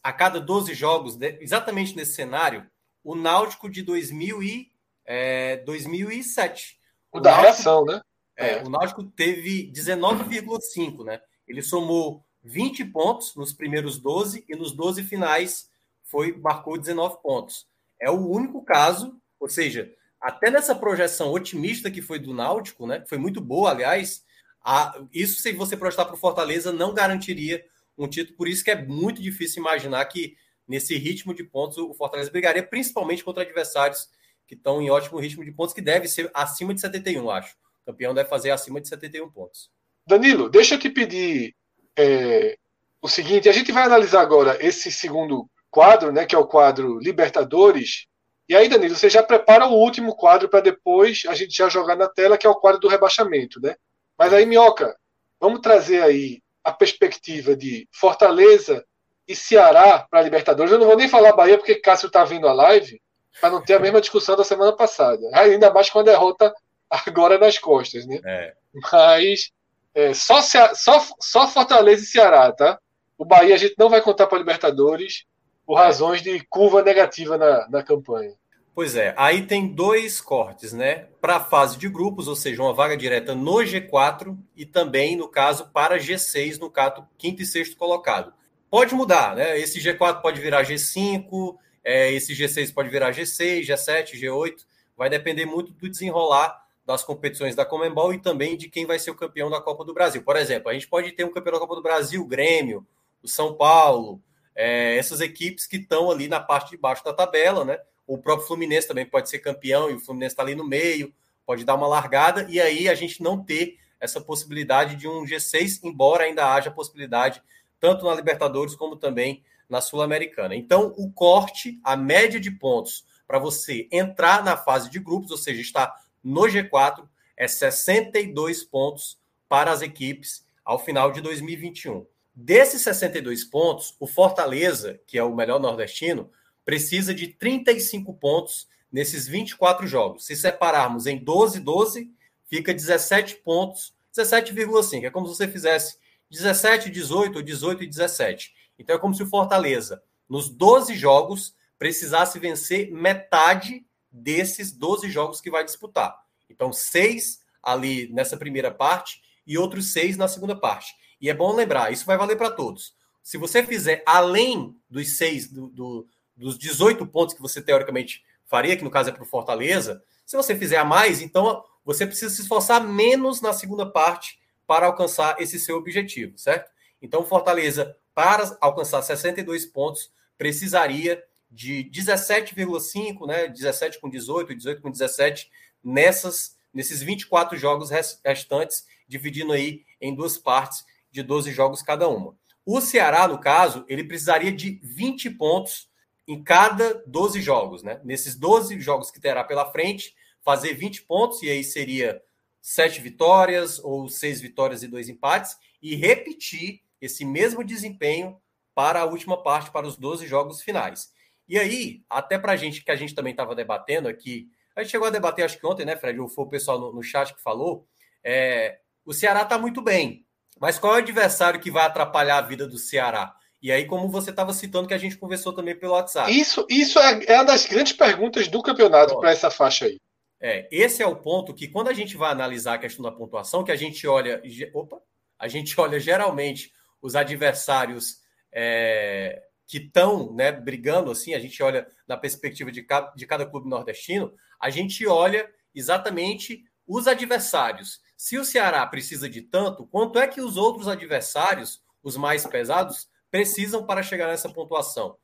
a 0.03 0.13
cada 0.13 0.39
12 0.39 0.73
jogos, 0.73 1.17
exatamente 1.39 1.95
nesse 1.95 2.13
cenário? 2.13 2.65
O 3.03 3.15
Náutico 3.15 3.69
de 3.69 3.81
2000 3.81 4.43
e, 4.43 4.71
é, 5.05 5.57
2007. 5.57 6.79
O, 7.11 7.17
o 7.17 7.21
da 7.21 7.31
Náutico, 7.31 7.47
reação, 7.47 7.85
né? 7.85 8.01
É, 8.37 8.51
é. 8.51 8.63
O 8.63 8.69
Náutico 8.69 9.03
teve 9.03 9.71
19,5, 9.71 11.03
né? 11.03 11.19
Ele 11.47 11.61
somou 11.61 12.23
20 12.43 12.85
pontos 12.85 13.35
nos 13.35 13.51
primeiros 13.53 13.97
12 13.97 14.45
e 14.47 14.55
nos 14.55 14.71
12 14.71 15.03
finais 15.03 15.69
foi 16.03 16.35
marcou 16.37 16.77
19 16.77 17.21
pontos. 17.21 17.67
É 17.99 18.09
o 18.09 18.29
único 18.29 18.63
caso, 18.63 19.19
ou 19.39 19.49
seja, 19.49 19.93
até 20.21 20.49
nessa 20.49 20.75
projeção 20.75 21.31
otimista 21.31 21.89
que 21.89 22.01
foi 22.01 22.19
do 22.19 22.33
Náutico, 22.33 22.85
né? 22.85 23.03
Foi 23.07 23.17
muito 23.17 23.39
boa, 23.39 23.71
aliás. 23.71 24.23
A, 24.63 25.01
isso, 25.13 25.41
se 25.41 25.51
você 25.53 25.77
projetar 25.77 26.05
para 26.05 26.15
o 26.15 26.19
Fortaleza, 26.19 26.71
não 26.71 26.93
garantiria 26.93 27.65
um 27.97 28.07
título. 28.07 28.37
Por 28.37 28.47
isso 28.47 28.63
que 28.63 28.71
é 28.71 28.81
muito 28.81 29.21
difícil 29.21 29.61
imaginar 29.61 30.03
que 30.05 30.35
nesse 30.67 30.95
ritmo 30.97 31.33
de 31.33 31.43
pontos 31.43 31.77
o 31.77 31.93
Fortaleza 31.93 32.31
brigaria, 32.31 32.63
principalmente 32.63 33.23
contra 33.23 33.43
adversários 33.43 34.09
que 34.45 34.55
estão 34.55 34.81
em 34.81 34.89
ótimo 34.89 35.19
ritmo 35.19 35.43
de 35.43 35.51
pontos, 35.51 35.73
que 35.73 35.81
deve 35.81 36.07
ser 36.07 36.29
acima 36.33 36.73
de 36.73 36.81
71, 36.81 37.29
acho 37.29 37.55
campeão 37.89 38.13
deve 38.13 38.29
fazer 38.29 38.51
acima 38.51 38.79
de 38.79 38.87
71 38.87 39.29
pontos. 39.31 39.69
Danilo, 40.05 40.49
deixa 40.49 40.75
eu 40.75 40.79
te 40.79 40.89
pedir 40.89 41.55
é, 41.97 42.57
o 43.01 43.07
seguinte: 43.07 43.49
a 43.49 43.51
gente 43.51 43.71
vai 43.71 43.83
analisar 43.83 44.21
agora 44.21 44.57
esse 44.63 44.91
segundo 44.91 45.49
quadro, 45.69 46.11
né, 46.11 46.25
que 46.25 46.35
é 46.35 46.37
o 46.37 46.47
quadro 46.47 46.99
Libertadores. 46.99 48.07
E 48.49 48.55
aí, 48.55 48.67
Danilo, 48.67 48.95
você 48.95 49.11
já 49.11 49.21
prepara 49.21 49.67
o 49.67 49.75
último 49.75 50.15
quadro 50.15 50.49
para 50.49 50.59
depois 50.59 51.21
a 51.27 51.35
gente 51.35 51.55
já 51.55 51.69
jogar 51.69 51.95
na 51.95 52.09
tela, 52.09 52.35
que 52.35 52.47
é 52.47 52.49
o 52.49 52.55
quadro 52.55 52.81
do 52.81 52.87
rebaixamento, 52.87 53.61
né? 53.61 53.75
Mas 54.17 54.33
aí, 54.33 54.43
Minhoca, 54.43 54.97
vamos 55.39 55.61
trazer 55.61 56.01
aí 56.01 56.41
a 56.63 56.73
perspectiva 56.73 57.55
de 57.55 57.87
Fortaleza 57.91 58.83
e 59.27 59.35
Ceará 59.35 60.07
para 60.09 60.19
a 60.19 60.23
Libertadores. 60.23 60.71
Eu 60.71 60.79
não 60.79 60.87
vou 60.87 60.97
nem 60.97 61.07
falar 61.07 61.33
Bahia, 61.33 61.59
porque 61.59 61.75
Cássio 61.75 62.07
está 62.07 62.23
vendo 62.23 62.47
a 62.47 62.53
live, 62.53 62.99
para 63.39 63.51
não 63.51 63.63
ter 63.63 63.75
a 63.75 63.79
mesma 63.79 64.01
discussão 64.01 64.35
da 64.35 64.43
semana 64.43 64.75
passada. 64.75 65.21
Ainda 65.33 65.71
mais 65.71 65.87
com 65.91 65.99
a 65.99 66.03
derrota 66.03 66.51
agora 66.89 67.37
nas 67.37 67.59
costas, 67.59 68.07
né? 68.07 68.19
É. 68.25 68.53
Mas 68.91 69.51
é, 69.93 70.11
só, 70.15 70.41
só, 70.41 71.05
só 71.19 71.47
Fortaleza 71.47 72.01
e 72.01 72.07
Ceará, 72.07 72.51
tá? 72.51 72.79
O 73.15 73.23
Bahia 73.23 73.53
a 73.53 73.57
gente 73.59 73.75
não 73.77 73.89
vai 73.89 74.01
contar 74.01 74.25
para 74.25 74.39
Libertadores 74.39 75.25
por 75.69 75.75
razões 75.75 76.23
de 76.23 76.39
curva 76.49 76.81
negativa 76.81 77.37
na, 77.37 77.69
na 77.69 77.83
campanha. 77.83 78.33
Pois 78.73 78.95
é, 78.95 79.13
aí 79.15 79.45
tem 79.45 79.67
dois 79.67 80.19
cortes, 80.19 80.73
né? 80.73 81.05
Para 81.21 81.35
a 81.35 81.39
fase 81.39 81.77
de 81.77 81.87
grupos, 81.87 82.27
ou 82.27 82.35
seja, 82.35 82.63
uma 82.63 82.73
vaga 82.73 82.97
direta 82.97 83.35
no 83.35 83.57
G4 83.57 84.35
e 84.55 84.65
também, 84.65 85.15
no 85.15 85.27
caso, 85.27 85.69
para 85.71 85.99
G6, 85.99 86.57
no 86.57 86.71
caso, 86.71 87.07
quinto 87.19 87.43
e 87.43 87.45
sexto 87.45 87.77
colocado. 87.77 88.33
Pode 88.67 88.95
mudar, 88.95 89.35
né? 89.35 89.59
Esse 89.59 89.79
G4 89.79 90.23
pode 90.23 90.41
virar 90.41 90.63
G5, 90.63 91.55
é, 91.83 92.11
esse 92.13 92.33
G6 92.33 92.73
pode 92.73 92.89
virar 92.89 93.11
G6, 93.11 93.61
G7, 93.61 94.19
G8, 94.19 94.65
vai 94.97 95.07
depender 95.07 95.45
muito 95.45 95.71
do 95.71 95.87
desenrolar 95.87 96.65
das 96.83 97.03
competições 97.03 97.55
da 97.55 97.63
Comembol 97.63 98.11
e 98.11 98.17
também 98.17 98.57
de 98.57 98.69
quem 98.69 98.87
vai 98.87 98.97
ser 98.97 99.11
o 99.11 99.15
campeão 99.15 99.51
da 99.51 99.61
Copa 99.61 99.85
do 99.85 99.93
Brasil. 99.93 100.23
Por 100.23 100.35
exemplo, 100.35 100.71
a 100.71 100.73
gente 100.73 100.87
pode 100.87 101.11
ter 101.11 101.25
um 101.25 101.31
campeão 101.31 101.53
da 101.53 101.59
Copa 101.59 101.75
do 101.75 101.83
Brasil, 101.83 102.23
o 102.23 102.27
Grêmio, 102.27 102.83
o 103.21 103.27
São 103.27 103.53
Paulo, 103.53 104.19
é, 104.61 104.97
essas 104.97 105.21
equipes 105.21 105.65
que 105.65 105.77
estão 105.77 106.11
ali 106.11 106.27
na 106.27 106.37
parte 106.37 106.71
de 106.71 106.77
baixo 106.77 107.01
da 107.01 107.13
tabela, 107.13 107.63
né? 107.63 107.79
O 108.05 108.17
próprio 108.17 108.45
Fluminense 108.45 108.85
também 108.85 109.05
pode 109.05 109.29
ser 109.29 109.39
campeão 109.39 109.89
e 109.89 109.93
o 109.93 109.99
Fluminense 110.01 110.33
está 110.33 110.43
ali 110.43 110.53
no 110.53 110.67
meio, 110.67 111.13
pode 111.45 111.63
dar 111.63 111.75
uma 111.75 111.87
largada 111.87 112.45
e 112.49 112.59
aí 112.59 112.89
a 112.89 112.93
gente 112.93 113.23
não 113.23 113.41
ter 113.41 113.77
essa 114.01 114.19
possibilidade 114.19 114.97
de 114.97 115.07
um 115.07 115.23
G6, 115.23 115.79
embora 115.81 116.25
ainda 116.25 116.53
haja 116.53 116.69
possibilidade 116.69 117.41
tanto 117.79 118.03
na 118.03 118.13
Libertadores 118.13 118.75
como 118.75 118.97
também 118.97 119.41
na 119.69 119.79
Sul-Americana. 119.79 120.53
Então, 120.53 120.93
o 120.97 121.09
corte, 121.09 121.79
a 121.81 121.95
média 121.95 122.37
de 122.37 122.51
pontos 122.51 123.05
para 123.25 123.39
você 123.39 123.87
entrar 123.89 124.43
na 124.43 124.57
fase 124.57 124.89
de 124.89 124.99
grupos, 124.99 125.31
ou 125.31 125.37
seja, 125.37 125.61
está 125.61 125.95
no 126.21 126.41
G4 126.41 127.07
é 127.37 127.47
62 127.47 128.65
pontos 128.65 129.17
para 129.47 129.71
as 129.71 129.81
equipes 129.81 130.45
ao 130.65 130.83
final 130.83 131.13
de 131.13 131.21
2021. 131.21 132.05
Desses 132.35 132.81
62 132.81 133.43
pontos, 133.43 133.95
o 133.99 134.07
Fortaleza, 134.07 134.99
que 135.05 135.17
é 135.17 135.23
o 135.23 135.35
melhor 135.35 135.59
nordestino, 135.59 136.31
precisa 136.63 137.13
de 137.13 137.27
35 137.27 138.13
pontos 138.13 138.67
nesses 138.91 139.27
24 139.27 139.87
jogos. 139.87 140.25
Se 140.25 140.35
separarmos 140.35 141.05
em 141.05 141.17
12, 141.17 141.59
12, 141.59 142.11
fica 142.45 142.73
17 142.73 143.35
pontos, 143.37 143.93
17,5. 144.15 145.05
É 145.05 145.09
como 145.09 145.27
se 145.27 145.35
você 145.35 145.47
fizesse 145.47 145.97
17, 146.29 146.89
18, 146.89 147.41
18 147.43 147.83
e 147.83 147.87
17. 147.87 148.53
Então 148.77 148.95
é 148.95 148.99
como 148.99 149.13
se 149.13 149.23
o 149.23 149.27
Fortaleza, 149.27 150.01
nos 150.27 150.49
12 150.49 150.95
jogos, 150.95 151.55
precisasse 151.77 152.37
vencer 152.39 152.91
metade 152.91 153.85
desses 154.11 154.71
12 154.71 155.09
jogos 155.09 155.39
que 155.39 155.49
vai 155.49 155.63
disputar. 155.63 156.15
Então, 156.49 156.73
seis 156.73 157.39
ali 157.61 158.11
nessa 158.11 158.37
primeira 158.37 158.71
parte 158.71 159.21
e 159.45 159.57
outros 159.57 159.91
seis 159.91 160.17
na 160.17 160.27
segunda 160.27 160.55
parte. 160.55 160.93
E 161.19 161.29
é 161.29 161.33
bom 161.33 161.53
lembrar, 161.53 161.91
isso 161.91 162.05
vai 162.05 162.17
valer 162.17 162.37
para 162.37 162.51
todos. 162.51 162.93
Se 163.21 163.37
você 163.37 163.63
fizer 163.63 164.03
além 164.05 164.75
dos 164.89 165.17
seis, 165.17 165.47
do, 165.47 165.67
do, 165.67 166.07
dos 166.35 166.57
18 166.57 167.05
pontos 167.07 167.35
que 167.35 167.41
você 167.41 167.61
teoricamente 167.61 168.23
faria, 168.45 168.75
que 168.75 168.83
no 168.83 168.89
caso 168.89 169.09
é 169.09 169.11
para 169.11 169.23
o 169.23 169.25
Fortaleza, 169.25 170.03
se 170.25 170.37
você 170.37 170.55
fizer 170.55 170.77
a 170.77 170.85
mais, 170.85 171.21
então 171.21 171.63
você 171.83 172.05
precisa 172.05 172.33
se 172.33 172.41
esforçar 172.41 172.83
menos 172.83 173.41
na 173.41 173.53
segunda 173.53 173.85
parte 173.85 174.39
para 174.65 174.85
alcançar 174.85 175.39
esse 175.41 175.59
seu 175.59 175.77
objetivo, 175.77 176.37
certo? 176.37 176.71
Então, 177.01 177.25
Fortaleza, 177.25 177.95
para 178.13 178.57
alcançar 178.61 179.01
62 179.01 179.65
pontos, 179.65 180.11
precisaria 180.37 181.23
de 181.49 181.89
17,5, 181.91 183.25
né? 183.25 183.47
17 183.47 183.99
com 183.99 184.09
18, 184.09 184.55
18 184.55 184.81
com 184.81 184.91
17 184.91 185.49
nessas 185.83 186.57
nesses 186.71 187.01
24 187.01 187.57
jogos 187.57 187.89
restantes, 188.23 188.85
dividindo 189.07 189.51
aí 189.51 189.83
em 189.99 190.13
duas 190.13 190.37
partes 190.37 190.85
de 191.11 191.23
12 191.23 191.51
jogos 191.51 191.81
cada 191.81 192.07
uma. 192.07 192.37
O 192.65 192.81
Ceará, 192.81 193.27
no 193.27 193.39
caso, 193.39 193.85
ele 193.87 194.03
precisaria 194.03 194.51
de 194.51 194.79
20 194.83 195.31
pontos 195.31 195.89
em 196.27 196.43
cada 196.43 197.03
12 197.07 197.41
jogos, 197.41 197.81
né? 197.81 197.99
Nesses 198.03 198.35
12 198.35 198.79
jogos 198.79 199.09
que 199.09 199.19
terá 199.19 199.43
pela 199.43 199.71
frente, 199.71 200.13
fazer 200.41 200.73
20 200.73 201.03
pontos, 201.03 201.41
e 201.41 201.49
aí 201.49 201.63
seria 201.63 202.21
sete 202.61 203.01
vitórias 203.01 203.79
ou 203.79 204.07
seis 204.07 204.39
vitórias 204.39 204.83
e 204.83 204.87
dois 204.87 205.09
empates, 205.09 205.57
e 205.81 205.95
repetir 205.95 206.81
esse 207.01 207.25
mesmo 207.25 207.63
desempenho 207.63 208.39
para 208.75 209.01
a 209.01 209.05
última 209.05 209.41
parte, 209.41 209.71
para 209.71 209.87
os 209.87 209.97
12 209.97 210.27
jogos 210.27 210.61
finais. 210.61 211.11
E 211.47 211.57
aí, 211.57 212.03
até 212.09 212.37
para 212.37 212.51
a 212.51 212.55
gente, 212.55 212.83
que 212.83 212.91
a 212.91 212.95
gente 212.95 213.15
também 213.15 213.31
estava 213.31 213.55
debatendo 213.55 214.07
aqui, 214.07 214.47
a 214.75 214.83
gente 214.83 214.91
chegou 214.91 215.07
a 215.07 215.11
debater, 215.11 215.43
acho 215.43 215.59
que 215.59 215.65
ontem, 215.65 215.85
né, 215.85 215.97
Fred? 215.97 216.19
Ou 216.19 216.29
foi 216.29 216.45
o 216.45 216.49
pessoal 216.49 216.79
no, 216.79 216.93
no 216.93 217.01
chat 217.01 217.33
que 217.33 217.41
falou. 217.41 217.87
É, 218.23 218.79
o 219.03 219.13
Ceará 219.13 219.41
está 219.41 219.57
muito 219.57 219.81
bem, 219.81 220.25
Mas 220.59 220.77
qual 220.77 220.93
é 220.93 220.95
o 220.97 220.99
adversário 220.99 221.59
que 221.59 221.71
vai 221.71 221.85
atrapalhar 221.85 222.37
a 222.37 222.41
vida 222.41 222.67
do 222.67 222.77
Ceará? 222.77 223.33
E 223.61 223.71
aí, 223.71 223.85
como 223.85 224.07
você 224.07 224.29
estava 224.29 224.53
citando, 224.53 224.87
que 224.87 224.93
a 224.93 224.97
gente 224.97 225.17
conversou 225.17 225.53
também 225.53 225.77
pelo 225.77 225.93
WhatsApp. 225.93 226.31
Isso, 226.31 226.65
isso 226.69 226.97
é, 226.99 227.25
é 227.25 227.35
uma 227.35 227.45
das 227.45 227.65
grandes 227.65 227.93
perguntas 227.93 228.47
do 228.47 228.61
campeonato 228.61 229.19
para 229.19 229.31
essa 229.31 229.51
faixa 229.51 229.85
aí. 229.85 229.97
É, 230.41 230.67
esse 230.71 231.03
é 231.03 231.07
o 231.07 231.17
ponto 231.17 231.53
que, 231.53 231.67
quando 231.67 231.89
a 231.89 231.93
gente 231.93 232.15
vai 232.15 232.31
analisar 232.31 232.75
a 232.75 232.77
questão 232.77 233.03
da 233.03 233.11
pontuação, 233.11 233.63
que 233.63 233.71
a 233.71 233.75
gente 233.75 234.07
olha. 234.07 234.41
Opa! 234.73 235.01
A 235.37 235.47
gente 235.47 235.79
olha 235.79 235.99
geralmente 235.99 236.71
os 237.01 237.15
adversários 237.15 238.17
é, 238.53 239.41
que 239.67 239.77
estão 239.77 240.33
né, 240.33 240.51
brigando, 240.51 241.11
assim, 241.11 241.33
a 241.33 241.39
gente 241.39 241.61
olha 241.61 241.87
na 242.07 242.17
perspectiva 242.17 242.71
de 242.71 242.83
cada, 242.83 243.11
de 243.13 243.25
cada 243.25 243.45
clube 243.45 243.69
nordestino, 243.69 244.33
a 244.59 244.69
gente 244.69 245.05
olha 245.05 245.49
exatamente 245.75 246.63
os 246.87 247.07
adversários. 247.07 247.99
Se 248.19 248.37
o 248.37 248.43
Ceará 248.43 248.85
precisa 248.85 249.29
de 249.29 249.41
tanto, 249.41 249.87
quanto 249.87 250.19
é 250.19 250.27
que 250.27 250.41
os 250.41 250.57
outros 250.57 250.89
adversários, 250.89 251.81
os 252.03 252.17
mais 252.17 252.45
pesados, 252.45 253.07
precisam 253.31 253.85
para 253.85 254.03
chegar 254.03 254.27
nessa 254.27 254.49
pontuação? 254.49 255.15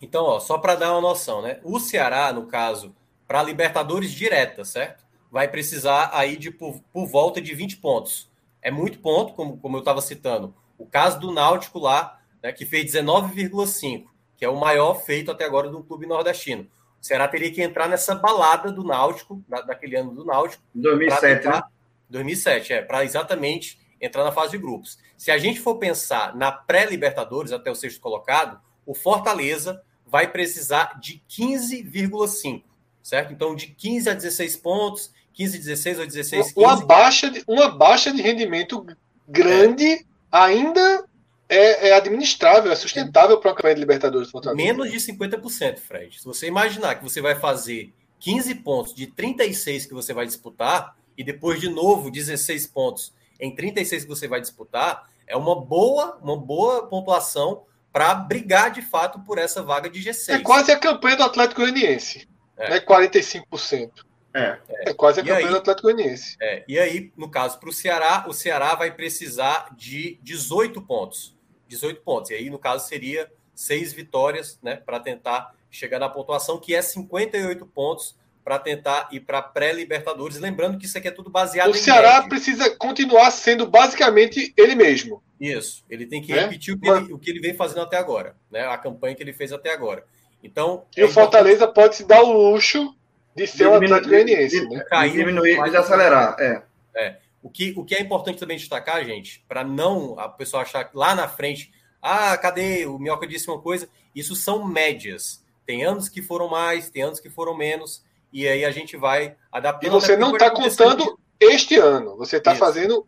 Então, 0.00 0.22
ó, 0.22 0.38
só 0.38 0.56
para 0.56 0.76
dar 0.76 0.92
uma 0.92 1.00
noção, 1.00 1.42
né? 1.42 1.58
O 1.64 1.80
Ceará, 1.80 2.32
no 2.32 2.46
caso, 2.46 2.94
para 3.26 3.42
Libertadores 3.42 4.12
direta, 4.12 4.64
certo? 4.64 5.04
Vai 5.32 5.48
precisar 5.48 6.10
aí 6.12 6.36
de 6.36 6.52
por, 6.52 6.80
por, 6.92 7.06
volta 7.06 7.40
de 7.40 7.52
20 7.52 7.78
pontos. 7.78 8.30
É 8.62 8.70
muito 8.70 9.00
ponto, 9.00 9.34
como, 9.34 9.56
como 9.58 9.76
eu 9.76 9.80
estava 9.80 10.00
citando. 10.00 10.54
O 10.78 10.86
caso 10.86 11.18
do 11.18 11.32
Náutico 11.32 11.80
lá, 11.80 12.20
né, 12.40 12.52
que 12.52 12.64
fez 12.64 12.84
19,5, 12.92 14.04
que 14.36 14.44
é 14.44 14.48
o 14.48 14.60
maior 14.60 14.94
feito 15.02 15.32
até 15.32 15.44
agora 15.44 15.68
do 15.68 15.82
clube 15.82 16.06
nordestino. 16.06 16.70
O 17.02 17.04
Ceará 17.04 17.26
teria 17.26 17.50
que 17.50 17.60
entrar 17.60 17.88
nessa 17.88 18.14
balada 18.14 18.70
do 18.70 18.84
Náutico, 18.84 19.42
da, 19.48 19.60
daquele 19.60 19.96
ano 19.96 20.14
do 20.14 20.24
Náutico. 20.24 20.62
2007, 20.72 21.42
tentar, 21.42 21.56
né? 21.56 21.73
2007, 22.14 22.72
é, 22.72 22.82
para 22.82 23.04
exatamente 23.04 23.78
entrar 24.00 24.24
na 24.24 24.32
fase 24.32 24.52
de 24.52 24.58
grupos. 24.58 24.98
Se 25.16 25.30
a 25.30 25.38
gente 25.38 25.60
for 25.60 25.76
pensar 25.76 26.34
na 26.36 26.52
pré-Libertadores, 26.52 27.52
até 27.52 27.70
o 27.70 27.74
sexto 27.74 28.00
colocado, 28.00 28.60
o 28.86 28.94
Fortaleza 28.94 29.82
vai 30.06 30.30
precisar 30.30 30.98
de 31.00 31.22
15,5, 31.28 32.62
certo? 33.02 33.32
Então, 33.32 33.54
de 33.54 33.68
15 33.68 34.10
a 34.10 34.14
16 34.14 34.56
pontos, 34.56 35.12
15, 35.32 35.58
16 35.58 35.98
ou 35.98 36.06
16, 36.06 36.52
15. 36.52 36.54
Uma 36.56 36.84
baixa 36.84 37.30
de, 37.30 37.42
uma 37.48 37.68
baixa 37.68 38.12
de 38.12 38.22
rendimento 38.22 38.86
grande 39.28 39.86
é. 39.86 40.04
ainda 40.30 41.04
é, 41.48 41.88
é, 41.88 41.96
administrável, 41.96 42.70
é 42.70 42.76
sustentável 42.76 43.38
para 43.38 43.50
uma 43.50 43.56
campanha 43.56 43.74
de 43.74 43.80
Libertadores 43.80 44.30
Fortaleza. 44.30 44.56
Menos 44.56 44.90
de 44.90 44.98
50%, 44.98 45.78
Fred. 45.78 46.18
Se 46.18 46.24
você 46.24 46.46
imaginar 46.46 46.96
que 46.96 47.02
você 47.02 47.20
vai 47.20 47.34
fazer 47.34 47.92
15 48.20 48.54
pontos 48.56 48.94
de 48.94 49.06
36 49.06 49.86
que 49.86 49.94
você 49.94 50.12
vai 50.12 50.26
disputar, 50.26 50.96
e 51.16 51.24
depois 51.24 51.60
de 51.60 51.68
novo 51.68 52.10
16 52.10 52.66
pontos 52.68 53.12
em 53.40 53.54
36 53.54 54.04
que 54.04 54.08
você 54.08 54.28
vai 54.28 54.40
disputar, 54.40 55.08
é 55.26 55.36
uma 55.36 55.60
boa, 55.60 56.18
uma 56.22 56.36
boa 56.36 56.86
pontuação 56.86 57.64
para 57.92 58.14
brigar 58.14 58.70
de 58.70 58.82
fato 58.82 59.20
por 59.20 59.38
essa 59.38 59.62
vaga 59.62 59.88
de 59.88 60.00
G6. 60.00 60.34
É 60.34 60.38
quase 60.40 60.72
a 60.72 60.78
campanha 60.78 61.16
do 61.16 61.22
Atlético 61.22 61.60
Goianiense. 61.60 62.28
É. 62.56 62.70
Né? 62.70 62.80
45%. 62.80 63.90
É. 64.34 64.58
é 64.80 64.94
quase 64.94 65.20
a 65.20 65.22
e 65.22 65.26
campanha 65.26 65.46
aí, 65.46 65.52
do 65.52 65.58
Atlético 65.58 65.88
Goianiense. 65.88 66.36
É, 66.40 66.64
e 66.66 66.78
aí, 66.78 67.12
no 67.16 67.30
caso, 67.30 67.58
para 67.58 67.68
o 67.68 67.72
Ceará, 67.72 68.24
o 68.28 68.32
Ceará 68.32 68.74
vai 68.74 68.90
precisar 68.92 69.68
de 69.76 70.18
18 70.22 70.82
pontos. 70.82 71.36
18 71.68 72.02
pontos. 72.02 72.30
E 72.30 72.34
aí, 72.34 72.50
no 72.50 72.58
caso, 72.58 72.86
seria 72.88 73.30
seis 73.54 73.92
vitórias 73.92 74.58
né, 74.60 74.76
para 74.76 74.98
tentar 74.98 75.54
chegar 75.70 75.98
na 75.98 76.08
pontuação, 76.08 76.58
que 76.58 76.74
é 76.74 76.82
58 76.82 77.64
pontos 77.66 78.16
para 78.44 78.58
tentar 78.58 79.08
ir 79.10 79.20
para 79.20 79.40
pré-Libertadores. 79.40 80.38
Lembrando 80.38 80.78
que 80.78 80.84
isso 80.84 80.98
aqui 80.98 81.08
é 81.08 81.10
tudo 81.10 81.30
baseado 81.30 81.68
o 81.68 81.70
em. 81.70 81.72
O 81.72 81.82
Ceará 81.82 82.14
média. 82.14 82.28
precisa 82.28 82.70
continuar 82.76 83.30
sendo 83.30 83.66
basicamente 83.66 84.52
ele 84.56 84.74
mesmo. 84.74 85.22
Isso, 85.40 85.84
ele 85.88 86.06
tem 86.06 86.22
que 86.22 86.32
é? 86.32 86.42
repetir 86.42 86.74
o 86.74 86.78
que, 86.78 86.88
ele, 86.88 87.12
o 87.12 87.18
que, 87.18 87.30
ele, 87.30 87.40
vem 87.40 87.54
fazendo 87.54 87.80
até 87.80 87.96
agora, 87.96 88.36
né? 88.50 88.66
a 88.66 88.78
campanha 88.78 89.14
que 89.14 89.22
ele 89.22 89.32
fez 89.32 89.52
até 89.52 89.72
agora. 89.72 90.04
Então, 90.42 90.84
e 90.96 91.00
é 91.00 91.04
o 91.04 91.08
Fortaleza 91.08 91.64
importante... 91.64 91.74
pode 91.74 91.96
se 91.96 92.04
dar 92.04 92.22
o 92.22 92.32
luxo 92.32 92.94
de 93.34 93.46
ser 93.46 93.66
um 93.66 93.74
Atlético 93.74 94.10
Goianiense. 94.10 94.68
Né? 94.68 94.84
Cair, 94.88 95.12
diminuir 95.12 95.56
e 95.56 95.76
acelerar. 95.76 96.36
É. 96.38 96.62
é. 96.94 97.18
O, 97.42 97.50
que, 97.50 97.74
o 97.76 97.84
que 97.84 97.94
é 97.94 98.00
importante 98.00 98.38
também 98.38 98.56
destacar, 98.56 99.04
gente, 99.04 99.44
para 99.48 99.64
não 99.64 100.18
a 100.18 100.28
pessoa 100.28 100.62
achar 100.62 100.88
lá 100.94 101.14
na 101.14 101.26
frente, 101.26 101.72
ah, 102.00 102.36
cadê? 102.36 102.86
O 102.86 102.98
Minhoca 102.98 103.26
disse 103.26 103.48
uma 103.48 103.60
coisa. 103.60 103.88
Isso 104.14 104.36
são 104.36 104.66
médias. 104.66 105.42
Tem 105.66 105.82
anos 105.82 106.08
que 106.08 106.22
foram 106.22 106.48
mais, 106.48 106.90
tem 106.90 107.02
anos 107.02 107.18
que 107.18 107.30
foram 107.30 107.56
menos 107.56 108.04
e 108.34 108.48
aí 108.48 108.64
a 108.64 108.70
gente 108.72 108.96
vai 108.96 109.36
adaptando. 109.52 109.86
E 109.86 110.00
você 110.00 110.16
não 110.16 110.32
está 110.32 110.50
contando 110.50 111.16
este 111.38 111.76
ano, 111.76 112.16
você 112.16 112.38
está 112.38 112.56
fazendo 112.56 113.06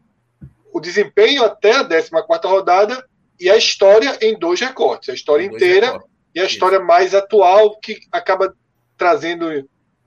o 0.73 0.79
desempenho 0.79 1.43
até 1.43 1.73
a 1.73 1.85
14 1.85 2.11
rodada 2.45 3.05
e 3.41 3.51
a 3.51 3.57
história 3.57 4.17
em 4.23 4.39
dois 4.39 4.61
recortes, 4.61 5.09
a 5.09 5.15
história 5.15 5.45
inteira 5.45 5.87
recortes. 5.87 6.11
e 6.33 6.41
a 6.41 6.45
Isso. 6.45 6.55
história 6.55 6.79
mais 6.79 7.13
atual 7.13 7.77
que 7.81 7.99
acaba 8.13 8.55
trazendo 8.97 9.49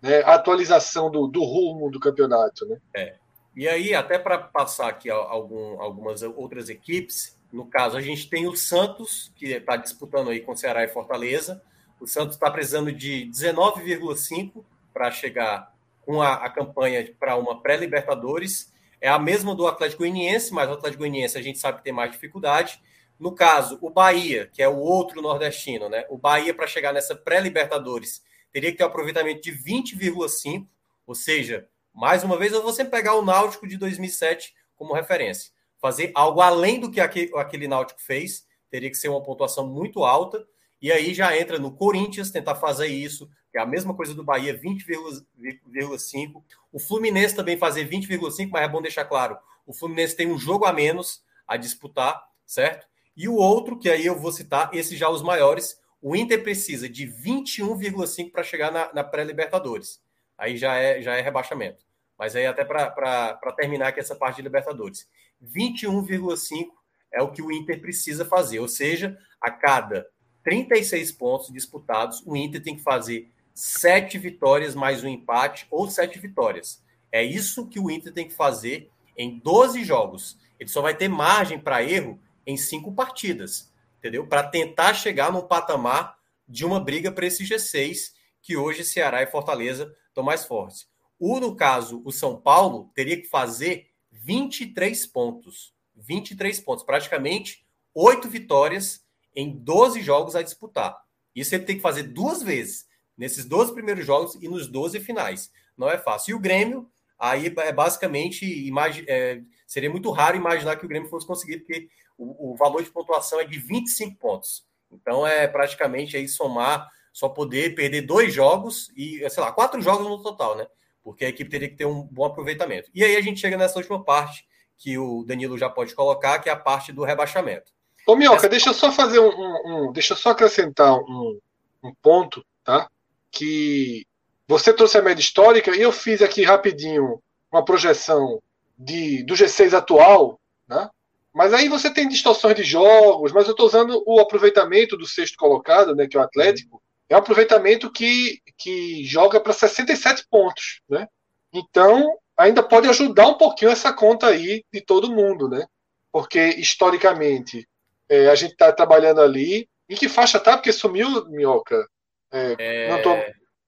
né, 0.01 0.21
a 0.23 0.35
atualização 0.35 1.11
do, 1.11 1.27
do, 1.27 1.43
rumo 1.43 1.91
do 1.91 1.99
campeonato. 1.99 2.65
Né? 2.65 2.77
É. 2.95 3.15
E 3.53 3.67
aí, 3.67 3.93
até 3.93 4.17
para 4.17 4.37
passar 4.37 4.87
aqui 4.87 5.09
algum, 5.09 5.81
algumas 5.81 6.21
outras 6.21 6.69
equipes, 6.69 7.37
no 7.51 7.65
caso, 7.65 7.97
a 7.97 8.01
gente 8.01 8.29
tem 8.29 8.47
o 8.47 8.55
Santos, 8.55 9.33
que 9.35 9.47
está 9.47 9.75
disputando 9.75 10.29
aí 10.29 10.39
com 10.39 10.55
Ceará 10.55 10.83
e 10.83 10.87
Fortaleza. 10.87 11.61
O 11.99 12.07
Santos 12.07 12.35
está 12.35 12.49
precisando 12.49 12.91
de 12.91 13.29
19,5 13.33 14.63
para 14.99 15.11
chegar 15.11 15.73
com 16.01 16.21
a, 16.21 16.33
a 16.33 16.49
campanha 16.49 17.09
para 17.17 17.37
uma 17.37 17.61
pré-Libertadores. 17.61 18.69
É 18.99 19.07
a 19.07 19.17
mesma 19.17 19.55
do 19.55 19.65
Atlético 19.65 20.03
Goianiense, 20.03 20.53
mas 20.53 20.69
o 20.69 20.73
Atlético 20.73 21.03
Goianiense 21.03 21.37
a 21.37 21.41
gente 21.41 21.57
sabe 21.57 21.77
que 21.77 21.85
tem 21.85 21.93
mais 21.93 22.11
dificuldade. 22.11 22.81
No 23.17 23.33
caso, 23.33 23.79
o 23.81 23.89
Bahia, 23.89 24.47
que 24.51 24.61
é 24.61 24.67
o 24.67 24.75
outro 24.75 25.21
nordestino, 25.21 25.87
né? 25.87 26.05
O 26.09 26.17
Bahia, 26.17 26.53
para 26.53 26.67
chegar 26.67 26.91
nessa 26.91 27.15
pré-Libertadores, 27.15 28.21
teria 28.51 28.73
que 28.73 28.77
ter 28.77 28.83
um 28.83 28.87
aproveitamento 28.87 29.41
de 29.41 29.53
20,5, 29.53 30.67
ou 31.07 31.15
seja, 31.15 31.65
mais 31.93 32.21
uma 32.21 32.37
vez, 32.37 32.51
eu 32.51 32.61
vou 32.61 32.73
sempre 32.73 32.91
pegar 32.91 33.13
o 33.15 33.21
Náutico 33.21 33.65
de 33.65 33.77
2007 33.77 34.53
como 34.75 34.93
referência. 34.93 35.53
Fazer 35.79 36.11
algo 36.13 36.41
além 36.41 36.77
do 36.77 36.91
que 36.91 36.99
aquele, 36.99 37.31
aquele 37.37 37.69
Náutico 37.69 38.01
fez, 38.01 38.45
teria 38.69 38.89
que 38.89 38.97
ser 38.97 39.07
uma 39.07 39.23
pontuação 39.23 39.65
muito 39.65 40.03
alta, 40.03 40.45
e 40.81 40.91
aí 40.91 41.13
já 41.13 41.37
entra 41.37 41.59
no 41.59 41.71
Corinthians 41.71 42.31
tentar 42.31 42.55
fazer 42.55 42.87
isso, 42.87 43.29
que 43.51 43.57
é 43.57 43.61
a 43.61 43.65
mesma 43.65 43.93
coisa 43.93 44.13
do 44.13 44.23
Bahia, 44.23 44.57
20,5. 44.57 46.43
O 46.71 46.79
Fluminense 46.79 47.35
também 47.35 47.57
fazer 47.57 47.89
20,5, 47.89 48.49
mas 48.51 48.63
é 48.63 48.67
bom 48.67 48.81
deixar 48.81 49.05
claro: 49.05 49.37
o 49.65 49.73
Fluminense 49.73 50.15
tem 50.15 50.31
um 50.31 50.37
jogo 50.37 50.65
a 50.65 50.73
menos 50.73 51.23
a 51.47 51.57
disputar, 51.57 52.23
certo? 52.45 52.87
E 53.17 53.27
o 53.27 53.35
outro, 53.35 53.77
que 53.77 53.89
aí 53.89 54.05
eu 54.05 54.17
vou 54.17 54.31
citar, 54.31 54.69
esses 54.73 54.97
já 54.97 55.09
os 55.09 55.21
maiores, 55.21 55.81
o 56.01 56.15
Inter 56.15 56.41
precisa 56.41 56.87
de 56.87 57.05
21,5 57.05 58.31
para 58.31 58.43
chegar 58.43 58.71
na, 58.71 58.93
na 58.93 59.03
pré-Libertadores. 59.03 60.01
Aí 60.37 60.55
já 60.55 60.75
é, 60.75 61.01
já 61.01 61.15
é 61.17 61.21
rebaixamento. 61.21 61.83
Mas 62.17 62.35
aí, 62.35 62.45
até 62.45 62.63
para 62.63 63.53
terminar 63.55 63.87
aqui 63.89 63.99
essa 63.99 64.15
parte 64.15 64.37
de 64.37 64.41
Libertadores, 64.41 65.09
21,5 65.43 66.67
é 67.11 67.21
o 67.21 67.31
que 67.31 67.41
o 67.41 67.51
Inter 67.51 67.81
precisa 67.81 68.23
fazer, 68.23 68.59
ou 68.59 68.67
seja, 68.67 69.17
a 69.41 69.49
cada 69.49 70.05
36 70.43 71.11
pontos 71.11 71.51
disputados, 71.51 72.23
o 72.25 72.35
Inter 72.35 72.61
tem 72.61 72.75
que 72.75 72.83
fazer 72.83 73.29
sete 73.53 74.17
vitórias 74.17 74.73
mais 74.73 75.03
um 75.03 75.07
empate 75.07 75.67
ou 75.69 75.89
sete 75.89 76.17
vitórias. 76.17 76.81
É 77.11 77.23
isso 77.23 77.67
que 77.67 77.79
o 77.79 77.89
Inter 77.89 78.13
tem 78.13 78.27
que 78.27 78.33
fazer 78.33 78.89
em 79.17 79.37
12 79.39 79.83
jogos. 79.83 80.37
Ele 80.59 80.69
só 80.69 80.81
vai 80.81 80.95
ter 80.95 81.07
margem 81.07 81.59
para 81.59 81.83
erro 81.83 82.19
em 82.45 82.55
cinco 82.55 82.93
partidas, 82.93 83.71
entendeu? 83.97 84.25
Para 84.25 84.43
tentar 84.43 84.93
chegar 84.93 85.31
no 85.31 85.43
patamar 85.43 86.17
de 86.47 86.65
uma 86.65 86.79
briga 86.79 87.11
para 87.11 87.25
esse 87.25 87.43
G6, 87.43 88.13
que 88.41 88.55
hoje 88.55 88.83
Ceará 88.83 89.21
e 89.21 89.27
Fortaleza 89.27 89.93
estão 90.07 90.23
mais 90.23 90.45
fortes. 90.45 90.87
O, 91.19 91.39
no 91.39 91.55
caso, 91.55 92.01
o 92.05 92.11
São 92.11 92.39
Paulo 92.39 92.89
teria 92.95 93.21
que 93.21 93.27
fazer 93.27 93.89
23 94.11 95.05
pontos. 95.07 95.73
23 95.95 96.59
pontos, 96.61 96.85
praticamente 96.85 97.65
oito 97.93 98.29
vitórias 98.29 99.03
em 99.35 99.51
12 99.51 100.01
jogos 100.01 100.35
a 100.35 100.41
disputar. 100.41 100.97
Isso 101.35 101.53
ele 101.55 101.63
tem 101.63 101.75
que 101.75 101.81
fazer 101.81 102.03
duas 102.03 102.41
vezes 102.41 102.87
nesses 103.17 103.45
12 103.45 103.73
primeiros 103.73 104.05
jogos 104.05 104.35
e 104.35 104.47
nos 104.47 104.67
12 104.67 104.99
finais. 105.01 105.51
Não 105.77 105.89
é 105.89 105.97
fácil. 105.97 106.31
E 106.31 106.33
o 106.33 106.39
Grêmio, 106.39 106.89
aí 107.17 107.53
é 107.57 107.71
basicamente, 107.71 108.45
imagi 108.45 109.05
é, 109.07 109.41
seria 109.67 109.89
muito 109.89 110.09
raro 110.11 110.37
imaginar 110.37 110.77
que 110.77 110.85
o 110.85 110.87
Grêmio 110.87 111.09
fosse 111.09 111.27
conseguir, 111.27 111.59
porque 111.59 111.89
o, 112.17 112.51
o, 112.51 112.55
valor 112.55 112.83
de 112.83 112.89
pontuação 112.89 113.39
é 113.39 113.45
de 113.45 113.59
25 113.59 114.17
pontos. 114.17 114.65
Então 114.91 115.25
é 115.25 115.47
praticamente 115.47 116.17
aí 116.17 116.27
somar, 116.27 116.89
só 117.11 117.27
poder 117.27 117.75
perder 117.75 118.01
dois 118.01 118.33
jogos 118.33 118.91
e, 118.95 119.27
sei 119.29 119.43
lá, 119.43 119.51
quatro 119.51 119.81
jogos 119.81 120.07
no 120.07 120.21
total, 120.21 120.55
né? 120.55 120.67
Porque 121.03 121.25
a 121.25 121.29
equipe 121.29 121.49
teria 121.49 121.69
que 121.69 121.75
ter 121.75 121.85
um 121.85 122.03
bom 122.03 122.25
aproveitamento. 122.25 122.89
E 122.93 123.03
aí 123.03 123.15
a 123.15 123.21
gente 123.21 123.39
chega 123.39 123.57
nessa 123.57 123.77
última 123.77 124.03
parte, 124.03 124.47
que 124.77 124.97
o 124.97 125.23
Danilo 125.25 125.57
já 125.57 125.69
pode 125.69 125.93
colocar, 125.93 126.39
que 126.39 126.49
é 126.49 126.53
a 126.53 126.55
parte 126.55 126.93
do 126.93 127.03
rebaixamento. 127.03 127.71
Ô, 128.09 128.15
Mioca, 128.15 128.37
Essa... 128.37 128.49
deixa 128.49 128.69
eu 128.69 128.73
só 128.73 128.91
fazer 128.91 129.19
um, 129.19 129.29
um, 129.29 129.87
um, 129.89 129.91
Deixa 129.91 130.13
eu 130.13 130.17
só 130.17 130.29
acrescentar 130.29 130.93
um, 130.93 131.39
um 131.83 131.93
ponto, 132.01 132.43
tá? 132.63 132.89
que 133.31 134.05
você 134.47 134.73
trouxe 134.73 134.97
a 134.97 135.01
média 135.01 135.21
histórica 135.21 135.75
e 135.75 135.81
eu 135.81 135.91
fiz 135.91 136.21
aqui 136.21 136.43
rapidinho 136.43 137.21
uma 137.51 137.63
projeção 137.63 138.41
de, 138.77 139.23
do 139.23 139.33
G6 139.33 139.73
atual, 139.73 140.39
né? 140.67 140.89
Mas 141.33 141.53
aí 141.53 141.69
você 141.69 141.93
tem 141.93 142.07
distorções 142.07 142.55
de 142.55 142.63
jogos, 142.63 143.31
mas 143.31 143.45
eu 143.45 143.51
estou 143.51 143.67
usando 143.67 144.03
o 144.05 144.19
aproveitamento 144.19 144.97
do 144.97 145.05
sexto 145.05 145.37
colocado, 145.37 145.95
né, 145.95 146.07
que 146.07 146.17
é 146.17 146.19
o 146.19 146.23
Atlético, 146.23 146.81
é 147.07 147.15
um 147.15 147.19
aproveitamento 147.19 147.91
que, 147.91 148.41
que 148.57 149.03
joga 149.05 149.39
para 149.39 149.53
67 149.53 150.25
pontos, 150.29 150.81
né? 150.89 151.07
Então, 151.53 152.17
ainda 152.35 152.63
pode 152.63 152.89
ajudar 152.89 153.27
um 153.27 153.35
pouquinho 153.35 153.71
essa 153.71 153.93
conta 153.93 154.27
aí 154.27 154.63
de 154.73 154.81
todo 154.81 155.11
mundo, 155.11 155.47
né? 155.47 155.65
Porque, 156.11 156.39
historicamente, 156.39 157.67
é, 158.09 158.27
a 158.29 158.35
gente 158.35 158.51
está 158.51 158.71
trabalhando 158.71 159.21
ali. 159.21 159.69
Em 159.87 159.95
que 159.95 160.09
faixa 160.09 160.39
tá? 160.39 160.57
Porque 160.57 160.71
sumiu, 160.71 161.25
Minhoca. 161.29 161.87
É, 162.31 162.55
é... 162.59 162.97
Tô... 163.01 163.15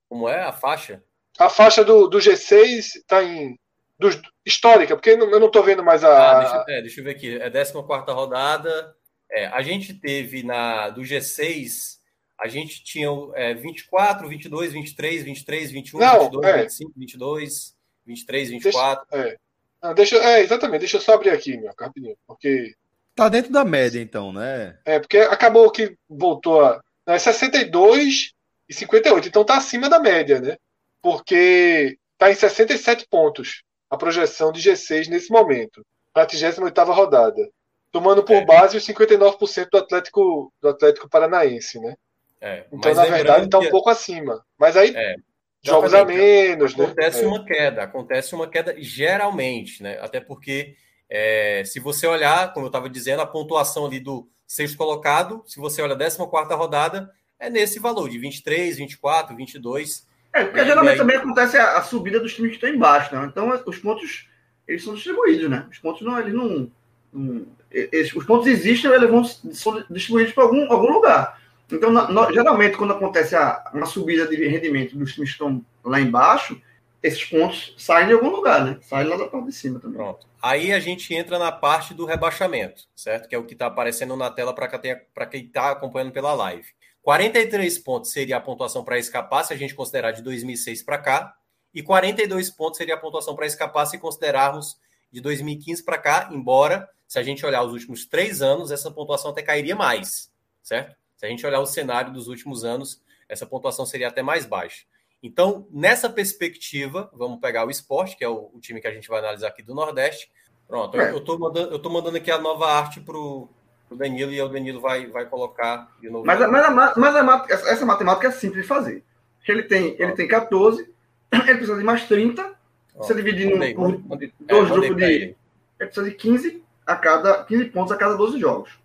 Como 0.10 0.28
é 0.28 0.42
a 0.42 0.52
faixa? 0.52 1.04
A 1.40 1.50
faixa 1.50 1.84
do, 1.84 2.08
do 2.08 2.18
G6 2.18 2.98
está 2.98 3.24
em. 3.24 3.58
Dos, 3.98 4.20
histórica, 4.46 4.96
porque 4.96 5.12
eu 5.12 5.40
não 5.40 5.48
estou 5.48 5.64
vendo 5.64 5.84
mais 5.84 6.04
a. 6.04 6.32
Ah, 6.32 6.40
deixa, 6.40 6.66
é, 6.68 6.82
deixa, 6.82 7.00
eu 7.00 7.04
ver 7.04 7.12
aqui. 7.12 7.36
É 7.36 7.50
14 7.50 7.74
rodada. 8.12 8.96
É, 9.32 9.46
a 9.48 9.62
gente 9.62 9.94
teve 9.94 10.44
na 10.44 10.90
do 10.90 11.02
G6 11.02 12.02
a 12.42 12.48
gente 12.48 12.84
tinha 12.84 13.08
é, 13.36 13.54
24, 13.54 14.28
22, 14.28 14.74
23, 14.74 15.24
23, 15.24 15.72
21, 15.72 16.00
Não, 16.00 16.24
22, 16.24 16.46
é. 16.48 16.62
25, 16.64 16.92
22, 16.98 17.76
23, 18.04 18.50
24. 18.50 19.06
Deixa, 19.12 19.28
é. 19.28 19.38
Não, 19.84 19.94
deixa, 19.94 20.16
é, 20.18 20.42
exatamente. 20.42 20.80
Deixa 20.80 20.98
eu 20.98 21.02
só 21.02 21.14
abrir 21.14 21.30
aqui, 21.30 21.56
meu 21.58 21.72
rapidinho, 21.80 22.18
porque... 22.26 22.74
Tá 23.22 23.30
dentro 23.30 23.52
da 23.52 23.64
média, 23.64 24.02
então, 24.02 24.34
né? 24.34 24.80
É, 24.84 24.98
porque 25.00 25.20
acabou 25.20 25.70
que 25.70 25.96
voltou 26.10 26.66
a... 26.66 26.82
É 27.06 27.20
62 27.20 28.34
e 28.68 28.74
58, 28.74 29.28
então 29.28 29.44
tá 29.44 29.58
acima 29.58 29.88
da 29.88 30.00
média, 30.00 30.42
né? 30.42 30.58
Porque 31.04 32.00
tá 32.18 32.32
em 32.32 32.34
67 32.34 33.08
pontos 33.08 33.62
a 33.92 33.96
projeção 33.96 34.52
de 34.52 34.60
G6 34.60 35.08
nesse 35.08 35.30
momento, 35.30 35.86
para 36.12 36.24
a 36.24 36.26
38 36.26 36.92
rodada. 36.92 37.48
Tomando 37.92 38.24
por 38.24 38.38
é. 38.38 38.44
base 38.44 38.78
os 38.78 38.88
59% 38.88 39.68
do 39.72 39.78
Atlético, 39.78 40.52
do 40.60 40.70
Atlético 40.70 41.08
Paranaense, 41.08 41.80
né? 41.80 41.94
É, 42.42 42.66
então, 42.74 42.92
na 42.96 43.06
verdade, 43.06 43.46
está 43.46 43.60
um 43.60 43.70
pouco 43.70 43.92
acima. 43.92 44.44
Mas 44.58 44.76
aí, 44.76 44.96
é, 44.96 45.16
jogos 45.62 45.94
a 45.94 46.04
menos. 46.04 46.76
Né? 46.76 46.86
Acontece 46.86 47.22
né? 47.22 47.28
uma 47.28 47.46
queda, 47.46 47.84
acontece 47.84 48.34
uma 48.34 48.50
queda 48.50 48.74
geralmente, 48.80 49.84
né? 49.84 50.00
Até 50.02 50.20
porque, 50.20 50.76
é, 51.14 51.64
se 51.66 51.78
você 51.82 52.08
olhar, 52.08 52.54
como 52.54 52.68
eu 52.68 52.70
estava 52.70 52.90
dizendo, 52.90 53.22
a 53.22 53.28
pontuação 53.28 53.86
ali 53.86 54.00
do 54.00 54.30
sexto 54.48 54.78
colocado, 54.78 55.44
se 55.46 55.60
você 55.60 55.82
olha 55.82 55.94
a 55.94 55.98
14 55.98 56.54
rodada, 56.56 57.12
é 57.38 57.50
nesse 57.50 57.80
valor, 57.80 58.08
de 58.08 58.18
23, 58.18 58.78
24, 58.78 59.36
22. 59.36 60.08
É, 60.32 60.46
porque 60.46 60.64
geralmente 60.64 60.94
aí... 60.94 60.98
também 60.98 61.18
acontece 61.18 61.58
a, 61.58 61.80
a, 61.80 61.82
subida 61.84 62.18
dos 62.18 62.34
times 62.34 62.52
que 62.52 62.56
estão 62.56 62.70
embaixo, 62.70 63.14
né? 63.14 63.28
Então, 63.30 63.62
os 63.66 63.78
pontos, 63.78 64.30
eles 64.66 64.86
são 64.86 64.94
distribuídos, 64.94 65.50
né? 65.50 65.68
Os 65.70 65.80
pontos 65.80 66.02
não, 66.02 66.18
eles 66.18 66.34
não... 66.34 66.72
não 67.12 67.46
eles, 67.70 68.16
os 68.16 68.26
pontos 68.26 68.48
existem, 68.48 68.90
eles 68.90 69.10
vão 69.10 69.26
são 69.26 69.84
distribuídos 69.90 70.32
para 70.34 70.46
algum, 70.46 70.72
algum 70.72 70.94
lugar. 70.94 71.42
Então, 71.70 71.92
no, 71.92 72.34
geralmente, 72.34 72.78
quando 72.78 72.94
acontece 72.94 73.36
a, 73.36 73.70
uma 73.74 73.86
subida 73.86 74.26
de 74.28 74.48
rendimento 74.48 74.98
dos 74.98 75.14
times 75.14 75.32
que 75.32 75.36
estão 75.36 75.66
lá 75.84 76.00
embaixo, 76.00 76.62
esses 77.02 77.24
pontos 77.26 77.74
saem 77.78 78.08
de 78.08 78.14
algum 78.14 78.30
lugar, 78.30 78.64
né? 78.64 78.80
Saem 78.82 79.08
lá 79.08 79.18
da 79.18 79.28
parte 79.28 79.48
de 79.48 79.54
cima 79.54 79.80
também. 79.80 79.98
Pronto. 79.98 80.28
Aí 80.42 80.72
a 80.72 80.80
gente 80.80 81.14
entra 81.14 81.40
na 81.40 81.52
parte 81.52 81.94
do 81.94 82.06
rebaixamento, 82.06 82.84
certo? 82.96 83.28
Que 83.28 83.36
é 83.36 83.38
o 83.38 83.46
que 83.46 83.54
está 83.54 83.66
aparecendo 83.66 84.16
na 84.16 84.30
tela 84.30 84.54
para 84.54 85.26
quem 85.28 85.46
está 85.46 85.72
acompanhando 85.72 86.12
pela 86.12 86.34
live. 86.34 86.68
43 87.02 87.80
pontos 87.80 88.12
seria 88.12 88.38
a 88.38 88.40
pontuação 88.42 88.84
para 88.84 89.00
escapar, 89.00 89.44
se 89.44 89.54
a 89.54 89.58
gente 89.58 89.74
considerar 89.74 90.12
de 90.12 90.22
2006 90.22 90.84
para 90.84 91.00
cá, 91.00 91.36
e 91.74 91.82
42 91.82 92.50
pontos 92.52 92.78
seria 92.78 92.94
a 92.96 92.98
pontuação 92.98 93.36
para 93.36 93.48
escapar 93.48 93.86
se 93.88 93.98
considerarmos 93.98 94.78
de 95.12 95.20
2015 95.22 95.84
para 95.84 95.98
cá, 95.98 96.30
embora, 96.32 96.88
se 97.08 97.18
a 97.18 97.24
gente 97.24 97.46
olhar 97.46 97.64
os 97.64 97.74
últimos 97.74 98.06
três 98.06 98.42
anos, 98.42 98.72
essa 98.72 98.92
pontuação 98.92 99.32
até 99.32 99.42
cairia 99.42 99.76
mais, 99.76 100.32
certo? 100.62 100.96
Se 101.18 101.26
a 101.26 101.30
gente 101.30 101.46
olhar 101.46 101.60
o 101.60 101.66
cenário 101.66 102.14
dos 102.14 102.28
últimos 102.28 102.64
anos, 102.64 103.02
essa 103.28 103.46
pontuação 103.46 103.86
seria 103.86 104.08
até 104.08 104.22
mais 104.22 104.46
baixa. 104.46 104.86
Então, 105.24 105.68
nessa 105.70 106.10
perspectiva, 106.10 107.10
vamos 107.14 107.40
pegar 107.40 107.66
o 107.66 107.70
esporte, 107.70 108.18
que 108.18 108.24
é 108.24 108.28
o, 108.28 108.50
o 108.54 108.60
time 108.60 108.82
que 108.82 108.88
a 108.88 108.94
gente 108.94 109.08
vai 109.08 109.20
analisar 109.20 109.50
aqui 109.50 109.62
do 109.62 109.76
Nordeste. 109.76 110.32
Pronto, 110.68 111.00
é. 111.00 111.12
eu 111.12 111.18
estou 111.18 111.38
mandando, 111.38 111.76
eu 111.76 111.92
mandando 111.92 112.18
aqui 112.18 112.32
a 112.32 112.40
nova 112.40 112.72
arte 112.72 113.00
para 113.02 113.18
o 113.18 113.50
Danilo 113.92 114.32
e 114.32 114.42
o 114.42 114.48
Danilo 114.48 114.80
vai, 114.80 115.08
vai 115.08 115.26
colocar 115.26 115.92
de 116.02 116.10
novo. 116.10 116.26
Mas, 116.26 116.40
mas, 116.50 116.96
mas 116.96 117.50
essa 117.50 117.86
matemática 117.86 118.30
é 118.30 118.32
simples 118.32 118.64
de 118.64 118.68
fazer. 118.68 119.04
Ele 119.48 119.64
tem, 119.64 119.96
ele 120.00 120.14
tem 120.14 120.28
14, 120.28 120.90
ele 121.32 121.44
precisa 121.44 121.78
de 121.78 121.84
mais 121.84 122.08
30. 122.08 122.60
Você 122.96 123.14
dividir 123.14 123.52
mandei, 123.52 123.74
por 123.74 124.00
mandei, 124.08 124.34
dois 124.40 124.70
é, 124.70 124.72
grupos 124.72 124.98
de. 124.98 125.04
Ele. 125.04 125.16
ele 125.24 125.36
precisa 125.78 126.10
de 126.10 126.16
15, 126.16 126.64
a 126.86 126.96
cada, 126.96 127.44
15 127.44 127.66
pontos 127.66 127.92
a 127.92 127.98
cada 127.98 128.16
12 128.16 128.40
jogos. 128.40 128.80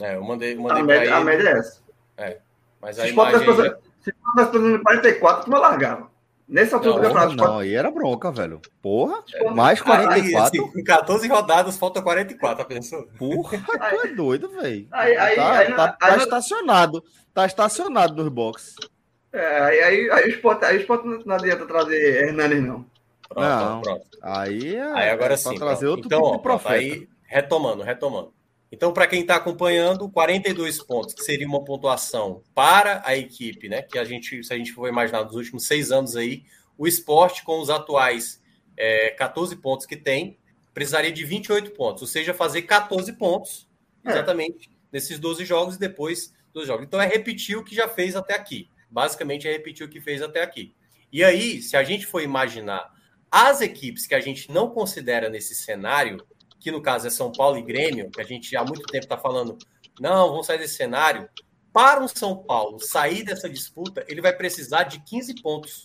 É, 0.00 0.16
eu 0.16 0.22
mandei, 0.22 0.54
mandei 0.54 0.82
a, 0.82 0.84
média, 0.84 1.16
a 1.16 1.24
média 1.24 1.48
é 1.48 1.52
essa. 1.52 1.82
É. 2.16 2.38
Mas 2.80 2.98
a 2.98 3.02
se 3.02 3.10
imagem... 3.10 3.40
Tivesse, 3.40 3.76
Se 4.12 4.30
tivesse 4.30 4.52
fazendo 4.52 4.82
44, 4.82 5.44
tu 5.44 5.50
largava. 5.50 6.10
Nessa 6.48 6.76
altura 6.76 6.94
não, 6.94 7.02
do 7.02 7.08
campeonato. 7.08 7.36
Não, 7.36 7.58
aí 7.58 7.74
era 7.74 7.90
bronca, 7.90 8.32
velho. 8.32 8.60
Porra, 8.80 9.22
é. 9.34 9.50
mais 9.50 9.82
44. 9.82 10.24
Aí, 10.24 10.34
assim, 10.34 10.80
em 10.80 10.82
14 10.82 11.28
rodadas 11.28 11.76
falta 11.76 12.00
44, 12.00 12.56
tá 12.56 12.64
pensando? 12.64 13.06
Porra, 13.18 13.58
tu 13.58 14.06
é 14.06 14.06
doido, 14.14 14.48
velho. 14.48 14.88
Aí, 14.90 15.16
aí, 15.16 15.36
tá, 15.36 15.58
aí, 15.58 15.74
tá, 15.74 15.92
tá 15.92 16.16
estacionado. 16.16 17.04
Tá 17.34 17.44
estacionado 17.44 18.14
nos 18.14 18.32
boxes. 18.32 18.74
É, 19.30 19.60
aí, 19.60 19.80
aí, 19.80 20.10
aí, 20.10 20.24
o 20.24 20.28
esporte, 20.28 20.64
aí 20.64 20.78
o 20.78 20.80
esporte 20.80 21.06
não 21.26 21.36
adianta 21.36 21.66
trazer 21.66 22.24
Hernanes, 22.24 22.62
não. 22.62 22.86
Pronto, 23.28 23.46
não, 23.46 23.82
pronto. 23.82 24.06
Aí, 24.22 24.74
é, 24.74 24.92
aí 24.92 25.10
agora 25.10 25.34
é 25.34 25.36
sim. 25.36 25.54
trazer 25.54 25.86
outro 25.86 26.06
então, 26.06 26.22
tipo 26.22 26.36
de 26.38 26.42
profeta. 26.42 26.74
Aí, 26.74 27.06
retomando, 27.24 27.82
retomando. 27.82 28.32
Então, 28.70 28.92
para 28.92 29.06
quem 29.06 29.22
está 29.22 29.36
acompanhando, 29.36 30.10
42 30.10 30.82
pontos, 30.82 31.14
que 31.14 31.22
seria 31.22 31.46
uma 31.46 31.64
pontuação 31.64 32.42
para 32.54 33.02
a 33.04 33.16
equipe, 33.16 33.68
né? 33.68 33.82
Que 33.82 33.98
a 33.98 34.04
gente, 34.04 34.44
se 34.44 34.52
a 34.52 34.56
gente 34.56 34.72
for 34.72 34.88
imaginar 34.88 35.24
nos 35.24 35.34
últimos 35.34 35.66
seis 35.66 35.90
anos 35.90 36.16
aí, 36.16 36.44
o 36.76 36.86
esporte 36.86 37.42
com 37.42 37.60
os 37.60 37.70
atuais 37.70 38.42
é, 38.76 39.10
14 39.10 39.56
pontos 39.56 39.86
que 39.86 39.96
tem, 39.96 40.38
precisaria 40.72 41.10
de 41.10 41.24
28 41.24 41.72
pontos, 41.72 42.02
ou 42.02 42.08
seja, 42.08 42.32
fazer 42.32 42.62
14 42.62 43.12
pontos 43.14 43.68
é. 44.04 44.10
exatamente 44.10 44.68
é. 44.68 44.72
nesses 44.92 45.18
12 45.18 45.44
jogos 45.44 45.74
e 45.74 45.78
depois 45.78 46.32
dos 46.52 46.66
jogos. 46.66 46.86
Então 46.86 47.00
é 47.00 47.06
repetir 47.06 47.56
o 47.56 47.64
que 47.64 47.74
já 47.74 47.88
fez 47.88 48.14
até 48.14 48.34
aqui. 48.34 48.70
Basicamente 48.90 49.48
é 49.48 49.52
repetir 49.52 49.84
o 49.84 49.88
que 49.88 50.00
fez 50.00 50.22
até 50.22 50.42
aqui. 50.42 50.74
E 51.10 51.24
aí, 51.24 51.60
se 51.62 51.76
a 51.76 51.82
gente 51.82 52.06
for 52.06 52.22
imaginar 52.22 52.92
as 53.30 53.60
equipes 53.60 54.06
que 54.06 54.14
a 54.14 54.20
gente 54.20 54.50
não 54.52 54.70
considera 54.70 55.28
nesse 55.28 55.54
cenário, 55.54 56.24
que 56.58 56.70
no 56.70 56.82
caso 56.82 57.06
é 57.06 57.10
São 57.10 57.30
Paulo 57.30 57.58
e 57.58 57.62
Grêmio, 57.62 58.10
que 58.10 58.20
a 58.20 58.24
gente 58.24 58.56
há 58.56 58.64
muito 58.64 58.82
tempo 58.82 59.04
está 59.04 59.16
falando, 59.16 59.56
não, 60.00 60.30
vamos 60.30 60.46
sair 60.46 60.58
desse 60.58 60.74
cenário. 60.74 61.28
Para 61.72 62.02
o 62.02 62.08
São 62.08 62.36
Paulo 62.36 62.80
sair 62.80 63.22
dessa 63.22 63.48
disputa, 63.48 64.04
ele 64.08 64.20
vai 64.20 64.32
precisar 64.32 64.84
de 64.84 65.00
15 65.00 65.42
pontos. 65.42 65.84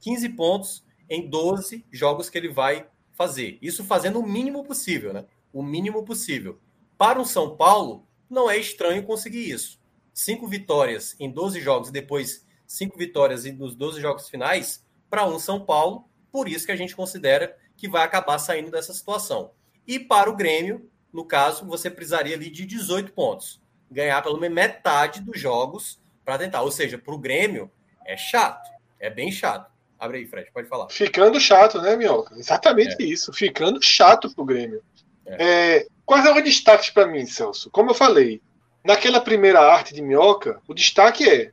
15 0.00 0.28
pontos 0.30 0.84
em 1.08 1.28
12 1.28 1.84
jogos 1.90 2.30
que 2.30 2.38
ele 2.38 2.48
vai 2.48 2.86
fazer. 3.12 3.58
Isso 3.60 3.84
fazendo 3.84 4.20
o 4.20 4.26
mínimo 4.26 4.62
possível, 4.64 5.12
né? 5.12 5.24
O 5.52 5.62
mínimo 5.62 6.04
possível. 6.04 6.60
Para 6.98 7.20
o 7.20 7.24
São 7.24 7.56
Paulo, 7.56 8.06
não 8.28 8.50
é 8.50 8.58
estranho 8.58 9.04
conseguir 9.04 9.50
isso. 9.50 9.80
Cinco 10.12 10.46
vitórias 10.46 11.16
em 11.18 11.30
12 11.30 11.60
jogos 11.60 11.90
depois 11.90 12.46
cinco 12.66 12.98
vitórias 12.98 13.44
nos 13.44 13.74
12 13.76 14.00
jogos 14.00 14.28
finais, 14.28 14.84
para 15.08 15.26
um 15.26 15.38
São 15.38 15.64
Paulo, 15.64 16.08
por 16.32 16.48
isso 16.48 16.66
que 16.66 16.72
a 16.72 16.76
gente 16.76 16.96
considera 16.96 17.56
que 17.76 17.88
vai 17.88 18.02
acabar 18.02 18.38
saindo 18.38 18.70
dessa 18.70 18.92
situação. 18.92 19.52
E 19.86 19.98
para 19.98 20.28
o 20.28 20.36
Grêmio, 20.36 20.90
no 21.12 21.24
caso, 21.24 21.64
você 21.64 21.88
precisaria 21.88 22.34
ali 22.34 22.50
de 22.50 22.66
18 22.66 23.12
pontos. 23.12 23.60
Ganhar 23.90 24.20
pelo 24.22 24.38
menos 24.38 24.54
metade 24.54 25.20
dos 25.20 25.40
jogos 25.40 26.00
para 26.24 26.38
tentar. 26.38 26.62
Ou 26.62 26.70
seja, 26.70 26.98
para 26.98 27.14
o 27.14 27.18
Grêmio 27.18 27.70
é 28.04 28.16
chato. 28.16 28.68
É 28.98 29.08
bem 29.08 29.30
chato. 29.30 29.70
Abre 29.98 30.18
aí, 30.18 30.26
Fred, 30.26 30.50
pode 30.52 30.68
falar. 30.68 30.88
Ficando 30.90 31.40
chato, 31.40 31.80
né, 31.80 31.96
Minhoca? 31.96 32.34
Exatamente 32.36 32.96
é. 33.00 33.04
isso. 33.06 33.32
Ficando 33.32 33.82
chato 33.82 34.34
para 34.34 34.42
o 34.42 34.44
Grêmio. 34.44 34.82
É. 35.24 35.76
É, 35.78 35.86
quais 36.04 36.24
são 36.24 36.36
os 36.36 36.44
destaques 36.44 36.90
para 36.90 37.06
mim, 37.06 37.24
Celso? 37.24 37.70
Como 37.70 37.90
eu 37.90 37.94
falei, 37.94 38.42
naquela 38.84 39.20
primeira 39.20 39.60
arte 39.60 39.94
de 39.94 40.02
Minhoca, 40.02 40.60
o 40.68 40.74
destaque 40.74 41.28
é 41.28 41.52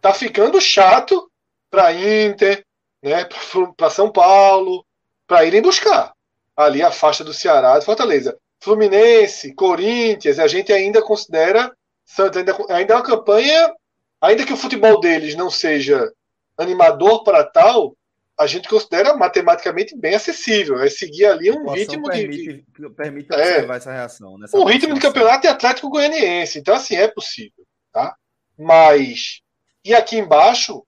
tá 0.00 0.14
ficando 0.14 0.60
chato 0.60 1.28
para 1.68 1.92
Inter, 1.92 2.64
né, 3.02 3.26
para 3.76 3.90
São 3.90 4.12
Paulo, 4.12 4.84
para 5.26 5.44
irem 5.44 5.62
buscar 5.62 6.12
ali 6.64 6.82
a 6.82 6.90
faixa 6.90 7.24
do 7.24 7.32
Ceará 7.32 7.78
de 7.78 7.84
Fortaleza. 7.84 8.36
Fluminense, 8.60 9.54
Corinthians, 9.54 10.38
a 10.38 10.46
gente 10.46 10.72
ainda 10.72 11.02
considera 11.02 11.72
ainda, 12.18 12.56
ainda 12.68 12.92
é 12.92 12.96
uma 12.96 13.02
campanha, 13.02 13.72
ainda 14.20 14.44
que 14.44 14.52
o 14.52 14.56
futebol 14.56 15.00
deles 15.00 15.34
não 15.34 15.50
seja 15.50 16.12
animador 16.58 17.24
para 17.24 17.44
tal, 17.44 17.96
a 18.38 18.46
gente 18.46 18.68
considera 18.68 19.14
matematicamente 19.16 19.96
bem 19.96 20.14
acessível. 20.14 20.78
É 20.80 20.88
seguir 20.88 21.26
ali 21.26 21.50
um 21.50 21.70
ritmo 21.70 22.08
permite, 22.08 22.64
de. 22.78 22.90
Permite 22.90 23.32
é. 23.32 23.36
observar 23.36 23.74
é, 23.74 23.76
essa 23.76 23.92
reação. 23.92 24.36
Um 24.54 24.64
ritmo 24.64 24.94
de 24.94 25.00
campeonato 25.00 25.46
é 25.46 25.50
Atlético 25.50 25.90
Goianiense. 25.90 26.58
Então, 26.58 26.74
assim, 26.74 26.96
é 26.96 27.08
possível. 27.08 27.64
Tá? 27.92 28.14
Mas. 28.58 29.40
E 29.84 29.94
aqui 29.94 30.18
embaixo, 30.18 30.84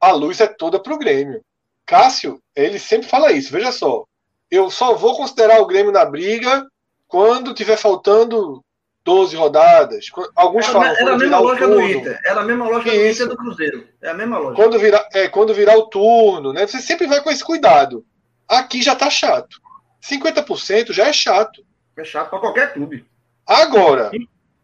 a 0.00 0.12
luz 0.12 0.40
é 0.40 0.46
toda 0.46 0.80
para 0.80 0.94
o 0.94 0.98
Grêmio. 0.98 1.44
Cássio, 1.84 2.40
ele 2.54 2.78
sempre 2.78 3.08
fala 3.08 3.32
isso. 3.32 3.50
Veja 3.50 3.72
só 3.72 4.04
eu 4.50 4.70
só 4.70 4.94
vou 4.94 5.16
considerar 5.16 5.60
o 5.60 5.66
Grêmio 5.66 5.92
na 5.92 6.04
briga 6.04 6.66
quando 7.06 7.54
tiver 7.54 7.76
faltando 7.76 8.62
12 9.04 9.36
rodadas, 9.36 10.06
alguns 10.36 10.64
Era, 10.64 10.72
falam 10.72 10.88
era 10.88 10.94
a 10.94 11.04
quando 11.04 11.18
mesma 11.18 11.24
virar 11.24 11.40
o 11.40 11.44
lógica 11.44 11.66
do 11.66 11.74
turno, 11.74 11.90
Inter. 11.90 12.20
Era 12.24 12.40
a 12.40 12.44
mesma 12.44 12.68
lógica 12.68 12.90
do. 12.90 13.06
Inter 13.06 13.28
do 13.28 13.36
Cruzeiro. 13.36 13.88
É 14.02 14.10
a 14.10 14.14
mesma 14.14 14.38
lógica. 14.38 14.62
quando 14.62 14.78
virar, 14.78 15.08
é, 15.14 15.28
quando 15.28 15.54
virar 15.54 15.76
o 15.76 15.86
turno, 15.88 16.52
né? 16.52 16.66
Você 16.66 16.80
sempre 16.80 17.06
vai 17.06 17.22
com 17.22 17.30
esse 17.30 17.42
cuidado. 17.42 18.04
Aqui 18.46 18.82
já 18.82 18.94
tá 18.94 19.08
chato. 19.08 19.60
50% 20.02 20.92
já 20.92 21.06
é 21.06 21.12
chato. 21.12 21.64
É 21.96 22.04
chato 22.04 22.28
pra 22.30 22.38
qualquer 22.38 22.74
clube. 22.74 23.06
Agora, 23.46 24.10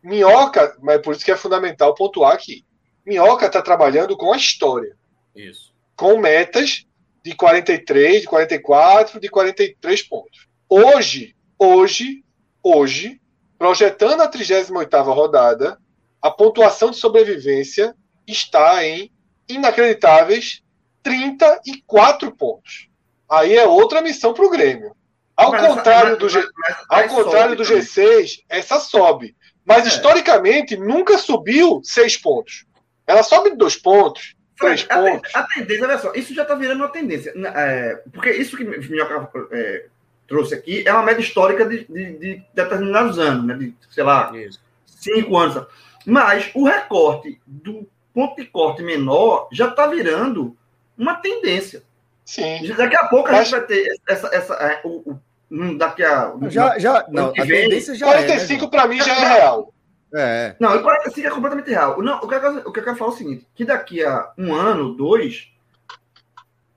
Minhoca, 0.02 0.76
mas 0.82 1.00
por 1.00 1.14
isso 1.14 1.24
que 1.24 1.32
é 1.32 1.36
fundamental 1.36 1.94
pontuar 1.94 2.34
aqui. 2.34 2.64
Minhoca 3.04 3.46
está 3.46 3.62
trabalhando 3.62 4.16
com 4.16 4.32
a 4.32 4.36
história, 4.36 4.96
Isso. 5.34 5.74
com 5.96 6.18
metas 6.18 6.86
de 7.24 7.34
43, 7.34 8.20
de 8.22 8.26
44, 8.26 9.18
de 9.18 9.28
43 9.28 10.02
pontos. 10.02 10.46
Hoje, 10.68 11.34
hoje, 11.58 12.22
hoje, 12.62 13.20
projetando 13.58 14.20
a 14.20 14.30
38ª 14.30 15.02
rodada, 15.14 15.78
a 16.20 16.30
pontuação 16.30 16.90
de 16.90 16.98
sobrevivência 16.98 17.94
está 18.26 18.84
em 18.84 19.10
inacreditáveis 19.48 20.62
34 21.02 22.32
pontos. 22.32 22.88
Aí 23.30 23.56
é 23.56 23.66
outra 23.66 24.02
missão 24.02 24.34
para 24.34 24.44
o 24.44 24.50
Grêmio. 24.50 24.94
Ao 25.36 25.50
Mas 25.50 25.66
contrário 25.66 26.10
mas- 26.10 26.18
do 26.18 26.28
G... 26.28 26.44
mas- 26.58 26.76
Ao 26.88 27.08
contrário 27.08 27.56
do 27.56 27.64
também. 27.64 27.82
G6, 27.82 28.42
essa 28.48 28.78
sobe. 28.78 29.34
Mas 29.64 29.84
É. 29.84 29.88
historicamente 29.88 30.76
nunca 30.76 31.16
subiu 31.18 31.80
seis 31.82 32.16
pontos. 32.16 32.66
Ela 33.06 33.22
sobe 33.22 33.56
dois 33.56 33.76
pontos, 33.76 34.33
três 34.58 34.86
a, 34.88 34.94
pontos. 34.96 35.34
a 35.34 35.42
tendência, 35.44 35.84
olha 35.84 35.98
só, 35.98 36.12
isso 36.14 36.34
já 36.34 36.42
está 36.42 36.54
virando 36.54 36.78
uma 36.80 36.88
tendência. 36.88 37.32
né, 37.34 37.52
é, 37.54 38.02
porque 38.12 38.30
isso 38.30 38.56
que 38.56 38.64
o 38.64 38.90
Minhoca 38.90 39.28
é, 39.52 39.86
trouxe 40.26 40.54
aqui 40.54 40.86
é 40.86 40.92
uma 40.92 41.02
média 41.02 41.20
histórica 41.22 41.64
de, 41.66 41.84
de- 41.84 42.18
de 42.18 42.42
determinados 42.54 43.18
anos, 43.18 43.44
né? 43.46 43.54
De, 43.54 43.74
sei 43.90 44.04
lá, 44.04 44.30
Isso. 44.36 44.60
cinco 44.86 45.36
anos. 45.36 45.66
Mas 46.06 46.50
o 46.54 46.64
recorte 46.64 47.40
do 47.46 47.88
ponto 48.12 48.36
de 48.36 48.46
corte 48.46 48.82
menor 48.82 49.48
já 49.52 49.68
está 49.68 49.86
virando 49.86 50.56
uma 50.96 51.14
tendência. 51.16 51.82
Sim. 52.24 52.72
Daqui 52.76 52.96
a 52.96 53.04
pouco 53.08 53.28
a 53.28 53.32
Mas- 53.32 53.48
gente 53.48 53.58
vai 53.58 53.66
ter 53.66 53.86
essa. 54.08 54.28
essa 54.34 54.54
é, 54.54 54.80
o, 54.84 55.18
o- 55.50 55.76
daqui 55.76 56.02
a. 56.04 56.32
Já, 56.48 56.78
já, 56.78 57.04
não, 57.10 57.28
a 57.38 57.44
vem, 57.44 57.62
tendência 57.64 57.94
já 57.94 58.06
45 58.06 58.70
para 58.70 58.86
mim 58.88 59.00
já 59.02 59.14
é 59.14 59.34
real. 59.40 59.73
É, 60.14 60.48
né, 60.48 60.56
Não, 60.60 60.76
e 60.76 60.82
45 60.82 61.26
é 61.26 61.30
completamente 61.30 61.70
real. 61.70 62.00
Não, 62.02 62.18
o, 62.18 62.28
que 62.28 62.38
quero- 62.40 62.68
o 62.68 62.72
que 62.72 62.80
eu 62.80 62.84
quero 62.84 62.96
falar 62.96 63.10
é 63.10 63.14
o 63.14 63.16
seguinte: 63.16 63.48
que 63.54 63.64
daqui 63.64 64.04
a 64.04 64.32
um 64.38 64.54
ano, 64.54 64.94
dois, 64.94 65.50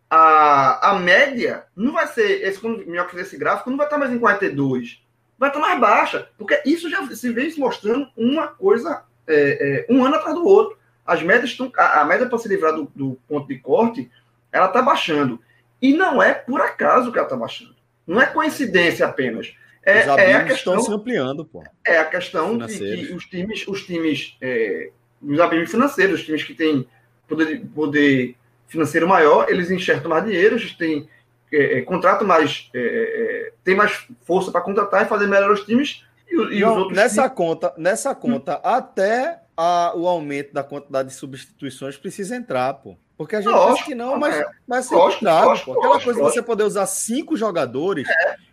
a, 0.09 0.91
a 0.91 0.99
média 0.99 1.65
não 1.75 1.93
vai 1.93 2.07
ser. 2.07 2.43
Esse, 2.43 2.59
quando 2.59 2.81
o 2.81 2.89
Minhoca 2.89 3.09
fizer 3.11 3.23
esse 3.23 3.37
gráfico, 3.37 3.69
não 3.69 3.77
vai 3.77 3.85
estar 3.85 3.97
mais 3.97 4.11
em 4.11 4.19
42. 4.19 5.01
Vai 5.37 5.49
estar 5.49 5.59
mais 5.59 5.79
baixa. 5.79 6.29
Porque 6.37 6.61
isso 6.65 6.89
já 6.89 7.05
se 7.07 7.31
vem 7.31 7.49
se 7.51 7.59
mostrando 7.59 8.09
uma 8.15 8.47
coisa 8.47 9.03
é, 9.27 9.85
é, 9.89 9.93
um 9.93 10.03
ano 10.05 10.15
atrás 10.15 10.35
do 10.35 10.45
outro. 10.45 10.77
As 11.05 11.21
médias 11.21 11.51
estão. 11.51 11.71
A, 11.77 12.01
a 12.01 12.05
média 12.05 12.27
para 12.27 12.37
se 12.37 12.47
livrar 12.47 12.73
do, 12.73 12.91
do 12.95 13.19
ponto 13.27 13.47
de 13.47 13.59
corte, 13.59 14.09
ela 14.51 14.67
está 14.67 14.81
baixando. 14.81 15.39
E 15.81 15.93
não 15.93 16.23
é 16.23 16.33
por 16.33 16.61
acaso 16.61 17.11
que 17.11 17.17
ela 17.17 17.27
está 17.27 17.37
baixando. 17.37 17.75
Não 18.05 18.21
é 18.21 18.25
coincidência 18.25 19.05
apenas. 19.05 19.53
É, 19.87 20.01
Os 20.01 20.07
é 20.07 20.09
a 20.09 20.13
abismos 20.13 20.43
questão 20.51 20.73
estão 20.75 20.85
se 20.85 20.91
ampliando, 20.93 21.45
pô. 21.45 21.63
é 21.85 21.97
a 21.97 22.05
questão 22.05 22.57
de 22.57 22.67
que 22.77 23.13
os 23.13 23.23
times, 23.25 23.65
os 23.67 23.85
times, 23.85 24.35
é, 24.41 24.89
os 25.21 25.39
abismos 25.39 25.71
financeiros, 25.71 26.19
os 26.19 26.25
times 26.25 26.43
que 26.43 26.53
têm 26.53 26.85
poder, 27.27 27.65
poder 27.73 28.35
financeiro 28.67 29.07
maior, 29.07 29.49
eles 29.49 29.71
enxertam 29.71 30.09
mais 30.09 30.25
dinheiro, 30.25 30.55
eles 30.55 30.73
têm 30.75 31.07
é, 31.51 31.77
é, 31.77 31.81
contratam 31.83 32.27
mais, 32.27 32.69
é, 32.75 32.79
é, 32.79 33.53
tem 33.63 33.73
mais 33.75 34.05
força 34.23 34.51
para 34.51 34.59
contratar 34.59 35.05
e 35.05 35.07
fazer 35.07 35.25
melhor 35.27 35.51
os 35.51 35.63
times 35.63 36.03
e, 36.29 36.35
e 36.35 36.59
Não, 36.59 36.71
os 36.73 36.77
outros 36.79 36.97
nessa 36.97 37.21
times- 37.21 37.35
conta, 37.37 37.73
nessa 37.77 38.13
conta, 38.13 38.53
até 38.55 39.39
a- 39.55 39.93
o 39.95 40.05
aumento 40.05 40.53
da 40.53 40.63
quantidade 40.63 41.07
de 41.07 41.15
substituições 41.15 41.95
precisa 41.95 42.35
entrar, 42.35 42.73
pô. 42.73 42.97
Porque 43.17 43.35
a 43.37 43.41
gente 43.41 43.49
Lógico, 43.51 43.73
pensa 43.77 43.85
que 43.85 43.95
não, 43.95 44.19
mas, 44.19 44.35
é. 44.35 44.45
mas 44.67 44.91
Lógico, 44.91 45.19
contrário, 45.21 45.47
lógico, 45.47 45.65
pô. 45.71 45.79
Aquela 45.79 45.93
lógico, 45.93 46.11
coisa 46.13 46.19
de 46.29 46.35
você 46.35 46.41
poder 46.43 46.63
usar 46.65 46.85
cinco 46.85 47.37
jogadores, 47.37 48.05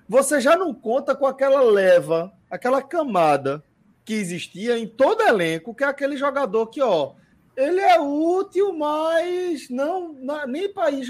você 0.08 0.40
já 0.40 0.56
não 0.56 0.72
conta 0.74 1.14
com 1.14 1.26
aquela 1.26 1.60
leva, 1.62 2.32
aquela 2.50 2.82
camada 2.82 3.62
que 4.04 4.14
existia 4.14 4.78
em 4.78 4.86
todo 4.86 5.22
elenco, 5.22 5.74
que 5.74 5.82
é 5.84 5.86
aquele 5.86 6.16
jogador 6.16 6.66
que, 6.66 6.82
ó, 6.82 7.12
ele 7.56 7.80
é 7.80 7.98
útil, 8.00 8.72
mas 8.72 9.68
não, 9.70 10.12
não- 10.12 10.46
nem 10.46 10.72
para 10.72 10.90
ir 10.90 11.06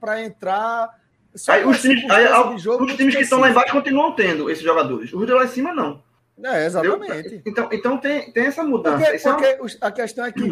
para 0.00 0.22
entrar. 0.22 0.90
Só 1.34 1.52
Aí 1.52 1.62
uma 1.64 1.72
os 1.72 1.80
times, 1.80 2.08
aí, 2.10 2.26
os 2.26 2.62
times 2.96 3.16
que 3.16 3.22
estão 3.22 3.40
lá 3.40 3.50
embaixo 3.50 3.72
continuam 3.72 4.12
tendo 4.14 4.48
esses 4.50 4.62
jogadores. 4.62 5.12
Os 5.12 5.26
de 5.26 5.32
lá 5.32 5.44
em 5.44 5.48
cima 5.48 5.72
não. 5.72 6.02
É, 6.42 6.66
entendeu? 6.66 6.66
exatamente. 6.66 7.42
Então, 7.46 7.68
então 7.72 7.96
tem, 7.98 8.30
tem 8.32 8.46
essa 8.46 8.62
mudança. 8.64 8.98
Porque, 8.98 9.16
é 9.16 9.30
uma- 9.30 9.36
porque 9.38 9.62
os- 9.62 9.78
a 9.80 9.90
questão 9.92 10.24
é 10.26 10.32
que, 10.32 10.42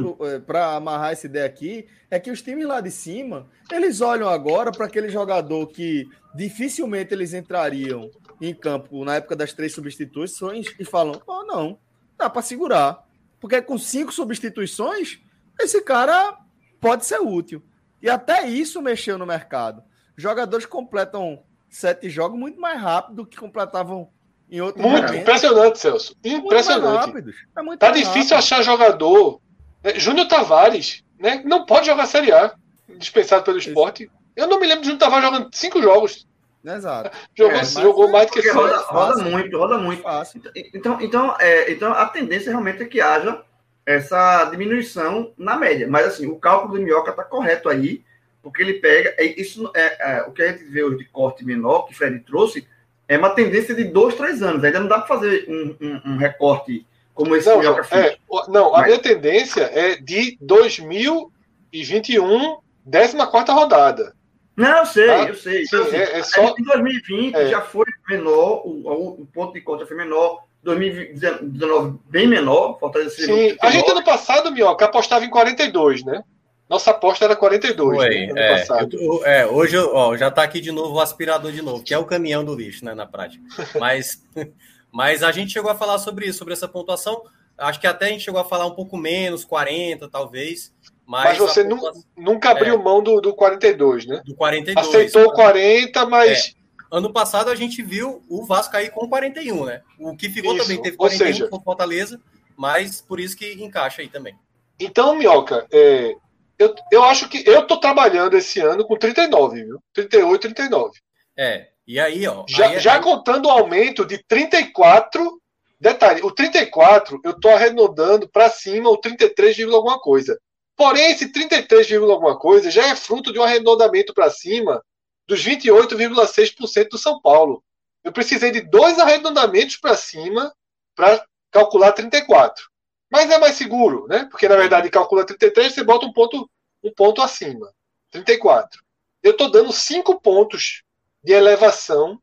para 0.46 0.76
amarrar 0.76 1.10
essa 1.12 1.26
ideia 1.26 1.44
aqui, 1.44 1.86
é 2.10 2.18
que 2.20 2.30
os 2.30 2.40
times 2.40 2.66
lá 2.66 2.80
de 2.80 2.90
cima, 2.90 3.48
eles 3.70 4.00
olham 4.00 4.28
agora 4.28 4.70
para 4.70 4.86
aquele 4.86 5.08
jogador 5.08 5.66
que 5.66 6.08
dificilmente 6.34 7.12
eles 7.14 7.32
entrariam 7.34 8.10
em 8.40 8.54
campo 8.54 9.04
na 9.04 9.16
época 9.16 9.36
das 9.36 9.52
três 9.52 9.72
substituições 9.74 10.66
e 10.78 10.84
falam: 10.84 11.20
oh, 11.26 11.44
não, 11.44 11.78
dá 12.18 12.28
para 12.30 12.42
segurar. 12.42 13.04
Porque 13.40 13.60
com 13.60 13.76
cinco 13.78 14.12
substituições, 14.12 15.18
esse 15.60 15.80
cara 15.82 16.36
pode 16.80 17.04
ser 17.04 17.20
útil. 17.20 17.62
E 18.00 18.08
até 18.08 18.48
isso 18.48 18.80
mexeu 18.82 19.18
no 19.18 19.26
mercado. 19.26 19.82
Jogadores 20.16 20.66
completam 20.66 21.42
sete 21.68 22.08
jogos 22.10 22.38
muito 22.38 22.60
mais 22.60 22.80
rápido 22.80 23.16
do 23.16 23.26
que 23.26 23.36
completavam 23.36 24.08
em 24.50 24.60
outro 24.60 24.82
Muito 24.82 25.02
momento. 25.06 25.14
impressionante, 25.22 25.78
Celso. 25.78 26.14
Muito 26.24 26.44
Impressionante. 26.46 27.06
rápidos. 27.06 27.36
É 27.56 27.62
muito 27.62 27.80
Tá 27.80 27.90
difícil 27.90 28.12
rápido. 28.14 28.34
achar 28.34 28.62
jogador. 28.62 29.40
né? 29.82 29.94
Júnior 29.98 30.28
Tavares, 30.28 31.02
né? 31.18 31.42
Não 31.44 31.64
pode 31.64 31.86
jogar 31.86 32.04
Série 32.06 32.30
A, 32.32 32.54
dispensado 32.98 33.44
pelo 33.44 33.56
esporte. 33.58 34.10
Eu 34.36 34.46
não 34.46 34.60
me 34.60 34.66
lembro 34.66 34.82
de 34.82 34.86
Júnior 34.88 35.00
Tavares 35.00 35.24
jogando 35.24 35.48
cinco 35.54 35.82
jogos. 35.82 36.26
Exato. 36.64 37.10
Jogou, 37.36 37.54
É, 37.54 37.58
mas 37.58 37.72
jogou 37.72 38.08
mais 38.10 38.26
do 38.28 38.32
que 38.32 38.42
cinco. 38.42 38.54
roda, 38.54 38.76
roda 38.78 39.14
fácil. 39.14 39.30
muito, 39.30 39.58
roda 39.58 39.78
muito. 39.78 40.02
Fácil. 40.02 40.40
Então, 40.74 40.98
então, 41.00 41.36
é, 41.40 41.72
então 41.72 41.92
a 41.92 42.06
tendência 42.06 42.50
realmente 42.50 42.82
é 42.82 42.86
que 42.86 43.00
haja 43.00 43.42
essa 43.84 44.44
diminuição 44.44 45.32
na 45.36 45.56
média. 45.56 45.88
Mas 45.88 46.06
assim, 46.06 46.26
o 46.28 46.36
cálculo 46.36 46.78
do 46.78 46.82
Minhoca 46.84 47.10
está 47.10 47.24
correto 47.24 47.68
aí, 47.68 48.02
porque 48.42 48.62
ele 48.62 48.74
pega. 48.74 49.14
é, 49.18 49.24
Isso 49.24 49.70
é, 49.74 50.18
é, 50.18 50.22
o 50.22 50.30
que 50.30 50.42
a 50.42 50.52
gente 50.52 50.64
vê 50.64 50.84
hoje 50.84 50.98
de 50.98 51.04
corte 51.06 51.44
menor, 51.44 51.86
que 51.86 51.92
o 51.92 51.96
Fred 51.96 52.20
trouxe, 52.20 52.66
é 53.08 53.18
uma 53.18 53.30
tendência 53.30 53.74
de 53.74 53.82
dois, 53.84 54.14
três 54.14 54.40
anos. 54.40 54.62
Ainda 54.62 54.78
não 54.80 54.86
dá 54.88 54.98
para 54.98 55.08
fazer 55.08 55.44
um, 55.48 55.76
um- 55.84 56.00
um 56.12 56.16
recorte 56.16 56.86
como 57.12 57.34
esse 57.34 57.48
que 57.48 57.50
o 57.50 57.54
Não, 57.54 57.60
Minhoca 57.60 57.82
fez. 57.84 58.06
é, 58.06 58.16
não, 58.48 58.68
a 58.74 58.78
Mas- 58.78 58.86
minha 58.86 58.98
tendência 59.00 59.62
é 59.64 59.96
de 59.96 60.38
2021, 60.40 62.58
14 62.90 63.52
rodada. 63.52 64.14
Não, 64.56 64.78
eu 64.78 64.86
sei, 64.86 65.06
Tá? 65.06 65.24
eu 65.28 65.34
sei. 65.34 65.64
Sim, 65.66 65.76
Então, 65.76 65.82
assim, 65.86 65.96
é, 65.96 66.18
é 66.18 66.22
só. 66.22 66.54
Em 66.58 66.62
2020 66.64 67.34
É. 67.34 67.48
já 67.48 67.60
foi 67.62 67.86
menor, 68.08 68.62
o, 68.66 69.20
o- 69.22 69.26
ponto 69.32 69.52
de 69.52 69.62
já 69.80 69.86
foi 69.86 69.96
menor. 69.96 70.44
2019 70.62 71.98
bem 72.08 72.26
menor, 72.26 72.78
Fortaleza 72.78 73.10
Sim, 73.16 73.22
a 73.60 73.70
gente 73.70 73.84
39. 73.84 73.90
ano 73.92 74.04
passado, 74.04 74.52
Minhoca, 74.52 74.84
apostava 74.84 75.24
em 75.24 75.30
42, 75.30 76.04
né? 76.04 76.22
Nossa 76.68 76.92
aposta 76.92 77.24
era 77.24 77.34
42 77.36 77.96
Foi, 77.96 78.08
né, 78.08 78.30
ano 78.30 78.38
é, 78.38 78.86
tô- 78.86 79.24
é, 79.26 79.46
hoje 79.46 79.76
ó, 79.76 80.16
já 80.16 80.30
tá 80.30 80.42
aqui 80.42 80.60
de 80.60 80.70
novo 80.70 80.94
o 80.94 81.00
aspirador 81.00 81.50
de 81.52 81.60
novo, 81.60 81.82
que 81.82 81.92
é 81.92 81.98
o 81.98 82.04
caminhão 82.04 82.44
do 82.44 82.54
lixo, 82.54 82.84
né, 82.84 82.94
na 82.94 83.04
prática. 83.06 83.42
Mas, 83.78 84.22
mas 84.90 85.22
a 85.22 85.32
gente 85.32 85.52
chegou 85.52 85.70
a 85.70 85.74
falar 85.74 85.98
sobre 85.98 86.26
isso, 86.26 86.38
sobre 86.38 86.54
essa 86.54 86.68
pontuação. 86.68 87.22
Acho 87.58 87.80
que 87.80 87.86
até 87.86 88.06
a 88.06 88.08
gente 88.08 88.24
chegou 88.24 88.40
a 88.40 88.44
falar 88.44 88.66
um 88.66 88.74
pouco 88.74 88.96
menos, 88.96 89.44
40 89.44 90.08
talvez. 90.08 90.72
Mas, 91.12 91.24
Mas 91.24 91.38
você 91.38 91.62
pontuação 91.62 92.02
Nunca 92.16 92.50
abriu 92.52 92.82
mão 92.82 93.02
do, 93.02 93.20
do 93.20 93.34
42, 93.34 94.06
né? 94.06 94.22
do 94.24 94.34
42. 94.34 94.88
Aceitou 94.88 95.26
o 95.26 95.32
40, 95.34 96.06
mas 96.06 96.54
Ano 96.90 97.12
passado 97.12 97.50
a 97.50 97.54
gente 97.54 97.82
viu 97.82 98.22
o 98.30 98.46
Vasco 98.46 98.74
aí 98.74 98.88
com 98.88 99.06
41, 99.06 99.66
né? 99.66 99.82
O 99.98 100.16
que 100.16 100.30
ficou 100.30 100.54
Isso, 100.56 100.64
também 100.64 100.80
teve 100.80 100.96
ou 100.98 101.06
41 101.06 101.26
seja- 101.26 101.48
com 101.48 101.60
Fortaleza, 101.60 102.18
mas 102.56 103.02
por 103.02 103.20
isso 103.20 103.36
que 103.36 103.52
encaixa 103.62 104.00
aí 104.00 104.08
também. 104.08 104.34
Então, 104.80 105.14
Minhoca, 105.14 105.66
é, 105.70 106.14
eu, 106.58 106.74
eu 106.90 107.04
acho 107.04 107.28
que 107.28 107.42
eu 107.46 107.66
tô 107.66 107.78
trabalhando 107.78 108.34
esse 108.34 108.60
ano 108.60 108.86
com 108.86 108.96
39, 108.96 109.64
viu? 109.64 109.78
38, 109.92 110.40
39. 110.54 110.98
É, 111.36 111.68
e 111.86 112.00
aí, 112.00 112.26
ó. 112.26 112.44
Já, 112.48 112.68
aí, 112.70 112.80
já 112.80 112.94
aí- 112.94 113.02
contando 113.02 113.46
o 113.46 113.50
aumento 113.50 114.06
de 114.06 114.16
34. 114.26 115.38
Detalhe, 115.78 116.22
o 116.22 116.30
34 116.30 117.20
eu 117.22 117.38
tô 117.38 117.48
arredondando 117.50 118.26
para 118.28 118.48
cima 118.48 118.88
o 118.88 118.96
33, 118.96 119.56
vírgula 119.56 119.76
alguma 119.78 119.98
coisa. 120.00 120.38
Porém, 120.76 121.12
esse 121.12 121.30
33, 121.30 121.86
vírgula 121.86 122.14
alguma 122.14 122.38
coisa 122.38 122.70
já 122.70 122.86
é 122.88 122.96
fruto 122.96 123.32
de 123.32 123.38
um 123.38 123.42
arredondamento 123.42 124.14
para 124.14 124.30
cima 124.30 124.82
dos 125.26 125.44
28,6% 125.44 126.88
do 126.90 126.98
São 126.98 127.20
Paulo. 127.20 127.62
Eu 128.02 128.12
precisei 128.12 128.50
de 128.50 128.62
dois 128.62 128.98
arredondamentos 128.98 129.76
para 129.76 129.96
cima 129.96 130.52
para 130.94 131.24
calcular 131.50 131.92
34. 131.92 132.64
Mas 133.10 133.30
é 133.30 133.38
mais 133.38 133.56
seguro, 133.56 134.06
né? 134.08 134.26
Porque 134.30 134.48
na 134.48 134.56
verdade 134.56 134.90
calcula 134.90 135.26
33, 135.26 135.72
você 135.72 135.84
bota 135.84 136.06
um 136.06 136.12
ponto, 136.12 136.50
um 136.82 136.92
ponto 136.92 137.20
acima. 137.20 137.72
34. 138.10 138.82
Eu 139.22 139.32
estou 139.32 139.50
dando 139.50 139.72
5 139.72 140.20
pontos 140.20 140.82
de 141.22 141.32
elevação 141.32 142.18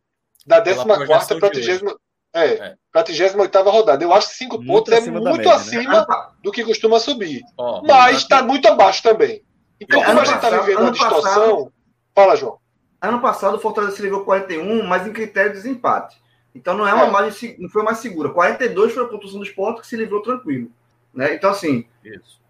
da 0.46 0.62
Pela 0.62 0.84
14 0.84 1.06
projeção 1.06 1.40
para 1.40 1.48
a 1.48 1.52
de 1.52 1.62
30. 1.62 2.00
É, 2.34 2.46
é. 2.46 2.76
para 2.92 3.02
a 3.02 3.04
38 3.04 3.70
rodada. 3.70 4.04
Eu 4.04 4.14
acho 4.14 4.30
que 4.30 4.36
5 4.36 4.66
pontos 4.66 4.94
é 4.94 5.02
muito 5.02 5.24
média, 5.24 5.44
né? 5.44 5.52
acima 5.52 6.00
né? 6.02 6.06
do 6.44 6.52
que 6.52 6.64
costuma 6.64 7.00
subir. 7.00 7.42
Oh, 7.58 7.82
mas 7.84 8.18
está 8.18 8.44
muito 8.44 8.68
abaixo 8.68 9.02
também. 9.02 9.44
Então, 9.80 10.04
como 10.04 10.20
a 10.20 10.26
gente 10.26 10.36
está 10.36 10.50
vivendo 10.50 10.82
uma 10.82 10.92
distorção. 10.92 11.22
Passado, 11.22 11.74
fala, 12.14 12.36
João. 12.36 12.60
Ano 13.02 13.22
passado 13.22 13.56
o 13.56 13.60
Fortaleza 13.60 13.96
se 13.96 14.02
livrou 14.02 14.26
41, 14.26 14.84
mas 14.86 15.08
em 15.08 15.14
critério 15.14 15.52
de 15.52 15.58
desempate. 15.58 16.22
Então 16.54 16.76
não 16.76 16.88
é 16.88 16.94
uma 16.94 17.06
é. 17.06 17.10
margem, 17.10 17.56
não 17.58 17.70
foi 17.70 17.84
mais 17.84 18.00
segura. 18.00 18.30
42 18.30 18.94
foi 18.94 19.04
a 19.04 19.08
pontuação 19.08 19.40
do 19.40 19.46
esporte 19.46 19.82
que 19.82 19.88
se 19.88 19.96
livrou 19.96 20.22
tranquilo. 20.22 20.70
Né? 21.14 21.36
Então, 21.36 21.50
assim. 21.50 21.86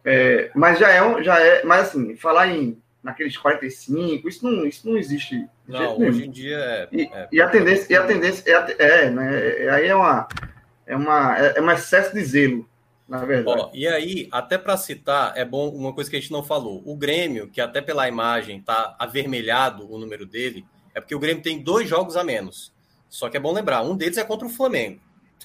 É, 0.04 0.50
mas 0.56 0.80
já 0.80 0.90
é, 0.90 1.04
um, 1.04 1.22
já 1.22 1.40
é. 1.40 1.64
Mas 1.64 1.90
assim, 1.90 2.16
falar 2.16 2.48
em 2.48 2.82
naqueles 3.04 3.38
45, 3.38 4.28
isso 4.28 4.44
não, 4.44 4.66
isso 4.66 4.90
não 4.90 4.98
existe. 4.98 5.48
Não, 5.70 6.00
hoje 6.00 6.26
em 6.26 6.32
dia 6.32 6.58
é, 6.58 6.88
e, 6.92 7.04
é, 7.04 7.30
e, 7.32 7.40
a 7.40 7.48
tendência, 7.48 7.94
e 7.94 7.96
a 7.96 8.04
tendência 8.04 8.44
é, 8.52 9.06
é, 9.06 9.10
né, 9.12 9.70
aí 9.70 9.86
é 9.86 9.96
uma 9.96 10.28
é 10.88 10.96
uma 10.96 11.38
é, 11.38 11.60
é 11.60 11.62
um 11.62 11.70
excesso 11.70 12.12
de 12.12 12.26
zelo, 12.26 12.68
na 13.08 13.24
verdade. 13.24 13.62
Ó, 13.62 13.70
e 13.72 13.88
aí, 13.88 14.28
até 14.32 14.58
para 14.58 14.76
citar, 14.78 15.38
é 15.38 15.46
bom 15.46 15.70
uma 15.70 15.94
coisa 15.94 16.10
que 16.10 16.16
a 16.16 16.20
gente 16.20 16.32
não 16.32 16.44
falou. 16.44 16.82
O 16.84 16.98
Grêmio, 16.98 17.48
que 17.50 17.62
até 17.62 17.82
pela 17.82 18.08
imagem 18.08 18.60
tá 18.60 18.96
avermelhado 18.98 19.88
o 19.88 20.00
número 20.00 20.26
dele, 20.26 20.66
é 20.96 21.00
porque 21.00 21.14
o 21.14 21.20
Grêmio 21.20 21.44
tem 21.44 21.62
dois 21.62 21.88
jogos 21.88 22.18
a 22.18 22.24
menos. 22.24 22.74
Só 23.08 23.30
que 23.30 23.38
é 23.38 23.40
bom 23.40 23.54
lembrar, 23.54 23.84
um 23.84 23.96
deles 23.96 24.18
é 24.18 24.24
contra 24.24 24.48
o 24.48 24.50
Flamengo. 24.50 25.00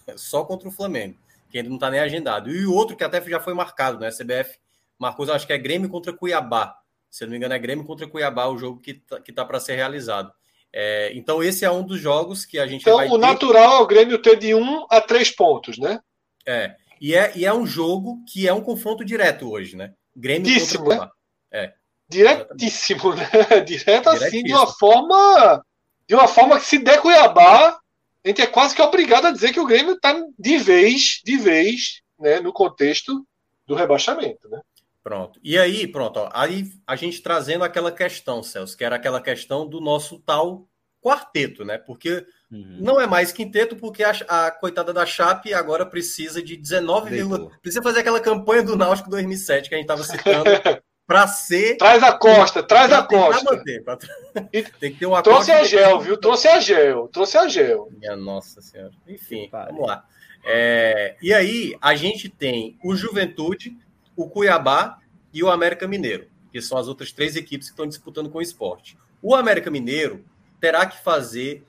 Só 0.16 0.42
contra 0.42 0.66
o 0.66 0.72
Flamengo, 0.72 1.16
que 1.50 1.58
ainda 1.58 1.68
não 1.68 1.76
está 1.76 1.90
nem 1.90 2.00
agendado. 2.00 2.50
E 2.50 2.64
o 2.64 2.72
outro 2.72 2.96
que 2.96 3.04
até 3.04 3.20
já 3.20 3.40
foi 3.40 3.52
marcado, 3.52 3.98
né? 3.98 4.08
A 4.08 4.10
CBF 4.10 4.58
marcou, 4.98 5.30
acho 5.30 5.46
que 5.46 5.52
é 5.52 5.58
Grêmio 5.58 5.90
contra 5.90 6.14
Cuiabá 6.14 6.78
se 7.14 7.24
não 7.24 7.30
me 7.30 7.36
engano, 7.36 7.54
é 7.54 7.58
Grêmio 7.60 7.84
contra 7.84 8.08
Cuiabá, 8.08 8.48
o 8.48 8.58
jogo 8.58 8.80
que 8.80 8.90
está 8.90 9.20
que 9.20 9.32
tá 9.32 9.44
para 9.44 9.60
ser 9.60 9.76
realizado. 9.76 10.32
É, 10.72 11.12
então, 11.14 11.40
esse 11.44 11.64
é 11.64 11.70
um 11.70 11.84
dos 11.84 12.00
jogos 12.00 12.44
que 12.44 12.58
a 12.58 12.66
gente 12.66 12.82
então, 12.82 12.96
vai. 12.96 13.06
Então, 13.06 13.16
o 13.16 13.20
ter... 13.20 13.26
natural 13.26 13.78
é 13.78 13.82
o 13.82 13.86
Grêmio 13.86 14.20
ter 14.20 14.36
de 14.36 14.52
um 14.52 14.84
a 14.90 15.00
três 15.00 15.30
pontos, 15.30 15.78
né? 15.78 16.00
É. 16.44 16.74
E, 17.00 17.14
é. 17.14 17.32
e 17.36 17.46
é 17.46 17.54
um 17.54 17.64
jogo 17.64 18.18
que 18.28 18.48
é 18.48 18.52
um 18.52 18.60
confronto 18.60 19.04
direto 19.04 19.48
hoje, 19.48 19.76
né? 19.76 19.94
Grêmio 20.16 20.42
Díssimo, 20.42 20.82
contra 20.82 20.96
Cuiabá. 20.96 21.12
Né? 21.52 21.64
É. 21.64 21.74
Diretíssimo, 22.08 23.14
né? 23.14 23.30
Direto 23.64 24.10
assim, 24.10 24.42
de 24.42 24.52
uma 24.52 24.66
forma. 24.66 25.64
De 26.08 26.16
uma 26.16 26.26
forma 26.26 26.58
que 26.58 26.66
se 26.66 26.80
der 26.80 27.00
Cuiabá, 27.00 27.78
a 28.24 28.28
gente 28.28 28.42
é 28.42 28.46
quase 28.46 28.74
que 28.74 28.82
obrigado 28.82 29.26
a 29.26 29.30
dizer 29.30 29.52
que 29.52 29.60
o 29.60 29.66
Grêmio 29.66 29.94
está 29.94 30.20
de 30.36 30.58
vez, 30.58 31.20
de 31.24 31.36
vez, 31.36 32.02
né, 32.18 32.40
no 32.40 32.52
contexto 32.52 33.24
do 33.64 33.76
rebaixamento, 33.76 34.48
né? 34.48 34.60
Pronto. 35.04 35.38
E 35.44 35.58
aí, 35.58 35.86
pronto, 35.86 36.16
ó, 36.18 36.30
aí 36.32 36.72
a 36.86 36.96
gente 36.96 37.22
trazendo 37.22 37.62
aquela 37.62 37.92
questão, 37.92 38.42
Celso, 38.42 38.74
que 38.74 38.82
era 38.82 38.96
aquela 38.96 39.20
questão 39.20 39.68
do 39.68 39.78
nosso 39.78 40.18
tal 40.20 40.66
quarteto, 41.02 41.62
né? 41.62 41.76
Porque 41.76 42.26
uhum. 42.50 42.78
não 42.80 42.98
é 42.98 43.06
mais 43.06 43.30
quinteto, 43.30 43.76
porque 43.76 44.02
a, 44.02 44.12
a, 44.26 44.50
coitada 44.50 44.94
da 44.94 45.04
Chape 45.04 45.52
agora 45.52 45.84
precisa 45.84 46.42
de 46.42 46.56
19, 46.56 47.22
precisa 47.60 47.82
fazer 47.82 48.00
aquela 48.00 48.18
campanha 48.18 48.62
do 48.62 48.76
Náutico 48.76 49.10
2007 49.10 49.68
que 49.68 49.74
a 49.74 49.78
gente 49.78 49.84
estava 49.84 50.02
citando 50.02 50.44
para 51.06 51.28
ser 51.28 51.76
Traz 51.76 52.02
a 52.02 52.14
Costa, 52.14 52.62
traz 52.62 52.90
a 52.90 53.02
Costa. 53.02 53.44
Manter, 53.44 53.84
pra... 53.84 53.98
Tem 54.80 54.90
que 54.90 54.98
ter 54.98 55.04
uma 55.04 55.22
Trouxe 55.22 55.52
a 55.52 55.64
gel, 55.64 56.00
viu? 56.00 56.16
Trouxe 56.16 56.48
a 56.48 56.58
gel, 56.58 57.08
trouxe 57.08 57.36
a 57.36 57.46
gel. 57.46 57.90
Minha 57.98 58.16
nossa 58.16 58.62
senhora. 58.62 58.94
Enfim, 59.06 59.50
vamos 59.52 59.86
lá. 59.86 60.02
É, 60.46 61.16
e 61.20 61.34
aí 61.34 61.76
a 61.80 61.94
gente 61.94 62.30
tem 62.30 62.78
o 62.82 62.96
Juventude 62.96 63.76
o 64.16 64.28
Cuiabá 64.28 64.98
e 65.32 65.42
o 65.42 65.50
América 65.50 65.86
Mineiro, 65.88 66.28
que 66.52 66.60
são 66.60 66.78
as 66.78 66.88
outras 66.88 67.12
três 67.12 67.36
equipes 67.36 67.68
que 67.68 67.72
estão 67.72 67.86
disputando 67.86 68.30
com 68.30 68.38
o 68.38 68.42
esporte. 68.42 68.96
O 69.20 69.34
América 69.34 69.70
Mineiro 69.70 70.24
terá 70.60 70.86
que 70.86 71.02
fazer 71.02 71.66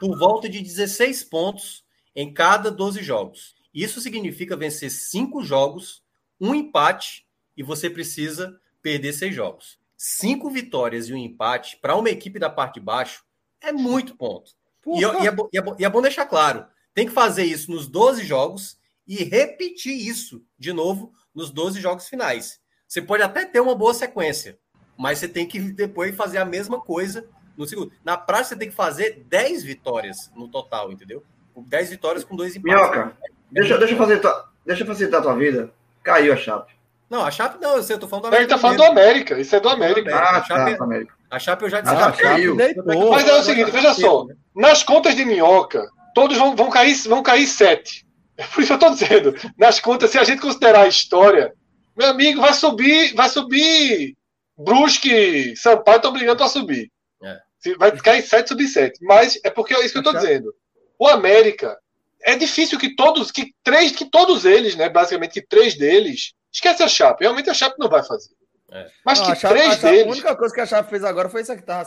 por 0.00 0.18
volta 0.18 0.48
de 0.48 0.60
16 0.60 1.24
pontos 1.24 1.84
em 2.14 2.32
cada 2.32 2.70
12 2.70 3.02
jogos. 3.02 3.54
Isso 3.72 4.00
significa 4.00 4.56
vencer 4.56 4.90
cinco 4.90 5.42
jogos, 5.42 6.02
um 6.40 6.54
empate 6.54 7.26
e 7.56 7.62
você 7.62 7.88
precisa 7.90 8.60
perder 8.82 9.12
seis 9.12 9.34
jogos. 9.34 9.78
Cinco 9.96 10.50
vitórias 10.50 11.08
e 11.08 11.12
um 11.12 11.16
empate 11.16 11.76
para 11.76 11.96
uma 11.96 12.10
equipe 12.10 12.38
da 12.38 12.48
parte 12.48 12.74
de 12.74 12.80
baixo 12.80 13.24
é 13.60 13.72
muito 13.72 14.16
ponto. 14.16 14.52
E, 14.86 15.00
e, 15.00 15.04
é, 15.04 15.34
e, 15.52 15.58
é, 15.58 15.62
e 15.80 15.84
é 15.84 15.88
bom 15.90 16.00
deixar 16.00 16.26
claro: 16.26 16.66
tem 16.94 17.06
que 17.06 17.12
fazer 17.12 17.44
isso 17.44 17.70
nos 17.70 17.86
12 17.86 18.24
jogos 18.24 18.78
e 19.06 19.24
repetir 19.24 19.94
isso 19.94 20.44
de 20.58 20.72
novo 20.72 21.12
nos 21.38 21.50
12 21.52 21.80
jogos 21.80 22.08
finais. 22.08 22.58
Você 22.86 23.00
pode 23.00 23.22
até 23.22 23.44
ter 23.44 23.60
uma 23.60 23.74
boa 23.76 23.94
sequência, 23.94 24.58
mas 24.98 25.20
você 25.20 25.28
tem 25.28 25.46
que 25.46 25.60
depois 25.60 26.14
fazer 26.16 26.38
a 26.38 26.44
mesma 26.44 26.80
coisa 26.80 27.24
no 27.56 27.64
segundo. 27.64 27.92
Na 28.04 28.16
prática, 28.16 28.48
você 28.48 28.56
tem 28.56 28.68
que 28.68 28.74
fazer 28.74 29.24
10 29.28 29.62
vitórias 29.62 30.32
no 30.34 30.48
total, 30.48 30.90
entendeu? 30.90 31.22
10 31.56 31.90
vitórias 31.90 32.24
com 32.24 32.34
dois 32.34 32.56
empates. 32.56 32.76
Minhoca, 32.76 33.16
deixa, 33.52 33.78
deixa, 33.78 33.94
eu 33.94 33.98
fazer 33.98 34.18
tua, 34.20 34.48
deixa 34.66 34.82
eu 34.82 34.86
facilitar 34.86 35.20
a 35.20 35.22
tua 35.22 35.36
vida. 35.36 35.72
Caiu 36.02 36.32
a 36.32 36.36
Chape. 36.36 36.72
Não, 37.08 37.24
a 37.24 37.30
Chape 37.30 37.58
não, 37.60 37.76
eu 37.76 37.82
sei, 37.84 37.94
eu 37.94 38.00
tô 38.00 38.08
falando 38.08 38.24
do 38.24 38.28
América. 38.28 38.52
Ele 38.52 38.54
tá 38.54 38.58
falando 38.60 38.76
do 38.78 38.84
América, 38.84 39.40
isso 39.40 39.54
é 39.54 39.60
do 39.60 39.68
América. 39.68 40.16
Ah, 40.16 40.38
a 40.38 40.42
Chape, 40.42 40.76
tá, 40.76 40.84
América. 40.84 41.14
A 41.30 41.38
Chape 41.38 41.62
eu 41.62 41.70
já 41.70 41.80
disse. 41.80 41.94
Ah, 41.94 42.12
caiu. 42.12 42.56
Mas 42.56 43.28
é 43.28 43.34
o 43.34 43.42
seguinte, 43.44 43.70
veja 43.70 43.94
só. 43.94 44.26
Nas 44.54 44.82
contas 44.82 45.14
de 45.14 45.24
Minhoca, 45.24 45.88
todos 46.14 46.36
vão, 46.36 46.56
vão, 46.56 46.68
cair, 46.68 46.96
vão 47.08 47.22
cair 47.22 47.46
sete. 47.46 48.07
É 48.38 48.44
por 48.46 48.62
isso 48.62 48.78
que 48.78 48.84
eu 48.84 48.90
estou 48.90 48.90
dizendo. 48.90 49.52
Nas 49.58 49.80
contas, 49.80 50.10
se 50.10 50.18
a 50.18 50.24
gente 50.24 50.40
considerar 50.40 50.82
a 50.82 50.88
história, 50.88 51.52
meu 51.96 52.08
amigo, 52.08 52.40
vai 52.40 52.54
subir, 52.54 53.12
vai 53.14 53.28
subir. 53.28 54.16
Brusque, 54.56 55.54
Sampaio 55.56 55.96
estão 55.96 56.12
brigando 56.12 56.38
para 56.38 56.48
subir. 56.48 56.90
É. 57.22 57.38
Vai 57.76 57.96
cair 57.98 58.22
7 58.22 58.48
subir 58.48 58.68
7. 58.68 59.04
Mas 59.04 59.38
é 59.44 59.50
porque 59.50 59.74
é 59.74 59.80
isso 59.84 59.92
que 59.92 59.98
eu 59.98 60.02
estou 60.02 60.14
dizendo. 60.14 60.54
O 60.98 61.08
América, 61.08 61.76
é 62.22 62.36
difícil 62.36 62.78
que 62.78 62.94
todos, 62.94 63.30
que 63.30 63.52
três, 63.62 63.92
que 63.92 64.04
todos 64.04 64.44
eles, 64.44 64.76
né? 64.76 64.88
Basicamente, 64.88 65.32
que 65.32 65.42
três 65.42 65.76
deles. 65.76 66.34
Esquece 66.52 66.82
a 66.82 66.88
Chape. 66.88 67.24
Realmente 67.24 67.50
a 67.50 67.54
Chape 67.54 67.76
não 67.78 67.88
vai 67.88 68.02
fazer. 68.02 68.30
É. 68.70 68.86
Mas 69.04 69.20
não, 69.20 69.26
que 69.26 69.36
Chape, 69.36 69.54
três 69.54 69.78
deles. 69.78 70.06
A 70.06 70.10
única 70.10 70.36
coisa 70.36 70.54
que 70.54 70.60
a 70.60 70.66
Chape 70.66 70.90
fez 70.90 71.04
agora 71.04 71.28
foi 71.28 71.42
isso 71.42 71.52
aqui, 71.52 71.62
tá? 71.62 71.84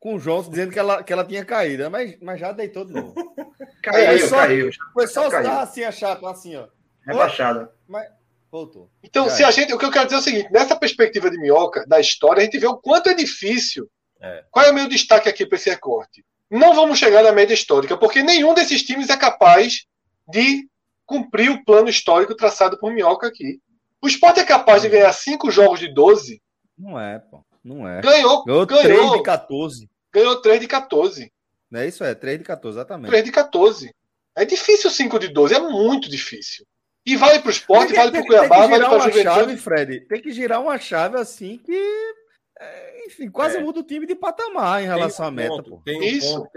Com 0.00 0.14
o 0.14 0.18
João 0.18 0.42
dizendo 0.42 0.72
que 0.72 0.78
ela, 0.78 1.02
que 1.02 1.12
ela 1.12 1.24
tinha 1.24 1.44
caído, 1.44 1.90
mas, 1.90 2.18
mas 2.20 2.40
já 2.40 2.50
deitou 2.50 2.84
de 2.84 2.94
novo. 2.94 3.14
caiu, 3.84 4.18
foi 4.18 4.28
só, 4.28 4.36
caiu. 4.36 4.70
Foi 4.94 5.06
só 5.06 5.30
caiu. 5.30 5.50
assim 5.50 5.84
a 5.84 5.92
Chape, 5.92 6.26
assim, 6.26 6.56
ó. 6.56 6.66
Rebaixada. 7.06 7.70
Mas, 7.86 8.08
Voltou. 8.50 8.90
Então, 9.02 9.28
Já 9.28 9.30
se 9.36 9.42
é. 9.42 9.46
a 9.46 9.50
gente. 9.50 9.72
O 9.72 9.78
que 9.78 9.84
eu 9.84 9.92
quero 9.92 10.06
dizer 10.06 10.16
é 10.16 10.18
o 10.18 10.22
seguinte: 10.22 10.52
nessa 10.52 10.74
perspectiva 10.74 11.30
de 11.30 11.38
minhoca, 11.38 11.84
da 11.86 12.00
história, 12.00 12.40
a 12.40 12.44
gente 12.44 12.58
vê 12.58 12.66
o 12.66 12.76
quanto 12.76 13.08
é 13.08 13.14
difícil. 13.14 13.88
É. 14.20 14.44
Qual 14.50 14.66
é 14.66 14.70
o 14.70 14.74
meu 14.74 14.88
destaque 14.88 15.28
aqui 15.28 15.46
para 15.46 15.56
esse 15.56 15.70
recorte? 15.70 16.24
Não 16.50 16.74
vamos 16.74 16.98
chegar 16.98 17.22
na 17.22 17.30
média 17.30 17.54
histórica, 17.54 17.96
porque 17.96 18.22
nenhum 18.22 18.52
desses 18.52 18.82
times 18.82 19.08
é 19.08 19.16
capaz 19.16 19.86
de 20.28 20.68
cumprir 21.06 21.50
o 21.50 21.64
plano 21.64 21.88
histórico 21.88 22.34
traçado 22.34 22.78
por 22.78 22.92
minhoca 22.92 23.28
aqui. 23.28 23.60
O 24.02 24.08
Sport 24.08 24.38
é 24.38 24.44
capaz 24.44 24.82
de 24.82 24.88
ganhar 24.88 25.12
cinco 25.12 25.50
jogos 25.50 25.78
de 25.78 25.92
12? 25.92 26.42
Não 26.76 26.98
é, 26.98 27.18
pô. 27.18 27.44
Não 27.62 27.86
é. 27.86 28.00
Ganhou, 28.00 28.44
ganhou, 28.44 28.66
ganhou 28.66 28.82
3 28.82 29.12
de 29.12 29.22
14. 29.22 29.89
Ganhou 30.12 30.40
3 30.40 30.60
de 30.60 30.66
14. 30.66 31.32
É 31.72 31.86
isso, 31.86 32.02
é 32.02 32.14
3 32.14 32.38
de 32.38 32.44
14, 32.44 32.78
exatamente. 32.78 33.10
3 33.10 33.24
de 33.24 33.32
14. 33.32 33.94
É 34.36 34.44
difícil 34.44 34.90
5 34.90 35.18
de 35.18 35.28
12, 35.28 35.54
é 35.54 35.60
muito 35.60 36.08
difícil. 36.08 36.64
E 37.04 37.16
vale 37.16 37.40
para 37.40 37.48
o 37.48 37.52
esporte, 37.52 37.92
vale 37.94 38.10
para 38.10 38.20
o 38.20 38.26
Cuiabá, 38.26 38.66
vale 38.66 38.84
para 38.84 38.96
a 38.96 38.98
Juventude. 38.98 39.22
Chave, 39.22 39.56
Fred, 39.56 40.00
tem 40.06 40.20
que 40.20 40.32
girar 40.32 40.60
uma 40.60 40.78
chave 40.78 41.16
assim 41.18 41.58
que, 41.58 42.14
é, 42.58 43.06
enfim, 43.06 43.30
quase 43.30 43.56
é. 43.56 43.60
muda 43.60 43.80
o 43.80 43.84
time 43.84 44.06
de 44.06 44.14
patamar 44.14 44.82
em 44.82 44.86
relação 44.86 45.26
à 45.26 45.30
meta. 45.30 45.62
Ponto, 45.62 45.82
um 45.86 46.02
Isso. 46.02 46.42
Ponto, 46.42 46.50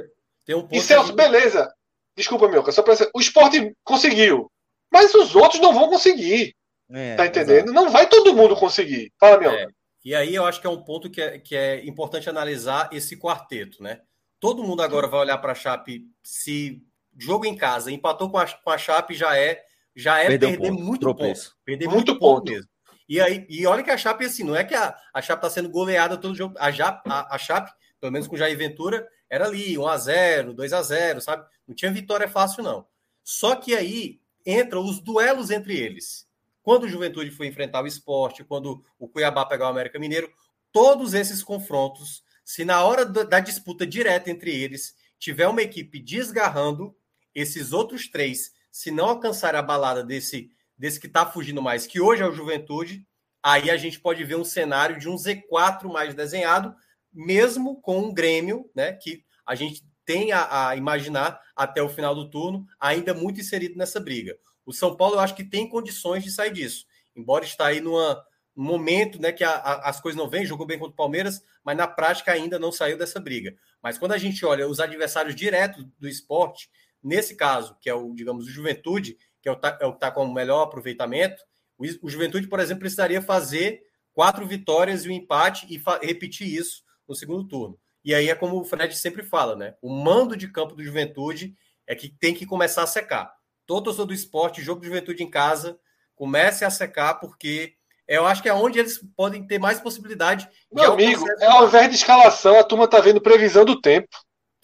tem 0.46 0.56
um 0.56 0.62
ponto 0.62 0.76
e 0.76 0.82
Celso, 0.82 1.14
beleza. 1.14 1.74
Desculpa, 2.16 2.48
meu, 2.48 2.70
só 2.72 2.84
para 2.84 2.96
o 3.14 3.20
esporte 3.20 3.76
conseguiu, 3.84 4.52
mas 4.92 5.14
os 5.16 5.36
outros 5.36 5.62
não 5.62 5.74
vão 5.74 5.90
conseguir. 5.90 6.54
É, 6.92 7.16
tá 7.16 7.26
entendendo? 7.26 7.70
Exato. 7.70 7.74
Não 7.74 7.90
vai 7.90 8.08
todo 8.08 8.36
mundo 8.36 8.56
conseguir. 8.56 9.12
Fala, 9.20 9.40
meu. 9.40 9.52
É. 9.52 9.68
E 10.04 10.14
aí 10.14 10.36
eu 10.36 10.46
acho 10.46 10.60
que 10.60 10.68
é 10.68 10.70
um 10.70 10.84
ponto 10.84 11.10
que 11.10 11.22
é, 11.22 11.40
que 11.40 11.56
é 11.56 11.86
importante 11.86 12.30
analisar 12.30 12.90
esse 12.92 13.18
quarteto, 13.18 13.82
né? 13.82 14.02
Todo 14.40 14.64
mundo 14.64 14.82
agora 14.82 15.08
vai 15.08 15.22
olhar 15.22 15.38
para 15.38 15.54
a 15.54 15.56
Chape 15.56 16.06
se 16.22 16.86
jogo 17.18 17.46
em 17.46 17.56
casa 17.56 17.92
empatou 17.92 18.30
com 18.30 18.38
a, 18.38 18.46
com 18.46 18.70
a 18.70 18.78
Chape 18.78 19.14
já 19.14 19.38
é 19.38 19.64
já 19.96 20.20
é 20.20 20.28
Perdeu 20.28 20.50
perder 20.50 20.70
ponto. 20.70 20.84
muito 20.84 21.02
Tropeço. 21.02 21.52
ponto. 21.52 21.58
Perder 21.64 21.86
muito, 21.86 21.96
muito 21.98 22.20
ponto. 22.20 22.40
ponto 22.42 22.52
mesmo. 22.52 22.70
E, 23.08 23.22
aí, 23.22 23.46
e 23.50 23.66
olha 23.66 23.84
que 23.84 23.92
a 23.92 23.98
Chape, 23.98 24.26
assim, 24.26 24.44
não 24.44 24.56
é 24.56 24.64
que 24.64 24.74
a, 24.74 24.96
a 25.14 25.22
Chape 25.22 25.40
está 25.40 25.50
sendo 25.50 25.70
goleada 25.70 26.18
todo 26.18 26.36
jogo. 26.36 26.56
A, 26.58 26.68
a, 26.70 27.36
a 27.36 27.38
Chape, 27.38 27.72
pelo 28.00 28.12
menos 28.12 28.28
com 28.28 28.36
o 28.36 28.38
Jair 28.38 28.58
Ventura, 28.58 29.08
era 29.30 29.46
ali 29.46 29.76
1x0, 29.76 30.56
2x0, 30.56 31.20
sabe? 31.22 31.46
Não 31.68 31.76
tinha 31.76 31.92
vitória 31.92 32.28
fácil, 32.28 32.64
não. 32.64 32.88
Só 33.24 33.56
que 33.56 33.76
aí 33.76 34.20
entram 34.46 34.84
os 34.84 35.00
duelos 35.00 35.52
entre 35.52 35.78
eles. 35.78 36.28
Quando 36.64 36.86
o 36.86 36.90
Juventude 36.90 37.30
foi 37.30 37.46
enfrentar 37.46 37.84
o 37.84 37.88
esporte, 37.88 38.44
quando 38.44 38.84
o 38.98 39.08
Cuiabá 39.08 39.46
pegar 39.46 39.66
o 39.66 39.70
América 39.70 40.00
Mineiro, 40.00 40.32
todos 40.72 41.14
esses 41.14 41.44
confrontos, 41.44 42.24
se 42.44 42.66
na 42.66 42.84
hora 42.84 43.06
da 43.06 43.40
disputa 43.40 43.86
direta 43.86 44.32
entre 44.32 44.52
eles 44.52 44.96
tiver 45.20 45.48
uma 45.48 45.62
equipe 45.62 46.00
desgarrando, 46.00 46.96
esses 47.36 47.72
outros 47.72 48.08
três 48.08 48.52
se 48.74 48.90
não 48.90 49.06
alcançar 49.06 49.56
a 49.56 49.62
balada 49.62 50.04
desse, 50.04 50.50
desse 50.76 51.00
que 51.00 51.06
está 51.06 51.28
fugindo 51.28 51.62
mais, 51.62 51.86
que 51.86 52.02
hoje 52.02 52.24
é 52.24 52.26
o 52.26 52.34
Juventude, 52.34 53.06
aí 53.42 53.70
a 53.70 53.78
gente 53.78 54.00
pode 54.00 54.24
ver 54.24 54.36
um 54.36 54.44
cenário 54.44 54.98
de 54.98 55.08
um 55.08 55.16
Z4 55.16 55.84
mais 55.92 56.16
desenhado, 56.16 56.76
mesmo 57.14 57.80
com 57.80 58.00
um 58.00 58.12
Grêmio, 58.12 58.68
né? 58.74 58.94
Que 58.94 59.24
a 59.46 59.54
gente 59.54 59.86
tem 60.04 60.32
a, 60.32 60.70
a, 60.70 60.76
imaginar 60.76 61.40
até 61.56 61.84
o 61.84 61.88
final 61.88 62.16
do 62.16 62.32
turno, 62.32 62.66
ainda 62.80 63.14
muito 63.14 63.40
inserido 63.40 63.78
nessa 63.78 64.00
briga. 64.00 64.36
O 64.66 64.74
São 64.74 64.96
Paulo, 64.96 65.16
eu 65.16 65.20
acho 65.20 65.36
que 65.36 65.44
tem 65.44 65.68
condições 65.68 66.24
de 66.24 66.32
sair 66.32 66.52
disso, 66.52 66.86
embora 67.16 67.44
está 67.44 67.68
aí 67.68 67.82
numa, 67.82 68.24
num 68.56 68.64
momento 68.64 69.22
né, 69.22 69.32
que 69.32 69.44
a, 69.44 69.52
a, 69.52 69.90
as 69.90 70.00
coisas 70.00 70.18
não 70.18 70.30
vêm, 70.30 70.46
jogou 70.46 70.66
bem 70.66 70.80
contra 70.80 70.94
o 70.94 70.98
Palmeiras, 70.98 71.44
mas 71.64 71.76
na 71.76 71.88
prática 71.88 72.32
ainda 72.32 72.60
não 72.60 72.72
saiu 72.72 72.98
dessa 72.98 73.20
briga. 73.20 73.56
Mas 73.82 73.98
quando 73.98 74.14
a 74.14 74.18
gente 74.18 74.46
olha 74.46 74.68
os 74.68 74.80
adversários 74.80 75.36
diretos 75.36 75.86
do 76.00 76.08
esporte, 76.08 76.70
nesse 77.02 77.36
caso, 77.36 77.76
que 77.82 77.90
é 77.90 77.94
o, 77.94 78.14
digamos, 78.14 78.46
o 78.46 78.52
Juventude, 78.52 79.18
que 79.42 79.50
é 79.50 79.52
o, 79.52 79.60
é 79.82 79.86
o 79.86 79.92
que 79.92 79.98
está 79.98 80.12
com 80.12 80.24
o 80.24 80.34
melhor 80.34 80.64
aproveitamento, 80.64 81.44
o, 81.78 81.86
o 82.06 82.10
Juventude, 82.10 82.48
por 82.48 82.60
exemplo, 82.60 82.82
precisaria 82.82 83.22
fazer 83.22 83.84
quatro 84.14 84.46
vitórias 84.46 85.04
e 85.04 85.10
um 85.10 85.12
empate 85.12 85.66
e 85.70 85.82
repetir 86.06 86.48
isso 86.48 86.84
no 87.08 87.16
segundo 87.16 87.48
turno. 87.48 87.78
E 88.06 88.14
aí 88.14 88.30
é 88.30 88.36
como 88.36 88.60
o 88.60 88.64
Fred 88.64 88.96
sempre 88.96 89.24
fala, 89.24 89.56
né? 89.56 89.76
O 89.82 89.90
mando 89.90 90.36
de 90.36 90.48
campo 90.48 90.76
do 90.76 90.84
Juventude 90.84 91.56
é 91.88 91.96
que 91.96 92.10
tem 92.10 92.34
que 92.34 92.46
começar 92.46 92.84
a 92.84 92.88
secar. 92.88 93.34
Todo 93.66 93.86
torcedor 93.86 94.08
do 94.08 94.14
esporte, 94.14 94.62
jogo 94.62 94.82
de 94.82 94.88
Juventude 94.88 95.24
em 95.24 95.30
casa, 95.30 95.78
comece 96.16 96.66
a 96.66 96.70
secar, 96.70 97.16
porque 97.16 97.74
eu 98.08 98.26
acho 98.26 98.42
que 98.42 98.50
é 98.50 98.54
onde 98.54 98.80
eles 98.80 99.00
podem 99.16 99.46
ter 99.46 99.60
mais 99.60 99.80
possibilidade. 99.80 100.48
Meu 100.72 100.94
amigo, 100.94 101.26
é 101.40 101.46
ao 101.46 101.68
invés 101.68 101.90
de 101.90 101.96
escalação, 101.96 102.60
a 102.60 102.64
turma 102.64 102.88
tá 102.88 103.00
vendo 103.00 103.22
previsão 103.22 103.64
do 103.64 103.80
tempo. 103.80 104.10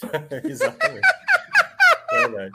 Exatamente. 0.43 1.07
é 2.11 2.19
verdade. 2.19 2.51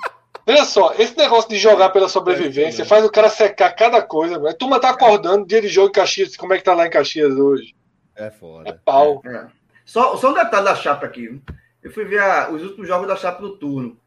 Veja 0.46 0.64
só, 0.66 0.92
esse 0.98 1.16
negócio 1.16 1.48
de 1.48 1.56
jogar 1.56 1.88
pela 1.88 2.08
sobrevivência 2.08 2.82
é, 2.82 2.84
faz 2.84 3.02
o 3.02 3.10
cara 3.10 3.30
secar 3.30 3.72
cada 3.72 4.02
coisa. 4.02 4.48
A 4.48 4.52
turma 4.52 4.78
tá 4.78 4.90
acordando, 4.90 5.46
dia 5.46 5.62
de 5.62 5.68
jogo 5.68 5.88
em 5.88 5.92
Caxias, 5.92 6.36
como 6.36 6.52
é 6.52 6.58
que 6.58 6.64
tá 6.64 6.74
lá 6.74 6.86
em 6.86 6.90
Caxias 6.90 7.34
hoje? 7.34 7.74
É 8.14 8.30
foda. 8.30 8.68
É 8.68 8.72
pau. 8.72 9.22
É. 9.24 9.46
Só, 9.86 10.16
só 10.18 10.30
um 10.30 10.34
detalhe 10.34 10.64
da 10.64 10.74
chapa 10.74 11.06
aqui. 11.06 11.40
Eu 11.82 11.90
fui 11.90 12.04
ver 12.04 12.20
a, 12.20 12.50
os 12.50 12.62
últimos 12.62 12.86
jogos 12.86 13.08
da 13.08 13.16
chapa 13.16 13.40
do 13.40 13.56
turno. 13.56 13.98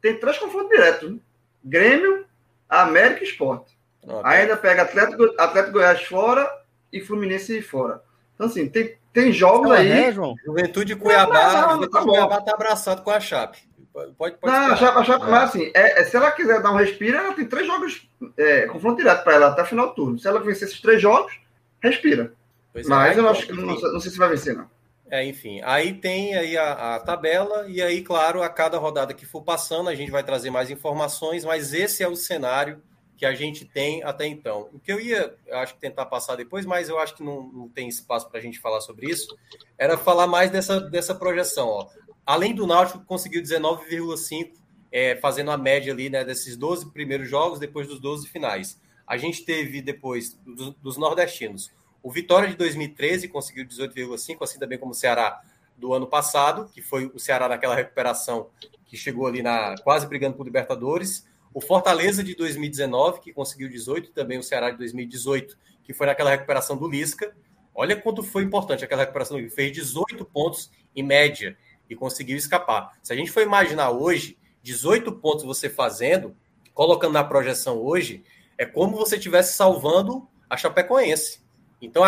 Tem 0.00 0.18
três 0.18 0.38
confrontos 0.38 0.70
diretos. 0.70 1.16
Grêmio, 1.64 2.26
América 2.68 3.22
e 3.22 3.26
Esporte. 3.26 3.76
Okay. 4.02 4.20
Ainda 4.24 4.56
pega 4.56 4.82
Atlético, 4.82 5.24
Atlético 5.38 5.72
Goiás 5.72 6.02
fora 6.02 6.50
e 6.92 7.00
Fluminense 7.00 7.62
fora. 7.62 8.02
Então, 8.34 8.46
assim, 8.46 8.68
tem, 8.68 8.96
tem 9.12 9.32
jogos 9.32 9.70
aí. 9.70 9.90
É, 9.90 10.12
João? 10.12 10.34
Juventude 10.44 10.96
Cuiabá. 10.96 11.32
Não, 11.32 11.52
não, 11.52 11.60
Juventude 11.62 11.90
tá 11.90 12.02
Cuiabá 12.02 12.40
tá 12.40 12.54
abraçado 12.54 13.02
com 13.02 13.10
a 13.10 13.20
Chape. 13.20 13.58
Pode, 13.92 14.12
pode 14.12 14.38
não, 14.42 14.72
a 14.72 14.76
Chape, 14.76 14.98
a 14.98 15.04
Chape 15.04 15.24
é. 15.24 15.30
mas 15.30 15.42
assim, 15.44 15.70
é, 15.72 16.00
é, 16.00 16.04
se 16.04 16.16
ela 16.16 16.32
quiser 16.32 16.60
dar 16.60 16.72
um 16.72 16.76
respiro, 16.76 17.16
ela 17.16 17.32
tem 17.32 17.46
três 17.46 17.64
jogos 17.64 18.08
é, 18.36 18.66
confronto 18.66 18.96
direto 18.96 19.22
para 19.22 19.34
ela 19.34 19.46
até 19.48 19.62
o 19.62 19.66
final 19.66 19.88
do 19.88 19.94
turno. 19.94 20.18
Se 20.18 20.26
ela 20.26 20.40
vencer 20.40 20.66
esses 20.66 20.80
três 20.80 21.00
jogos, 21.00 21.32
respira. 21.80 22.32
Pois 22.72 22.86
é, 22.86 22.88
mas 22.88 23.16
eu 23.16 23.28
acho 23.28 23.46
que 23.46 23.52
não, 23.52 23.66
não 23.66 24.00
sei 24.00 24.10
se 24.10 24.18
vai 24.18 24.28
vencer, 24.28 24.56
não. 24.56 24.68
É, 25.14 25.24
enfim, 25.24 25.60
aí 25.62 25.94
tem 25.94 26.34
aí 26.34 26.58
a, 26.58 26.96
a, 26.96 26.98
tabela, 26.98 27.68
e 27.68 27.80
aí, 27.80 28.02
claro, 28.02 28.42
a 28.42 28.48
cada 28.48 28.78
rodada 28.78 29.14
que 29.14 29.24
for 29.24 29.42
passando, 29.42 29.88
a 29.88 29.94
gente 29.94 30.10
vai 30.10 30.24
trazer 30.24 30.50
mais 30.50 30.70
informações, 30.70 31.44
mas 31.44 31.72
esse 31.72 32.02
é 32.02 32.08
o 32.08 32.16
cenário 32.16 32.82
que 33.16 33.24
a 33.24 33.32
gente 33.32 33.64
tem 33.64 34.02
até 34.02 34.26
então. 34.26 34.68
O 34.72 34.80
que 34.80 34.90
eu 34.90 34.98
ia, 34.98 35.32
acho 35.52 35.74
que 35.74 35.80
tentar 35.80 36.06
passar 36.06 36.34
depois, 36.34 36.66
mas 36.66 36.88
eu 36.88 36.98
acho 36.98 37.14
que 37.14 37.22
não, 37.22 37.44
não 37.44 37.68
tem 37.68 37.88
espaço 37.88 38.28
para 38.28 38.40
a 38.40 38.42
gente 38.42 38.58
falar 38.58 38.80
sobre 38.80 39.08
isso, 39.08 39.38
era 39.78 39.96
falar 39.96 40.26
mais 40.26 40.50
dessa, 40.50 40.80
dessa 40.80 41.14
projeção. 41.14 41.68
Ó. 41.68 41.88
Além 42.26 42.52
do 42.52 42.66
Náutico, 42.66 43.04
conseguiu 43.04 43.40
19,5, 43.40 44.50
é, 44.90 45.14
fazendo 45.14 45.52
a 45.52 45.56
média 45.56 45.92
ali 45.92 46.10
né, 46.10 46.24
desses 46.24 46.56
12 46.56 46.90
primeiros 46.90 47.30
jogos, 47.30 47.60
depois 47.60 47.86
dos 47.86 48.00
12 48.00 48.26
finais. 48.26 48.80
A 49.06 49.16
gente 49.16 49.44
teve 49.44 49.80
depois 49.80 50.34
dos, 50.44 50.74
dos 50.74 50.96
nordestinos 50.96 51.70
o 52.04 52.10
Vitória 52.10 52.46
de 52.50 52.54
2013 52.56 53.28
conseguiu 53.28 53.64
18,5, 53.64 54.42
assim 54.42 54.58
também 54.58 54.78
como 54.78 54.92
o 54.92 54.94
Ceará 54.94 55.40
do 55.74 55.94
ano 55.94 56.06
passado, 56.06 56.68
que 56.70 56.82
foi 56.82 57.06
o 57.06 57.18
Ceará 57.18 57.48
naquela 57.48 57.74
recuperação 57.74 58.50
que 58.84 58.94
chegou 58.94 59.26
ali 59.26 59.42
na 59.42 59.74
quase 59.82 60.06
brigando 60.06 60.36
por 60.36 60.44
Libertadores. 60.44 61.26
O 61.54 61.62
Fortaleza 61.62 62.22
de 62.22 62.34
2019, 62.34 63.20
que 63.20 63.32
conseguiu 63.32 63.70
18, 63.70 64.12
também 64.12 64.38
o 64.38 64.42
Ceará 64.42 64.70
de 64.70 64.76
2018, 64.76 65.56
que 65.82 65.94
foi 65.94 66.06
naquela 66.06 66.28
recuperação 66.28 66.76
do 66.76 66.86
Lisca. 66.86 67.34
Olha 67.74 67.96
quanto 67.96 68.22
foi 68.22 68.42
importante 68.42 68.84
aquela 68.84 69.00
recuperação. 69.00 69.38
Ele 69.38 69.48
fez 69.48 69.72
18 69.72 70.26
pontos 70.26 70.70
em 70.94 71.02
média 71.02 71.56
e 71.88 71.96
conseguiu 71.96 72.36
escapar. 72.36 72.98
Se 73.02 73.14
a 73.14 73.16
gente 73.16 73.30
for 73.30 73.42
imaginar 73.42 73.90
hoje, 73.92 74.36
18 74.62 75.10
pontos 75.10 75.42
você 75.42 75.70
fazendo, 75.70 76.36
colocando 76.74 77.14
na 77.14 77.24
projeção 77.24 77.78
hoje, 77.78 78.22
é 78.58 78.66
como 78.66 78.94
você 78.94 79.16
estivesse 79.16 79.56
salvando 79.56 80.28
a 80.50 80.56
Chapecoense. 80.58 81.43
Então, 81.86 82.02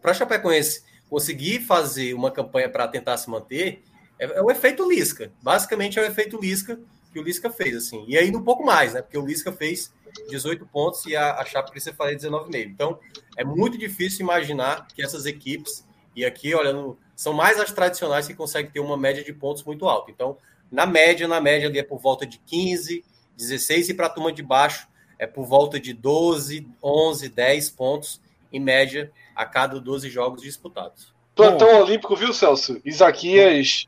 para 0.00 0.10
a 0.10 0.14
Chapecoense 0.14 0.84
conseguir 1.08 1.60
fazer 1.60 2.14
uma 2.14 2.30
campanha 2.30 2.68
para 2.68 2.86
tentar 2.86 3.16
se 3.16 3.28
manter, 3.28 3.82
é, 4.18 4.24
é, 4.38 4.42
o 4.42 4.50
efeito 4.50 4.88
Lisca. 4.88 5.32
Basicamente 5.42 5.98
é 5.98 6.02
o 6.02 6.06
efeito 6.06 6.40
Lisca 6.40 6.78
que 7.12 7.18
o 7.18 7.22
Lisca 7.22 7.50
fez, 7.50 7.76
assim. 7.76 8.04
E 8.06 8.16
ainda 8.16 8.38
um 8.38 8.42
pouco 8.44 8.64
mais, 8.64 8.94
né? 8.94 9.02
Porque 9.02 9.18
o 9.18 9.26
Lisca 9.26 9.50
fez 9.50 9.92
18 10.28 10.64
pontos 10.66 11.04
e 11.06 11.16
a, 11.16 11.34
a 11.34 11.44
Chape 11.44 11.70
precisa 11.70 11.94
fazer 11.94 12.16
19,5. 12.16 12.66
Então, 12.66 12.98
é 13.36 13.44
muito 13.44 13.76
difícil 13.76 14.20
imaginar 14.20 14.86
que 14.94 15.02
essas 15.02 15.26
equipes, 15.26 15.84
e 16.14 16.24
aqui, 16.24 16.54
olhando, 16.54 16.96
são 17.16 17.32
mais 17.32 17.58
as 17.58 17.72
tradicionais 17.72 18.28
que 18.28 18.34
conseguem 18.34 18.70
ter 18.70 18.78
uma 18.78 18.96
média 18.96 19.24
de 19.24 19.32
pontos 19.32 19.64
muito 19.64 19.88
alta. 19.88 20.10
Então, 20.12 20.36
na 20.70 20.86
média, 20.86 21.26
na 21.26 21.40
média 21.40 21.68
ali 21.68 21.80
é 21.80 21.82
por 21.82 21.98
volta 21.98 22.24
de 22.24 22.38
15, 22.38 23.04
16 23.36 23.88
e 23.88 23.94
para 23.94 24.06
a 24.06 24.10
turma 24.10 24.32
de 24.32 24.42
baixo 24.42 24.86
é 25.18 25.26
por 25.26 25.44
volta 25.44 25.80
de 25.80 25.92
12, 25.92 26.66
11, 26.82 27.28
10 27.28 27.70
pontos 27.70 28.20
em 28.52 28.60
média, 28.60 29.10
a 29.34 29.44
cada 29.44 29.80
12 29.80 30.08
jogos 30.08 30.42
disputados. 30.42 31.14
Plantão 31.34 31.68
Bom, 31.68 31.82
olímpico, 31.82 32.16
viu, 32.16 32.32
Celso? 32.32 32.80
Isaquias 32.84 33.86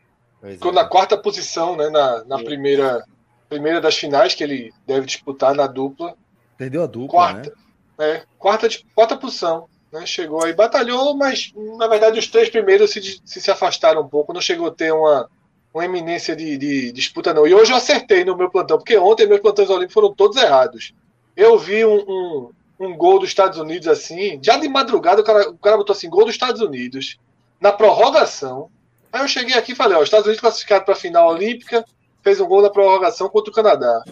ficou 0.53 0.71
é. 0.71 0.75
na 0.75 0.85
quarta 0.85 1.17
posição, 1.17 1.77
né? 1.77 1.91
Na, 1.91 2.25
na 2.25 2.39
primeira, 2.39 3.05
primeira 3.49 3.81
das 3.81 3.97
finais 3.97 4.35
que 4.35 4.43
ele 4.43 4.73
deve 4.87 5.07
disputar 5.07 5.55
na 5.55 5.67
dupla. 5.67 6.15
Perdeu 6.57 6.83
a 6.83 6.87
dupla, 6.87 7.09
quarta, 7.09 7.53
né? 7.99 8.11
É, 8.11 8.23
quarta, 8.39 8.69
quarta 8.95 9.17
posição. 9.17 9.69
Né? 9.93 10.07
Chegou 10.07 10.43
aí, 10.43 10.55
batalhou, 10.55 11.15
mas 11.17 11.53
na 11.77 11.87
verdade 11.87 12.19
os 12.19 12.27
três 12.27 12.49
primeiros 12.49 12.91
se, 12.91 13.21
se, 13.25 13.41
se 13.41 13.51
afastaram 13.51 14.01
um 14.01 14.09
pouco, 14.09 14.33
não 14.33 14.41
chegou 14.41 14.69
a 14.69 14.71
ter 14.71 14.93
uma, 14.93 15.29
uma 15.75 15.85
eminência 15.85 16.35
de, 16.35 16.57
de, 16.57 16.93
disputa, 16.93 17.35
não. 17.35 17.47
E 17.47 17.55
hoje 17.55 17.73
eu 17.73 17.77
acertei 17.77 18.25
no 18.25 18.37
meu 18.37 18.51
plantão, 18.51 18.79
porque 18.79 18.97
ontem 18.97 19.27
meus 19.27 19.41
plantões 19.41 19.69
olímpicos 19.69 19.95
foram 19.95 20.15
todos 20.15 20.37
errados. 20.37 20.95
Eu 21.37 21.59
vi 21.59 21.85
um, 21.85 21.97
um, 21.97 22.51
um 22.87 22.97
gol 22.97 23.19
dos 23.19 23.29
Estados 23.29 23.59
Unidos 23.59 23.89
assim, 23.89 24.39
já 24.43 24.57
de 24.57 24.69
madrugada 24.69 25.21
o 25.21 25.25
cara, 25.25 25.51
o 25.51 25.59
cara 25.59 25.77
botou 25.77 25.95
assim, 25.95 26.11
gol 26.11 26.25
dos 26.25 26.35
Estados 26.35 26.61
Unidos, 26.61 27.19
na 27.61 27.73
prorrogação. 27.73 28.71
Aí 29.13 29.21
eu 29.23 29.29
cheguei 29.29 29.57
aqui 29.57 29.73
e 29.73 29.77
falei, 29.77 29.97
ó, 29.97 30.01
os 30.01 30.05
Estados 30.05 30.27
Unidos 30.27 30.41
classificaram 30.41 30.85
para 30.85 30.95
a 30.95 30.97
final 30.97 31.29
olímpica, 31.29 31.85
fez 32.23 32.41
um 32.41 32.47
gol 32.47 32.63
na 32.63 32.71
prorrogação 32.71 33.29
contra 33.29 33.51
o 33.51 33.55
Canadá. 33.55 34.03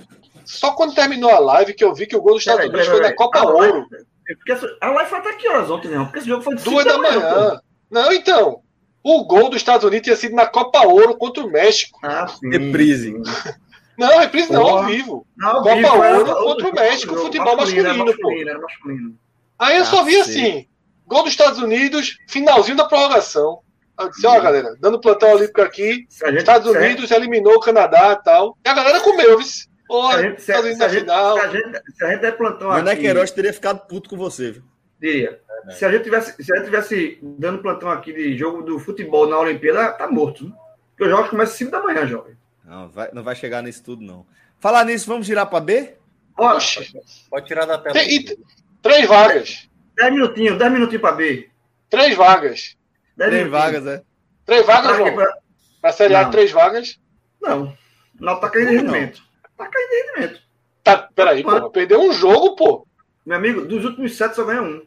Só 0.45 0.73
quando 0.73 0.95
terminou 0.95 1.31
a 1.31 1.39
live 1.39 1.75
que 1.75 1.85
eu 1.85 1.95
vi 1.95 2.07
que 2.07 2.17
o 2.17 2.21
gol 2.21 2.35
dos 2.35 2.43
Estados 2.43 2.67
Unidos 2.67 2.87
foi 2.87 3.01
na 3.01 3.15
Copa 3.15 3.41
Ouro. 3.47 3.87
a 4.81 4.91
live 4.91 5.11
foi 5.11 5.19
até 5.19 5.33
que 5.35 5.49
horas 5.49 5.71
ontem, 5.71 5.89
não? 5.89 6.05
Porque 6.05 6.19
esse 6.19 6.29
jogo 6.29 6.43
foi 6.43 6.57
de 6.57 6.65
Duas 6.65 6.85
da 6.85 6.99
manhã. 6.99 7.21
manhã 7.21 7.61
não, 7.91 8.13
então. 8.13 8.63
O 9.03 9.25
gol 9.25 9.49
dos 9.49 9.57
Estados 9.57 9.85
Unidos 9.85 10.05
tinha 10.05 10.17
sido 10.17 10.37
na 10.37 10.47
Copa 10.47 10.87
Ouro 10.87 11.17
contra 11.17 11.43
o 11.43 11.51
México. 11.51 11.99
Ah, 12.03 12.29
sim. 12.29 12.51
Reprise. 12.51 13.15
Não, 14.01 14.19
reprise 14.19 14.51
não, 14.51 14.67
ao 14.67 14.87
vivo. 14.87 15.27
Não, 15.37 15.63
Copa 15.63 15.75
vivo, 15.75 15.89
Ouro 15.89 16.35
contra 16.35 16.69
o 16.69 16.75
México, 16.75 17.17
futebol 17.17 17.57
masculino, 17.57 17.89
masculino, 17.89 18.05
masculino, 18.07 18.61
masculino, 18.63 19.19
Aí 19.59 19.77
eu 19.77 19.85
só 19.85 20.03
vi 20.03 20.19
assim, 20.19 20.67
gol 21.07 21.23
dos 21.23 21.33
Estados 21.33 21.59
Unidos, 21.59 22.17
finalzinho 22.27 22.79
da 22.79 22.87
prorrogação. 22.87 23.61
Eu 23.99 24.09
disse, 24.09 24.27
ó, 24.27 24.41
galera, 24.41 24.75
dando 24.81 24.99
plantão 24.99 25.33
olímpico 25.33 25.61
aqui, 25.61 26.07
gente, 26.09 26.39
Estados 26.39 26.67
Unidos 26.67 27.11
eliminou 27.11 27.57
o 27.57 27.61
Canadá 27.61 28.17
e 28.19 28.25
tal. 28.25 28.57
E 28.65 28.69
a 28.71 28.73
galera 28.73 29.01
comeu, 29.01 29.37
viu? 29.37 29.47
Olha. 29.91 30.39
Se 30.39 30.51
a 30.51 30.63
gente, 30.63 30.77
se 30.77 30.85
a 30.85 30.89
gente 30.89 32.21
der 32.23 32.37
plantão 32.39 32.71
aqui... 32.71 32.89
aqui... 32.89 33.01
Queiroz 33.03 33.31
teria 33.33 33.53
ficado 33.53 33.87
puto 33.87 34.09
com 34.09 34.17
você, 34.17 34.53
viu? 34.53 34.63
Diria. 34.99 35.41
É, 35.67 35.73
se, 35.73 35.85
a 35.85 35.91
gente 35.91 36.05
tivesse, 36.05 36.43
se 36.43 36.53
a 36.53 36.57
gente 36.57 36.67
tivesse 36.67 37.19
dando 37.23 37.61
plantão 37.61 37.91
aqui 37.91 38.15
de 38.15 38.39
jogo 38.39 38.63
do 38.63 38.79
futebol 38.79 39.29
na 39.29 39.39
Olimpíada, 39.39 39.93
tá 39.93 40.09
morto. 40.09 40.45
Né? 40.45 40.53
Porque 40.91 41.05
os 41.05 41.11
jogos 41.11 41.29
começam 41.29 41.53
às 41.53 41.59
5 41.59 41.71
da 41.71 41.83
manhã, 41.83 42.07
jovem. 42.07 42.40
Não, 42.71 42.89
vai, 42.89 43.11
não 43.13 43.25
vai 43.25 43.35
chegar 43.35 43.65
nisso 43.65 43.83
tudo, 43.83 44.01
não. 44.01 44.25
Falar 44.61 44.85
nisso, 44.85 45.09
vamos 45.09 45.27
girar 45.27 45.45
para 45.45 45.59
B? 45.59 45.97
Oxe. 46.39 46.93
Pode 47.29 47.45
tirar 47.45 47.67
da 47.67 47.77
tela. 47.77 47.93
Tem, 47.93 48.25
três 48.81 49.09
vagas. 49.09 49.69
Dez 49.97 50.13
minutinhos, 50.13 50.57
dez 50.57 50.73
minutinhos 50.73 51.03
para 51.03 51.17
B. 51.17 51.51
Três 51.89 52.17
vagas. 52.17 52.77
Dez 53.17 53.31
três 53.33 53.51
vagas, 53.51 53.87
é. 53.89 54.03
Três 54.47 54.65
vagas, 54.65 54.97
João. 54.97 55.15
Pra... 55.17 55.39
pra 55.81 55.93
Série 55.93 56.15
A, 56.15 56.29
três 56.29 56.53
vagas? 56.53 57.01
Não. 57.43 57.77
Não 58.21 58.39
tá 58.39 58.49
caindo 58.49 58.69
de 58.69 58.77
rendimento. 58.77 59.21
Tá 59.57 59.67
caindo 59.67 59.91
de 59.91 59.97
rendimento. 59.97 60.43
Tá, 60.85 61.09
peraí, 61.13 61.43
pô. 61.43 61.71
Perdeu 61.71 62.01
um 62.01 62.13
jogo, 62.13 62.55
pô. 62.55 62.87
Meu 63.27 63.37
amigo, 63.37 63.67
dos 63.67 63.85
últimos 63.85 64.17
sete 64.17 64.37
só 64.37 64.45
ganha 64.45 64.63
um. 64.63 64.87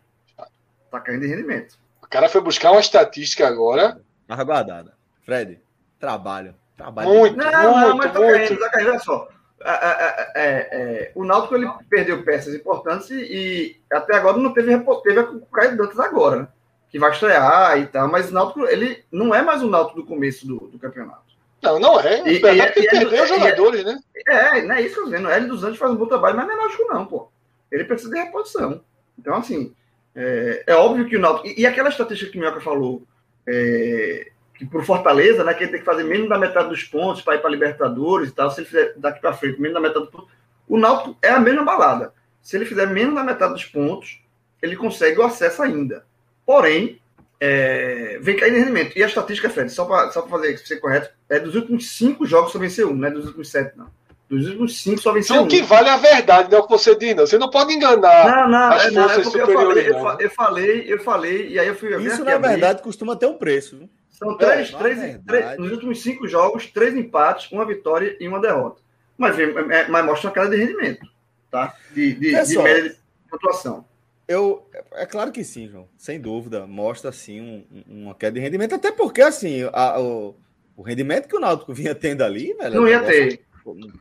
Tá 0.89 1.01
caindo 1.01 1.23
de 1.23 1.27
rendimento. 1.27 1.77
O 2.01 2.07
cara 2.07 2.29
foi 2.29 2.39
buscar 2.39 2.71
uma 2.71 2.79
estatística 2.79 3.45
agora. 3.45 4.01
Aguardada. 4.29 4.95
Fred, 5.25 5.59
trabalho. 5.99 6.55
Trabalho 6.77 7.09
muito, 7.09 7.37
não, 7.37 7.45
muito, 7.45 7.87
não, 7.87 7.97
mas 7.97 8.11
tá 8.11 8.19
caindo, 8.19 8.59
tá 8.59 8.69
caindo, 8.69 8.89
olha 8.89 8.99
só. 8.99 9.29
É, 9.65 10.31
é, 10.35 10.67
é, 10.71 11.11
o 11.15 11.23
Náutico 11.23 11.55
ele 11.55 11.69
perdeu 11.89 12.21
peças 12.23 12.53
importantes 12.53 13.09
e, 13.09 13.15
e, 13.15 13.81
até 13.91 14.17
agora 14.17 14.37
não 14.37 14.53
teve, 14.53 14.77
teve 15.03 15.19
o 15.19 15.45
Caio 15.45 15.77
Dantas 15.77 15.99
agora, 15.99 16.41
né? 16.41 16.47
que 16.89 16.99
vai 16.99 17.11
estrear 17.11 17.79
e 17.79 17.87
tal, 17.87 18.07
mas 18.07 18.29
o 18.29 18.33
Náutico 18.33 18.65
ele 18.67 19.03
não 19.11 19.33
é 19.33 19.41
mais 19.41 19.63
o 19.63 19.69
Náutico 19.69 20.01
do 20.01 20.05
começo 20.05 20.45
do, 20.45 20.67
do 20.67 20.77
campeonato. 20.77 21.23
Não, 21.61 21.79
não 21.79 21.99
é. 21.99 22.21
E- 22.27 22.33
E, 22.33 22.45
e- 22.45 22.61
e- 22.61 22.89
perdeu 22.89 23.15
e- 23.15 23.21
os 23.21 23.29
jogadores, 23.29 23.85
né? 23.85 23.97
É, 24.27 24.61
não 24.61 24.75
é 24.75 24.81
isso 24.81 24.95
que 24.95 24.99
eu 24.99 25.03
tô 25.05 25.09
dizendo. 25.11 25.27
O 25.27 25.31
Hélio 25.31 25.47
dos 25.47 25.63
Anjos 25.63 25.79
faz 25.79 25.91
um 25.91 25.95
bom 25.95 26.05
trabalho, 26.07 26.35
mas 26.35 26.45
não 26.45 26.53
é 26.53 26.57
lógico, 26.57 26.93
não, 26.93 27.05
pô. 27.05 27.31
Ele 27.71 27.85
precisa 27.85 28.11
de 28.11 28.17
reposição. 28.21 28.81
Então, 29.17 29.33
assim, 29.35 29.73
é, 30.13 30.63
é 30.67 30.75
óbvio 30.75 31.07
que 31.07 31.15
o 31.15 31.19
Náutico. 31.19 31.47
E, 31.47 31.61
e 31.61 31.65
aquela 31.65 31.89
estatística 31.89 32.29
que 32.31 32.37
o 32.37 32.41
Minhoca 32.41 32.59
falou, 32.59 33.03
é, 33.47 34.32
que 34.55 34.65
pro 34.65 34.83
Fortaleza, 34.83 35.43
né, 35.43 35.53
que 35.53 35.63
ele 35.63 35.71
tem 35.71 35.79
que 35.79 35.85
fazer 35.85 36.03
menos 36.03 36.29
da 36.29 36.37
metade 36.37 36.69
dos 36.69 36.83
pontos 36.83 37.21
para 37.21 37.35
ir 37.35 37.39
para 37.41 37.49
Libertadores 37.49 38.29
e 38.29 38.31
tal, 38.33 38.51
se 38.51 38.59
ele 38.61 38.67
fizer 38.67 38.93
daqui 38.97 39.19
para 39.19 39.33
frente 39.33 39.59
menos 39.59 39.73
da 39.75 39.81
metade 39.81 40.05
dos 40.05 40.09
pontos. 40.11 40.29
O 40.67 40.77
Náutico 40.77 41.17
é 41.21 41.29
a 41.29 41.39
mesma 41.39 41.63
balada. 41.63 42.13
Se 42.41 42.55
ele 42.55 42.65
fizer 42.65 42.85
menos 42.87 43.15
da 43.15 43.23
metade 43.23 43.53
dos 43.53 43.65
pontos, 43.65 44.21
ele 44.61 44.75
consegue 44.75 45.19
o 45.19 45.23
acesso 45.23 45.61
ainda. 45.63 46.05
Porém, 46.45 46.99
é, 47.39 48.17
vem 48.21 48.37
cair 48.37 48.51
de 48.53 48.59
rendimento. 48.59 48.97
E 48.97 49.03
a 49.03 49.07
estatística, 49.07 49.49
Fred, 49.49 49.71
só 49.71 49.85
para 49.85 50.11
só 50.11 50.21
pra 50.21 50.29
fazer 50.31 50.53
isso 50.53 50.65
ser 50.67 50.77
correto, 50.77 51.09
é 51.29 51.39
dos 51.39 51.55
últimos 51.55 51.89
cinco 51.97 52.25
jogos 52.25 52.51
só 52.51 52.59
venceu 52.59 52.89
um, 52.89 52.95
não 52.95 53.07
é 53.07 53.11
dos 53.11 53.25
últimos 53.25 53.49
sete, 53.49 53.77
não. 53.77 53.87
Dos 54.29 54.47
últimos 54.47 54.81
cinco 54.81 55.01
só 55.01 55.11
venceu 55.11 55.35
Então 55.35 55.43
um. 55.43 55.47
o 55.47 55.49
que 55.49 55.61
vale 55.61 55.89
é 55.89 55.93
a 55.93 55.97
verdade, 55.97 56.49
não 56.49 56.57
é 56.59 56.61
o 56.61 56.63
que 56.63 56.69
você 56.71 56.95
diz, 56.95 57.15
não. 57.15 57.27
Você 57.27 57.37
não 57.37 57.49
pode 57.49 57.73
enganar. 57.73 58.29
Não, 58.29 58.49
não, 58.49 58.71
as 58.73 58.85
é, 58.85 58.91
não, 58.91 59.09
é 59.09 59.19
porque 59.21 59.41
eu 59.41 59.47
falei, 59.53 59.89
eu, 59.89 59.99
fa- 60.01 60.17
eu 60.19 60.29
falei, 60.29 60.85
eu 60.93 60.99
falei, 60.99 61.47
e 61.49 61.59
aí 61.59 61.67
eu 61.67 61.75
fui 61.75 61.89
ver 61.89 62.01
Isso, 62.01 62.15
aqui 62.15 62.23
na 62.23 62.35
abrir. 62.35 62.49
verdade, 62.51 62.81
costuma 62.81 63.15
ter 63.15 63.25
um 63.25 63.33
preço. 63.37 63.77
viu? 63.77 63.89
São 64.23 64.37
três, 64.37 64.71
na 64.71 64.77
três, 64.79 64.99
verdade. 64.99 65.23
três- 65.25 65.57
nos 65.57 65.71
últimos 65.71 66.01
cinco 66.01 66.27
jogos, 66.27 66.67
três 66.67 66.95
empates, 66.95 67.51
uma 67.51 67.65
vitória 67.65 68.15
e 68.19 68.27
uma 68.27 68.39
derrota. 68.39 68.81
Mas, 69.17 69.35
vem- 69.35 69.53
é- 69.71 69.87
mas 69.87 70.05
mostra 70.05 70.29
uma 70.29 70.33
queda 70.33 70.49
de 70.49 70.57
rendimento, 70.57 71.05
tá? 71.51 71.75
De, 71.91 72.13
de, 72.13 72.43
de 72.43 72.57
média 72.59 72.89
de 72.89 72.95
pontuação. 73.29 73.85
Eu, 74.27 74.65
é 74.93 75.05
claro 75.05 75.31
que 75.31 75.43
sim, 75.43 75.67
João. 75.67 75.87
Sem 75.97 76.19
dúvida. 76.19 76.65
Mostra, 76.65 77.09
assim, 77.09 77.41
um- 77.41 77.65
um- 77.89 78.03
uma 78.05 78.15
queda 78.15 78.35
de 78.35 78.39
rendimento. 78.39 78.73
Até 78.73 78.91
porque, 78.91 79.21
assim, 79.21 79.69
a- 79.73 79.99
o, 79.99 80.35
o 80.77 80.81
rendimento 80.81 81.27
que 81.27 81.35
o 81.35 81.39
Náutico 81.39 81.73
vinha 81.75 81.93
tendo 81.93 82.23
ali, 82.23 82.53
velho... 82.53 82.75
Não 82.75 82.81
é 82.83 82.85
um 82.85 82.89
ia 82.89 83.01
negócio- 83.01 83.29
ter. 83.37 83.45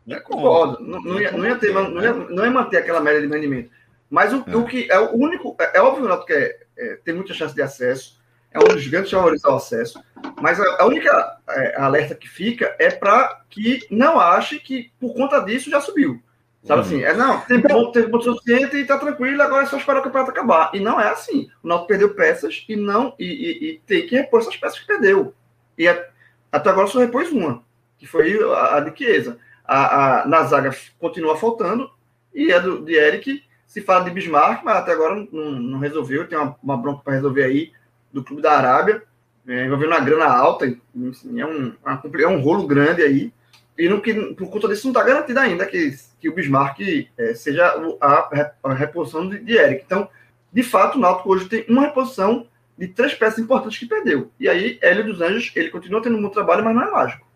Não 0.07 0.17
É, 0.17 0.21
concordo. 0.21 0.83
Não, 0.83 1.01
não 1.03 1.21
ia, 1.21 1.31
não 1.33 1.47
ia 1.47 1.57
ter, 1.57 1.73
não 1.73 2.03
ia, 2.03 2.13
não 2.13 2.45
ia 2.45 2.51
manter 2.51 2.79
aquela 2.79 3.01
média 3.01 3.21
de 3.21 3.27
rendimento. 3.29 3.71
Mas 4.11 4.33
o, 4.33 4.39
o 4.41 4.65
que 4.67 4.91
é 4.91 4.99
o 4.99 5.15
único. 5.15 5.57
É, 5.61 5.79
é 5.79 5.81
óbvio 5.81 6.01
que 6.03 6.07
o 6.07 6.09
Náutico 6.09 6.33
é, 6.33 6.97
tem 7.05 7.15
muita 7.15 7.33
chance 7.35 7.55
de 7.55 7.63
acesso. 7.63 8.21
É 8.55 8.59
um 8.59 8.65
dos 8.65 8.87
grandes 8.87 9.11
favoritos 9.11 9.45
ao 9.45 9.57
acesso. 9.57 10.03
Mas 10.41 10.61
a, 10.61 10.83
a 10.83 10.87
única 10.87 11.39
é, 11.49 11.81
alerta 11.81 12.15
que 12.15 12.29
fica 12.29 12.75
é 12.79 12.91
para 12.91 13.43
que 13.49 13.87
não 13.91 14.21
ache 14.21 14.59
que 14.59 14.91
por 15.01 15.15
conta 15.15 15.41
disso 15.41 15.71
já 15.71 15.81
subiu. 15.81 16.23
Sabe 16.65 16.81
Uhum. 16.81 16.87
assim? 16.87 17.03
É, 17.03 17.13
não, 17.15 17.41
tem 17.41 17.61
ponto, 17.61 17.91
teve 17.93 18.09
ponto 18.09 18.25
suficiente 18.25 18.77
e 18.77 18.85
tá 18.85 18.97
tranquilo, 18.99 19.43
agora 19.43 19.65
é 19.65 19.67
só 19.67 19.77
esperar 19.77 19.99
o 20.01 20.03
campeonato 20.05 20.31
acabar. 20.31 20.71
E 20.73 20.79
não 20.81 21.01
é 21.01 21.09
assim. 21.09 21.49
O 21.63 21.67
Náutico 21.67 21.89
perdeu 21.89 22.15
peças 22.15 22.65
e 22.69 22.77
não 22.77 23.15
e, 23.19 23.25
e- 23.25 23.71
e 23.71 23.79
tem 23.87 24.07
que 24.07 24.15
repor 24.15 24.41
essas 24.41 24.57
peças 24.57 24.79
que 24.79 24.87
perdeu. 24.87 25.35
E 25.77 25.89
a- 25.89 26.07
até 26.53 26.71
agora 26.71 26.87
só 26.87 27.01
repôs 27.01 27.33
uma, 27.33 27.65
que 27.99 28.07
foi 28.07 28.39
a, 28.55 28.77
a 28.77 28.81
de 28.81 28.97
Chiesa. 28.97 29.39
A, 29.65 30.21
a- 30.23 30.27
na 30.27 30.45
zaga 30.45 30.71
continua 31.01 31.37
faltando, 31.37 31.91
e 32.35 32.53
a 32.53 32.59
do, 32.61 32.85
de 32.85 32.95
Eric 32.95 33.43
se 33.67 33.81
fala 33.81 34.05
de 34.05 34.11
Bismarck, 34.11 34.63
mas 34.65 34.77
até 34.77 34.93
agora 34.93 35.15
não, 35.17 35.27
não- 35.33 35.51
não 35.53 35.79
resolveu. 35.81 36.29
Tem 36.29 36.39
uma, 36.39 36.57
uma 36.63 36.77
bronca 36.77 37.03
para 37.03 37.15
resolver 37.15 37.43
aí 37.45 37.73
do 38.13 38.23
Clube 38.23 38.43
da 38.43 38.53
Arábia, 38.53 39.03
é, 39.47 39.65
envolvendo 39.65 39.91
uma 39.91 40.01
grana 40.01 40.27
alta, 40.27 40.67
assim, 41.11 41.41
é, 41.41 41.47
um, 41.47 41.75
é 41.85 42.29
um 42.29 42.41
rolo 42.41 42.67
grande 42.67 43.03
aí. 43.03 43.33
E 43.77 43.89
no 43.89 44.01
que, 44.01 44.15
por 44.35 44.51
conta 44.51 44.69
disso, 44.69 44.87
não 44.87 44.93
está 44.93 45.03
garantido 45.03 45.41
ainda 45.41 45.67
que, 45.67 45.97
que 46.21 46.29
o 46.29 46.35
Bismarck 46.35 46.81
é, 47.17 47.35
seja 47.35 47.75
a, 48.01 48.51
a 48.63 48.75
reposição 48.75 49.29
de, 49.29 49.39
de 49.41 49.57
Eric. 49.57 49.83
Então, 49.85 50.09
de 50.53 50.63
fato, 50.63 50.99
o 50.99 51.01
Náutico 51.01 51.33
hoje 51.33 51.49
tem 51.49 51.65
uma 51.69 51.83
reposição 51.83 52.47
de 52.77 52.89
três 52.89 53.15
peças 53.15 53.39
importantes 53.39 53.79
que 53.79 53.87
perdeu. 53.87 54.31
E 54.39 54.49
aí, 54.49 54.79
Hélio 54.83 55.05
dos 55.05 55.21
Anjos, 55.21 55.51
ele 55.57 55.71
continua 55.71 56.03
tendo 56.03 56.21
bom 56.21 56.29
trabalho, 56.29 56.65
mas 56.65 56.75
não 56.75 56.83
é 56.83 56.91
mágico. 56.91 57.27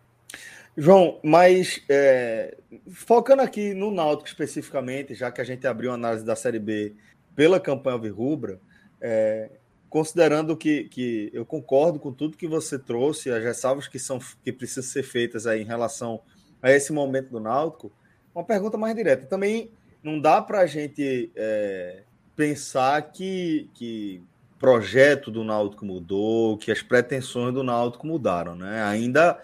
João, 0.77 1.19
mas 1.23 1.83
é, 1.89 2.55
focando 2.93 3.41
aqui 3.41 3.73
no 3.73 3.89
Náutico 3.89 4.27
especificamente, 4.27 5.15
já 5.15 5.31
que 5.31 5.41
a 5.41 5.43
gente 5.43 5.65
abriu 5.65 5.89
a 5.91 5.95
análise 5.95 6.23
da 6.23 6.35
Série 6.35 6.59
B 6.59 6.93
pela 7.35 7.59
campanha 7.59 7.95
Alvirrubra, 7.95 8.59
é, 9.01 9.49
considerando 9.89 10.55
que, 10.55 10.85
que 10.85 11.29
eu 11.33 11.45
concordo 11.45 11.99
com 11.99 12.11
tudo 12.11 12.37
que 12.37 12.47
você 12.47 12.77
trouxe, 12.77 13.31
as 13.31 13.43
ressalvas 13.43 13.87
que, 13.87 13.99
são, 13.99 14.19
que 14.43 14.51
precisam 14.51 14.83
ser 14.83 15.03
feitas 15.03 15.47
aí 15.47 15.61
em 15.61 15.65
relação 15.65 16.21
a 16.61 16.71
esse 16.71 16.91
momento 16.91 17.29
do 17.29 17.39
Náutico, 17.39 17.91
uma 18.33 18.43
pergunta 18.43 18.77
mais 18.77 18.95
direta. 18.95 19.25
Também 19.25 19.71
não 20.03 20.19
dá 20.19 20.41
para 20.41 20.59
a 20.59 20.65
gente 20.65 21.31
é, 21.35 22.03
pensar 22.35 23.01
que, 23.11 23.69
que 23.73 24.21
projeto 24.59 25.31
do 25.31 25.43
Náutico 25.43 25.85
mudou, 25.85 26.57
que 26.57 26.71
as 26.71 26.81
pretensões 26.81 27.53
do 27.53 27.63
Náutico 27.63 28.05
mudaram, 28.05 28.55
né? 28.55 28.83
Ainda 28.83 29.41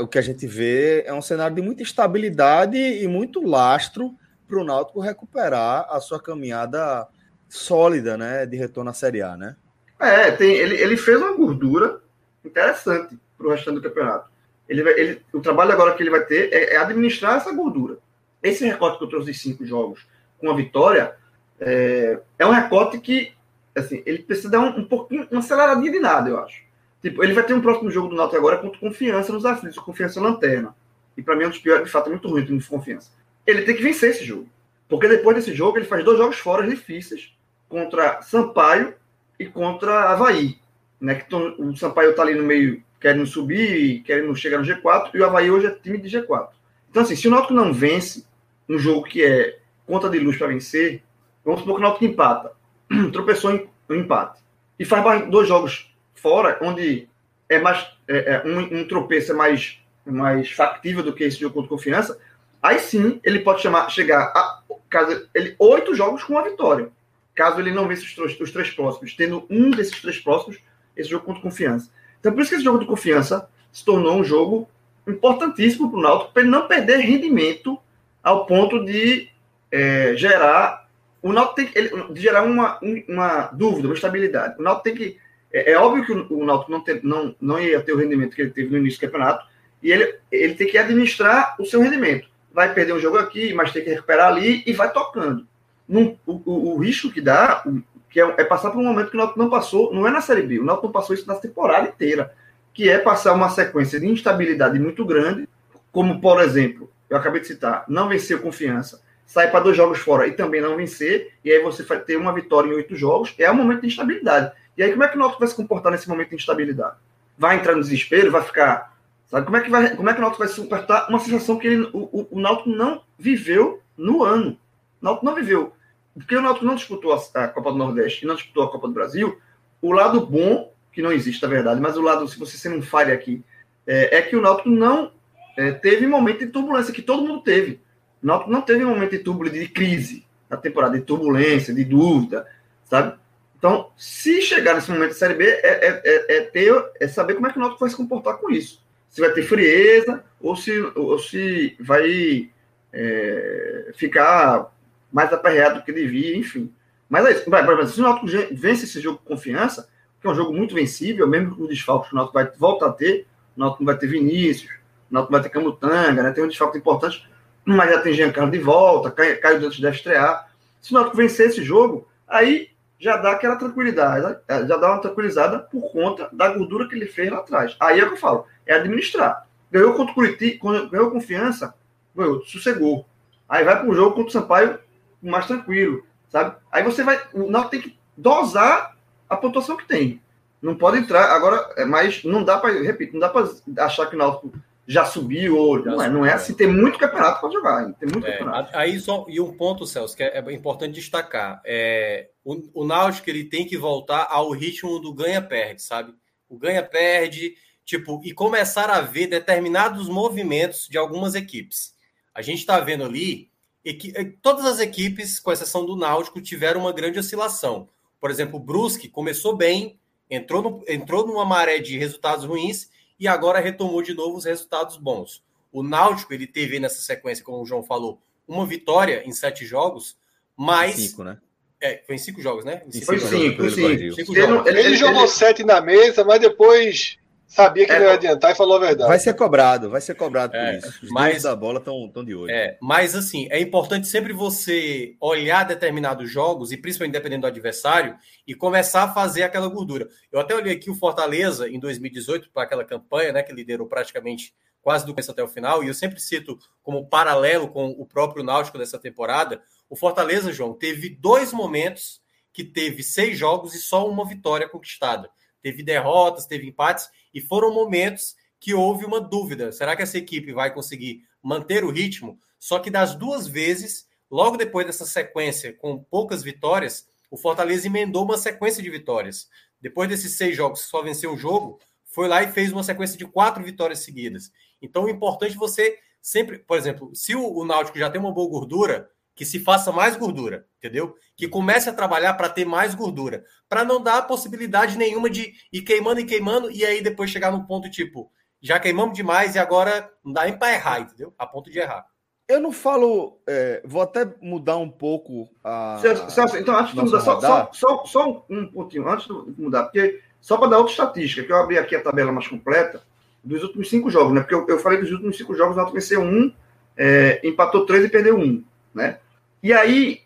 o 0.00 0.08
que 0.08 0.18
a 0.18 0.22
gente 0.22 0.46
vê 0.46 1.04
é 1.06 1.14
um 1.14 1.22
cenário 1.22 1.54
de 1.54 1.62
muita 1.62 1.82
estabilidade 1.82 2.76
e 2.76 3.06
muito 3.06 3.40
lastro 3.40 4.14
para 4.48 4.58
o 4.58 4.64
Náutico 4.64 5.00
recuperar 5.00 5.86
a 5.88 6.00
sua 6.00 6.20
caminhada 6.20 7.06
sólida, 7.48 8.16
né, 8.16 8.46
de 8.46 8.56
retorno 8.56 8.90
à 8.90 8.92
Série 8.92 9.22
A, 9.22 9.36
né? 9.36 9.56
É, 10.00 10.30
tem, 10.32 10.52
ele, 10.52 10.74
ele 10.76 10.96
fez 10.96 11.18
uma 11.18 11.32
gordura 11.32 12.00
interessante 12.44 13.18
para 13.38 13.46
o 13.46 13.50
restante 13.50 13.76
do 13.76 13.82
campeonato. 13.82 14.28
Ele, 14.68 14.80
ele, 14.90 15.22
o 15.32 15.40
trabalho 15.40 15.72
agora 15.72 15.94
que 15.94 16.02
ele 16.02 16.10
vai 16.10 16.24
ter 16.24 16.52
é, 16.52 16.74
é 16.74 16.76
administrar 16.76 17.36
essa 17.36 17.52
gordura. 17.52 17.98
Esse 18.42 18.64
recorte 18.64 18.98
que 18.98 19.04
eu 19.04 19.08
trouxe 19.08 19.32
de 19.32 19.38
cinco 19.38 19.64
jogos 19.64 20.06
com 20.38 20.50
a 20.50 20.56
vitória 20.56 21.14
é, 21.60 22.20
é 22.38 22.46
um 22.46 22.50
recorte 22.50 22.98
que 22.98 23.32
assim, 23.74 24.02
ele 24.06 24.20
precisa 24.20 24.50
dar 24.50 24.60
um, 24.60 24.80
um 24.80 24.84
pouquinho, 24.84 25.26
uma 25.30 25.40
aceleradinha 25.40 25.90
de 25.90 25.98
nada, 25.98 26.30
eu 26.30 26.38
acho. 26.38 26.62
Tipo, 27.02 27.22
ele 27.22 27.34
vai 27.34 27.44
ter 27.44 27.54
um 27.54 27.60
próximo 27.60 27.90
jogo 27.90 28.08
do 28.08 28.16
Náutico 28.16 28.38
agora 28.38 28.58
contra 28.58 28.78
confiança 28.78 29.32
nos 29.32 29.44
aflitos, 29.44 29.78
confiança 29.78 30.20
lanterna. 30.20 30.74
E 31.16 31.22
para 31.22 31.36
mim 31.36 31.44
é 31.44 31.46
um 31.46 31.50
dos 31.50 31.58
piores, 31.58 31.84
de 31.84 31.90
fato, 31.90 32.06
é 32.06 32.10
muito 32.10 32.28
ruim 32.28 32.44
de 32.44 32.66
confiança. 32.66 33.10
Ele 33.46 33.62
tem 33.62 33.76
que 33.76 33.82
vencer 33.82 34.10
esse 34.10 34.24
jogo. 34.24 34.48
Porque 34.88 35.08
depois 35.08 35.36
desse 35.36 35.54
jogo 35.54 35.78
ele 35.78 35.86
faz 35.86 36.04
dois 36.04 36.18
jogos 36.18 36.38
fora 36.38 36.66
difíceis 36.66 37.32
contra 37.68 38.20
Sampaio 38.22 38.94
e 39.38 39.46
contra 39.46 40.10
Havaí. 40.10 40.58
Né, 41.00 41.16
que 41.16 41.28
tão- 41.28 41.54
o 41.58 41.76
Sampaio 41.76 42.10
está 42.10 42.22
ali 42.22 42.34
no 42.34 42.44
meio 42.44 42.82
querendo 43.00 43.26
subir, 43.26 44.02
querendo 44.02 44.34
chegar 44.34 44.58
no 44.58 44.64
G4, 44.64 45.10
e 45.12 45.20
o 45.20 45.24
Havaí 45.26 45.50
hoje 45.50 45.66
é 45.66 45.70
time 45.70 45.98
de 45.98 46.08
G4. 46.08 46.48
Então, 46.88 47.02
assim, 47.02 47.16
se 47.16 47.28
o 47.28 47.30
Náutico 47.30 47.52
não 47.52 47.72
vence 47.72 48.24
um 48.68 48.78
jogo 48.78 49.02
que 49.02 49.22
é 49.22 49.58
conta 49.86 50.08
de 50.08 50.18
luz 50.18 50.38
para 50.38 50.46
vencer, 50.46 51.02
vamos 51.44 51.60
supor 51.60 51.74
que 51.74 51.80
o 51.80 51.82
Náutico 51.82 52.04
empata, 52.06 52.52
tropeçou 53.12 53.52
em 53.52 53.68
um 53.90 53.94
empate, 53.96 54.40
e 54.78 54.84
faz 54.84 55.28
dois 55.28 55.46
jogos 55.46 55.94
fora, 56.14 56.58
onde 56.62 57.06
é 57.48 57.58
mais 57.58 57.86
é, 58.08 58.34
é, 58.34 58.42
um, 58.46 58.80
um 58.80 58.88
tropeço 58.88 59.32
é 59.32 59.34
mais, 59.34 59.78
mais 60.06 60.50
factível 60.50 61.02
do 61.02 61.12
que 61.12 61.24
esse 61.24 61.38
jogo 61.38 61.54
contra 61.54 61.68
confiança, 61.68 62.18
aí 62.64 62.78
sim 62.78 63.20
ele 63.22 63.40
pode 63.40 63.62
chamar, 63.62 63.88
chegar 63.90 64.32
a 64.34 64.60
caso 64.88 65.28
ele, 65.34 65.54
oito 65.58 65.94
jogos 65.94 66.22
com 66.22 66.32
uma 66.34 66.42
vitória. 66.44 66.88
Caso 67.34 67.58
ele 67.60 67.72
não 67.72 67.88
vença 67.88 68.04
os, 68.04 68.40
os 68.40 68.50
três 68.52 68.70
próximos, 68.70 69.14
tendo 69.14 69.44
um 69.50 69.70
desses 69.70 70.00
três 70.00 70.18
próximos, 70.18 70.58
esse 70.96 71.10
jogo 71.10 71.24
contra 71.26 71.42
confiança. 71.42 71.90
Então, 72.20 72.32
por 72.32 72.40
isso 72.40 72.50
que 72.50 72.54
esse 72.56 72.64
jogo 72.64 72.78
de 72.78 72.86
confiança 72.86 73.48
se 73.72 73.84
tornou 73.84 74.16
um 74.16 74.24
jogo 74.24 74.68
importantíssimo 75.06 75.90
para 75.90 75.98
o 75.98 76.02
Náutico, 76.02 76.32
para 76.32 76.42
ele 76.42 76.50
não 76.50 76.66
perder 76.68 76.98
rendimento 76.98 77.78
ao 78.22 78.46
ponto 78.46 78.84
de 78.84 79.28
é, 79.70 80.14
gerar. 80.16 80.88
O 81.20 81.32
Náutico 81.32 81.56
tem 81.56 81.66
que 81.66 81.78
ele- 81.78 82.12
de 82.12 82.20
gerar 82.20 82.44
uma, 82.44 82.78
um- 82.80 83.02
uma 83.08 83.46
dúvida, 83.52 83.88
uma 83.88 83.94
estabilidade. 83.94 84.54
O 84.58 84.62
Náutico 84.62 84.84
tem 84.84 84.94
que. 84.94 85.18
É, 85.52 85.72
é 85.72 85.78
óbvio 85.78 86.06
que 86.06 86.12
o, 86.12 86.38
o 86.40 86.44
Náutico 86.46 86.70
não, 86.70 86.80
tem, 86.80 87.00
não, 87.02 87.34
não 87.40 87.58
ia 87.60 87.80
ter 87.80 87.92
o 87.92 87.98
rendimento 87.98 88.34
que 88.36 88.42
ele 88.42 88.50
teve 88.50 88.70
no 88.70 88.78
início 88.78 89.00
do 89.00 89.02
campeonato, 89.10 89.44
e 89.82 89.90
ele, 89.90 90.18
ele 90.30 90.54
tem 90.54 90.68
que 90.68 90.78
administrar 90.78 91.56
o 91.58 91.66
seu 91.66 91.80
rendimento. 91.80 92.28
Vai 92.54 92.72
perder 92.72 92.94
um 92.94 93.00
jogo 93.00 93.18
aqui, 93.18 93.52
mas 93.52 93.72
tem 93.72 93.84
que 93.84 93.90
recuperar 93.90 94.28
ali 94.28 94.62
e 94.64 94.72
vai 94.72 94.90
tocando. 94.92 95.46
Num- 95.88 96.16
o, 96.24 96.40
o- 96.46 96.74
o 96.74 96.78
risco 96.78 97.10
que 97.10 97.20
dá, 97.20 97.62
o- 97.66 97.82
que 98.08 98.20
é, 98.20 98.34
é 98.38 98.44
passar 98.44 98.70
por 98.70 98.78
um 98.80 98.84
momento 98.84 99.10
que 99.10 99.16
o 99.16 99.18
Náutico 99.18 99.38
não 99.38 99.50
passou, 99.50 99.92
não 99.92 100.06
é 100.06 100.10
na 100.10 100.20
Série 100.20 100.42
B, 100.42 100.60
o 100.60 100.64
Náutico 100.64 100.86
não 100.86 100.92
passou 100.92 101.14
isso 101.14 101.26
na 101.26 101.34
temporada 101.34 101.88
inteira, 101.88 102.32
que 102.72 102.88
é 102.88 102.96
passar 102.98 103.32
uma 103.34 103.50
sequência 103.50 103.98
de 104.00 104.06
instabilidade 104.06 104.78
muito 104.78 105.04
grande, 105.04 105.48
como, 105.92 106.20
por 106.20 106.40
exemplo, 106.40 106.90
eu 107.10 107.16
acabei 107.16 107.40
de 107.40 107.48
citar, 107.48 107.84
não 107.88 108.08
venceu 108.08 108.40
confiança, 108.40 109.02
sai 109.26 109.50
para 109.50 109.60
dois 109.60 109.76
jogos 109.76 109.98
fora 109.98 110.26
e 110.28 110.32
também 110.32 110.60
não 110.60 110.76
vencer, 110.76 111.32
e 111.44 111.50
aí 111.50 111.60
você 111.62 111.82
vai 111.82 111.98
ter 111.98 112.16
uma 112.16 112.32
vitória 112.32 112.68
em 112.68 112.74
oito 112.74 112.94
jogos, 112.96 113.34
é 113.38 113.50
um 113.50 113.54
momento 113.54 113.80
de 113.82 113.88
instabilidade. 113.88 114.52
E 114.78 114.82
aí, 114.82 114.90
como 114.92 115.02
é 115.04 115.08
que 115.08 115.16
o 115.16 115.18
Náutico 115.18 115.40
vai 115.40 115.48
se 115.48 115.54
comportar 115.56 115.90
nesse 115.92 116.08
momento 116.08 116.30
de 116.30 116.36
instabilidade? 116.36 116.94
Vai 117.36 117.56
entrar 117.56 117.74
no 117.74 117.80
desespero, 117.82 118.30
vai 118.30 118.42
ficar. 118.42 118.93
Sabe 119.34 119.46
como 119.46 119.56
é 119.56 119.60
que, 119.62 119.68
vai, 119.68 119.96
como 119.96 120.08
é 120.08 120.12
que 120.12 120.20
o 120.20 120.22
Náutico 120.22 120.44
vai 120.44 120.46
suportar 120.46 121.08
uma 121.08 121.18
sensação 121.18 121.58
que 121.58 121.66
ele, 121.66 121.90
o, 121.92 121.98
o, 121.98 122.28
o 122.30 122.40
Náutico 122.40 122.70
não 122.70 123.02
viveu 123.18 123.82
no 123.98 124.22
ano? 124.22 124.56
O 125.02 125.04
Náutico 125.04 125.26
não 125.26 125.34
viveu. 125.34 125.72
Porque 126.14 126.36
o 126.36 126.40
Náutico 126.40 126.64
não 126.64 126.76
disputou 126.76 127.12
a, 127.12 127.42
a 127.42 127.48
Copa 127.48 127.72
do 127.72 127.78
Nordeste 127.78 128.24
e 128.24 128.28
não 128.28 128.36
disputou 128.36 128.62
a 128.62 128.70
Copa 128.70 128.86
do 128.86 128.94
Brasil. 128.94 129.36
O 129.82 129.90
lado 129.90 130.24
bom, 130.24 130.72
que 130.92 131.02
não 131.02 131.10
existe, 131.10 131.42
na 131.42 131.48
verdade, 131.48 131.80
mas 131.80 131.96
o 131.96 132.00
lado, 132.00 132.28
se 132.28 132.38
você 132.38 132.56
ser 132.56 132.72
um 132.72 132.80
falha 132.80 133.12
aqui, 133.12 133.42
é, 133.84 134.18
é 134.18 134.22
que 134.22 134.36
o 134.36 134.40
Náutico 134.40 134.70
não 134.70 135.10
é, 135.56 135.72
teve 135.72 136.06
momento 136.06 136.38
de 136.38 136.46
turbulência, 136.46 136.94
que 136.94 137.02
todo 137.02 137.26
mundo 137.26 137.42
teve. 137.42 137.80
O 138.22 138.26
Náutico 138.28 138.52
não 138.52 138.62
teve 138.62 138.84
momento 138.84 139.10
de 139.10 139.18
turbulência, 139.18 139.58
de 139.58 139.68
crise 139.68 140.24
na 140.48 140.56
temporada, 140.56 140.96
de 140.96 141.04
turbulência, 141.04 141.74
de 141.74 141.84
dúvida, 141.84 142.46
sabe? 142.84 143.18
Então, 143.58 143.90
se 143.96 144.40
chegar 144.42 144.76
nesse 144.76 144.92
momento 144.92 145.10
de 145.10 145.18
Série 145.18 145.34
B, 145.34 145.44
é, 145.44 145.88
é, 145.88 146.02
é, 146.04 146.36
é 146.36 146.40
ter, 146.42 146.72
é 147.00 147.08
saber 147.08 147.34
como 147.34 147.48
é 147.48 147.50
que 147.50 147.58
o 147.58 147.60
Náutico 147.60 147.80
vai 147.80 147.90
se 147.90 147.96
comportar 147.96 148.36
com 148.36 148.48
isso. 148.48 148.83
Se 149.14 149.20
vai 149.20 149.30
ter 149.30 149.44
frieza 149.44 150.24
ou 150.40 150.56
se, 150.56 150.76
ou 150.96 151.16
se 151.20 151.76
vai 151.78 152.50
é, 152.92 153.92
ficar 153.94 154.72
mais 155.12 155.32
aperreado 155.32 155.76
do 155.76 155.84
que 155.84 155.92
devia, 155.92 156.36
enfim. 156.36 156.74
Mas 157.08 157.24
é 157.24 157.30
isso. 157.30 157.44
Se 157.92 158.00
o 158.00 158.02
Náutico 158.02 158.26
vence 158.50 158.86
esse 158.86 159.00
jogo 159.00 159.18
com 159.18 159.36
confiança, 159.36 159.88
que 160.20 160.26
é 160.26 160.30
um 160.30 160.34
jogo 160.34 160.52
muito 160.52 160.74
vencível, 160.74 161.28
mesmo 161.28 161.54
com 161.54 161.62
o 161.62 161.68
desfalque 161.68 162.08
que 162.08 162.14
o 162.14 162.16
Náutico 162.16 162.34
vai 162.34 162.50
voltar 162.58 162.88
a 162.88 162.92
ter, 162.92 163.24
o 163.56 163.60
Náutico 163.60 163.84
vai 163.84 163.96
ter 163.96 164.08
Vinícius, 164.08 164.72
o 165.08 165.14
Náutico 165.14 165.32
vai 165.32 165.42
ter 165.42 165.48
Camutanga, 165.48 166.20
né? 166.20 166.32
tem 166.32 166.42
um 166.42 166.48
desfalque 166.48 166.78
importante, 166.78 167.24
mas 167.64 167.90
já 167.90 168.00
tem 168.00 168.14
Giancarlo 168.14 168.50
de 168.50 168.58
volta, 168.58 169.12
Caio 169.12 169.60
Dantas 169.60 169.78
deve 169.78 169.96
estrear. 169.96 170.50
Se 170.82 170.90
o 170.90 170.94
Náutico 170.94 171.16
vencer 171.16 171.50
esse 171.50 171.62
jogo, 171.62 172.08
aí 172.26 172.70
já 172.98 173.16
dá 173.16 173.30
aquela 173.30 173.54
tranquilidade, 173.54 174.40
já 174.48 174.76
dá 174.76 174.90
uma 174.90 175.00
tranquilizada 175.00 175.60
por 175.60 175.92
conta 175.92 176.28
da 176.32 176.48
gordura 176.48 176.88
que 176.88 176.96
ele 176.96 177.06
fez 177.06 177.30
lá 177.30 177.38
atrás. 177.38 177.76
Aí 177.78 178.00
é 178.00 178.02
o 178.02 178.08
que 178.08 178.14
eu 178.14 178.18
falo, 178.18 178.46
é 178.66 178.74
administrar. 178.74 179.46
Ganhou 179.70 179.94
contra 179.94 180.12
o 180.12 180.14
Curitiba, 180.14 180.88
ganhou 180.88 181.10
confiança, 181.10 181.74
ganhou, 182.14 182.44
sossegou. 182.44 183.06
Aí 183.48 183.64
vai 183.64 183.78
para 183.78 183.88
o 183.88 183.94
jogo 183.94 184.14
contra 184.14 184.28
o 184.28 184.32
Sampaio 184.32 184.78
mais 185.22 185.46
tranquilo, 185.46 186.04
sabe? 186.28 186.56
Aí 186.70 186.82
você 186.82 187.02
vai, 187.02 187.20
o 187.32 187.50
Náutico 187.50 187.70
tem 187.70 187.80
que 187.80 187.98
dosar 188.16 188.96
a 189.28 189.36
pontuação 189.36 189.76
que 189.76 189.86
tem. 189.86 190.20
Não 190.60 190.76
pode 190.76 190.98
entrar 190.98 191.30
agora, 191.34 191.72
é, 191.76 191.84
mas 191.84 192.24
não 192.24 192.42
dá 192.42 192.58
para, 192.58 192.72
repito, 192.82 193.12
não 193.12 193.20
dá 193.20 193.28
para 193.28 193.48
achar 193.84 194.06
que 194.06 194.16
o 194.16 194.18
Náutico 194.18 194.52
já 194.86 195.04
subiu 195.04 195.56
ou 195.56 195.82
já 195.82 195.90
não 195.90 196.02
é, 196.02 196.10
não 196.10 196.26
é 196.26 196.32
assim. 196.32 196.54
Tem 196.54 196.66
muito 196.66 196.98
campeonato 196.98 197.40
para 197.40 197.50
jogar, 197.50 197.82
hein? 197.82 197.94
tem 197.98 198.08
muito 198.08 198.26
é, 198.26 198.32
campeonato. 198.32 198.76
Aí 198.76 198.98
só 198.98 199.24
e 199.28 199.40
um 199.40 199.56
ponto, 199.56 199.86
Celso, 199.86 200.16
que 200.16 200.22
é, 200.22 200.38
é 200.38 200.52
importante 200.52 200.94
destacar, 200.94 201.60
é 201.64 202.28
o, 202.44 202.82
o 202.82 202.84
Náutico 202.84 203.28
ele 203.28 203.44
tem 203.44 203.66
que 203.66 203.76
voltar 203.76 204.26
ao 204.30 204.50
ritmo 204.50 204.98
do 204.98 205.12
ganha-perde, 205.12 205.82
sabe? 205.82 206.14
O 206.48 206.58
ganha-perde, 206.58 207.54
tipo, 207.84 208.20
e 208.24 208.32
começar 208.32 208.90
a 208.90 209.00
ver 209.00 209.26
determinados 209.26 210.08
movimentos 210.08 210.88
de 210.88 210.96
algumas 210.96 211.34
equipes. 211.34 211.94
A 212.34 212.42
gente 212.42 212.60
está 212.60 212.80
vendo 212.80 213.04
ali 213.04 213.50
eh, 213.84 214.32
todas 214.40 214.64
as 214.64 214.80
equipes, 214.80 215.38
com 215.38 215.52
exceção 215.52 215.84
do 215.84 215.94
Náutico, 215.94 216.40
tiveram 216.40 216.80
uma 216.80 216.92
grande 216.92 217.18
oscilação. 217.18 217.88
Por 218.18 218.30
exemplo, 218.30 218.56
o 218.56 218.62
Brusque 218.62 219.08
começou 219.08 219.54
bem, 219.54 219.98
entrou, 220.30 220.62
no, 220.62 220.84
entrou 220.88 221.26
numa 221.26 221.44
maré 221.44 221.78
de 221.78 221.98
resultados 221.98 222.44
ruins 222.44 222.88
e 223.20 223.28
agora 223.28 223.60
retomou 223.60 224.02
de 224.02 224.14
novo 224.14 224.38
os 224.38 224.46
resultados 224.46 224.96
bons. 224.96 225.42
O 225.70 225.82
Náutico 225.82 226.32
ele 226.32 226.46
teve 226.46 226.80
nessa 226.80 227.02
sequência, 227.02 227.44
como 227.44 227.60
o 227.60 227.66
João 227.66 227.82
falou, 227.82 228.18
uma 228.48 228.66
vitória 228.66 229.22
em 229.26 229.32
sete 229.32 229.66
jogos, 229.66 230.16
mas 230.56 230.94
cinco, 230.96 231.24
né? 231.24 231.38
É, 231.80 232.02
foi 232.06 232.14
em 232.14 232.18
cinco 232.18 232.40
jogos, 232.40 232.64
né? 232.64 232.82
Cinco 232.88 233.04
foi 233.04 233.18
cinco, 233.18 233.70
cinco. 233.70 234.14
cinco 234.14 234.36
ele, 234.36 234.68
ele, 234.68 234.80
ele, 234.80 234.96
jogou 234.96 235.28
sete 235.28 235.64
na 235.64 235.80
mesa, 235.80 236.24
mas 236.24 236.40
depois 236.40 237.18
sabia 237.54 237.86
que 237.86 237.92
é, 237.92 237.98
não 237.98 238.06
ia 238.06 238.12
adiantar 238.14 238.52
e 238.52 238.54
falou 238.54 238.76
a 238.76 238.80
verdade. 238.80 239.08
Vai 239.08 239.18
ser 239.18 239.34
cobrado, 239.34 239.90
vai 239.90 240.00
ser 240.00 240.14
cobrado 240.14 240.54
é, 240.54 240.78
por 240.78 240.88
isso. 240.88 241.04
Os 241.04 241.10
mas 241.10 241.42
da 241.44 241.54
bola 241.54 241.78
estão 241.78 242.24
de 242.24 242.34
olho. 242.34 242.50
É, 242.50 242.76
mas 242.80 243.14
assim, 243.14 243.46
é 243.50 243.60
importante 243.60 244.08
sempre 244.08 244.32
você 244.32 245.16
olhar 245.20 245.64
determinados 245.64 246.30
jogos, 246.30 246.72
e 246.72 246.76
principalmente 246.76 247.12
dependendo 247.12 247.42
do 247.42 247.46
adversário, 247.46 248.16
e 248.46 248.54
começar 248.54 249.04
a 249.04 249.14
fazer 249.14 249.42
aquela 249.42 249.68
gordura. 249.68 250.08
Eu 250.32 250.40
até 250.40 250.54
olhei 250.54 250.74
aqui 250.74 250.90
o 250.90 250.94
Fortaleza 250.94 251.68
em 251.68 251.78
2018 251.78 252.50
para 252.52 252.64
aquela 252.64 252.84
campanha, 252.84 253.32
né, 253.32 253.42
que 253.42 253.52
liderou 253.52 253.86
praticamente 253.86 254.54
quase 254.82 255.06
do 255.06 255.12
começo 255.12 255.30
até 255.30 255.42
o 255.42 255.48
final, 255.48 255.82
e 255.82 255.88
eu 255.88 255.94
sempre 255.94 256.20
cito 256.20 256.58
como 256.82 257.08
paralelo 257.08 257.68
com 257.68 257.88
o 257.88 258.04
próprio 258.04 258.44
Náutico 258.44 258.76
dessa 258.76 258.98
temporada, 258.98 259.62
o 259.88 259.96
Fortaleza, 259.96 260.52
João, 260.52 260.74
teve 260.74 261.08
dois 261.08 261.52
momentos 261.52 262.20
que 262.52 262.62
teve 262.62 263.02
seis 263.02 263.38
jogos 263.38 263.74
e 263.74 263.78
só 263.78 264.08
uma 264.08 264.26
vitória 264.26 264.68
conquistada. 264.68 265.30
Teve 265.62 265.82
derrotas, 265.82 266.46
teve 266.46 266.66
empates, 266.68 267.08
e 267.34 267.40
foram 267.40 267.74
momentos 267.74 268.36
que 268.60 268.72
houve 268.72 269.04
uma 269.04 269.20
dúvida: 269.20 269.72
será 269.72 269.96
que 269.96 270.02
essa 270.02 270.16
equipe 270.16 270.52
vai 270.52 270.72
conseguir 270.72 271.22
manter 271.42 271.84
o 271.84 271.90
ritmo? 271.90 272.38
Só 272.58 272.78
que 272.78 272.90
das 272.90 273.14
duas 273.14 273.46
vezes, 273.46 274.06
logo 274.30 274.56
depois 274.56 274.86
dessa 274.86 275.04
sequência 275.04 275.72
com 275.74 275.98
poucas 275.98 276.42
vitórias, 276.42 277.06
o 277.30 277.36
Fortaleza 277.36 277.86
emendou 277.86 278.24
uma 278.24 278.38
sequência 278.38 278.82
de 278.82 278.88
vitórias. 278.88 279.48
Depois 279.80 280.08
desses 280.08 280.36
seis 280.36 280.56
jogos, 280.56 280.80
só 280.80 281.02
venceu 281.02 281.32
um 281.32 281.36
jogo, 281.36 281.78
foi 282.04 282.28
lá 282.28 282.42
e 282.42 282.52
fez 282.52 282.72
uma 282.72 282.82
sequência 282.82 283.18
de 283.18 283.26
quatro 283.26 283.62
vitórias 283.62 283.98
seguidas. 283.98 284.50
Então, 284.80 285.08
é 285.08 285.10
importante 285.10 285.56
você 285.56 285.98
sempre, 286.22 286.58
por 286.58 286.78
exemplo, 286.78 287.14
se 287.14 287.34
o, 287.34 287.54
o 287.54 287.66
Náutico 287.66 287.98
já 287.98 288.08
tem 288.08 288.18
uma 288.18 288.32
boa 288.32 288.48
gordura, 288.48 289.10
que 289.34 289.44
se 289.44 289.58
faça 289.58 289.90
mais 289.90 290.16
gordura, 290.16 290.66
entendeu? 290.78 291.14
Que 291.36 291.48
comece 291.48 291.88
a 291.88 291.92
trabalhar 291.92 292.34
para 292.34 292.48
ter 292.48 292.64
mais 292.64 292.94
gordura, 292.94 293.44
para 293.68 293.84
não 293.84 294.00
dar 294.00 294.22
possibilidade 294.22 294.96
nenhuma 294.96 295.28
de 295.28 295.52
ir 295.72 295.82
queimando 295.82 296.20
e 296.20 296.24
queimando 296.24 296.70
e 296.70 296.84
aí 296.84 297.02
depois 297.02 297.30
chegar 297.30 297.50
num 297.50 297.64
ponto 297.64 297.90
tipo, 297.90 298.30
já 298.62 298.78
queimamos 298.78 299.14
demais 299.14 299.54
e 299.54 299.58
agora 299.58 300.10
não 300.24 300.32
dá 300.32 300.44
nem 300.44 300.56
para 300.56 300.72
errar, 300.72 301.00
entendeu? 301.00 301.34
A 301.38 301.46
ponto 301.46 301.70
de 301.70 301.78
errar. 301.78 302.06
Eu 302.46 302.60
não 302.60 302.72
falo, 302.72 303.40
é, 303.46 303.82
vou 303.84 304.02
até 304.02 304.30
mudar 304.40 304.76
um 304.76 304.88
pouco 304.88 305.48
a. 305.62 305.98
Celso, 306.28 306.58
então, 306.58 306.76
antes 306.76 306.94
de 306.94 307.00
mudar, 307.00 307.20
só, 307.20 307.40
só, 307.40 307.70
só, 307.72 308.04
só, 308.04 308.46
um 308.50 308.66
pontinho, 308.66 309.08
antes 309.08 309.26
de 309.26 309.62
mudar, 309.62 309.84
porque 309.84 310.20
só 310.42 310.58
para 310.58 310.68
dar 310.68 310.78
outra 310.78 310.92
estatística, 310.92 311.42
que 311.42 311.50
eu 311.50 311.56
abri 311.56 311.78
aqui 311.78 311.96
a 311.96 312.02
tabela 312.02 312.30
mais 312.30 312.46
completa 312.46 313.02
dos 313.42 313.62
últimos 313.62 313.88
cinco 313.88 314.10
jogos, 314.10 314.34
né? 314.34 314.40
Porque 314.40 314.54
eu, 314.54 314.66
eu 314.68 314.78
falei 314.78 315.00
dos 315.00 315.10
últimos 315.10 315.38
cinco 315.38 315.54
jogos, 315.54 315.74
o 315.74 315.76
Náutico 315.76 315.98
venceu 315.98 316.20
um, 316.20 316.52
é, 316.96 317.40
empatou 317.46 317.86
três 317.86 318.04
e 318.04 318.08
perdeu 318.10 318.38
um, 318.38 318.62
né? 318.94 319.20
E 319.64 319.72
aí, 319.72 320.20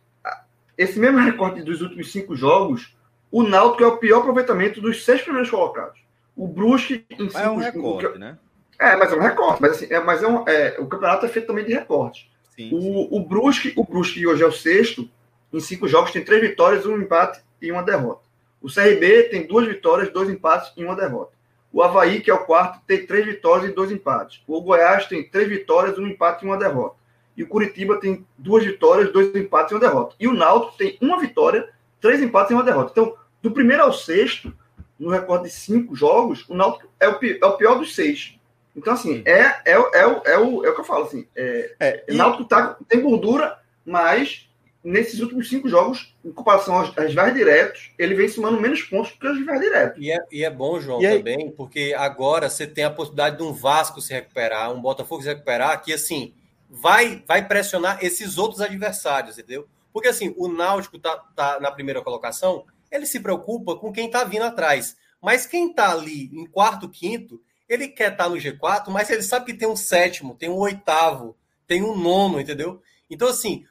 esse 0.77 0.99
mesmo 0.99 1.21
recorte 1.21 1.63
dos 1.63 1.81
últimos 1.81 2.11
cinco 2.11 2.35
jogos, 2.35 2.93
o 3.31 3.45
Náutico 3.45 3.85
é 3.85 3.87
o 3.87 3.97
pior 3.97 4.19
aproveitamento 4.19 4.81
dos 4.81 5.05
seis 5.05 5.23
primeiros 5.23 5.49
colocados. 5.49 6.01
O 6.37 6.49
Brusque 6.49 7.07
em 7.13 7.31
cinco, 7.31 7.39
É 7.39 7.49
um 7.49 7.57
recorte, 7.57 8.19
né? 8.19 8.37
É, 8.81 8.97
mas 8.97 9.13
é 9.13 9.15
um 9.15 9.21
recorte. 9.21 9.63
Mas, 9.63 9.71
assim, 9.71 9.87
é, 9.95 10.01
mas 10.01 10.25
é, 10.25 10.27
um, 10.27 10.43
é 10.49 10.77
o 10.81 10.89
campeonato 10.89 11.25
é 11.25 11.29
feito 11.29 11.47
também 11.47 11.65
de 11.65 11.73
recorte. 11.73 12.29
Sim, 12.57 12.75
o, 12.75 12.81
sim. 12.81 13.09
o 13.13 13.21
Brusque, 13.21 13.73
o 13.77 13.85
Brusque 13.85 14.27
hoje 14.27 14.43
é 14.43 14.47
o 14.47 14.51
sexto, 14.51 15.09
em 15.53 15.61
cinco 15.61 15.87
jogos 15.87 16.11
tem 16.11 16.25
três 16.25 16.41
vitórias, 16.41 16.85
um 16.85 16.99
empate 16.99 17.41
e 17.63 17.71
uma 17.71 17.85
derrota. 17.85 18.23
O 18.61 18.67
CRB 18.67 19.29
tem 19.31 19.47
duas 19.47 19.69
vitórias, 19.69 20.13
dois 20.13 20.29
empates 20.29 20.73
e 20.77 20.85
uma 20.85 20.97
derrota. 20.97 21.31
O 21.73 21.81
Havaí, 21.81 22.21
que 22.21 22.31
é 22.31 22.35
o 22.35 22.45
quarto, 22.45 22.81
tem 22.89 23.07
três 23.07 23.25
vitórias 23.25 23.71
e 23.71 23.73
dois 23.73 23.93
empates. 23.93 24.43
O 24.49 24.61
Goiás 24.61 25.07
tem 25.07 25.23
três 25.23 25.49
vitórias, 25.49 25.97
um 25.97 26.09
empate 26.09 26.45
e 26.45 26.49
uma 26.49 26.57
derrota 26.57 26.98
e 27.39 27.45
o 27.45 27.47
Curitiba 27.47 28.01
tem 28.01 28.27
duas 28.37 28.65
vitórias, 28.65 29.13
dois 29.13 29.33
empates 29.37 29.71
e 29.71 29.75
uma 29.77 29.81
derrota. 29.81 30.17
E 30.19 30.27
o 30.27 30.35
Náutico 30.35 30.77
tem 30.77 30.99
uma 31.01 31.21
vitória, 31.21 31.69
três 32.01 32.21
empates 32.21 32.51
e 32.51 32.55
uma 32.55 32.65
derrota. 32.65 32.91
Então, 32.91 33.15
do 33.41 33.53
primeiro 33.53 33.85
ao 33.85 33.93
sexto, 33.93 34.53
no 34.99 35.09
recorde 35.09 35.45
de 35.45 35.51
cinco 35.51 35.95
jogos, 35.95 36.45
o 36.49 36.55
Náutico 36.55 36.91
é 36.99 37.07
o 37.07 37.17
pior, 37.17 37.39
é 37.41 37.47
o 37.47 37.57
pior 37.57 37.79
dos 37.79 37.95
seis. 37.95 38.35
Então, 38.75 38.93
assim, 38.93 39.23
é, 39.25 39.39
é, 39.41 39.63
é, 39.67 39.71
é, 39.71 39.79
o, 39.79 40.23
é, 40.25 40.39
o, 40.39 40.65
é 40.65 40.71
o 40.71 40.75
que 40.75 40.81
eu 40.81 40.85
falo, 40.85 41.05
assim, 41.05 41.29
é, 41.37 41.77
é, 41.79 42.05
o 42.11 42.15
Náutico 42.15 42.45
tá, 42.45 42.77
tem 42.89 43.01
gordura, 43.01 43.57
mas 43.87 44.49
nesses 44.83 45.21
últimos 45.21 45.49
cinco 45.49 45.69
jogos, 45.69 46.17
em 46.25 46.33
comparação 46.33 46.77
aos, 46.77 46.99
aos 46.99 47.09
rivais 47.09 47.35
diretos, 47.35 47.93
ele 47.97 48.17
vem 48.17 48.29
somando 48.29 48.61
menos 48.61 48.83
pontos 48.83 49.13
do 49.13 49.19
que 49.19 49.29
os 49.29 49.39
rivais 49.39 49.61
diretos. 49.61 50.03
E 50.03 50.11
é, 50.11 50.19
e 50.33 50.45
é 50.45 50.51
bom, 50.51 50.81
João, 50.81 51.01
e 51.01 51.19
também, 51.19 51.47
aí... 51.47 51.51
porque 51.53 51.95
agora 51.97 52.51
você 52.51 52.67
tem 52.67 52.83
a 52.83 52.91
possibilidade 52.91 53.37
de 53.37 53.45
um 53.45 53.53
Vasco 53.53 54.01
se 54.01 54.13
recuperar, 54.13 54.73
um 54.73 54.81
Botafogo 54.81 55.23
se 55.23 55.29
recuperar, 55.29 55.81
que 55.81 55.93
assim, 55.93 56.35
vai, 56.69 57.23
vai 57.27 57.47
pressionar 57.47 57.99
esses 58.05 58.39
outros 58.39 58.61
adversários, 58.61 59.39
entendeu? 59.39 59.69
Porque 59.93 60.09
assim, 60.09 60.35
o 60.37 60.49
Náutico 60.49 60.99
tá, 60.99 61.17
tá 61.35 61.61
na 61.61 61.71
primeira 61.71 62.03
colocação, 62.03 62.65
ele 62.91 63.07
se 63.07 63.21
preocupa 63.21 63.77
com 63.77 63.93
quem 63.93 64.11
tá 64.11 64.25
vindo 64.25 64.45
atrás. 64.45 64.97
Mas 65.21 65.47
quem 65.47 65.73
tá 65.73 65.91
ali 65.91 66.31
em 66.33 66.47
quarto, 66.47 66.89
quinto, 66.89 67.41
ele 67.69 67.89
quer 67.89 68.13
estar 68.13 68.25
tá 68.25 68.31
no 68.31 68.37
G4, 68.37 68.89
mas 68.89 69.11
ele 69.11 69.23
sabe 69.23 69.47
que 69.47 69.59
tem 69.59 69.69
um 69.69 69.77
sétimo, 69.77 70.35
tem 70.35 70.49
um 70.49 70.57
oitavo, 70.57 71.37
tem 71.67 71.83
um 71.83 71.97
nono, 71.97 72.41
entendeu? 72.41 72.81
Então, 73.11 73.29
assim, 73.29 73.65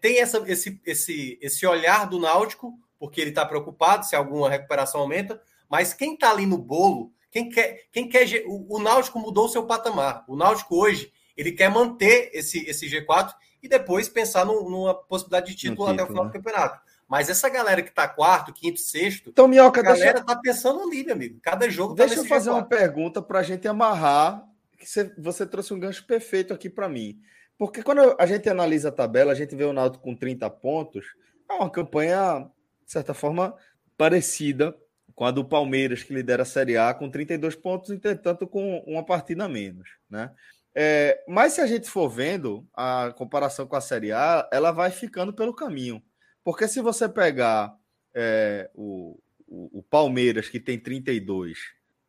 tem 0.00 0.18
essa, 0.18 0.42
esse, 0.46 0.80
esse, 0.84 1.38
esse 1.40 1.66
olhar 1.66 2.08
do 2.08 2.18
Náutico, 2.18 2.78
porque 2.98 3.20
ele 3.20 3.30
está 3.30 3.46
preocupado 3.46 4.04
se 4.04 4.16
alguma 4.16 4.50
recuperação 4.50 5.00
aumenta, 5.00 5.40
mas 5.68 5.94
quem 5.94 6.14
está 6.14 6.30
ali 6.30 6.44
no 6.44 6.58
bolo, 6.58 7.12
quem 7.30 7.48
quer, 7.48 7.88
quem 7.92 8.08
quer 8.08 8.26
o, 8.46 8.76
o 8.76 8.78
Náutico 8.78 9.18
mudou 9.18 9.46
o 9.46 9.48
seu 9.48 9.64
patamar. 9.64 10.24
O 10.28 10.36
Náutico 10.36 10.76
hoje 10.76 11.12
ele 11.40 11.52
quer 11.52 11.70
manter 11.70 12.30
esse, 12.34 12.58
esse 12.68 12.86
G4 12.86 13.32
e 13.62 13.68
depois 13.68 14.08
pensar 14.08 14.44
no, 14.44 14.68
numa 14.68 14.94
possibilidade 14.94 15.50
de 15.50 15.56
título, 15.56 15.88
título 15.88 15.90
até 15.90 16.02
o 16.02 16.06
final 16.06 16.24
né? 16.24 16.30
do 16.30 16.32
campeonato. 16.34 16.80
Mas 17.08 17.28
essa 17.28 17.48
galera 17.48 17.82
que 17.82 17.90
tá 17.90 18.06
quarto, 18.06 18.52
quinto, 18.52 18.78
sexto, 18.78 19.30
então, 19.30 19.48
Minhoca, 19.48 19.80
a 19.80 19.82
galera 19.82 20.20
deixa... 20.20 20.26
tá 20.26 20.36
pensando 20.36 20.82
ali, 20.82 21.02
meu 21.02 21.14
amigo. 21.14 21.40
Cada 21.42 21.68
jogo 21.68 21.94
tá 21.94 22.04
Deixa 22.04 22.20
eu 22.20 22.26
fazer 22.26 22.50
G4. 22.50 22.52
uma 22.52 22.64
pergunta 22.64 23.22
para 23.22 23.40
a 23.40 23.42
gente 23.42 23.66
amarrar, 23.66 24.46
que 24.78 24.86
você, 24.86 25.12
você 25.18 25.46
trouxe 25.46 25.74
um 25.74 25.80
gancho 25.80 26.06
perfeito 26.06 26.52
aqui 26.52 26.68
para 26.68 26.88
mim. 26.88 27.18
Porque 27.58 27.82
quando 27.82 28.14
a 28.18 28.26
gente 28.26 28.48
analisa 28.48 28.90
a 28.90 28.92
tabela, 28.92 29.32
a 29.32 29.34
gente 29.34 29.56
vê 29.56 29.64
o 29.64 29.72
Náutico 29.72 30.04
com 30.04 30.14
30 30.14 30.48
pontos, 30.50 31.06
é 31.50 31.54
uma 31.54 31.70
campanha, 31.70 32.48
de 32.86 32.92
certa 32.92 33.12
forma, 33.12 33.56
parecida 33.96 34.76
com 35.14 35.24
a 35.24 35.30
do 35.30 35.44
Palmeiras, 35.44 36.02
que 36.02 36.14
lidera 36.14 36.42
a 36.42 36.46
Série 36.46 36.76
A, 36.76 36.94
com 36.94 37.10
32 37.10 37.56
pontos, 37.56 37.90
entretanto, 37.90 38.46
com 38.46 38.78
uma 38.86 39.04
partida 39.04 39.44
a 39.44 39.48
menos, 39.48 39.90
né? 40.08 40.30
É, 40.74 41.22
mas 41.26 41.54
se 41.54 41.60
a 41.60 41.66
gente 41.66 41.90
for 41.90 42.08
vendo 42.08 42.66
a 42.74 43.12
comparação 43.16 43.66
com 43.66 43.76
a 43.76 43.80
Série 43.80 44.12
A, 44.12 44.48
ela 44.52 44.70
vai 44.70 44.90
ficando 44.90 45.32
pelo 45.32 45.54
caminho. 45.54 46.02
Porque 46.44 46.68
se 46.68 46.80
você 46.80 47.08
pegar 47.08 47.76
é, 48.14 48.70
o, 48.74 49.18
o, 49.46 49.80
o, 49.80 49.82
Palmeiras, 49.82 50.48
que 50.48 50.60
tem 50.60 50.78
32, 50.78 51.58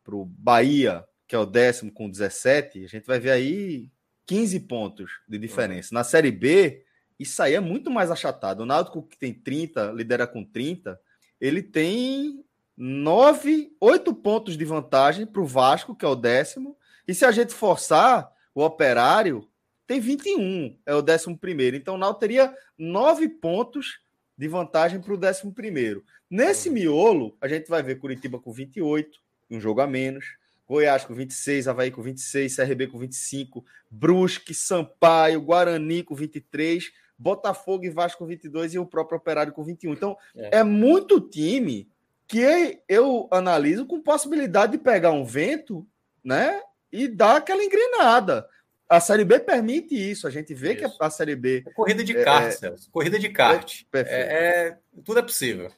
para 0.04 0.14
o 0.14 0.24
Bahia, 0.24 1.04
que 1.26 1.34
é 1.34 1.38
o 1.38 1.46
décimo 1.46 1.92
com 1.92 2.08
17, 2.08 2.84
a 2.84 2.88
gente 2.88 3.06
vai 3.06 3.18
ver 3.18 3.30
aí 3.30 3.90
15 4.26 4.60
pontos 4.60 5.10
de 5.28 5.38
diferença. 5.38 5.94
Na 5.94 6.04
Série 6.04 6.30
B, 6.30 6.84
isso 7.18 7.42
aí 7.42 7.54
é 7.54 7.60
muito 7.60 7.90
mais 7.90 8.10
achatado. 8.10 8.62
O 8.62 8.66
Náutico, 8.66 9.02
que 9.02 9.18
tem 9.18 9.34
30, 9.34 9.92
lidera 9.92 10.26
com 10.26 10.44
30, 10.44 10.98
ele 11.40 11.62
tem 11.62 12.44
9, 12.76 13.76
8 13.80 14.14
pontos 14.14 14.56
de 14.56 14.64
vantagem 14.64 15.26
para 15.26 15.42
o 15.42 15.46
Vasco, 15.46 15.94
que 15.94 16.04
é 16.04 16.08
o 16.08 16.16
décimo. 16.16 16.76
E 17.06 17.14
se 17.14 17.24
a 17.24 17.30
gente 17.30 17.52
forçar, 17.52 18.31
o 18.54 18.62
Operário 18.62 19.48
tem 19.86 20.00
21, 20.00 20.78
é 20.86 20.94
o 20.94 21.02
décimo 21.02 21.36
primeiro. 21.36 21.76
Então 21.76 21.94
o 21.94 21.98
Náutico 21.98 22.20
teria 22.20 22.54
9 22.78 23.28
pontos 23.28 24.00
de 24.36 24.48
vantagem 24.48 25.00
para 25.00 25.12
o 25.12 25.18
décimo 25.18 25.52
primeiro. 25.52 26.04
Nesse 26.30 26.68
uhum. 26.68 26.74
miolo, 26.74 27.36
a 27.40 27.48
gente 27.48 27.68
vai 27.68 27.82
ver 27.82 27.98
Curitiba 27.98 28.38
com 28.38 28.52
28, 28.52 29.20
um 29.50 29.60
jogo 29.60 29.80
a 29.80 29.86
menos. 29.86 30.24
Goiás 30.66 31.04
com 31.04 31.12
26, 31.12 31.68
Havaí 31.68 31.90
com 31.90 32.00
26, 32.00 32.56
CRB 32.56 32.86
com 32.86 32.98
25, 32.98 33.64
Brusque, 33.90 34.54
Sampaio, 34.54 35.42
Guarani 35.42 36.02
com 36.02 36.14
23, 36.14 36.90
Botafogo 37.18 37.84
e 37.84 37.90
Vasco 37.90 38.20
com 38.20 38.26
22 38.26 38.74
e 38.74 38.78
o 38.78 38.86
próprio 38.86 39.18
Operário 39.18 39.52
com 39.52 39.62
21. 39.62 39.92
Então, 39.92 40.16
é, 40.34 40.60
é 40.60 40.64
muito 40.64 41.20
time 41.20 41.88
que 42.26 42.80
eu 42.88 43.28
analiso 43.30 43.84
com 43.84 44.00
possibilidade 44.00 44.72
de 44.72 44.78
pegar 44.78 45.12
um 45.12 45.24
vento, 45.24 45.86
né, 46.24 46.62
e 46.92 47.08
dar 47.08 47.36
aquela 47.36 47.64
engrenada. 47.64 48.46
A 48.88 49.00
Série 49.00 49.24
B 49.24 49.40
permite 49.40 49.94
isso. 49.94 50.26
A 50.26 50.30
gente 50.30 50.52
vê 50.52 50.74
isso. 50.74 50.96
que 50.96 51.04
a, 51.04 51.10
Série 51.10 51.34
B. 51.34 51.64
É 51.66 51.70
corrida 51.72 52.04
de 52.04 52.12
kart, 52.12 52.44
é, 52.44 52.50
Celso. 52.50 52.90
Corrida 52.90 53.18
de 53.18 53.30
kart. 53.30 53.82
É, 53.94 54.00
é, 54.00 54.76
tudo 55.02 55.18
é 55.18 55.22
possível. 55.22 55.70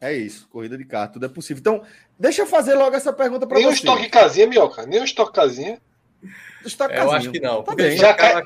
É 0.00 0.12
isso, 0.12 0.46
corrida 0.48 0.76
de 0.76 0.84
carro, 0.84 1.12
tudo 1.12 1.24
é 1.26 1.28
possível. 1.28 1.60
Então, 1.60 1.82
deixa 2.18 2.42
eu 2.42 2.46
fazer 2.46 2.74
logo 2.74 2.94
essa 2.94 3.12
pergunta 3.12 3.46
para 3.46 3.56
você. 3.56 3.64
Nem 3.64 3.72
o 3.72 3.74
estoque 3.74 4.08
casinha, 4.10 4.46
Mioca, 4.46 4.86
nem 4.86 5.00
o 5.00 5.04
estoque 5.04 5.32
casinha. 5.32 5.80
Estoque 6.64 6.94
é, 6.94 7.00
eu 7.00 7.10
acho 7.12 7.30
que 7.30 7.40
não. 7.40 7.62
Tá 7.62 7.74
bem. 7.74 7.96
Já 7.96 8.12
cai... 8.12 8.42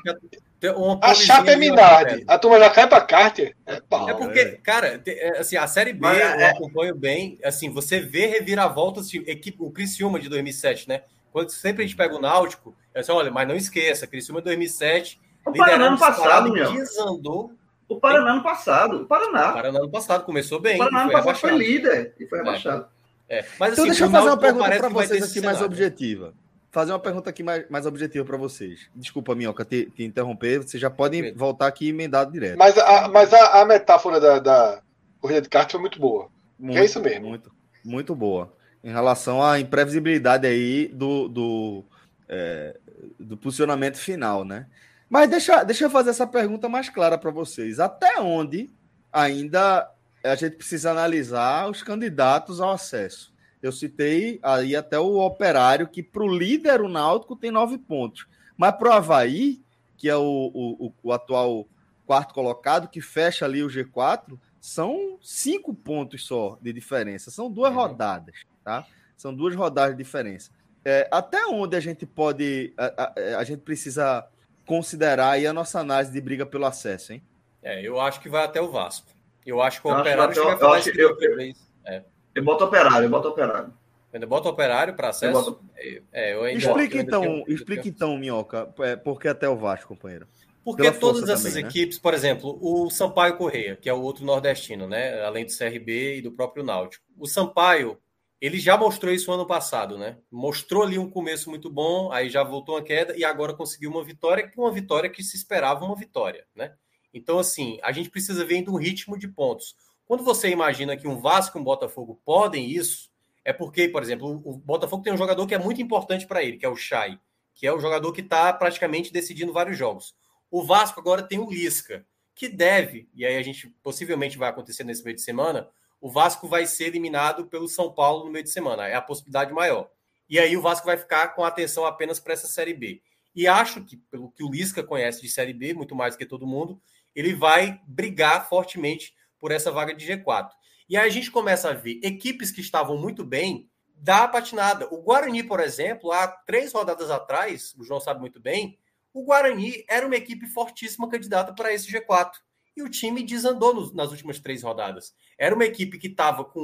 A 1.01 1.13
chapa 1.15 1.51
é 1.51 1.55
Minardi. 1.55 2.23
A 2.27 2.37
turma 2.37 2.59
já 2.59 2.69
cai 2.69 2.87
para 2.87 3.01
Carter. 3.01 3.55
É, 3.65 3.73
é 3.73 4.13
porque, 4.13 4.39
é. 4.39 4.51
cara, 4.57 5.01
é, 5.05 5.39
assim, 5.39 5.57
a 5.57 5.67
Série 5.67 5.91
B 5.91 5.99
Mas, 6.01 6.19
eu 6.19 6.47
acompanho 6.47 6.95
bem. 6.95 7.39
Assim, 7.43 7.69
você 7.69 7.99
vê 7.99 8.27
reviravoltas, 8.27 9.11
equipe, 9.13 9.57
o 9.59 9.71
Criciúma 9.71 10.19
de 10.19 10.29
2007, 10.29 10.87
né? 10.87 11.01
Quando 11.31 11.49
sempre 11.49 11.83
a 11.83 11.87
gente 11.87 11.95
pega 11.95 12.15
o 12.15 12.21
Náutico, 12.21 12.75
é 12.93 12.99
assim, 12.99 13.11
olha, 13.11 13.31
mas 13.31 13.47
não 13.47 13.55
esqueça, 13.55 14.07
Criciúma 14.07 14.41
2007, 14.41 15.19
o 15.45 15.51
Paraná 15.53 15.87
ano 15.87 15.97
passado, 15.97 16.51
meu. 16.51 16.71
desandou 16.73 17.53
o 17.91 17.99
Paraná 17.99 18.31
ano 18.31 18.43
passado. 18.43 19.01
O 19.01 19.05
Paraná. 19.05 19.49
O 19.49 19.53
Paraná 19.53 19.79
ano 19.79 19.89
passado 19.89 20.23
começou 20.23 20.61
bem. 20.61 20.75
O 20.75 20.77
Paraná 20.79 21.03
ano 21.03 21.11
passado 21.11 21.35
foi 21.37 21.57
líder 21.57 22.13
e 22.17 22.25
foi 22.25 22.39
é. 22.39 22.41
rebaixado. 22.41 22.85
É. 23.27 23.39
É. 23.39 23.45
Mas, 23.59 23.73
então, 23.73 23.85
assim, 23.85 23.91
deixa 23.91 24.05
eu 24.05 24.11
fazer 24.11 24.27
uma 24.27 24.37
pergunta 24.37 24.77
para 24.77 24.89
vocês 24.89 25.23
aqui 25.23 25.41
mais 25.41 25.61
objetiva. 25.61 26.33
Fazer 26.69 26.93
uma 26.93 26.99
pergunta 26.99 27.29
aqui 27.29 27.43
mais, 27.43 27.69
mais 27.69 27.85
objetiva 27.85 28.23
para 28.23 28.37
vocês. 28.37 28.89
Desculpa, 28.95 29.35
Minhoca, 29.35 29.65
te, 29.65 29.85
te 29.85 30.03
interromper. 30.03 30.59
Vocês 30.59 30.79
já 30.79 30.89
podem 30.89 31.33
voltar 31.33 31.67
aqui 31.67 31.89
emendado 31.89 32.31
direto. 32.31 32.57
Mas 32.57 32.77
a, 32.77 33.09
mas 33.09 33.33
a, 33.33 33.61
a 33.61 33.65
metáfora 33.65 34.21
da, 34.21 34.39
da, 34.39 34.81
corrida 35.19 35.41
de 35.41 35.49
kart 35.49 35.69
foi 35.69 35.79
muito 35.79 35.99
boa. 35.99 36.29
Muito, 36.57 36.77
é 36.77 36.85
isso 36.85 37.01
mesmo. 37.01 37.27
Muito, 37.27 37.51
muito 37.83 38.15
boa. 38.15 38.53
Em 38.83 38.91
relação 38.91 39.43
à 39.43 39.59
imprevisibilidade 39.59 40.47
aí 40.47 40.87
do, 40.87 41.27
do, 41.27 41.85
é, 42.27 42.77
do 43.19 43.37
posicionamento 43.37 43.97
final, 43.97 44.43
né? 44.43 44.67
Mas 45.09 45.29
deixa, 45.29 45.63
deixa 45.63 45.85
eu 45.85 45.89
fazer 45.89 46.11
essa 46.11 46.25
pergunta 46.25 46.69
mais 46.69 46.89
clara 46.89 47.17
para 47.17 47.31
vocês. 47.31 47.79
Até 47.79 48.19
onde 48.19 48.69
ainda 49.11 49.91
a 50.23 50.35
gente 50.35 50.55
precisa 50.55 50.91
analisar 50.91 51.69
os 51.69 51.83
candidatos 51.83 52.61
ao 52.61 52.71
acesso? 52.71 53.31
Eu 53.61 53.71
citei 53.71 54.39
aí 54.41 54.75
até 54.75 54.97
o 54.97 55.19
Operário, 55.19 55.87
que 55.87 56.01
para 56.01 56.23
o 56.23 56.35
líder, 56.35 56.81
o 56.81 56.87
Náutico, 56.87 57.35
tem 57.35 57.51
nove 57.51 57.77
pontos. 57.77 58.25
Mas 58.57 58.75
para 58.75 58.89
o 58.89 58.93
Havaí, 58.93 59.61
que 59.97 60.09
é 60.09 60.15
o, 60.15 60.51
o, 60.53 60.93
o, 61.03 61.11
atual 61.11 61.67
quarto 62.07 62.33
colocado, 62.33 62.87
que 62.87 63.01
fecha 63.01 63.45
ali 63.45 63.61
o 63.61 63.67
G4, 63.67 64.39
são 64.59 65.17
cinco 65.21 65.73
pontos 65.73 66.25
só 66.25 66.57
de 66.61 66.73
diferença. 66.73 67.29
São 67.29 67.51
duas 67.51 67.71
uhum. 67.71 67.77
rodadas, 67.77 68.35
tá? 68.63 68.85
São 69.17 69.33
duas 69.33 69.55
rodadas 69.55 69.95
de 69.95 70.03
diferença. 70.03 70.51
É, 70.83 71.07
até 71.11 71.45
onde 71.45 71.75
a 71.75 71.79
gente 71.79 72.05
pode. 72.05 72.73
A, 72.77 73.03
a, 73.03 73.37
a 73.39 73.43
gente 73.43 73.61
precisa 73.61 74.27
considerar 74.65 75.31
aí 75.31 75.45
a 75.45 75.53
nossa 75.53 75.79
análise 75.79 76.11
de 76.11 76.21
briga 76.21 76.45
pelo 76.45 76.65
acesso, 76.65 77.13
hein? 77.13 77.23
É, 77.61 77.85
eu 77.85 77.99
acho 77.99 78.19
que 78.19 78.29
vai 78.29 78.43
até 78.43 78.59
o 78.59 78.71
Vasco. 78.71 79.07
Eu 79.45 79.61
acho 79.61 79.81
que 79.81 79.87
o 79.87 79.91
eu 79.91 79.97
Operário 79.97 80.31
acho, 80.31 80.39
eu, 80.39 80.73
acho, 80.73 80.89
eu, 80.89 81.17
eu, 81.19 81.53
é. 81.85 82.03
eu 82.33 82.43
boto 82.43 82.63
Operário, 82.63 83.05
eu 83.05 83.09
boto 83.09 83.27
Operário. 83.27 83.73
Ainda 84.13 84.27
bota 84.27 84.49
Operário 84.49 84.93
para 84.93 85.09
acesso? 85.09 85.37
Eu 85.37 85.43
boto... 85.43 85.65
é, 86.11 86.33
eu 86.33 86.43
ainda, 86.43 86.59
explica 86.59 86.97
eu 86.97 87.01
então, 87.01 87.21
tenho... 87.21 87.45
explica 87.47 87.87
então, 87.87 88.17
Minhoca, 88.17 88.73
é, 88.79 88.95
por 88.95 89.19
que 89.19 89.27
até 89.27 89.47
o 89.47 89.55
Vasco, 89.55 89.87
companheiro? 89.87 90.27
Porque 90.63 90.83
Pela 90.83 90.95
todas 90.95 91.27
essas 91.27 91.53
também, 91.53 91.63
né? 91.63 91.69
equipes, 91.69 91.97
né? 91.97 92.01
por 92.03 92.13
exemplo, 92.13 92.59
o 92.61 92.89
Sampaio 92.89 93.35
Correia, 93.35 93.75
que 93.75 93.89
é 93.89 93.93
o 93.93 94.01
outro 94.01 94.23
nordestino, 94.23 94.87
né? 94.87 95.23
Além 95.23 95.45
do 95.45 95.51
CRB 95.51 96.17
e 96.17 96.21
do 96.21 96.31
próprio 96.31 96.63
Náutico. 96.63 97.03
O 97.17 97.25
Sampaio, 97.25 97.97
ele 98.41 98.59
já 98.59 98.75
mostrou 98.75 99.13
isso 99.13 99.31
ano 99.31 99.45
passado, 99.45 99.99
né? 99.99 100.17
Mostrou 100.31 100.81
ali 100.81 100.97
um 100.97 101.09
começo 101.09 101.47
muito 101.47 101.69
bom, 101.69 102.11
aí 102.11 102.27
já 102.27 102.43
voltou 102.43 102.75
a 102.75 102.83
queda 102.83 103.15
e 103.15 103.23
agora 103.23 103.53
conseguiu 103.53 103.91
uma 103.91 104.03
vitória, 104.03 104.51
uma 104.57 104.71
vitória 104.71 105.09
que 105.09 105.23
se 105.23 105.37
esperava 105.37 105.85
uma 105.85 105.95
vitória, 105.95 106.47
né? 106.55 106.73
Então, 107.13 107.37
assim, 107.37 107.77
a 107.83 107.91
gente 107.91 108.09
precisa 108.09 108.43
ver 108.43 108.67
um 108.67 108.77
ritmo 108.77 109.15
de 109.15 109.27
pontos. 109.27 109.75
Quando 110.05 110.23
você 110.23 110.49
imagina 110.49 110.97
que 110.97 111.07
um 111.07 111.21
Vasco 111.21 111.57
e 111.57 111.61
um 111.61 111.63
Botafogo 111.63 112.19
podem 112.25 112.67
isso, 112.67 113.11
é 113.45 113.53
porque, 113.53 113.87
por 113.87 114.01
exemplo, 114.01 114.41
o 114.43 114.57
Botafogo 114.57 115.03
tem 115.03 115.13
um 115.13 115.17
jogador 115.17 115.45
que 115.45 115.53
é 115.53 115.59
muito 115.59 115.81
importante 115.81 116.25
para 116.25 116.43
ele, 116.43 116.57
que 116.57 116.65
é 116.65 116.69
o 116.69 116.75
Chay, 116.75 117.19
que 117.53 117.67
é 117.67 117.71
o 117.71 117.79
jogador 117.79 118.11
que 118.11 118.21
está 118.21 118.51
praticamente 118.53 119.13
decidindo 119.13 119.53
vários 119.53 119.77
jogos. 119.77 120.15
O 120.49 120.63
Vasco 120.63 120.99
agora 120.99 121.21
tem 121.21 121.37
o 121.37 121.49
Lisca, 121.49 122.05
que 122.33 122.49
deve, 122.49 123.07
e 123.13 123.25
aí 123.25 123.37
a 123.37 123.41
gente 123.43 123.67
possivelmente 123.83 124.37
vai 124.37 124.49
acontecer 124.49 124.83
nesse 124.83 125.03
meio 125.03 125.15
de 125.15 125.21
semana, 125.21 125.69
o 126.01 126.09
Vasco 126.09 126.47
vai 126.47 126.65
ser 126.65 126.85
eliminado 126.85 127.45
pelo 127.45 127.67
São 127.67 127.93
Paulo 127.93 128.25
no 128.25 128.31
meio 128.31 128.43
de 128.43 128.49
semana. 128.49 128.87
É 128.87 128.95
a 128.95 129.01
possibilidade 129.01 129.53
maior. 129.53 129.87
E 130.27 130.39
aí 130.39 130.57
o 130.57 130.61
Vasco 130.61 130.85
vai 130.85 130.97
ficar 130.97 131.29
com 131.35 131.45
atenção 131.45 131.85
apenas 131.85 132.19
para 132.19 132.33
essa 132.33 132.47
Série 132.47 132.73
B. 132.73 133.01
E 133.35 133.47
acho 133.47 133.83
que, 133.85 133.97
pelo 134.09 134.31
que 134.31 134.43
o 134.43 134.49
Lisca 134.49 134.83
conhece 134.83 135.21
de 135.21 135.29
Série 135.29 135.53
B, 135.53 135.73
muito 135.73 135.95
mais 135.95 136.15
que 136.15 136.25
todo 136.25 136.47
mundo, 136.47 136.81
ele 137.15 137.33
vai 137.33 137.79
brigar 137.87 138.49
fortemente 138.49 139.13
por 139.39 139.51
essa 139.51 139.71
vaga 139.71 139.93
de 139.93 140.05
G4. 140.05 140.49
E 140.89 140.97
aí 140.97 141.07
a 141.07 141.11
gente 141.11 141.29
começa 141.29 141.69
a 141.69 141.73
ver 141.73 141.99
equipes 142.03 142.51
que 142.51 142.61
estavam 142.61 142.97
muito 142.97 143.23
bem 143.23 143.69
dar 143.95 144.27
patinada. 144.29 144.87
O 144.91 145.01
Guarani, 145.01 145.43
por 145.43 145.59
exemplo, 145.59 146.11
há 146.11 146.27
três 146.27 146.73
rodadas 146.73 147.11
atrás, 147.11 147.73
o 147.77 147.83
João 147.83 148.01
sabe 148.01 148.19
muito 148.19 148.41
bem, 148.41 148.77
o 149.13 149.23
Guarani 149.23 149.85
era 149.87 150.05
uma 150.05 150.15
equipe 150.15 150.47
fortíssima 150.47 151.07
candidata 151.07 151.53
para 151.53 151.71
esse 151.71 151.91
G4 151.91 152.31
e 152.75 152.81
o 152.81 152.89
time 152.89 153.23
desandou 153.23 153.93
nas 153.93 154.11
últimas 154.11 154.39
três 154.39 154.63
rodadas. 154.63 155.13
Era 155.41 155.55
uma 155.55 155.65
equipe 155.65 155.97
que 155.97 156.05
estava 156.05 156.45
com 156.45 156.61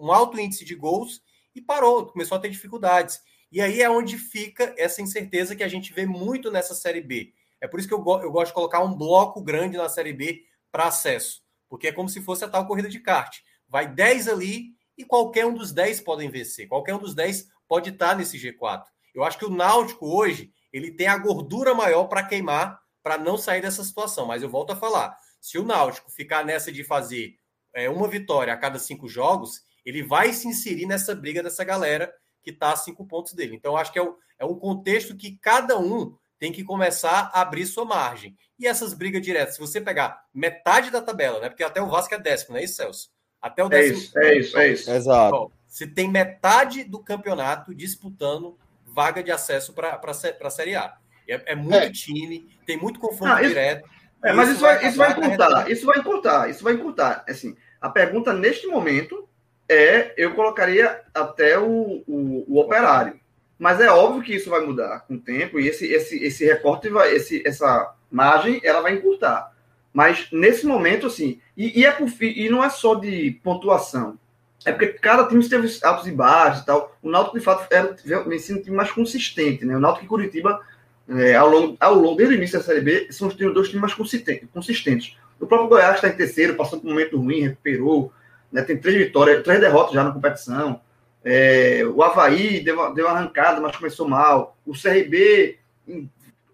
um, 0.00 0.12
alto 0.12 0.38
índice 0.38 0.64
de 0.64 0.76
gols 0.76 1.20
e 1.52 1.60
parou, 1.60 2.06
começou 2.06 2.38
a 2.38 2.40
ter 2.40 2.48
dificuldades. 2.48 3.20
E 3.50 3.60
aí 3.60 3.82
é 3.82 3.90
onde 3.90 4.16
fica 4.16 4.72
essa 4.78 5.02
incerteza 5.02 5.56
que 5.56 5.64
a 5.64 5.68
gente 5.68 5.92
vê 5.92 6.06
muito 6.06 6.48
nessa 6.48 6.76
Série 6.76 7.00
B. 7.00 7.34
É 7.60 7.66
por 7.66 7.80
isso 7.80 7.88
que 7.88 7.94
eu, 7.94 7.98
eu 8.22 8.30
gosto 8.30 8.50
de 8.50 8.54
colocar 8.54 8.84
um 8.84 8.94
bloco 8.94 9.42
grande 9.42 9.76
na 9.76 9.88
Série 9.88 10.12
B 10.12 10.44
para 10.70 10.84
acesso, 10.84 11.42
porque 11.68 11.88
é 11.88 11.92
como 11.92 12.08
se 12.08 12.22
fosse 12.22 12.44
a 12.44 12.48
tal 12.48 12.68
corrida 12.68 12.88
de 12.88 13.00
kart. 13.00 13.40
Vai 13.68 13.92
10 13.92 14.28
ali 14.28 14.76
e 14.96 15.04
qualquer 15.04 15.44
um 15.44 15.52
dos 15.52 15.72
10 15.72 16.00
podem 16.02 16.30
vencer. 16.30 16.68
Qualquer 16.68 16.94
um 16.94 17.00
dos 17.00 17.16
10 17.16 17.48
pode 17.66 17.90
estar 17.90 18.16
nesse 18.16 18.38
G4. 18.38 18.84
Eu 19.12 19.24
acho 19.24 19.38
que 19.38 19.44
o 19.44 19.50
Náutico 19.50 20.06
hoje 20.06 20.52
ele 20.72 20.92
tem 20.92 21.08
a 21.08 21.18
gordura 21.18 21.74
maior 21.74 22.04
para 22.04 22.22
queimar 22.22 22.80
para 23.02 23.18
não 23.18 23.36
sair 23.36 23.60
dessa 23.60 23.82
situação. 23.82 24.24
Mas 24.24 24.40
eu 24.40 24.48
volto 24.48 24.70
a 24.70 24.76
falar: 24.76 25.16
se 25.40 25.58
o 25.58 25.64
Náutico 25.64 26.12
ficar 26.12 26.44
nessa 26.44 26.70
de 26.70 26.84
fazer 26.84 27.42
é, 27.74 27.90
uma 27.90 28.08
vitória 28.08 28.52
a 28.52 28.56
cada 28.56 28.78
cinco 28.78 29.08
jogos, 29.08 29.62
ele 29.84 30.02
vai 30.02 30.32
se 30.32 30.48
inserir 30.48 30.86
nessa 30.86 31.14
briga 31.14 31.42
dessa 31.42 31.64
galera 31.64 32.12
que 32.42 32.50
está 32.50 32.72
a 32.72 32.76
cinco 32.76 33.06
pontos 33.06 33.32
dele. 33.32 33.56
Então, 33.56 33.76
acho 33.76 33.92
que 33.92 33.98
é, 33.98 34.02
o, 34.02 34.16
é 34.38 34.44
um 34.44 34.54
contexto 34.54 35.16
que 35.16 35.38
cada 35.38 35.78
um 35.78 36.16
tem 36.38 36.52
que 36.52 36.62
começar 36.62 37.30
a 37.32 37.40
abrir 37.40 37.66
sua 37.66 37.84
margem. 37.84 38.36
E 38.58 38.66
essas 38.66 38.92
brigas 38.94 39.22
diretas, 39.22 39.54
se 39.54 39.60
você 39.60 39.80
pegar 39.80 40.24
metade 40.32 40.90
da 40.90 41.00
tabela, 41.00 41.40
né? 41.40 41.48
Porque 41.48 41.64
até 41.64 41.80
o 41.80 41.88
Vasco 41.88 42.14
é 42.14 42.18
décimo, 42.18 42.52
não 42.52 42.60
é 42.60 42.64
isso, 42.64 42.76
Celso? 42.76 43.08
Até 43.40 43.62
o 43.62 43.66
é 43.66 43.70
décimo. 43.70 43.96
É 43.96 43.98
isso, 43.98 44.18
é 44.18 44.38
isso, 44.38 44.58
é 44.58 44.68
isso. 44.72 44.90
Exato. 44.90 45.52
Você 45.66 45.86
tem 45.86 46.08
metade 46.08 46.84
do 46.84 47.02
campeonato 47.02 47.74
disputando 47.74 48.58
vaga 48.86 49.22
de 49.22 49.32
acesso 49.32 49.72
para 49.72 50.00
a 50.02 50.50
Série 50.50 50.76
A. 50.76 50.96
É, 51.28 51.52
é 51.52 51.54
muito 51.54 51.76
é. 51.76 51.90
time, 51.90 52.48
tem 52.66 52.76
muito 52.76 53.00
confronto 53.00 53.32
ah, 53.32 53.42
direto. 53.42 53.88
É, 54.22 54.32
mas 54.32 54.50
isso, 54.50 54.60
vai, 54.60 54.86
isso 54.86 54.96
vai 54.96 55.10
encurtar, 55.12 55.70
isso 55.70 55.86
vai 55.86 55.98
encurtar, 55.98 56.50
isso 56.50 56.64
vai 56.64 56.72
encurtar. 56.74 57.24
Assim, 57.28 57.56
a 57.84 57.90
pergunta 57.90 58.32
neste 58.32 58.66
momento 58.66 59.28
é, 59.68 60.14
eu 60.16 60.32
colocaria 60.32 61.02
até 61.12 61.58
o, 61.58 62.02
o, 62.08 62.44
o, 62.48 62.58
operário. 62.58 63.20
Mas 63.58 63.78
é 63.78 63.90
óbvio 63.90 64.22
que 64.22 64.34
isso 64.34 64.48
vai 64.48 64.64
mudar 64.64 65.00
com 65.00 65.16
o 65.16 65.20
tempo 65.20 65.60
e 65.60 65.68
esse, 65.68 65.92
esse, 65.92 66.16
esse 66.24 66.46
recorte, 66.46 66.88
vai, 66.88 67.14
esse, 67.14 67.46
essa 67.46 67.94
margem, 68.10 68.58
ela 68.64 68.80
vai 68.80 68.94
encurtar. 68.94 69.52
Mas 69.92 70.28
nesse 70.32 70.64
momento, 70.64 71.08
assim, 71.08 71.38
e, 71.54 71.78
e, 71.78 71.84
é 71.84 71.92
por, 71.92 72.08
e 72.22 72.48
não 72.48 72.64
é 72.64 72.70
só 72.70 72.94
de 72.94 73.38
pontuação. 73.44 74.18
É 74.64 74.72
porque 74.72 74.94
cada 74.94 75.28
time 75.28 75.46
teve 75.46 75.68
altos 75.82 76.06
e 76.06 76.10
baixos 76.10 76.62
e 76.62 76.66
tal. 76.66 76.96
O 77.02 77.10
Náutico, 77.10 77.38
de 77.38 77.44
fato, 77.44 77.66
era, 77.70 77.90
um 77.92 78.34
time 78.34 78.70
mais 78.70 78.92
consistente, 78.92 79.66
né? 79.66 79.76
O 79.76 79.80
Náutico 79.80 80.06
e 80.06 80.08
Curitiba, 80.08 80.58
é, 81.06 81.34
ao, 81.34 81.50
longo, 81.50 81.76
ao 81.78 81.94
longo, 81.94 82.16
desde 82.16 82.34
o 82.34 82.38
início 82.38 82.58
da 82.58 82.64
Série 82.64 82.80
B, 82.80 83.08
são 83.12 83.28
os 83.28 83.34
dois 83.34 83.68
times 83.68 83.82
mais 83.82 83.92
consistentes. 83.92 85.18
O 85.40 85.46
próprio 85.46 85.68
Goiás 85.68 85.96
está 85.96 86.08
em 86.08 86.16
terceiro, 86.16 86.54
passou 86.54 86.80
por 86.80 86.86
um 86.86 86.90
momento 86.90 87.18
ruim, 87.18 87.42
recuperou, 87.42 88.12
né? 88.50 88.62
Tem 88.62 88.76
três 88.76 88.96
vitórias, 88.96 89.42
três 89.42 89.60
derrotas 89.60 89.94
já 89.94 90.04
na 90.04 90.12
competição. 90.12 90.80
É, 91.24 91.82
o 91.84 92.02
Havaí 92.02 92.62
deu, 92.62 92.92
deu 92.94 93.06
uma 93.06 93.18
arrancada, 93.18 93.60
mas 93.60 93.76
começou 93.76 94.08
mal. 94.08 94.56
O 94.66 94.72
CRB 94.72 95.58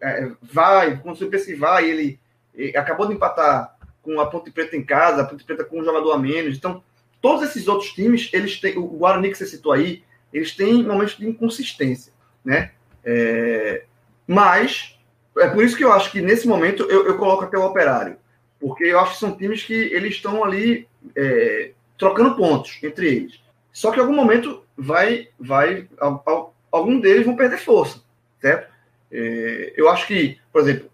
é, 0.01 0.31
vai, 0.41 0.99
quando 0.99 1.19
você 1.19 1.27
pensa 1.27 1.47
que 1.47 1.55
vai, 1.55 1.89
ele, 1.89 2.19
ele 2.55 2.77
acabou 2.77 3.07
de 3.07 3.15
empatar 3.15 3.77
com 4.03 4.21
a 4.21 4.27
Ponte 4.27 4.51
Preta 4.51 4.77
em 4.77 4.85
casa, 4.85 5.23
a 5.23 5.25
Ponte 5.25 5.45
Preta 5.45 5.65
com 5.65 5.81
um 5.81 5.85
jogador 5.85 6.13
a 6.13 6.19
menos. 6.19 6.57
Então, 6.57 6.83
todos 7.21 7.49
esses 7.49 7.69
outros 7.69 7.91
times, 7.91 8.31
eles 8.33 8.61
têm, 8.61 8.79
o 8.79 8.87
Guarani 8.87 9.31
que 9.31 9.37
você 9.37 9.47
citou 9.47 9.73
aí, 9.73 10.03
eles 10.33 10.55
têm 10.55 10.83
momentos 10.85 11.17
de 11.17 11.29
inconsistência, 11.29 12.13
né? 12.45 12.71
É, 13.05 13.85
mas, 14.27 14.99
é 15.39 15.49
por 15.49 15.65
isso 15.65 15.77
que 15.77 15.85
eu 15.85 15.93
acho 15.93 16.11
que 16.11 16.21
nesse 16.21 16.47
momento 16.47 16.85
eu, 16.85 17.07
eu, 17.07 17.19
coloco 17.19 17.45
até 17.45 17.59
o 17.59 17.65
Operário, 17.65 18.17
porque 18.61 18.85
eu 18.85 19.01
acho 19.01 19.15
que 19.15 19.19
são 19.19 19.37
times 19.37 19.65
que 19.65 19.73
eles 19.73 20.15
estão 20.15 20.45
ali 20.45 20.87
é, 21.17 21.73
trocando 21.99 22.37
pontos 22.37 22.79
entre 22.83 23.09
eles. 23.09 23.41
Só 23.73 23.91
que 23.91 23.99
em 23.99 24.01
algum 24.03 24.15
momento 24.15 24.63
vai, 24.77 25.29
vai, 25.39 25.89
algum 26.71 27.01
deles 27.01 27.25
vão 27.25 27.37
perder 27.37 27.59
força, 27.59 28.03
certo? 28.41 28.71
É, 29.11 29.73
eu 29.77 29.89
acho 29.89 30.07
que, 30.07 30.39
por 30.53 30.61
exemplo, 30.61 30.91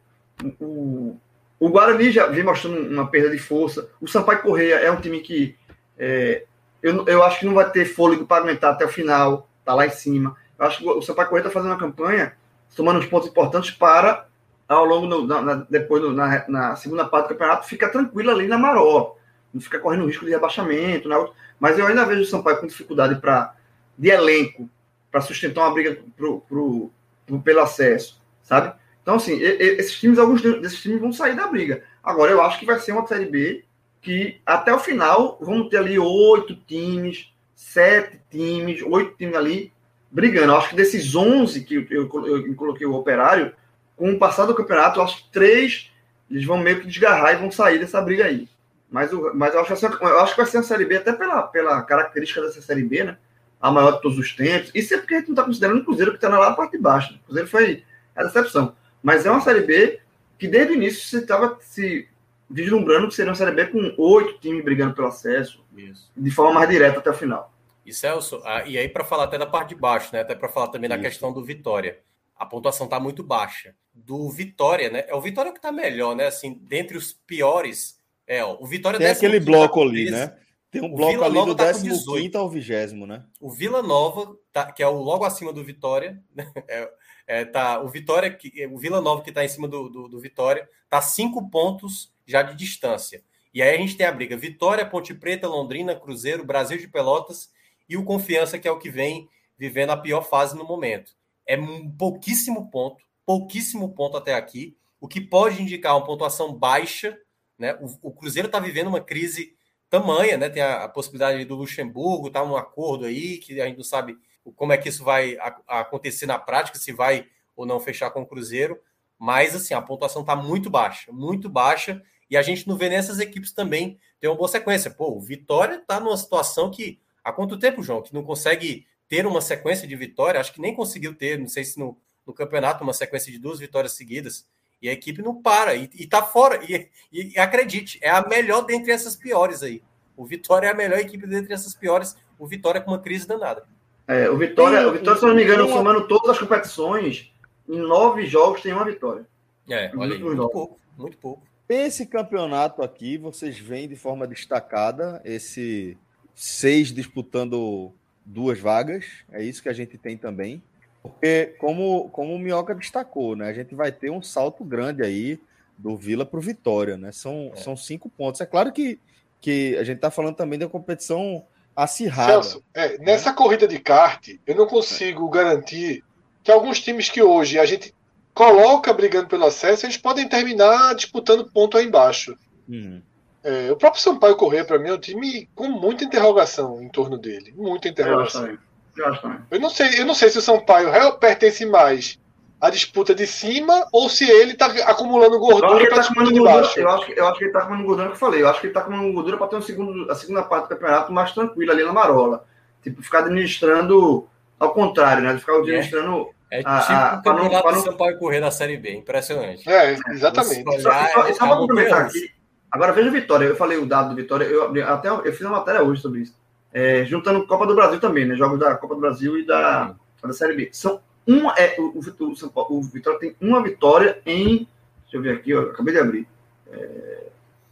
o, 0.60 1.16
o 1.58 1.68
Guarani 1.68 2.10
já 2.10 2.26
vem 2.26 2.44
mostrando 2.44 2.88
uma 2.88 3.08
perda 3.08 3.30
de 3.30 3.38
força. 3.38 3.90
O 4.00 4.06
Sampaio 4.06 4.42
Correia 4.42 4.76
é 4.76 4.90
um 4.90 5.00
time 5.00 5.20
que 5.20 5.56
é, 5.98 6.44
eu, 6.82 7.04
eu 7.06 7.22
acho 7.22 7.40
que 7.40 7.46
não 7.46 7.54
vai 7.54 7.70
ter 7.70 7.84
fôlego 7.84 8.26
para 8.26 8.42
aguentar 8.42 8.72
até 8.72 8.84
o 8.84 8.88
final, 8.88 9.48
tá 9.64 9.74
lá 9.74 9.86
em 9.86 9.90
cima. 9.90 10.36
Eu 10.58 10.66
acho 10.66 10.78
que 10.78 10.88
o 10.88 11.02
Sampaio 11.02 11.28
Correia 11.28 11.46
está 11.46 11.52
fazendo 11.52 11.72
uma 11.72 11.78
campanha, 11.78 12.34
tomando 12.74 12.98
uns 12.98 13.06
pontos 13.06 13.28
importantes 13.28 13.70
para, 13.70 14.26
ao 14.68 14.84
longo, 14.84 15.06
do, 15.06 15.26
na, 15.26 15.54
depois 15.70 16.02
do, 16.02 16.12
na, 16.12 16.44
na, 16.48 16.76
segunda 16.76 17.04
parte 17.04 17.26
do 17.26 17.28
campeonato, 17.30 17.68
ficar 17.68 17.90
tranquilo 17.90 18.30
ali 18.30 18.46
na 18.46 18.58
Maró. 18.58 19.16
Não 19.52 19.60
ficar 19.60 19.78
correndo 19.78 20.06
risco 20.06 20.24
de 20.24 20.32
rebaixamento. 20.32 21.08
Né? 21.08 21.16
Mas 21.58 21.78
eu 21.78 21.86
ainda 21.86 22.04
vejo 22.04 22.22
o 22.22 22.26
Sampaio 22.26 22.58
com 22.58 22.66
dificuldade 22.66 23.20
pra, 23.20 23.54
de 23.96 24.08
elenco 24.08 24.68
para 25.10 25.20
sustentar 25.20 25.62
uma 25.62 25.72
briga 25.72 25.98
pro, 26.16 26.40
pro, 26.40 26.90
pro, 27.24 27.40
pelo 27.40 27.60
acesso, 27.60 28.20
sabe? 28.42 28.74
Então, 29.02 29.14
assim, 29.14 29.38
esses 29.40 29.98
times, 29.98 30.18
alguns 30.18 30.42
desses 30.42 30.82
times 30.82 31.00
vão 31.00 31.12
sair 31.12 31.36
da 31.36 31.46
briga. 31.46 31.84
Agora, 32.02 32.32
eu 32.32 32.42
acho 32.42 32.58
que 32.58 32.66
vai 32.66 32.78
ser 32.80 32.92
uma 32.92 33.06
Série 33.06 33.26
B 33.26 33.64
que 34.02 34.40
até 34.44 34.74
o 34.74 34.78
final 34.78 35.38
vamos 35.40 35.68
ter 35.68 35.78
ali 35.78 35.98
oito 35.98 36.54
times, 36.54 37.32
sete 37.54 38.20
times, 38.30 38.82
oito 38.82 39.16
times 39.16 39.36
ali 39.36 39.72
brigando. 40.10 40.52
Eu 40.52 40.56
acho 40.56 40.70
que 40.70 40.76
desses 40.76 41.14
onze 41.14 41.64
que 41.64 41.74
eu, 41.74 41.86
eu, 41.88 42.46
eu 42.46 42.54
coloquei 42.54 42.86
o 42.86 42.94
operário, 42.94 43.54
com 43.96 44.12
o 44.12 44.18
passar 44.18 44.46
do 44.46 44.54
campeonato, 44.54 45.00
eu 45.00 45.04
acho 45.04 45.24
que 45.24 45.30
três 45.30 45.90
eles 46.30 46.44
vão 46.44 46.58
meio 46.58 46.80
que 46.80 46.86
desgarrar 46.86 47.32
e 47.32 47.36
vão 47.36 47.50
sair 47.50 47.78
dessa 47.78 48.00
briga 48.00 48.24
aí. 48.24 48.48
Mas, 48.90 49.10
mas 49.34 49.54
eu, 49.54 49.60
acho 49.60 49.72
que 49.72 49.76
ser, 49.76 49.90
eu 49.90 50.20
acho 50.20 50.34
que 50.34 50.40
vai 50.40 50.50
ser 50.50 50.58
uma 50.58 50.62
Série 50.62 50.84
B, 50.84 50.96
até 50.96 51.12
pela, 51.12 51.42
pela 51.42 51.82
característica 51.82 52.40
dessa 52.40 52.62
Série 52.62 52.84
B, 52.84 53.04
né? 53.04 53.16
A 53.60 53.70
maior 53.70 53.92
de 53.92 54.02
todos 54.02 54.18
os 54.18 54.32
tempos. 54.32 54.70
Isso 54.74 54.94
é 54.94 54.98
porque 54.98 55.14
a 55.14 55.18
gente 55.18 55.28
não 55.28 55.34
está 55.34 55.44
considerando 55.44 55.80
o 55.80 55.84
Cruzeiro 55.84 56.12
que 56.12 56.18
está 56.18 56.28
lá 56.28 56.50
na 56.50 56.56
parte 56.56 56.72
de 56.72 56.78
baixo. 56.78 57.12
Né? 57.12 57.18
O 57.22 57.26
Cruzeiro 57.26 57.48
foi 57.48 57.84
a 58.14 58.22
decepção. 58.22 58.76
Mas 59.02 59.24
é 59.24 59.30
uma 59.30 59.40
Série 59.40 59.62
B 59.62 60.00
que 60.38 60.46
desde 60.46 60.72
o 60.72 60.76
início 60.76 61.06
você 61.06 61.18
estava 61.18 61.58
se 61.60 62.08
vislumbrando 62.48 63.08
que 63.08 63.14
seria 63.14 63.30
uma 63.30 63.36
Série 63.36 63.52
B 63.52 63.66
com 63.66 63.94
oito 63.96 64.38
times 64.38 64.62
brigando 64.62 64.94
pelo 64.94 65.08
acesso, 65.08 65.64
Isso. 65.76 66.10
de 66.16 66.30
forma 66.30 66.52
mais 66.52 66.68
direta 66.68 66.98
até 66.98 67.10
o 67.10 67.14
final. 67.14 67.52
E 67.84 67.92
Celso, 67.92 68.42
ah, 68.44 68.64
e 68.66 68.76
aí 68.76 68.88
para 68.88 69.04
falar 69.04 69.24
até 69.24 69.38
da 69.38 69.46
parte 69.46 69.70
de 69.70 69.74
baixo, 69.76 70.10
né? 70.12 70.20
Até 70.20 70.34
para 70.34 70.48
falar 70.48 70.68
também 70.68 70.88
Isso. 70.88 70.96
da 70.96 71.02
questão 71.02 71.32
do 71.32 71.42
Vitória. 71.42 71.98
A 72.36 72.44
pontuação 72.44 72.84
está 72.84 73.00
muito 73.00 73.22
baixa. 73.22 73.74
Do 73.96 74.28
Vitória, 74.30 74.90
né? 74.90 75.04
É 75.08 75.14
o 75.14 75.20
Vitória 75.20 75.50
que 75.50 75.58
está 75.58 75.72
melhor, 75.72 76.14
né? 76.14 76.26
Assim, 76.26 76.54
dentre 76.54 76.96
os 76.96 77.12
piores. 77.12 77.98
É, 78.26 78.44
ó, 78.44 78.56
o 78.60 78.66
Vitória 78.66 78.98
Tem 78.98 79.08
aquele 79.08 79.40
bloco 79.40 79.82
ali, 79.82 80.10
né? 80.10 80.36
Tem 80.70 80.82
um 80.82 80.94
bloco 80.94 81.24
ali 81.24 81.44
do 81.44 81.54
tá 81.54 81.72
15 81.72 82.30
ao 82.34 82.50
20, 82.50 83.06
né? 83.06 83.24
O 83.40 83.50
Vila 83.50 83.82
Nova, 83.82 84.36
tá, 84.52 84.70
que 84.70 84.82
é 84.82 84.86
o 84.86 85.00
logo 85.00 85.24
acima 85.24 85.52
do 85.52 85.64
Vitória, 85.64 86.22
né? 86.34 86.50
É, 86.68 86.90
é, 87.26 87.44
tá, 87.44 87.80
o 87.80 87.88
Vitória, 87.88 88.30
que, 88.30 88.66
o 88.66 88.78
Vila 88.78 89.00
Nova 89.00 89.22
que 89.22 89.30
está 89.30 89.44
em 89.44 89.48
cima 89.48 89.66
do, 89.66 89.88
do, 89.88 90.08
do 90.08 90.20
Vitória, 90.20 90.68
tá 90.88 91.00
cinco 91.00 91.50
pontos 91.50 92.12
já 92.26 92.42
de 92.42 92.54
distância. 92.54 93.22
E 93.52 93.62
aí 93.62 93.74
a 93.74 93.78
gente 93.78 93.96
tem 93.96 94.06
a 94.06 94.12
briga 94.12 94.36
Vitória, 94.36 94.84
Ponte 94.84 95.14
Preta, 95.14 95.48
Londrina, 95.48 95.96
Cruzeiro, 95.96 96.44
Brasil 96.44 96.76
de 96.76 96.86
Pelotas 96.86 97.50
e 97.88 97.96
o 97.96 98.04
Confiança, 98.04 98.58
que 98.58 98.68
é 98.68 98.70
o 98.70 98.78
que 98.78 98.90
vem 98.90 99.28
vivendo 99.58 99.90
a 99.90 99.96
pior 99.96 100.22
fase 100.22 100.54
no 100.54 100.64
momento. 100.64 101.12
É 101.46 101.58
um 101.58 101.90
pouquíssimo 101.90 102.70
ponto, 102.70 103.02
pouquíssimo 103.26 103.92
ponto 103.92 104.16
até 104.16 104.34
aqui, 104.34 104.76
o 105.00 105.08
que 105.08 105.20
pode 105.20 105.60
indicar 105.60 105.96
uma 105.96 106.06
pontuação 106.06 106.54
baixa. 106.54 107.18
Né? 107.58 107.74
O, 107.80 108.08
o 108.08 108.12
Cruzeiro 108.12 108.46
está 108.46 108.60
vivendo 108.60 108.86
uma 108.86 109.00
crise 109.00 109.56
tamanha, 109.90 110.36
né? 110.36 110.48
Tem 110.48 110.62
a, 110.62 110.84
a 110.84 110.88
possibilidade 110.88 111.44
do 111.44 111.56
Luxemburgo, 111.56 112.30
tá 112.30 112.42
um 112.42 112.56
acordo 112.56 113.04
aí, 113.04 113.38
que 113.38 113.60
a 113.60 113.66
gente 113.66 113.76
não 113.76 113.84
sabe 113.84 114.16
como 114.54 114.72
é 114.72 114.78
que 114.78 114.88
isso 114.88 115.04
vai 115.04 115.36
a, 115.38 115.60
a 115.66 115.80
acontecer 115.80 116.26
na 116.26 116.38
prática, 116.38 116.78
se 116.78 116.92
vai 116.92 117.26
ou 117.54 117.66
não 117.66 117.80
fechar 117.80 118.10
com 118.10 118.22
o 118.22 118.26
Cruzeiro. 118.26 118.80
Mas 119.18 119.54
assim, 119.54 119.74
a 119.74 119.82
pontuação 119.82 120.22
está 120.22 120.36
muito 120.36 120.70
baixa, 120.70 121.10
muito 121.12 121.48
baixa. 121.48 122.02
E 122.28 122.36
a 122.36 122.42
gente 122.42 122.66
não 122.66 122.76
vê 122.76 122.88
nessas 122.88 123.18
equipes 123.18 123.52
também 123.52 123.98
ter 124.20 124.28
uma 124.28 124.36
boa 124.36 124.48
sequência. 124.48 124.90
Pô, 124.90 125.16
o 125.16 125.20
Vitória 125.20 125.76
está 125.76 126.00
numa 126.00 126.16
situação 126.16 126.70
que. 126.70 127.00
Há 127.22 127.32
quanto 127.32 127.58
tempo, 127.58 127.82
João? 127.82 128.02
Que 128.02 128.14
não 128.14 128.22
consegue 128.22 128.86
ter 129.08 129.26
uma 129.26 129.40
sequência 129.40 129.86
de 129.86 129.96
vitória? 129.96 130.38
Acho 130.38 130.52
que 130.52 130.60
nem 130.60 130.74
conseguiu 130.74 131.12
ter, 131.12 131.36
não 131.38 131.48
sei 131.48 131.64
se 131.64 131.76
no, 131.76 131.98
no 132.26 132.32
campeonato, 132.32 132.82
uma 132.82 132.92
sequência 132.92 133.30
de 133.30 133.38
duas 133.38 133.58
vitórias 133.58 133.92
seguidas. 133.92 134.46
E 134.82 134.88
a 134.88 134.92
equipe 134.92 135.22
não 135.22 135.40
para, 135.40 135.74
e, 135.74 135.88
e 135.94 136.06
tá 136.06 136.22
fora. 136.22 136.62
E, 136.64 136.88
e, 137.12 137.34
e, 137.34 137.38
acredite, 137.38 137.98
é 138.02 138.10
a 138.10 138.26
melhor 138.26 138.62
dentre 138.62 138.92
essas 138.92 139.16
piores 139.16 139.62
aí. 139.62 139.82
O 140.16 140.24
Vitória 140.24 140.66
é 140.66 140.70
a 140.70 140.74
melhor 140.74 140.98
equipe 140.98 141.26
dentre 141.26 141.52
essas 141.52 141.74
piores. 141.74 142.16
O 142.38 142.46
Vitória 142.46 142.80
com 142.80 142.90
uma 142.90 142.98
crise 142.98 143.26
danada. 143.26 143.64
É, 144.06 144.28
o 144.28 144.36
Vitória, 144.36 144.86
o 144.86 144.92
Vitória, 144.92 145.18
se 145.18 145.26
não 145.26 145.34
me 145.34 145.42
engano, 145.42 145.68
somando 145.68 146.06
todas 146.06 146.30
as 146.30 146.38
competições, 146.38 147.32
em 147.68 147.78
nove 147.78 148.26
jogos 148.26 148.62
tem 148.62 148.72
uma 148.72 148.84
vitória. 148.84 149.26
É, 149.68 149.90
olha 149.96 150.14
aí, 150.14 150.22
muito 150.22 150.48
pouco, 150.48 150.78
muito 150.96 151.18
pouco. 151.18 151.42
Esse 151.68 152.06
campeonato 152.06 152.82
aqui, 152.82 153.18
vocês 153.18 153.58
veem 153.58 153.88
de 153.88 153.96
forma 153.96 154.26
destacada 154.26 155.20
esse 155.24 155.98
seis 156.34 156.92
disputando 156.92 157.92
duas 158.24 158.60
vagas. 158.60 159.06
É 159.32 159.42
isso 159.42 159.60
que 159.60 159.68
a 159.68 159.72
gente 159.72 159.98
tem 159.98 160.16
também. 160.16 160.62
Porque, 161.08 161.54
como, 161.58 162.08
como 162.10 162.34
o 162.34 162.38
Minhoca 162.38 162.74
destacou, 162.74 163.36
né? 163.36 163.48
A 163.48 163.52
gente 163.52 163.74
vai 163.74 163.92
ter 163.92 164.10
um 164.10 164.22
salto 164.22 164.64
grande 164.64 165.02
aí 165.02 165.38
do 165.76 165.96
Vila 165.96 166.24
para 166.24 166.38
o 166.38 166.42
Vitória, 166.42 166.96
né? 166.96 167.12
São, 167.12 167.50
é. 167.54 167.56
são 167.56 167.76
cinco 167.76 168.08
pontos. 168.08 168.40
É 168.40 168.46
claro 168.46 168.72
que, 168.72 168.98
que 169.40 169.76
a 169.76 169.84
gente 169.84 169.96
está 169.96 170.10
falando 170.10 170.36
também 170.36 170.58
da 170.58 170.68
competição 170.68 171.44
acirrada. 171.74 172.32
Celso, 172.32 172.64
é, 172.72 172.96
nessa 172.98 173.30
né? 173.30 173.36
corrida 173.36 173.68
de 173.68 173.78
kart, 173.78 174.28
eu 174.46 174.54
não 174.54 174.66
consigo 174.66 175.28
garantir 175.28 176.02
que 176.42 176.50
alguns 176.50 176.80
times 176.80 177.10
que 177.10 177.22
hoje 177.22 177.58
a 177.58 177.66
gente 177.66 177.94
coloca 178.32 178.92
brigando 178.92 179.28
pelo 179.28 179.46
acesso, 179.46 179.86
eles 179.86 179.96
podem 179.96 180.28
terminar 180.28 180.94
disputando 180.94 181.50
ponto 181.50 181.76
aí 181.76 181.86
embaixo. 181.86 182.36
Uhum. 182.68 183.02
É, 183.42 183.70
o 183.70 183.76
próprio 183.76 184.02
Sampaio 184.02 184.36
Corrêa, 184.36 184.64
para 184.64 184.78
mim, 184.78 184.88
é 184.88 184.92
um 184.92 184.98
time 184.98 185.48
com 185.54 185.68
muita 185.68 186.04
interrogação 186.04 186.82
em 186.82 186.88
torno 186.88 187.16
dele. 187.16 187.54
Muita 187.56 187.88
interrogação. 187.88 188.58
Eu, 188.96 189.06
eu, 189.06 189.40
eu 189.50 189.60
não 189.60 189.70
sei, 189.70 190.00
eu 190.00 190.06
não 190.06 190.14
sei 190.14 190.30
se 190.30 190.38
o 190.38 190.42
Sampaio 190.42 190.90
pertence 191.18 191.64
mais 191.66 192.18
à 192.60 192.70
disputa 192.70 193.14
de 193.14 193.26
cima 193.26 193.86
ou 193.92 194.08
se 194.08 194.28
ele 194.28 194.52
está 194.52 194.66
acumulando 194.66 195.38
gordura 195.38 195.86
para 195.86 195.96
tá 195.96 196.00
disputa 196.00 196.32
de 196.32 196.42
baixo. 196.42 196.80
Eu 196.80 196.88
acho, 196.88 197.06
que, 197.06 197.20
eu 197.20 197.26
acho 197.28 197.38
que 197.38 197.44
ele 197.44 197.50
está 197.50 197.60
acumulando 197.60 197.86
gordura 197.86 198.08
que 198.08 198.14
eu 198.14 198.18
falei. 198.18 198.42
Eu 198.42 198.48
acho 198.48 198.60
que 198.60 198.66
ele 198.66 198.70
está 198.70 198.80
acumulando 198.80 199.12
gordura 199.12 199.36
para 199.36 199.46
ter 199.48 199.56
um 199.56 199.62
segundo, 199.62 200.10
a 200.10 200.14
segunda 200.14 200.42
parte 200.42 200.64
do 200.64 200.68
campeonato 200.70 201.12
mais 201.12 201.32
tranquila 201.32 201.72
ali 201.72 201.84
na 201.84 201.92
Marola. 201.92 202.44
Tipo, 202.82 203.02
ficar 203.02 203.20
administrando 203.20 204.26
ao 204.58 204.72
contrário, 204.72 205.22
né? 205.22 205.36
Ficar 205.38 205.54
é. 205.54 205.56
administrando 205.58 206.28
é 206.50 206.58
tipo 206.58 206.70
ah, 206.70 207.20
o 207.20 207.22
campeonato 207.22 207.72
do 207.72 207.80
São 207.80 207.96
Paulo 207.96 208.18
correr 208.18 208.40
na 208.40 208.50
Série 208.50 208.76
B, 208.76 208.94
impressionante. 208.94 209.68
É, 209.68 209.96
exatamente. 210.10 210.64
Só, 210.80 210.90
só, 210.90 211.32
só 211.32 211.46
para 211.46 211.56
complementar 211.56 212.06
aqui, 212.06 212.30
agora 212.70 212.92
veja 212.92 213.08
o 213.08 213.12
Vitória, 213.12 213.46
eu 213.46 213.56
falei 213.56 213.76
o 213.78 213.86
dado 213.86 214.10
do 214.10 214.14
Vitória, 214.14 214.44
eu, 214.44 214.72
até 214.88 215.08
eu 215.08 215.32
fiz 215.32 215.40
uma 215.40 215.58
matéria 215.58 215.82
hoje 215.82 216.00
sobre 216.00 216.20
isso. 216.20 216.34
É, 216.72 217.04
juntando 217.04 217.46
Copa 217.46 217.66
do 217.66 217.74
Brasil 217.74 218.00
também, 218.00 218.26
né? 218.26 218.34
Jogos 218.34 218.58
da 218.58 218.74
Copa 218.76 218.94
do 218.94 219.00
Brasil 219.00 219.38
e 219.38 219.46
da, 219.46 219.94
da 220.22 220.32
Série 220.32 220.54
B. 220.54 220.68
São 220.72 221.00
uma, 221.26 221.54
é, 221.54 221.74
o, 221.78 221.98
o, 221.98 222.00
o, 222.00 222.78
o, 222.78 222.82
Vitória 222.82 223.18
tem 223.18 223.36
uma 223.40 223.62
vitória 223.62 224.20
em. 224.24 224.68
Deixa 225.02 225.16
eu 225.16 225.22
ver 225.22 225.36
aqui, 225.36 225.54
ó, 225.54 225.62
acabei 225.62 225.94
de 225.94 226.00
abrir. 226.00 226.28
É, 226.70 227.26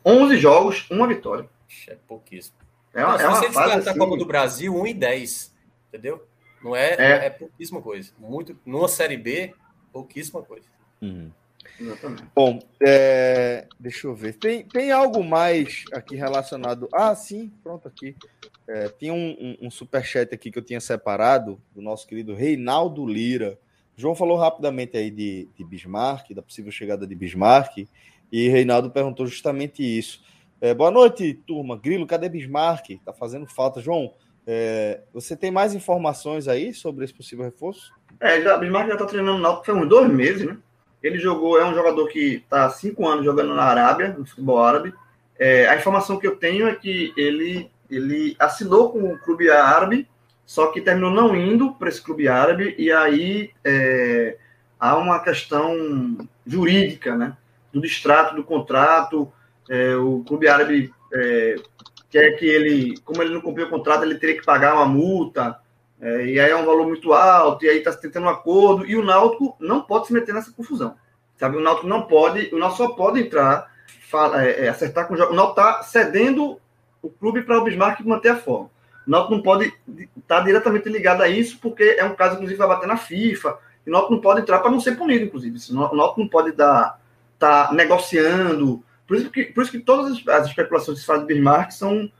11 0.05 0.37
jogos, 0.39 0.87
uma 0.91 1.07
vitória. 1.07 1.49
É 1.89 1.97
pouquíssimo. 2.07 2.57
É 2.93 3.05
uma, 3.05 3.19
Não, 3.19 3.21
é 3.21 3.29
uma 3.29 3.37
se 3.37 3.47
você 3.47 3.53
fase, 3.53 3.89
assim, 3.89 3.99
Copa 3.99 4.17
do 4.17 4.25
Brasil, 4.25 4.75
1 4.75 4.87
e 4.87 4.95
10. 4.95 5.55
Entendeu? 5.89 6.27
Não 6.63 6.75
é, 6.75 6.95
é. 6.95 7.27
é 7.27 7.31
pouquíssima 7.31 7.81
coisa. 7.81 8.13
Muito, 8.19 8.59
numa 8.65 8.89
Série 8.89 9.17
B, 9.17 9.55
pouquíssima 9.93 10.43
coisa. 10.43 10.67
Uhum. 11.03 11.31
Exatamente. 11.79 12.25
Bom, 12.35 12.61
é, 12.81 13.67
deixa 13.79 14.07
eu 14.07 14.15
ver. 14.15 14.35
Tem, 14.35 14.65
tem 14.65 14.93
algo 14.93 15.23
mais 15.25 15.85
aqui 15.93 16.17
relacionado. 16.17 16.89
Ah, 16.93 17.15
sim, 17.15 17.53
pronto 17.63 17.89
aqui. 17.89 18.17
É, 18.67 18.89
tinha 18.89 19.13
um, 19.13 19.57
um, 19.61 19.67
um 19.67 19.71
superchat 19.71 20.35
aqui 20.35 20.51
que 20.51 20.59
eu 20.59 20.65
tinha 20.65 20.81
separado 20.81 21.61
do 21.75 21.83
nosso 21.83 22.07
querido 22.07 22.35
Reinaldo 22.35 23.07
Lira. 23.07 23.59
João 23.97 24.15
falou 24.15 24.37
rapidamente 24.37 24.97
aí 24.97 25.11
de, 25.11 25.49
de 25.57 25.65
Bismarck, 25.65 26.33
da 26.35 26.43
possível 26.43 26.73
chegada 26.73 27.07
de 27.07 27.15
Bismarck, 27.15 27.87
e 28.33 28.49
Reinaldo 28.49 28.91
perguntou 28.91 29.27
justamente 29.27 29.83
isso. 29.83 30.23
É, 30.61 30.73
boa 30.73 30.91
noite, 30.91 31.35
turma. 31.47 31.77
Grilo, 31.77 32.07
cadê 32.07 32.29
Bismarck? 32.29 32.99
Tá 33.05 33.13
fazendo 33.13 33.47
falta. 33.47 33.81
João, 33.81 34.15
é, 34.47 35.03
você 35.13 35.37
tem 35.37 35.51
mais 35.51 35.75
informações 35.75 36.49
aí 36.49 36.73
sobre 36.73 37.05
esse 37.05 37.15
possível 37.15 37.45
reforço? 37.45 37.93
É, 38.19 38.41
já, 38.41 38.57
Bismarck 38.57 38.89
já 38.89 38.97
tá 38.97 39.07
treinando 39.07 39.41
Náutico 39.41 39.67
faz 39.67 39.79
uns 39.79 39.89
dois 39.89 40.11
meses, 40.11 40.47
né? 40.47 40.57
Ele 41.03 41.19
jogou, 41.19 41.59
é 41.61 41.65
um 41.67 41.75
jogador 41.75 42.09
que 42.09 42.37
está 42.37 42.65
há 42.65 42.71
cinco 42.71 43.07
anos 43.07 43.27
jogando 43.27 43.55
na 43.55 43.63
Arábia, 43.63 44.15
no 44.17 44.25
futebol 44.25 44.59
árabe. 44.59 44.95
É, 45.39 45.69
a 45.69 45.77
informação 45.77 46.19
que 46.19 46.27
eu 46.27 46.37
tenho 46.37 46.67
é 46.67 46.75
que 46.75 47.13
ele, 47.17 47.71
ele 47.97 48.37
assinou 48.39 48.91
com 48.91 49.13
o 49.13 49.19
clube 49.19 49.51
árabe, 49.51 50.09
só 50.47 50.69
que 50.69 50.81
terminou 50.81 51.11
não 51.11 51.35
indo 51.35 51.73
para 51.75 51.89
esse 51.89 52.03
clube 52.03 52.29
árabe, 52.29 52.75
e 52.79 52.93
aí 52.93 53.51
é, 53.65 54.37
há 54.79 54.97
uma 54.97 55.19
questão 55.21 56.19
jurídica, 56.47 57.17
né? 57.17 57.37
Do 57.73 57.81
distrato 57.81 58.37
do 58.37 58.45
contrato. 58.45 59.33
É, 59.69 59.97
o 59.97 60.23
clube 60.27 60.47
árabe 60.47 60.93
é, 61.13 61.57
quer 62.11 62.33
que 62.33 62.47
ele, 62.47 62.99
como 63.05 63.23
ele 63.23 63.33
não 63.33 63.41
cumpriu 63.41 63.67
o 63.67 63.71
contrato, 63.71 64.05
ele 64.05 64.17
teria 64.17 64.37
que 64.39 64.45
pagar 64.45 64.75
uma 64.75 64.87
multa. 64.87 65.59
É, 66.01 66.27
e 66.27 66.39
aí 66.39 66.51
é 66.51 66.57
um 66.57 66.67
valor 66.67 66.87
muito 66.87 67.13
alto, 67.13 67.65
e 67.65 67.69
aí 67.69 67.79
está 67.79 67.93
tentando 67.93 68.27
um 68.27 68.29
acordo, 68.29 68.85
e 68.87 68.95
o 68.95 69.05
Náutico 69.05 69.57
não 69.59 69.81
pode 69.81 70.09
se 70.09 70.13
meter 70.13 70.35
nessa 70.35 70.53
confusão. 70.53 70.97
Sabe, 71.37 71.57
o 71.57 71.61
Náutico 71.61 71.87
não 71.87 72.03
pode, 72.03 72.55
o 72.55 72.59
Náutico 72.59 72.85
só 72.85 72.89
pode 72.91 73.21
entrar, 73.21 73.73
fala, 74.11 74.45
é, 74.45 74.67
é, 74.67 74.69
acertar 74.69 75.09
com 75.09 75.15
o 75.15 75.17
jogo. 75.17 75.33
O 75.33 75.37
Náutico 75.37 75.61
está 75.61 75.83
cedendo 75.83 76.61
o 77.05 77.11
clube 77.11 77.43
para 77.43 77.59
o 77.59 77.65
Bismarck 77.65 78.01
manter 78.01 78.31
a 78.31 78.37
forma. 78.37 78.71
O 79.07 79.11
Náutico 79.11 79.35
não 79.35 79.43
pode 79.43 79.67
estar 79.67 80.39
tá 80.39 80.41
diretamente 80.41 80.89
ligado 80.89 81.23
a 81.23 81.29
isso, 81.29 81.59
porque 81.61 81.97
é 81.99 82.05
um 82.05 82.15
caso, 82.15 82.37
inclusive, 82.37 82.59
vai 82.59 82.69
bater 82.69 82.87
na 82.87 82.97
FIFA. 82.97 83.59
E 83.87 83.91
o 83.91 83.93
Náutico 83.93 84.15
não 84.15 84.21
pode 84.21 84.41
entrar 84.41 84.61
para 84.61 84.71
não 84.71 84.81
ser 84.81 84.97
punido, 84.97 85.27
inclusive. 85.27 85.59
O 85.71 85.95
Náutico 85.95 86.21
não 86.21 86.29
pode 86.29 86.51
estar 86.51 86.99
tá 87.39 87.71
negociando. 87.75 88.83
Por 89.07 89.19
isso 89.19 89.31
que, 89.31 89.45
por 89.45 89.63
isso 89.63 89.71
que 89.71 89.81
todas 89.81 90.27
as 90.27 90.47
especulações 90.47 90.99
que 90.99 91.05
se 91.05 91.19
de 91.19 91.25
Bismarck 91.27 91.71
são 91.71 92.11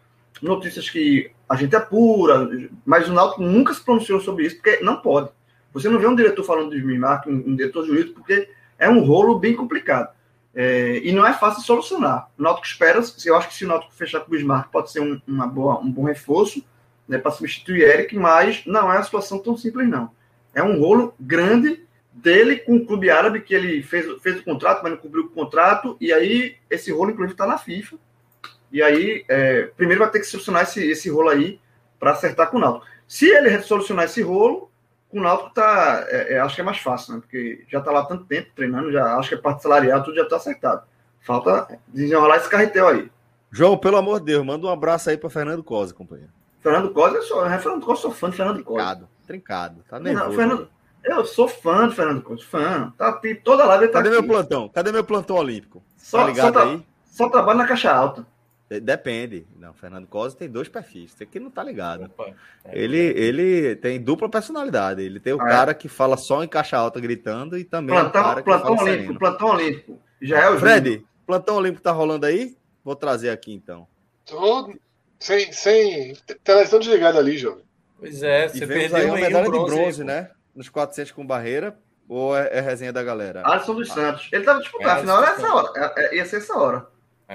notícias 0.43 0.91
que 0.91 1.31
a 1.49 1.57
gente 1.57 1.75
apura, 1.75 2.47
mas 2.85 3.09
o 3.09 3.13
Náutico 3.15 3.43
nunca 3.43 3.73
se 3.73 3.83
pronunciou 3.83 4.21
sobre 4.21 4.45
isso, 4.45 4.57
porque 4.57 4.85
não 4.85 5.01
pode. 5.01 5.31
Você 5.73 5.89
não 5.89 5.99
vê 5.99 6.07
um 6.07 6.15
diretor 6.15 6.45
falando 6.45 6.71
de 6.71 6.83
Bismarck, 6.83 7.27
um 7.27 7.57
diretor 7.57 7.87
jurídico, 7.87 8.21
porque 8.21 8.51
é 8.79 8.91
um 8.91 9.03
rolo 9.03 9.39
bem 9.39 9.57
complicado. 9.57 10.14
É, 10.55 11.01
e 11.03 11.13
não 11.13 11.27
é 11.27 11.33
fácil 11.33 11.63
solucionar. 11.63 12.31
O 12.39 12.43
Náutico 12.43 12.67
espera, 12.67 13.03
eu 13.25 13.37
acho 13.37 13.49
que 13.49 13.55
se 13.55 13.65
o 13.65 13.69
Náutico 13.69 13.93
fechar 13.93 14.21
com 14.21 14.29
o 14.29 14.31
Bismarck 14.31 14.71
pode 14.71 14.93
ser 14.93 15.01
um, 15.01 15.21
uma 15.27 15.47
boa, 15.47 15.81
um 15.81 15.91
bom 15.91 16.05
reforço 16.05 16.65
né, 17.09 17.19
para 17.19 17.33
substituir 17.33 17.83
Eric, 17.83 18.17
mas 18.17 18.65
não 18.65 18.91
é 18.93 18.97
uma 18.97 19.03
situação 19.03 19.39
tão 19.39 19.57
simples, 19.57 19.89
não. 19.89 20.11
É 20.55 20.63
um 20.63 20.79
rolo 20.79 21.15
grande 21.19 21.85
dele 22.13 22.57
com 22.59 22.77
o 22.77 22.87
clube 22.87 23.11
árabe, 23.11 23.41
que 23.41 23.53
ele 23.53 23.83
fez, 23.83 24.07
fez 24.23 24.39
o 24.39 24.45
contrato, 24.45 24.83
mas 24.83 24.93
não 24.93 24.99
cumpriu 24.99 25.25
o 25.25 25.31
contrato, 25.31 25.97
e 26.01 26.13
aí 26.13 26.57
esse 26.71 26.93
rolo, 26.93 27.11
inclusive, 27.11 27.35
está 27.35 27.47
na 27.47 27.59
FIFA. 27.59 27.97
E 28.71 28.83
aí, 28.83 29.25
é, 29.29 29.65
primeiro 29.77 30.03
vai 30.03 30.11
ter 30.11 30.21
que 30.21 30.27
solucionar 30.27 30.63
esse, 30.63 30.85
esse 30.89 31.11
rolo 31.11 31.29
aí 31.29 31.61
para 31.99 32.13
acertar 32.13 32.51
com 32.51 32.59
o 32.59 32.61
Náutico. 32.61 32.87
Se 33.07 33.29
ele 33.29 33.61
solucionar 33.61 34.05
esse 34.05 34.23
rolo, 34.23 34.71
o 35.19 35.23
Náutico 35.23 35.51
tá, 35.51 36.05
é, 36.09 36.35
é, 36.35 36.41
acho 36.41 36.55
que 36.55 36.61
é 36.61 36.65
mais 36.65 36.79
fácil, 36.79 37.15
né? 37.15 37.21
Porque 37.21 37.65
já 37.69 37.79
está 37.79 37.91
lá 37.91 38.05
tanto 38.05 38.25
tempo 38.25 38.51
treinando, 38.55 38.93
já 38.93 39.17
acho 39.17 39.31
que 39.31 39.35
a 39.35 39.41
parte 39.41 39.63
salarial 39.63 40.03
tudo 40.03 40.17
já 40.17 40.23
está 40.23 40.37
acertado. 40.37 40.83
Falta 41.21 41.79
desenrolar 41.89 42.37
esse 42.37 42.49
carretel 42.49 42.89
aí. 42.89 43.11
João, 43.51 43.79
pelo 43.79 43.97
amor 43.97 44.19
de 44.21 44.27
Deus, 44.27 44.45
manda 44.45 44.67
um 44.67 44.71
abraço 44.71 45.11
aí 45.11 45.17
para 45.17 45.31
Fernando 45.31 45.63
Cosa, 45.63 45.95
companheiro. 45.95 46.33
Fernando 46.61 46.91
Cosa, 46.91 47.17
eu 47.17 47.23
sou, 47.23 47.47
é, 47.47 47.59
Fernando 47.59 47.85
Cosa, 47.85 48.03
sou 48.03 48.11
fã 48.11 48.31
de 48.31 48.37
Fernando 48.37 48.65
Cosa. 48.65 48.79
Trincado, 48.79 49.09
trincado, 49.27 49.85
tá 49.89 50.01
nervoso. 50.01 50.29
Não, 50.29 50.35
Fernando, 50.37 50.69
eu 51.05 51.25
sou 51.25 51.47
fã 51.47 51.89
de 51.89 51.95
Fernando 51.95 52.23
Cosa, 52.23 52.43
fã. 52.45 52.93
Tá, 52.99 53.21
toda 53.43 53.65
live 53.67 53.89
tá 53.89 54.03
Cadê 54.03 54.09
aqui. 54.09 54.19
meu 54.19 54.29
plantão? 54.29 54.69
Cadê 54.69 54.93
meu 54.93 55.05
plantão 55.05 55.37
olímpico? 55.37 55.83
Só, 55.97 56.19
tá 56.19 56.27
ligado 56.27 56.55
só, 56.55 56.63
aí? 56.65 56.83
Só 57.05 57.29
trabalho 57.29 57.59
na 57.59 57.67
caixa 57.67 57.93
alta. 57.93 58.27
Depende. 58.69 59.47
Não, 59.57 59.75
Fernando 59.75 60.07
Cosa 60.07 60.37
tem 60.37 60.49
dois 60.49 60.69
perfis. 60.69 61.13
Você 61.13 61.27
que 61.27 61.39
não 61.39 61.51
tá 61.51 61.63
ligado. 61.63 62.05
Opa, 62.05 62.35
é 62.65 62.79
ele, 62.79 62.99
ele 62.99 63.77
tem 63.77 64.01
dupla 64.01 64.29
personalidade. 64.29 65.03
Ele 65.03 65.21
tem 65.21 65.35
o 65.35 65.41
ah, 65.41 65.47
é? 65.47 65.51
cara 65.51 65.71
é. 65.73 65.75
que 65.75 65.89
fala 65.89 66.17
só 66.17 66.43
em 66.43 66.49
caixa 66.49 66.77
alta 66.77 66.99
gritando 66.99 67.59
e 67.59 67.65
também 67.65 67.95
plantão, 67.95 68.21
o 68.23 68.25
cara 68.25 68.43
que 68.43 68.45
plantão 68.45 68.77
fala 68.77 68.91
olímpico, 68.91 69.19
plantão 69.19 69.49
olímpico. 69.49 70.03
Já 70.21 70.41
é 70.41 70.51
o 70.51 70.59
Fred, 70.59 70.89
Júnior. 70.89 71.09
plantão 71.27 71.57
olímpico 71.57 71.83
tá 71.83 71.93
rolando 71.93 72.27
aí? 72.27 72.57
Vou 72.83 72.97
trazer 72.97 73.31
aqui 73.31 73.53
então. 73.53 73.87
Tô 74.25 74.73
sem, 75.19 75.53
sem 75.53 76.17
televisão 76.43 76.79
desligada 76.79 77.19
ali, 77.19 77.37
jovem. 77.37 77.65
Pois 77.99 78.23
é, 78.23 78.49
você 78.49 78.67
perdeu 78.67 78.97
aí 78.97 79.07
uma 79.07 79.17
medalha 79.17 79.49
bronze, 79.49 79.71
de 79.71 79.77
bronze, 79.77 80.05
né? 80.05 80.31
Nos 80.55 80.69
400 80.69 81.13
com 81.13 81.27
barreira. 81.27 81.79
Ou 82.07 82.37
é, 82.37 82.51
é 82.53 82.61
resenha 82.61 82.93
da 82.93 83.03
galera? 83.03 83.43
Alisson 83.47 83.75
dos 83.75 83.89
Santos. 83.91 84.29
Ele 84.31 84.45
tava 84.45 84.61
disputando, 84.61 84.89
é, 84.89 84.93
afinal 84.93 85.23
era 85.23 85.33
essa 85.33 85.55
hora. 85.55 85.73
É, 85.97 86.05
é, 86.05 86.17
ia 86.17 86.27
ser 86.27 86.37
essa 86.37 86.55
hora. 86.55 86.87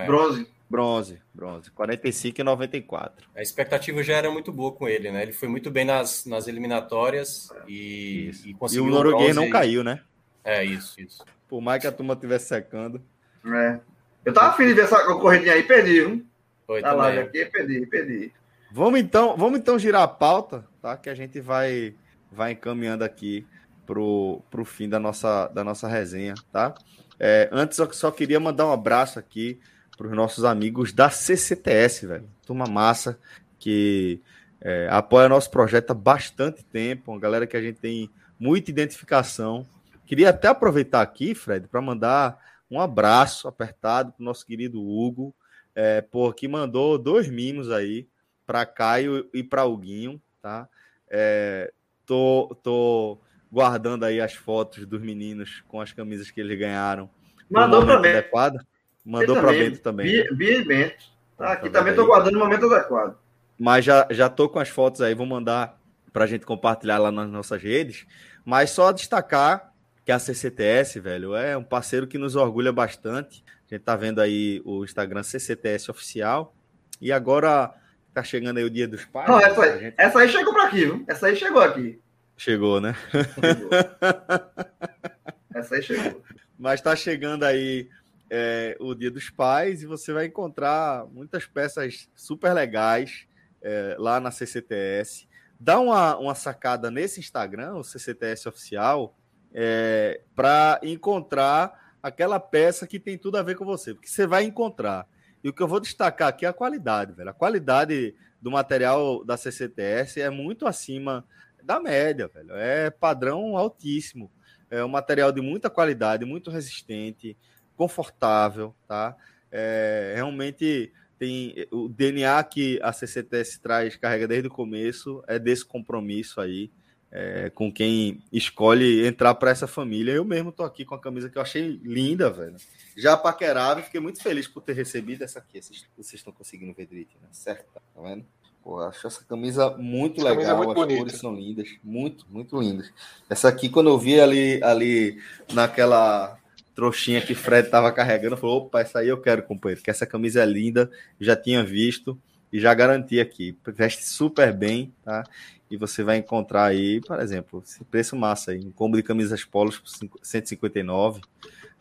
Bronze. 0.05 0.47
Bronze, 0.69 1.19
bronze. 1.33 1.71
45 1.71 2.41
e 2.41 2.43
94. 2.43 3.27
A 3.35 3.41
expectativa 3.41 4.03
já 4.03 4.17
era 4.17 4.29
muito 4.29 4.51
boa 4.51 4.71
com 4.71 4.87
ele, 4.87 5.11
né? 5.11 5.23
Ele 5.23 5.33
foi 5.33 5.47
muito 5.47 5.71
bem 5.71 5.83
nas, 5.83 6.25
nas 6.27 6.47
eliminatórias 6.47 7.49
e, 7.67 8.29
e 8.45 8.53
conseguiu. 8.53 8.85
E 8.85 8.87
o 8.87 8.91
norueguês 8.91 9.35
não 9.35 9.49
caiu, 9.49 9.83
né? 9.83 10.01
É, 10.43 10.63
isso, 10.63 11.01
isso. 11.01 11.25
Por 11.47 11.59
mais 11.59 11.81
que 11.81 11.87
a 11.87 11.91
turma 11.91 12.13
estivesse 12.13 12.47
secando. 12.47 13.01
É. 13.43 13.79
Eu 14.23 14.31
tava 14.31 14.49
afim 14.49 14.67
de 14.67 14.75
ver 14.75 14.83
essa 14.83 15.03
corridinha 15.15 15.53
aí, 15.53 15.63
perdi, 15.63 16.01
viu? 16.01 16.25
Foi 16.67 16.81
tá 16.81 16.91
também. 16.95 17.15
lá, 17.15 17.21
aqui, 17.23 17.45
perdi, 17.45 17.85
perdi. 17.87 18.31
Vamos 18.71 18.99
então, 18.99 19.35
vamos 19.35 19.57
então 19.57 19.79
girar 19.79 20.03
a 20.03 20.07
pauta, 20.07 20.67
tá? 20.79 20.95
Que 20.95 21.09
a 21.09 21.15
gente 21.15 21.41
vai, 21.41 21.95
vai 22.31 22.51
encaminhando 22.51 23.03
aqui 23.03 23.47
pro, 23.87 24.43
pro 24.51 24.63
fim 24.63 24.87
da 24.87 24.99
nossa, 24.99 25.47
da 25.47 25.63
nossa 25.63 25.87
resenha, 25.87 26.35
tá? 26.51 26.75
É, 27.19 27.49
antes, 27.51 27.79
eu 27.79 27.91
só 27.91 28.11
queria 28.11 28.39
mandar 28.39 28.67
um 28.67 28.71
abraço 28.71 29.17
aqui 29.17 29.59
para 29.99 30.07
os 30.07 30.13
nossos 30.13 30.45
amigos 30.45 30.93
da 30.93 31.09
CCTS, 31.09 32.07
velho. 32.07 32.29
Turma 32.45 32.65
massa 32.65 33.19
que 33.59 34.21
é, 34.61 34.87
apoia 34.89 35.27
nosso 35.27 35.51
projeto 35.51 35.91
há 35.91 35.93
bastante 35.93 36.63
tempo, 36.63 37.11
uma 37.11 37.19
galera 37.19 37.45
que 37.45 37.57
a 37.57 37.61
gente 37.61 37.81
tem 37.81 38.09
muita 38.39 38.71
identificação. 38.71 39.67
Queria 40.05 40.29
até 40.29 40.47
aproveitar 40.47 41.01
aqui, 41.01 41.35
Fred, 41.35 41.67
para 41.67 41.81
mandar 41.81 42.39
um 42.71 42.79
abraço 42.79 43.45
apertado 43.45 44.13
para 44.13 44.21
o 44.21 44.23
nosso 44.23 44.45
querido 44.45 44.81
Hugo, 44.81 45.35
é, 45.75 45.99
por 45.99 46.33
que 46.33 46.47
mandou 46.47 46.97
dois 46.97 47.29
mimos 47.29 47.69
aí 47.69 48.07
para 48.47 48.65
Caio 48.65 49.27
e 49.33 49.43
para 49.43 49.65
Huguinho, 49.65 50.21
tá? 50.41 50.69
É, 51.09 51.73
tô, 52.05 52.57
tô 52.63 53.19
guardando 53.51 54.05
aí 54.05 54.21
as 54.21 54.33
fotos 54.33 54.85
dos 54.85 55.01
meninos 55.01 55.61
com 55.67 55.81
as 55.81 55.91
camisas 55.91 56.31
que 56.31 56.39
eles 56.39 56.57
ganharam. 56.57 57.09
Mandou 57.51 57.85
também. 57.85 58.11
Adequado. 58.11 58.59
Mandou 59.05 59.35
para 59.35 59.51
Bento 59.51 59.79
também. 59.79 60.05
Bia, 60.05 60.27
Bia 60.33 60.65
Bento. 60.65 61.05
Tá, 61.37 61.53
aqui 61.53 61.69
também 61.69 61.91
estou 61.91 62.05
guardando 62.05 62.35
o 62.35 62.39
momento 62.39 62.65
adequado. 62.65 63.17
Mas 63.57 63.85
já, 63.85 64.07
já 64.09 64.29
tô 64.29 64.47
com 64.49 64.59
as 64.59 64.69
fotos 64.69 65.01
aí, 65.01 65.13
vou 65.13 65.25
mandar 65.25 65.79
para 66.11 66.25
a 66.25 66.27
gente 66.27 66.45
compartilhar 66.45 66.97
lá 66.97 67.11
nas 67.11 67.29
nossas 67.29 67.61
redes. 67.61 68.05
Mas 68.43 68.71
só 68.71 68.91
destacar 68.91 69.73
que 70.05 70.11
a 70.11 70.19
CCTS, 70.19 70.99
velho, 70.99 71.35
é 71.35 71.55
um 71.55 71.63
parceiro 71.63 72.07
que 72.07 72.17
nos 72.17 72.35
orgulha 72.35 72.71
bastante. 72.71 73.43
A 73.69 73.75
gente 73.75 73.83
tá 73.83 73.95
vendo 73.95 74.19
aí 74.19 74.61
o 74.65 74.83
Instagram 74.83 75.23
CCTS 75.23 75.91
Oficial. 75.91 76.55
E 76.99 77.11
agora 77.11 77.73
tá 78.13 78.23
chegando 78.23 78.57
aí 78.57 78.63
o 78.63 78.69
Dia 78.69 78.87
dos 78.87 79.05
Pais. 79.05 79.29
Não, 79.29 79.39
essa, 79.39 79.61
aí, 79.61 79.79
gente... 79.79 79.95
essa 79.97 80.19
aí 80.19 80.29
chegou 80.29 80.53
para 80.53 80.63
aqui, 80.65 80.85
viu? 80.85 81.05
Essa 81.07 81.27
aí 81.27 81.35
chegou 81.35 81.61
aqui. 81.61 81.99
Chegou, 82.35 82.81
né? 82.81 82.95
Chegou. 83.11 83.69
essa 85.53 85.75
aí 85.75 85.83
chegou. 85.83 86.23
Mas 86.57 86.81
tá 86.81 86.95
chegando 86.95 87.43
aí 87.43 87.87
é, 88.29 88.77
o 88.79 88.93
Dia 88.93 89.09
dos 89.09 89.29
Pais 89.29 89.81
e 89.81 89.85
você 89.85 90.13
vai 90.13 90.25
encontrar 90.25 91.05
muitas 91.07 91.45
peças 91.45 92.09
super 92.15 92.53
legais 92.53 93.27
é, 93.61 93.95
lá 93.97 94.19
na 94.19 94.31
CCTS. 94.31 95.27
Dá 95.59 95.79
uma, 95.79 96.17
uma 96.17 96.35
sacada 96.35 96.89
nesse 96.89 97.19
Instagram, 97.19 97.75
o 97.75 97.83
CCTS 97.83 98.47
Oficial, 98.47 99.15
é, 99.53 100.21
para 100.35 100.79
encontrar 100.83 101.97
aquela 102.01 102.39
peça 102.39 102.87
que 102.87 102.99
tem 102.99 103.17
tudo 103.17 103.37
a 103.37 103.43
ver 103.43 103.55
com 103.55 103.65
você, 103.65 103.93
porque 103.93 104.07
você 104.07 104.25
vai 104.25 104.43
encontrar. 104.43 105.07
E 105.43 105.49
o 105.49 105.53
que 105.53 105.61
eu 105.61 105.67
vou 105.67 105.79
destacar 105.79 106.29
aqui 106.29 106.45
é 106.45 106.49
a 106.49 106.53
qualidade, 106.53 107.13
velho. 107.13 107.29
A 107.29 107.33
qualidade 107.33 108.15
do 108.41 108.51
material 108.51 109.23
da 109.25 109.37
CCTS 109.37 110.21
é 110.21 110.29
muito 110.29 110.67
acima 110.67 111.25
da 111.63 111.79
média, 111.79 112.27
velho. 112.27 112.55
É 112.55 112.89
padrão 112.89 113.57
altíssimo. 113.57 114.31
É 114.69 114.83
um 114.83 114.89
material 114.89 115.31
de 115.31 115.41
muita 115.41 115.69
qualidade, 115.69 116.25
muito 116.25 116.51
resistente, 116.51 117.35
confortável, 117.79 118.75
tá? 118.85 119.15
É, 119.49 120.11
realmente 120.13 120.91
tem 121.17 121.55
o 121.71 121.87
DNA 121.87 122.43
que 122.43 122.77
a 122.83 122.91
CCTS 122.91 123.61
traz, 123.61 123.95
carrega 123.95 124.27
desde 124.27 124.49
o 124.49 124.51
começo, 124.51 125.23
é 125.25 125.39
desse 125.39 125.63
compromisso 125.65 126.41
aí. 126.41 126.69
é, 127.11 127.49
com 127.49 127.71
quem 127.71 128.21
escolhe 128.31 129.05
entrar 129.05 129.33
para 129.35 129.51
essa 129.51 129.67
família. 129.67 130.11
Eu 130.11 130.23
mesmo 130.23 130.51
tô 130.51 130.63
aqui 130.63 130.85
com 130.85 130.95
a 130.95 130.99
camisa 130.99 131.29
que 131.29 131.37
eu 131.37 131.41
achei 131.41 131.79
linda, 131.83 132.29
velho. 132.29 132.55
Já 132.95 133.17
paquerava 133.17 133.79
e 133.79 133.83
fiquei 133.83 133.99
muito 133.99 134.21
feliz 134.21 134.47
por 134.47 134.61
ter 134.61 134.73
recebido 134.73 135.23
essa 135.23 135.39
aqui. 135.39 135.61
Vocês, 135.61 136.13
estão 136.13 136.33
conseguindo 136.33 136.73
ver 136.73 136.85
direitinho, 136.85 137.21
né? 137.21 137.29
Certo, 137.31 137.65
tá 137.73 137.81
vendo? 138.01 138.25
Pô, 138.63 138.79
acho 138.81 139.07
essa 139.07 139.23
camisa 139.23 139.71
muito 139.77 140.19
essa 140.19 140.29
legal, 140.29 140.45
camisa 140.45 140.51
é 140.51 140.57
muito 140.57 140.69
as 140.69 140.75
bonita. 140.75 140.99
cores 140.99 141.19
são 141.19 141.35
lindas, 141.35 141.69
muito, 141.83 142.25
muito 142.29 142.59
lindas. 142.61 142.91
Essa 143.29 143.47
aqui, 143.47 143.69
quando 143.69 143.89
eu 143.89 143.97
vi 143.97 144.19
ali, 144.19 144.61
ali 144.63 145.19
naquela 145.53 146.37
trouxinha 146.79 147.21
que 147.21 147.35
Fred 147.35 147.67
estava 147.67 147.91
carregando, 147.91 148.37
falou: 148.37 148.59
opa, 148.59 148.79
essa 148.79 148.99
aí 148.99 149.09
eu 149.09 149.19
quero, 149.19 149.43
companheiro, 149.43 149.83
que 149.83 149.89
essa 149.89 150.05
camisa 150.05 150.41
é 150.41 150.45
linda, 150.45 150.89
já 151.19 151.35
tinha 151.35 151.61
visto 151.61 152.17
e 152.53 152.59
já 152.59 152.73
garanti 152.73 153.19
aqui. 153.19 153.57
Veste 153.67 154.05
super 154.05 154.53
bem, 154.53 154.93
tá? 155.03 155.23
E 155.69 155.75
você 155.75 156.01
vai 156.03 156.17
encontrar 156.17 156.63
aí, 156.63 157.01
por 157.01 157.19
exemplo, 157.19 157.61
esse 157.65 157.83
preço 157.83 158.15
massa 158.15 158.51
aí, 158.51 158.59
um 158.65 158.71
combo 158.71 158.95
de 158.95 159.03
camisas 159.03 159.43
polos 159.43 159.77
por 159.77 159.89
159, 160.23 161.21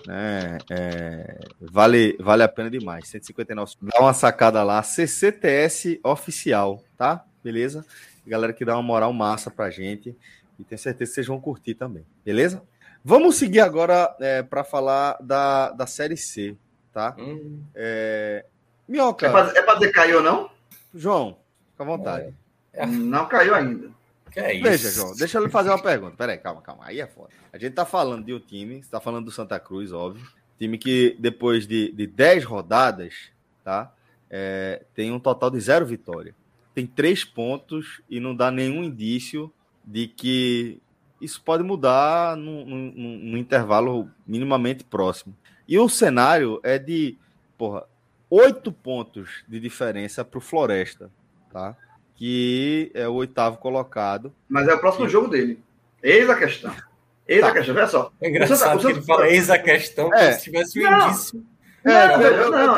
né? 0.05 0.59
É, 0.69 1.39
vale, 1.61 2.17
vale 2.19 2.43
a 2.43 2.49
pena 2.49 2.69
demais. 2.69 3.09
159. 3.09 3.75
Dá 3.81 4.01
uma 4.01 4.13
sacada 4.13 4.65
lá, 4.65 4.83
CCTS 4.83 6.01
oficial, 6.03 6.83
tá? 6.97 7.25
Beleza? 7.43 7.87
Galera 8.27 8.53
que 8.53 8.65
dá 8.65 8.75
uma 8.75 8.83
moral 8.83 9.13
massa 9.13 9.49
pra 9.49 9.71
gente. 9.71 10.15
E 10.59 10.65
tenho 10.65 10.79
certeza 10.79 11.11
que 11.11 11.15
vocês 11.15 11.27
vão 11.29 11.41
curtir 11.41 11.75
também, 11.75 12.05
beleza? 12.25 12.63
Vamos 13.09 13.37
seguir 13.37 13.61
agora 13.61 14.15
é, 14.21 14.43
para 14.43 14.63
falar 14.63 15.17
da, 15.19 15.71
da 15.71 15.87
Série 15.87 16.15
C, 16.15 16.55
tá? 16.93 17.17
Hum. 17.19 17.63
É... 17.75 18.45
Minhoca. 18.87 19.29
É 19.29 19.31
pra, 19.31 19.53
é 19.57 19.63
pra 19.63 19.75
dizer 19.77 19.93
caiu 19.93 20.19
ou 20.19 20.23
não? 20.23 20.51
João, 20.95 21.39
fica 21.71 21.85
à 21.85 21.87
vontade. 21.87 22.35
É. 22.71 22.85
Não 22.85 23.27
caiu 23.27 23.55
ainda. 23.55 23.91
Que 24.31 24.41
é 24.41 24.61
Veja, 24.61 24.91
João, 24.91 25.17
deixa 25.17 25.39
eu 25.39 25.45
lhe 25.47 25.51
fazer 25.51 25.71
uma 25.71 25.81
pergunta. 25.81 26.19
Peraí, 26.19 26.37
calma, 26.37 26.61
calma. 26.61 26.85
Aí 26.85 27.01
é 27.01 27.07
foda. 27.07 27.31
A 27.51 27.57
gente 27.57 27.73
tá 27.73 27.87
falando 27.87 28.27
de 28.27 28.35
um 28.35 28.39
time, 28.39 28.79
está 28.79 29.01
falando 29.01 29.25
do 29.25 29.31
Santa 29.31 29.59
Cruz, 29.59 29.91
óbvio. 29.91 30.27
Time 30.59 30.77
que 30.77 31.17
depois 31.19 31.67
de, 31.67 31.91
de 31.93 32.07
10 32.07 32.45
rodadas, 32.45 33.15
tá? 33.65 33.91
É, 34.29 34.85
tem 34.95 35.11
um 35.13 35.19
total 35.19 35.49
de 35.49 35.59
zero 35.59 35.87
vitória. 35.87 36.35
Tem 36.75 36.87
três 36.87 37.25
pontos 37.25 38.03
e 38.07 38.21
não 38.21 38.37
dá 38.37 38.51
nenhum 38.51 38.85
indício 38.85 39.51
de 39.83 40.09
que 40.09 40.79
isso 41.21 41.43
pode 41.43 41.63
mudar 41.63 42.37
num, 42.37 42.65
num, 42.65 43.21
num 43.23 43.37
intervalo 43.37 44.11
minimamente 44.27 44.85
próximo. 44.85 45.37
E 45.67 45.79
o 45.79 45.89
cenário 45.89 46.61
é 46.63 46.79
de, 46.79 47.19
porra, 47.57 47.85
oito 48.31 48.73
pontos 48.73 49.45
de 49.47 49.61
diferença 49.61 50.25
para 50.25 50.39
o 50.39 50.41
Floresta, 50.41 51.11
tá? 51.53 51.77
Que 52.15 52.91
é 52.95 53.09
o 53.09 53.15
oitavo 53.15 53.59
colocado. 53.59 54.33
Mas 54.49 54.69
é 54.69 54.75
o 54.75 54.79
próximo 54.79 55.07
e... 55.07 55.09
jogo 55.09 55.29
dele. 55.29 55.63
Eis 56.03 56.29
a 56.31 56.35
questão. 56.35 56.75
Eis 57.27 57.41
tá. 57.41 57.49
a 57.49 57.53
questão, 57.53 57.75
olha 57.75 57.87
só. 57.87 58.13
É 58.21 58.29
engraçado 58.29 58.81
que 58.81 58.87
ele 58.87 59.03
fala 59.03 59.29
eis 59.29 59.51
a 59.51 59.59
questão, 59.59 60.13
é. 60.15 60.33
se 60.33 60.45
tivesse 60.45 60.81
um 60.81 60.87
indício. 60.87 61.45
Não, 61.85 62.19
não, 62.19 62.51
não, 62.51 62.73
o 62.73 62.77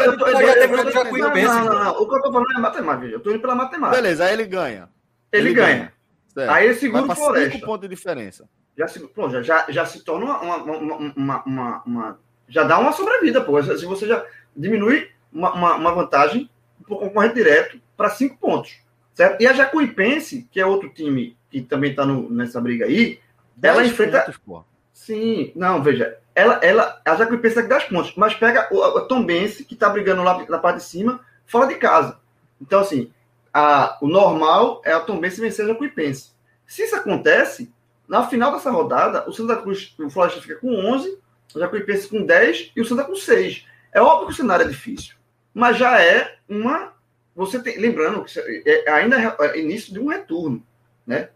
que 2.09 2.15
eu 2.15 2.23
tô 2.23 2.33
falando 2.33 2.53
é 2.57 2.61
matemática, 2.61 3.07
eu 3.07 3.21
tô 3.21 3.31
indo 3.31 3.41
pela 3.41 3.55
matemática. 3.55 4.03
Beleza, 4.03 4.25
aí 4.25 4.35
ele 4.35 4.47
ganha. 4.47 4.89
Ele, 5.33 5.49
ele 5.49 5.55
ganha. 5.55 5.77
ganha. 5.77 5.93
Aí 6.37 6.67
ele 6.67 6.75
segura 6.75 7.05
o 7.05 7.15
Floresta. 7.15 7.53
Cinco 7.53 7.67
pontos 7.67 7.89
de 7.89 7.95
diferença. 7.95 8.49
Já 8.77 8.89
se, 8.89 9.01
já, 9.31 9.43
já, 9.43 9.67
já 9.69 9.87
se 9.87 10.05
torna 10.05 10.25
uma, 10.25 10.57
uma, 10.57 10.97
uma, 11.17 11.45
uma, 11.45 11.83
uma 11.85 12.19
já 12.49 12.65
dá 12.65 12.79
uma 12.79 12.93
sobrevida, 12.93 13.41
pô. 13.41 13.63
Se 13.63 13.85
você 13.85 14.07
já 14.07 14.25
diminui 14.57 15.09
uma, 15.33 15.75
uma, 15.77 15.95
vantagem 15.95 16.51
o 16.89 16.97
concorrente 16.97 17.35
direto 17.35 17.81
para 17.97 18.11
cinco 18.11 18.37
pontos. 18.37 18.79
Certo? 19.15 19.41
E 19.41 19.47
a 19.47 19.53
Jacuipense, 19.53 20.49
que 20.51 20.61
é 20.61 20.67
outro 20.67 20.89
time 20.89 21.37
que 21.51 21.61
também 21.61 21.91
está 21.91 22.05
nessa 22.07 22.61
briga 22.61 22.87
aí, 22.87 23.21
ela 23.63 23.85
enfrenta. 23.85 24.21
Pontos, 24.23 24.39
pô. 24.39 24.65
Sim, 24.93 25.53
não, 25.55 25.83
veja. 25.83 26.19
Ela, 26.35 26.61
ela, 26.63 27.01
a 27.05 27.17
Jacuipense 27.17 27.57
tem 27.57 27.69
10 27.69 27.85
pontos, 27.85 28.15
mas 28.17 28.35
pega 28.35 28.69
o, 28.71 28.83
a 28.83 29.03
Tombense, 29.03 29.65
que 29.65 29.75
está 29.75 29.89
brigando 29.89 30.23
lá 30.23 30.45
na 30.49 30.59
parte 30.59 30.79
de 30.79 30.85
cima, 30.85 31.21
fora 31.47 31.67
de 31.67 31.75
casa. 31.77 32.19
Então, 32.61 32.81
assim, 32.81 33.11
a, 33.53 33.99
o 34.01 34.09
normal 34.09 34.83
é 34.85 34.93
a 34.93 35.01
Tombense 35.01 35.41
vencer 35.41 35.65
a 35.65 35.69
Jacuipense. 35.69 36.31
Se 36.67 36.83
isso 36.83 36.97
acontece, 36.97 37.73
na 38.09 38.27
final 38.27 38.53
dessa 38.53 38.71
rodada, 38.71 39.29
o 39.29 39.33
Santa 39.33 39.57
Cruz, 39.57 39.95
o 39.99 40.11
Floresta 40.11 40.41
fica 40.41 40.57
com 40.57 40.75
11, 40.75 41.19
a 41.55 41.59
Jacuipense 41.59 42.09
com 42.09 42.25
10 42.25 42.73
e 42.77 42.81
o 42.81 42.85
Santa 42.85 43.05
com 43.05 43.15
6. 43.15 43.67
É 43.93 44.01
óbvio 44.01 44.29
que 44.29 44.33
o 44.33 44.37
cenário 44.37 44.65
é 44.65 44.69
difícil 44.69 45.21
mas 45.55 45.77
já 45.77 46.01
é 46.01 46.37
uma. 46.49 46.93
Você 47.35 47.61
tem, 47.61 47.79
lembrando 47.79 48.25
que 48.25 48.39
é, 48.67 48.91
ainda 48.91 49.17
é 49.19 49.59
início 49.59 49.93
de 49.93 50.01
um 50.01 50.09
retorno, 50.09 50.65
né? 51.07 51.29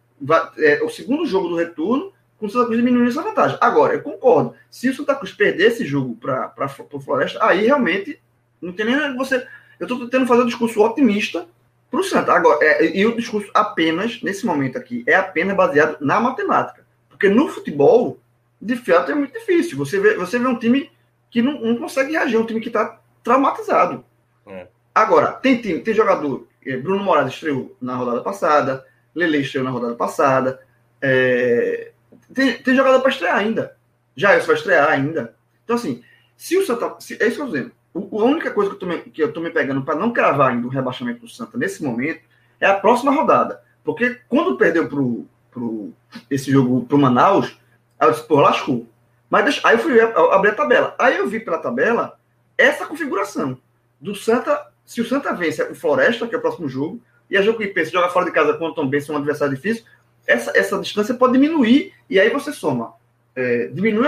É, 0.58 0.82
o 0.82 0.88
segundo 0.88 1.26
jogo 1.26 1.48
do 1.48 1.56
retorno, 1.56 2.12
com 2.38 2.46
o 2.46 2.50
Santa 2.50 2.66
Cruz 2.66 2.78
diminuindo 2.78 3.10
essa 3.10 3.22
vantagem. 3.22 3.58
Agora, 3.60 3.94
eu 3.94 4.02
concordo. 4.02 4.54
Se 4.70 4.88
o 4.88 4.94
Santa 4.94 5.14
Cruz 5.14 5.32
perder 5.32 5.68
esse 5.68 5.84
jogo 5.84 6.16
para 6.16 6.52
o 6.92 7.00
Floresta, 7.00 7.44
aí 7.44 7.66
realmente 7.66 8.20
não 8.60 8.72
tem 8.72 8.86
nem 8.86 9.16
você. 9.16 9.46
Eu 9.78 9.86
estou 9.86 10.00
tentando 10.00 10.26
fazer 10.26 10.42
um 10.42 10.46
discurso 10.46 10.80
otimista 10.82 11.46
para 11.94 12.00
o 12.00 12.04
Santa. 12.04 12.32
Agora, 12.32 12.58
é, 12.60 12.96
e 12.96 13.06
o 13.06 13.14
discurso 13.14 13.48
apenas, 13.54 14.20
nesse 14.20 14.44
momento 14.44 14.76
aqui, 14.76 15.04
é 15.06 15.14
apenas 15.14 15.56
baseado 15.56 15.96
na 16.00 16.20
matemática. 16.20 16.84
Porque 17.08 17.28
no 17.28 17.48
futebol, 17.48 18.18
de 18.60 18.74
fato, 18.76 19.12
é 19.12 19.14
muito 19.14 19.32
difícil. 19.32 19.78
Você 19.78 20.00
vê, 20.00 20.16
você 20.16 20.38
vê 20.38 20.46
um 20.46 20.58
time 20.58 20.90
que 21.30 21.40
não, 21.40 21.60
não 21.60 21.76
consegue 21.76 22.12
reagir, 22.12 22.36
um 22.36 22.44
time 22.44 22.60
que 22.60 22.68
está 22.68 23.00
traumatizado. 23.22 24.04
É. 24.46 24.66
Agora, 24.92 25.32
tem 25.32 25.60
time, 25.60 25.80
tem 25.80 25.94
jogador. 25.94 26.48
É, 26.66 26.76
Bruno 26.76 27.04
Moraes 27.04 27.32
estreou 27.32 27.76
na 27.80 27.94
rodada 27.94 28.22
passada, 28.22 28.84
Lele 29.14 29.38
estreou 29.38 29.64
na 29.64 29.70
rodada 29.70 29.94
passada. 29.94 30.60
É, 31.00 31.92
tem, 32.34 32.54
tem 32.54 32.74
jogador 32.74 33.00
para 33.00 33.10
estrear 33.10 33.36
ainda. 33.36 33.76
Já 34.16 34.36
isso 34.36 34.48
vai 34.48 34.56
estrear 34.56 34.88
ainda. 34.90 35.34
Então, 35.64 35.76
assim, 35.76 36.02
se 36.36 36.56
o 36.56 36.66
Santa. 36.66 36.96
Se, 36.98 37.14
é 37.22 37.26
isso 37.28 37.36
que 37.36 37.42
eu 37.42 37.46
estou 37.46 37.46
dizendo. 37.46 37.72
O, 37.94 38.20
a 38.20 38.24
única 38.24 38.50
coisa 38.50 38.70
que 38.70 38.76
eu 38.76 38.80
tô 38.80 38.86
me, 38.86 38.98
que 38.98 39.22
eu 39.22 39.32
tô 39.32 39.40
me 39.40 39.50
pegando 39.50 39.82
para 39.82 39.94
não 39.94 40.12
cravar 40.12 40.50
ainda 40.50 40.66
o 40.66 40.70
rebaixamento 40.70 41.20
do 41.20 41.28
Santa 41.28 41.56
nesse 41.56 41.82
momento 41.82 42.22
é 42.60 42.66
a 42.66 42.74
próxima 42.74 43.12
rodada. 43.12 43.62
Porque 43.84 44.18
quando 44.28 44.58
perdeu 44.58 44.88
pro, 44.88 45.24
pro, 45.50 45.92
esse 46.28 46.50
jogo 46.50 46.84
pro 46.84 46.98
Manaus, 46.98 47.56
eu 48.00 48.10
disse, 48.10 48.26
pô, 48.26 48.40
lascou. 48.40 48.86
Mas 49.30 49.44
deixa, 49.44 49.60
aí 49.66 49.76
eu 49.76 49.78
fui 49.78 50.00
abrir 50.00 50.50
a 50.50 50.54
tabela. 50.54 50.94
Aí 50.98 51.16
eu 51.16 51.28
vi 51.28 51.40
pela 51.40 51.58
tabela 51.58 52.18
essa 52.58 52.86
configuração 52.86 53.58
do 54.00 54.14
Santa, 54.14 54.68
se 54.84 55.00
o 55.00 55.06
Santa 55.06 55.32
vence 55.32 55.62
o 55.62 55.74
Floresta, 55.74 56.26
que 56.26 56.34
é 56.34 56.38
o 56.38 56.40
próximo 56.40 56.68
jogo, 56.68 57.00
e 57.30 57.36
a 57.36 57.42
Jacuipense 57.42 57.90
joga 57.90 58.10
fora 58.10 58.26
de 58.26 58.32
casa 58.32 58.52
contra 58.52 58.68
o 58.68 58.74
Tom 58.74 58.88
Benz, 58.88 59.08
um 59.08 59.16
adversário 59.16 59.54
difícil, 59.54 59.84
essa, 60.26 60.56
essa 60.56 60.78
distância 60.78 61.14
pode 61.14 61.32
diminuir, 61.32 61.92
e 62.08 62.18
aí 62.20 62.30
você 62.30 62.52
soma. 62.52 62.94
É, 63.36 63.66
diminui 63.68 64.06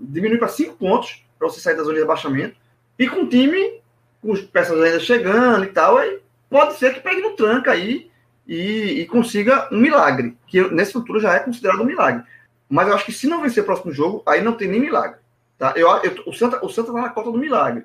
diminui 0.00 0.38
para 0.38 0.48
cinco 0.48 0.74
pontos 0.74 1.24
para 1.38 1.48
você 1.48 1.60
sair 1.60 1.76
da 1.76 1.82
zona 1.82 1.94
de 1.94 2.00
rebaixamento, 2.00 2.56
e 2.98 3.08
com 3.08 3.22
o 3.22 3.28
time, 3.28 3.80
com 4.20 4.32
as 4.32 4.40
peças 4.40 4.80
ainda 4.80 5.00
chegando 5.00 5.64
e 5.64 5.68
tal, 5.68 5.96
aí 5.96 6.20
pode 6.48 6.74
ser 6.74 6.94
que 6.94 7.00
pegue 7.00 7.20
no 7.20 7.36
tranca 7.36 7.72
aí 7.72 8.10
e, 8.46 9.00
e 9.00 9.06
consiga 9.06 9.68
um 9.72 9.78
milagre, 9.78 10.36
que 10.46 10.62
nesse 10.70 10.92
futuro 10.92 11.20
já 11.20 11.34
é 11.34 11.40
considerado 11.40 11.82
um 11.82 11.86
milagre. 11.86 12.24
Mas 12.68 12.88
eu 12.88 12.94
acho 12.94 13.04
que 13.04 13.12
se 13.12 13.26
não 13.26 13.42
vencer 13.42 13.62
o 13.62 13.66
próximo 13.66 13.92
jogo, 13.92 14.22
aí 14.26 14.42
não 14.42 14.54
tem 14.54 14.68
nem 14.68 14.80
milagre. 14.80 15.18
Tá? 15.58 15.74
Eu, 15.76 15.88
eu, 16.02 16.22
o 16.26 16.32
Santa 16.32 16.64
o 16.64 16.68
Santa 16.68 16.90
está 16.90 17.02
na 17.02 17.10
cota 17.10 17.30
do 17.30 17.38
milagre. 17.38 17.84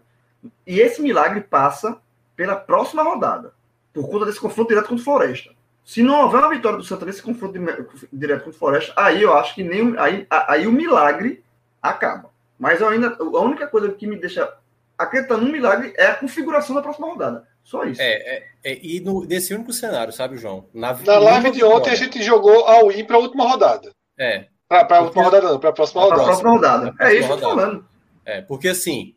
E 0.65 0.79
esse 0.79 1.01
milagre 1.01 1.41
passa 1.41 1.97
pela 2.35 2.55
próxima 2.55 3.03
rodada, 3.03 3.53
por 3.93 4.09
conta 4.09 4.25
desse 4.25 4.39
confronto 4.39 4.69
direto 4.69 4.87
contra 4.87 5.01
o 5.01 5.03
Floresta. 5.03 5.51
Se 5.83 6.03
não 6.03 6.21
houver 6.21 6.39
uma 6.39 6.49
vitória 6.49 6.77
do 6.77 6.83
Santa 6.83 7.05
nesse 7.05 7.21
confronto 7.21 7.57
direto 8.11 8.43
contra 8.43 8.55
o 8.55 8.59
Floresta, 8.59 8.93
aí 8.95 9.21
eu 9.21 9.33
acho 9.33 9.55
que 9.55 9.63
nem 9.63 9.97
aí, 9.97 10.27
aí 10.29 10.67
o 10.67 10.71
milagre 10.71 11.43
acaba. 11.81 12.29
Mas 12.59 12.81
ainda, 12.81 13.15
a 13.19 13.41
única 13.41 13.67
coisa 13.67 13.89
que 13.89 14.07
me 14.07 14.15
deixa 14.15 14.53
acreditando 14.97 15.45
no 15.45 15.51
milagre 15.51 15.93
é 15.95 16.07
a 16.07 16.15
configuração 16.15 16.75
da 16.75 16.81
próxima 16.81 17.07
rodada. 17.07 17.47
Só 17.63 17.83
isso. 17.83 18.01
É, 18.01 18.13
é, 18.13 18.43
é 18.63 18.79
e 18.81 18.99
no, 18.99 19.25
nesse 19.25 19.53
único 19.53 19.73
cenário, 19.73 20.13
sabe, 20.13 20.37
João? 20.37 20.69
Na, 20.73 20.93
na 20.93 21.19
live 21.19 21.51
de 21.51 21.63
ontem 21.63 21.91
a 21.91 21.95
gente 21.95 22.23
jogou 22.23 22.65
ao 22.65 22.91
ir 22.91 23.05
para 23.05 23.17
a 23.17 23.19
última 23.19 23.47
rodada. 23.47 23.91
É, 24.17 24.47
para 24.67 24.97
a 24.97 25.01
última 25.01 25.23
rodada, 25.23 25.51
não, 25.51 25.59
para 25.59 25.69
a 25.69 25.73
próxima 25.73 26.01
rodada. 26.01 26.15
Para 26.15 26.23
a 26.23 26.27
próxima 26.27 26.51
rodada. 26.51 26.95
É 26.99 27.13
isso 27.13 27.27
que 27.27 27.33
eu 27.33 27.39
tô 27.39 27.49
falando. 27.49 27.85
É, 28.25 28.41
porque 28.41 28.69
assim, 28.69 29.15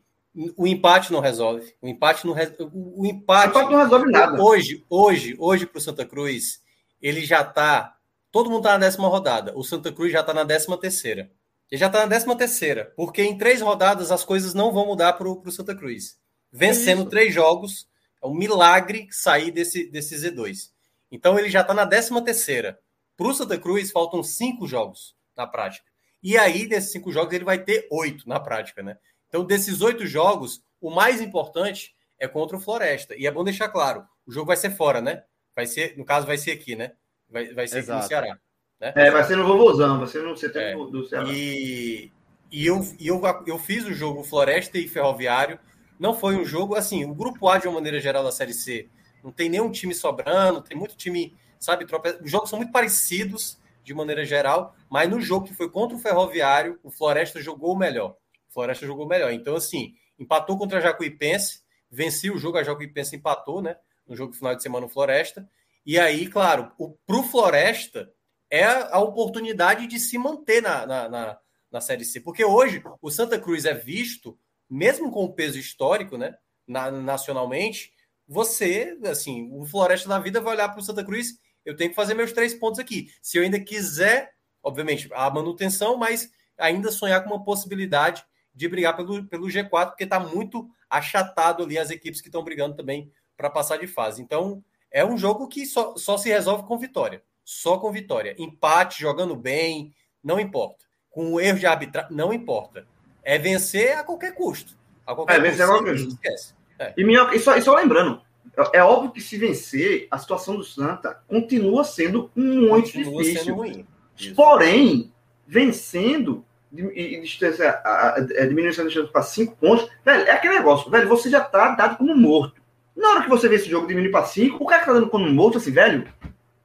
o 0.56 0.66
empate 0.66 1.12
não 1.12 1.20
resolve. 1.20 1.74
O 1.80 1.88
empate 1.88 2.26
não, 2.26 2.32
re... 2.32 2.52
o 2.58 3.06
empate, 3.06 3.48
o 3.48 3.50
empate 3.50 3.72
não 3.72 3.78
resolve 3.78 4.10
nada. 4.10 4.42
Hoje, 4.42 4.84
hoje, 4.88 5.36
hoje 5.38 5.66
para 5.66 5.78
o 5.78 5.80
Santa 5.80 6.04
Cruz, 6.04 6.60
ele 7.00 7.24
já 7.24 7.42
está. 7.42 7.94
Todo 8.30 8.48
mundo 8.48 8.60
está 8.60 8.72
na 8.72 8.86
décima 8.86 9.08
rodada. 9.08 9.52
O 9.56 9.64
Santa 9.64 9.90
Cruz 9.90 10.12
já 10.12 10.20
está 10.20 10.32
na 10.32 10.44
décima 10.44 10.78
terceira. 10.78 11.30
Ele 11.70 11.78
já 11.78 11.86
está 11.86 12.00
na 12.00 12.06
décima 12.06 12.36
terceira, 12.36 12.92
porque 12.96 13.22
em 13.22 13.38
três 13.38 13.60
rodadas 13.60 14.10
as 14.10 14.24
coisas 14.24 14.54
não 14.54 14.72
vão 14.72 14.86
mudar 14.86 15.12
para 15.12 15.28
o 15.28 15.50
Santa 15.50 15.74
Cruz. 15.74 16.18
Vencendo 16.52 17.02
é 17.02 17.08
três 17.08 17.32
jogos, 17.32 17.88
é 18.22 18.26
um 18.26 18.34
milagre 18.34 19.06
sair 19.10 19.50
desse, 19.50 19.88
desse 19.88 20.16
Z2. 20.16 20.70
Então 21.12 21.38
ele 21.38 21.48
já 21.48 21.60
está 21.60 21.72
na 21.72 21.84
décima 21.84 22.22
terceira. 22.22 22.80
Para 23.16 23.28
o 23.28 23.34
Santa 23.34 23.58
Cruz 23.58 23.90
faltam 23.90 24.22
cinco 24.22 24.66
jogos 24.66 25.14
na 25.36 25.46
prática. 25.46 25.88
E 26.22 26.36
aí, 26.36 26.66
desses 26.66 26.92
cinco 26.92 27.10
jogos, 27.10 27.32
ele 27.32 27.44
vai 27.44 27.58
ter 27.62 27.86
oito 27.90 28.28
na 28.28 28.38
prática, 28.38 28.82
né? 28.82 28.98
Então, 29.28 29.44
desses 29.44 29.80
oito 29.80 30.06
jogos, 30.06 30.62
o 30.80 30.90
mais 30.90 31.20
importante 31.20 31.94
é 32.18 32.28
contra 32.28 32.56
o 32.56 32.60
Floresta. 32.60 33.14
E 33.16 33.26
é 33.26 33.30
bom 33.30 33.42
deixar 33.42 33.68
claro, 33.68 34.04
o 34.26 34.32
jogo 34.32 34.48
vai 34.48 34.56
ser 34.56 34.70
fora, 34.70 35.00
né? 35.00 35.24
Vai 35.54 35.66
ser, 35.66 35.96
no 35.96 36.04
caso, 36.04 36.26
vai 36.26 36.36
ser 36.36 36.50
aqui, 36.52 36.76
né? 36.76 36.92
Vai, 37.28 37.52
vai 37.54 37.66
ser 37.66 37.78
Exato. 37.78 37.92
aqui 37.92 38.02
no 38.02 38.08
Ceará. 38.08 38.38
Né? 38.80 38.92
É, 38.94 39.10
vai 39.10 39.22
ser 39.24 39.36
no 39.36 39.46
Vovozão, 39.46 39.98
vai 39.98 40.08
ser 40.08 40.22
no 40.22 40.34
CT 40.34 40.58
É. 40.58 40.74
do, 40.74 40.86
do 40.86 41.06
Ceará. 41.06 41.28
E, 41.30 42.10
e, 42.50 42.66
eu, 42.66 42.80
e 42.98 43.06
eu, 43.06 43.20
eu 43.46 43.58
fiz 43.58 43.84
o 43.84 43.92
jogo 43.92 44.24
Floresta 44.24 44.78
e 44.78 44.88
Ferroviário. 44.88 45.58
Não 45.98 46.14
foi 46.14 46.36
um 46.36 46.44
jogo, 46.44 46.74
assim, 46.74 47.04
o 47.04 47.14
grupo 47.14 47.48
A, 47.48 47.58
de 47.58 47.68
uma 47.68 47.74
maneira 47.74 48.00
geral, 48.00 48.24
da 48.24 48.32
Série 48.32 48.54
C, 48.54 48.88
não 49.22 49.30
tem 49.30 49.50
nenhum 49.50 49.70
time 49.70 49.94
sobrando, 49.94 50.62
tem 50.62 50.76
muito 50.76 50.96
time, 50.96 51.36
sabe, 51.58 51.84
trope... 51.84 52.18
os 52.24 52.30
jogos 52.30 52.48
são 52.48 52.58
muito 52.58 52.72
parecidos, 52.72 53.60
de 53.82 53.94
maneira 53.94 54.24
geral, 54.24 54.74
mas 54.88 55.08
no 55.08 55.20
jogo 55.20 55.46
que 55.46 55.54
foi 55.54 55.68
contra 55.68 55.96
o 55.96 56.00
Ferroviário, 56.00 56.78
o 56.82 56.90
Floresta 56.90 57.40
jogou 57.40 57.74
o 57.74 57.78
melhor. 57.78 58.16
O 58.48 58.52
Floresta 58.52 58.86
jogou 58.86 59.04
o 59.04 59.08
melhor. 59.08 59.32
Então, 59.32 59.56
assim, 59.56 59.94
empatou 60.18 60.56
contra 60.56 60.78
a 60.78 60.80
Jacuipense, 60.80 61.62
venceu 61.90 62.34
o 62.34 62.38
jogo, 62.38 62.58
a 62.58 62.62
Jacuipense 62.62 63.16
empatou, 63.16 63.60
né, 63.60 63.76
no 64.06 64.14
jogo 64.14 64.32
final 64.32 64.54
de 64.54 64.62
semana 64.62 64.86
no 64.86 64.92
Floresta. 64.92 65.48
E 65.84 65.98
aí, 65.98 66.28
claro, 66.28 66.70
o, 66.78 66.90
pro 67.06 67.22
Floresta 67.22 68.10
é 68.50 68.64
a 68.64 68.98
oportunidade 68.98 69.86
de 69.86 69.98
se 70.00 70.18
manter 70.18 70.60
na, 70.60 70.84
na, 70.84 71.08
na, 71.08 71.38
na 71.70 71.80
Série 71.80 72.04
C. 72.04 72.20
Porque 72.20 72.44
hoje 72.44 72.82
o 73.00 73.10
Santa 73.10 73.38
Cruz 73.38 73.64
é 73.64 73.72
visto, 73.72 74.38
mesmo 74.68 75.10
com 75.10 75.24
o 75.24 75.32
peso 75.32 75.58
histórico, 75.58 76.18
né? 76.18 76.36
Na, 76.66 76.90
nacionalmente, 76.90 77.92
você, 78.26 78.98
assim, 79.04 79.50
o 79.52 79.64
Floresta 79.64 80.08
da 80.08 80.18
Vida 80.18 80.40
vai 80.40 80.54
olhar 80.54 80.68
para 80.68 80.80
o 80.80 80.82
Santa 80.82 81.04
Cruz, 81.04 81.38
eu 81.64 81.76
tenho 81.76 81.90
que 81.90 81.96
fazer 81.96 82.14
meus 82.14 82.32
três 82.32 82.54
pontos 82.54 82.78
aqui. 82.78 83.10
Se 83.20 83.38
eu 83.38 83.42
ainda 83.42 83.58
quiser, 83.58 84.34
obviamente, 84.62 85.08
a 85.12 85.30
manutenção, 85.30 85.96
mas 85.96 86.30
ainda 86.56 86.92
sonhar 86.92 87.22
com 87.24 87.30
uma 87.30 87.44
possibilidade 87.44 88.24
de 88.54 88.68
brigar 88.68 88.96
pelo, 88.96 89.26
pelo 89.26 89.46
G4, 89.46 89.88
porque 89.90 90.04
está 90.04 90.20
muito 90.20 90.68
achatado 90.88 91.62
ali 91.62 91.78
as 91.78 91.90
equipes 91.90 92.20
que 92.20 92.28
estão 92.28 92.44
brigando 92.44 92.76
também 92.76 93.12
para 93.36 93.50
passar 93.50 93.78
de 93.78 93.86
fase. 93.86 94.20
Então, 94.22 94.62
é 94.90 95.04
um 95.04 95.16
jogo 95.16 95.48
que 95.48 95.64
só, 95.64 95.96
só 95.96 96.18
se 96.18 96.28
resolve 96.28 96.66
com 96.66 96.78
vitória. 96.78 97.22
Só 97.44 97.78
com 97.78 97.90
vitória. 97.92 98.34
Empate, 98.38 99.00
jogando 99.00 99.34
bem, 99.34 99.92
não 100.22 100.38
importa. 100.38 100.84
Com 101.10 101.40
erro 101.40 101.58
de 101.58 101.66
arbitragem, 101.66 102.14
não 102.16 102.32
importa. 102.32 102.86
É 103.22 103.36
vencer 103.38 103.96
a 103.98 104.04
qualquer 104.04 104.34
custo. 104.34 104.74
A 105.06 105.14
qualquer 105.14 105.36
É, 105.36 105.40
vencer 105.40 105.64
a 105.64 105.68
qualquer 105.68 105.92
custo. 105.92 106.08
Esquece. 106.14 106.54
E, 106.96 107.04
minha, 107.04 107.34
e, 107.34 107.38
só, 107.38 107.56
e 107.56 107.62
só 107.62 107.74
lembrando, 107.74 108.22
é, 108.56 108.78
é 108.78 108.84
óbvio 108.84 109.10
que 109.10 109.20
se 109.20 109.36
vencer, 109.36 110.06
a 110.10 110.18
situação 110.18 110.56
do 110.56 110.64
Santa 110.64 111.20
continua 111.28 111.84
sendo 111.84 112.30
muito 112.34 112.92
Continua 112.92 113.22
difícil. 113.22 113.44
sendo 113.44 113.54
ruim. 113.56 113.86
Isso. 114.16 114.34
Porém, 114.34 115.12
vencendo 115.46 116.44
e 116.72 117.20
distância- 117.20 117.82
a 117.84 118.20
diminuição 118.46 118.84
da 118.84 118.90
chance 118.90 119.10
para 119.10 119.22
cinco 119.22 119.56
pontos, 119.56 119.88
velho, 120.04 120.22
é 120.24 120.30
aquele 120.30 120.54
negócio, 120.54 120.88
velho, 120.88 121.08
você 121.08 121.28
já 121.28 121.40
tá 121.40 121.74
dado 121.74 121.96
como 121.96 122.14
morto. 122.16 122.60
Na 122.96 123.10
hora 123.10 123.22
que 123.22 123.28
você 123.28 123.48
vê 123.48 123.56
esse 123.56 123.68
jogo 123.68 123.88
diminuir 123.88 124.12
para 124.12 124.24
cinco, 124.24 124.62
o 124.62 124.66
cara 124.66 124.80
que 124.82 124.86
tá 124.86 124.92
dando 124.92 125.08
como 125.10 125.28
morto, 125.28 125.58
assim, 125.58 125.72
velho, 125.72 126.06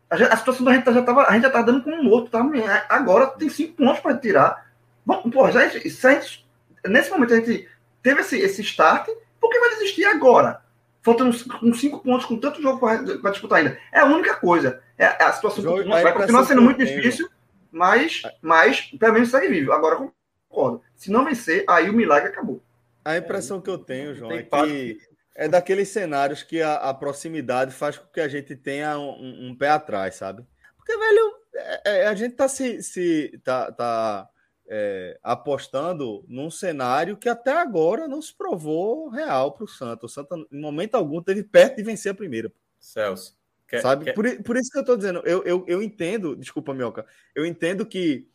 a, 0.10 0.16
gente- 0.18 0.32
a 0.32 0.38
situação 0.38 0.66
da 0.66 0.74
gente 0.74 0.92
já 0.94 1.02
tava, 1.02 1.24
a 1.28 1.34
gente 1.34 1.44
já 1.44 1.50
tá 1.50 1.62
dando 1.62 1.84
como 1.84 2.04
morto, 2.04 2.30
tá? 2.30 2.42
Agora 2.90 3.28
tem 3.28 3.50
cinco 3.50 3.74
pontos 3.74 4.00
para 4.00 4.18
tirar. 4.18 4.66
Bom, 5.06 5.30
porra, 5.30 5.52
já, 5.52 5.70
se 5.70 6.08
a 6.08 6.12
gente- 6.12 6.46
nesse 6.88 7.10
momento 7.12 7.34
a 7.34 7.38
gente 7.38 7.68
teve 8.02 8.22
esse, 8.22 8.38
esse 8.40 8.62
start, 8.62 9.08
por 9.40 9.50
que 9.50 9.60
vai 9.60 9.70
desistir 9.72 10.06
agora? 10.06 10.62
Faltando 11.02 11.38
com 11.60 11.74
cinco 11.74 12.00
pontos, 12.00 12.26
com 12.26 12.38
tanto 12.40 12.62
jogo 12.62 12.80
para 12.80 13.32
disputar 13.32 13.60
ainda. 13.60 13.78
É 13.92 14.00
a 14.00 14.06
única 14.06 14.36
coisa. 14.36 14.82
É, 14.98 15.06
a 15.24 15.32
situação 15.34 15.64
Jogo- 15.64 15.88
vai 15.88 16.12
continuar 16.14 16.46
sendo 16.46 16.62
muito 16.62 16.78
tenho- 16.78 16.90
difícil, 17.02 17.30
mas, 17.72 18.22
mas 18.42 18.82
pelo 18.98 19.14
menos 19.14 19.30
segue 19.30 19.48
vivo. 19.50 19.72
Agora 19.72 19.96
eu 19.96 20.14
concordo. 20.50 20.82
Se 20.96 21.12
não 21.12 21.26
vencer, 21.26 21.64
aí 21.70 21.90
o 21.90 21.94
milagre 21.94 22.30
acabou. 22.30 22.62
A 23.04 23.18
impressão 23.18 23.62
que 23.62 23.70
eu 23.70 23.78
tenho, 23.78 24.16
João, 24.16 24.32
é 24.32 24.42
que 24.42 24.98
é 25.36 25.48
daqueles 25.48 25.90
cenários 25.90 26.42
que 26.44 26.62
a, 26.62 26.76
a 26.76 26.94
proximidade 26.94 27.74
faz 27.74 27.98
com 27.98 28.08
que 28.08 28.22
a 28.22 28.28
gente 28.28 28.56
tenha 28.56 28.98
um, 28.98 29.50
um- 29.50 29.56
pé 29.56 29.70
atrás, 29.70 30.16
sabe? 30.16 30.46
Porque, 30.78 30.98
velho, 30.98 31.34
é- 31.54 31.82
é, 32.04 32.08
a 32.08 32.16
gente 32.16 32.36
tá 32.36 32.48
se, 32.48 32.82
se 32.82 33.40
tá, 33.44 33.72
tá, 33.72 34.30
é, 34.68 35.20
apostando 35.22 36.24
num 36.28 36.50
cenário 36.50 37.18
que 37.18 37.30
até 37.30 37.52
agora 37.52 38.08
não 38.08 38.22
se 38.22 38.34
provou 38.34 39.10
real 39.10 39.52
para 39.52 39.66
o 39.66 39.68
Santa. 39.68 40.06
O 40.06 40.10
Santa, 40.10 40.36
em 40.52 40.60
momento 40.60 40.96
algum, 40.96 41.22
teve 41.22 41.44
perto 41.44 41.76
de 41.78 41.84
vencer 41.84 42.12
a 42.12 42.16
primeira. 42.16 42.52
Celso. 42.80 43.38
Quer- 43.68 43.82
sabe? 43.82 44.06
quer- 44.06 44.14
Por, 44.14 44.44
por 44.44 44.58
isso 44.58 44.72
que 44.72 44.78
eu 44.80 44.86
tô 44.86 44.96
dizendo, 44.96 45.22
eu, 45.26 45.44
eu, 45.44 45.66
eu 45.68 45.84
entendo, 45.84 46.36
desculpa, 46.36 46.74
Minhoca, 46.74 47.06
eu 47.36 47.46
entendo 47.46 47.86
que, 47.86 48.28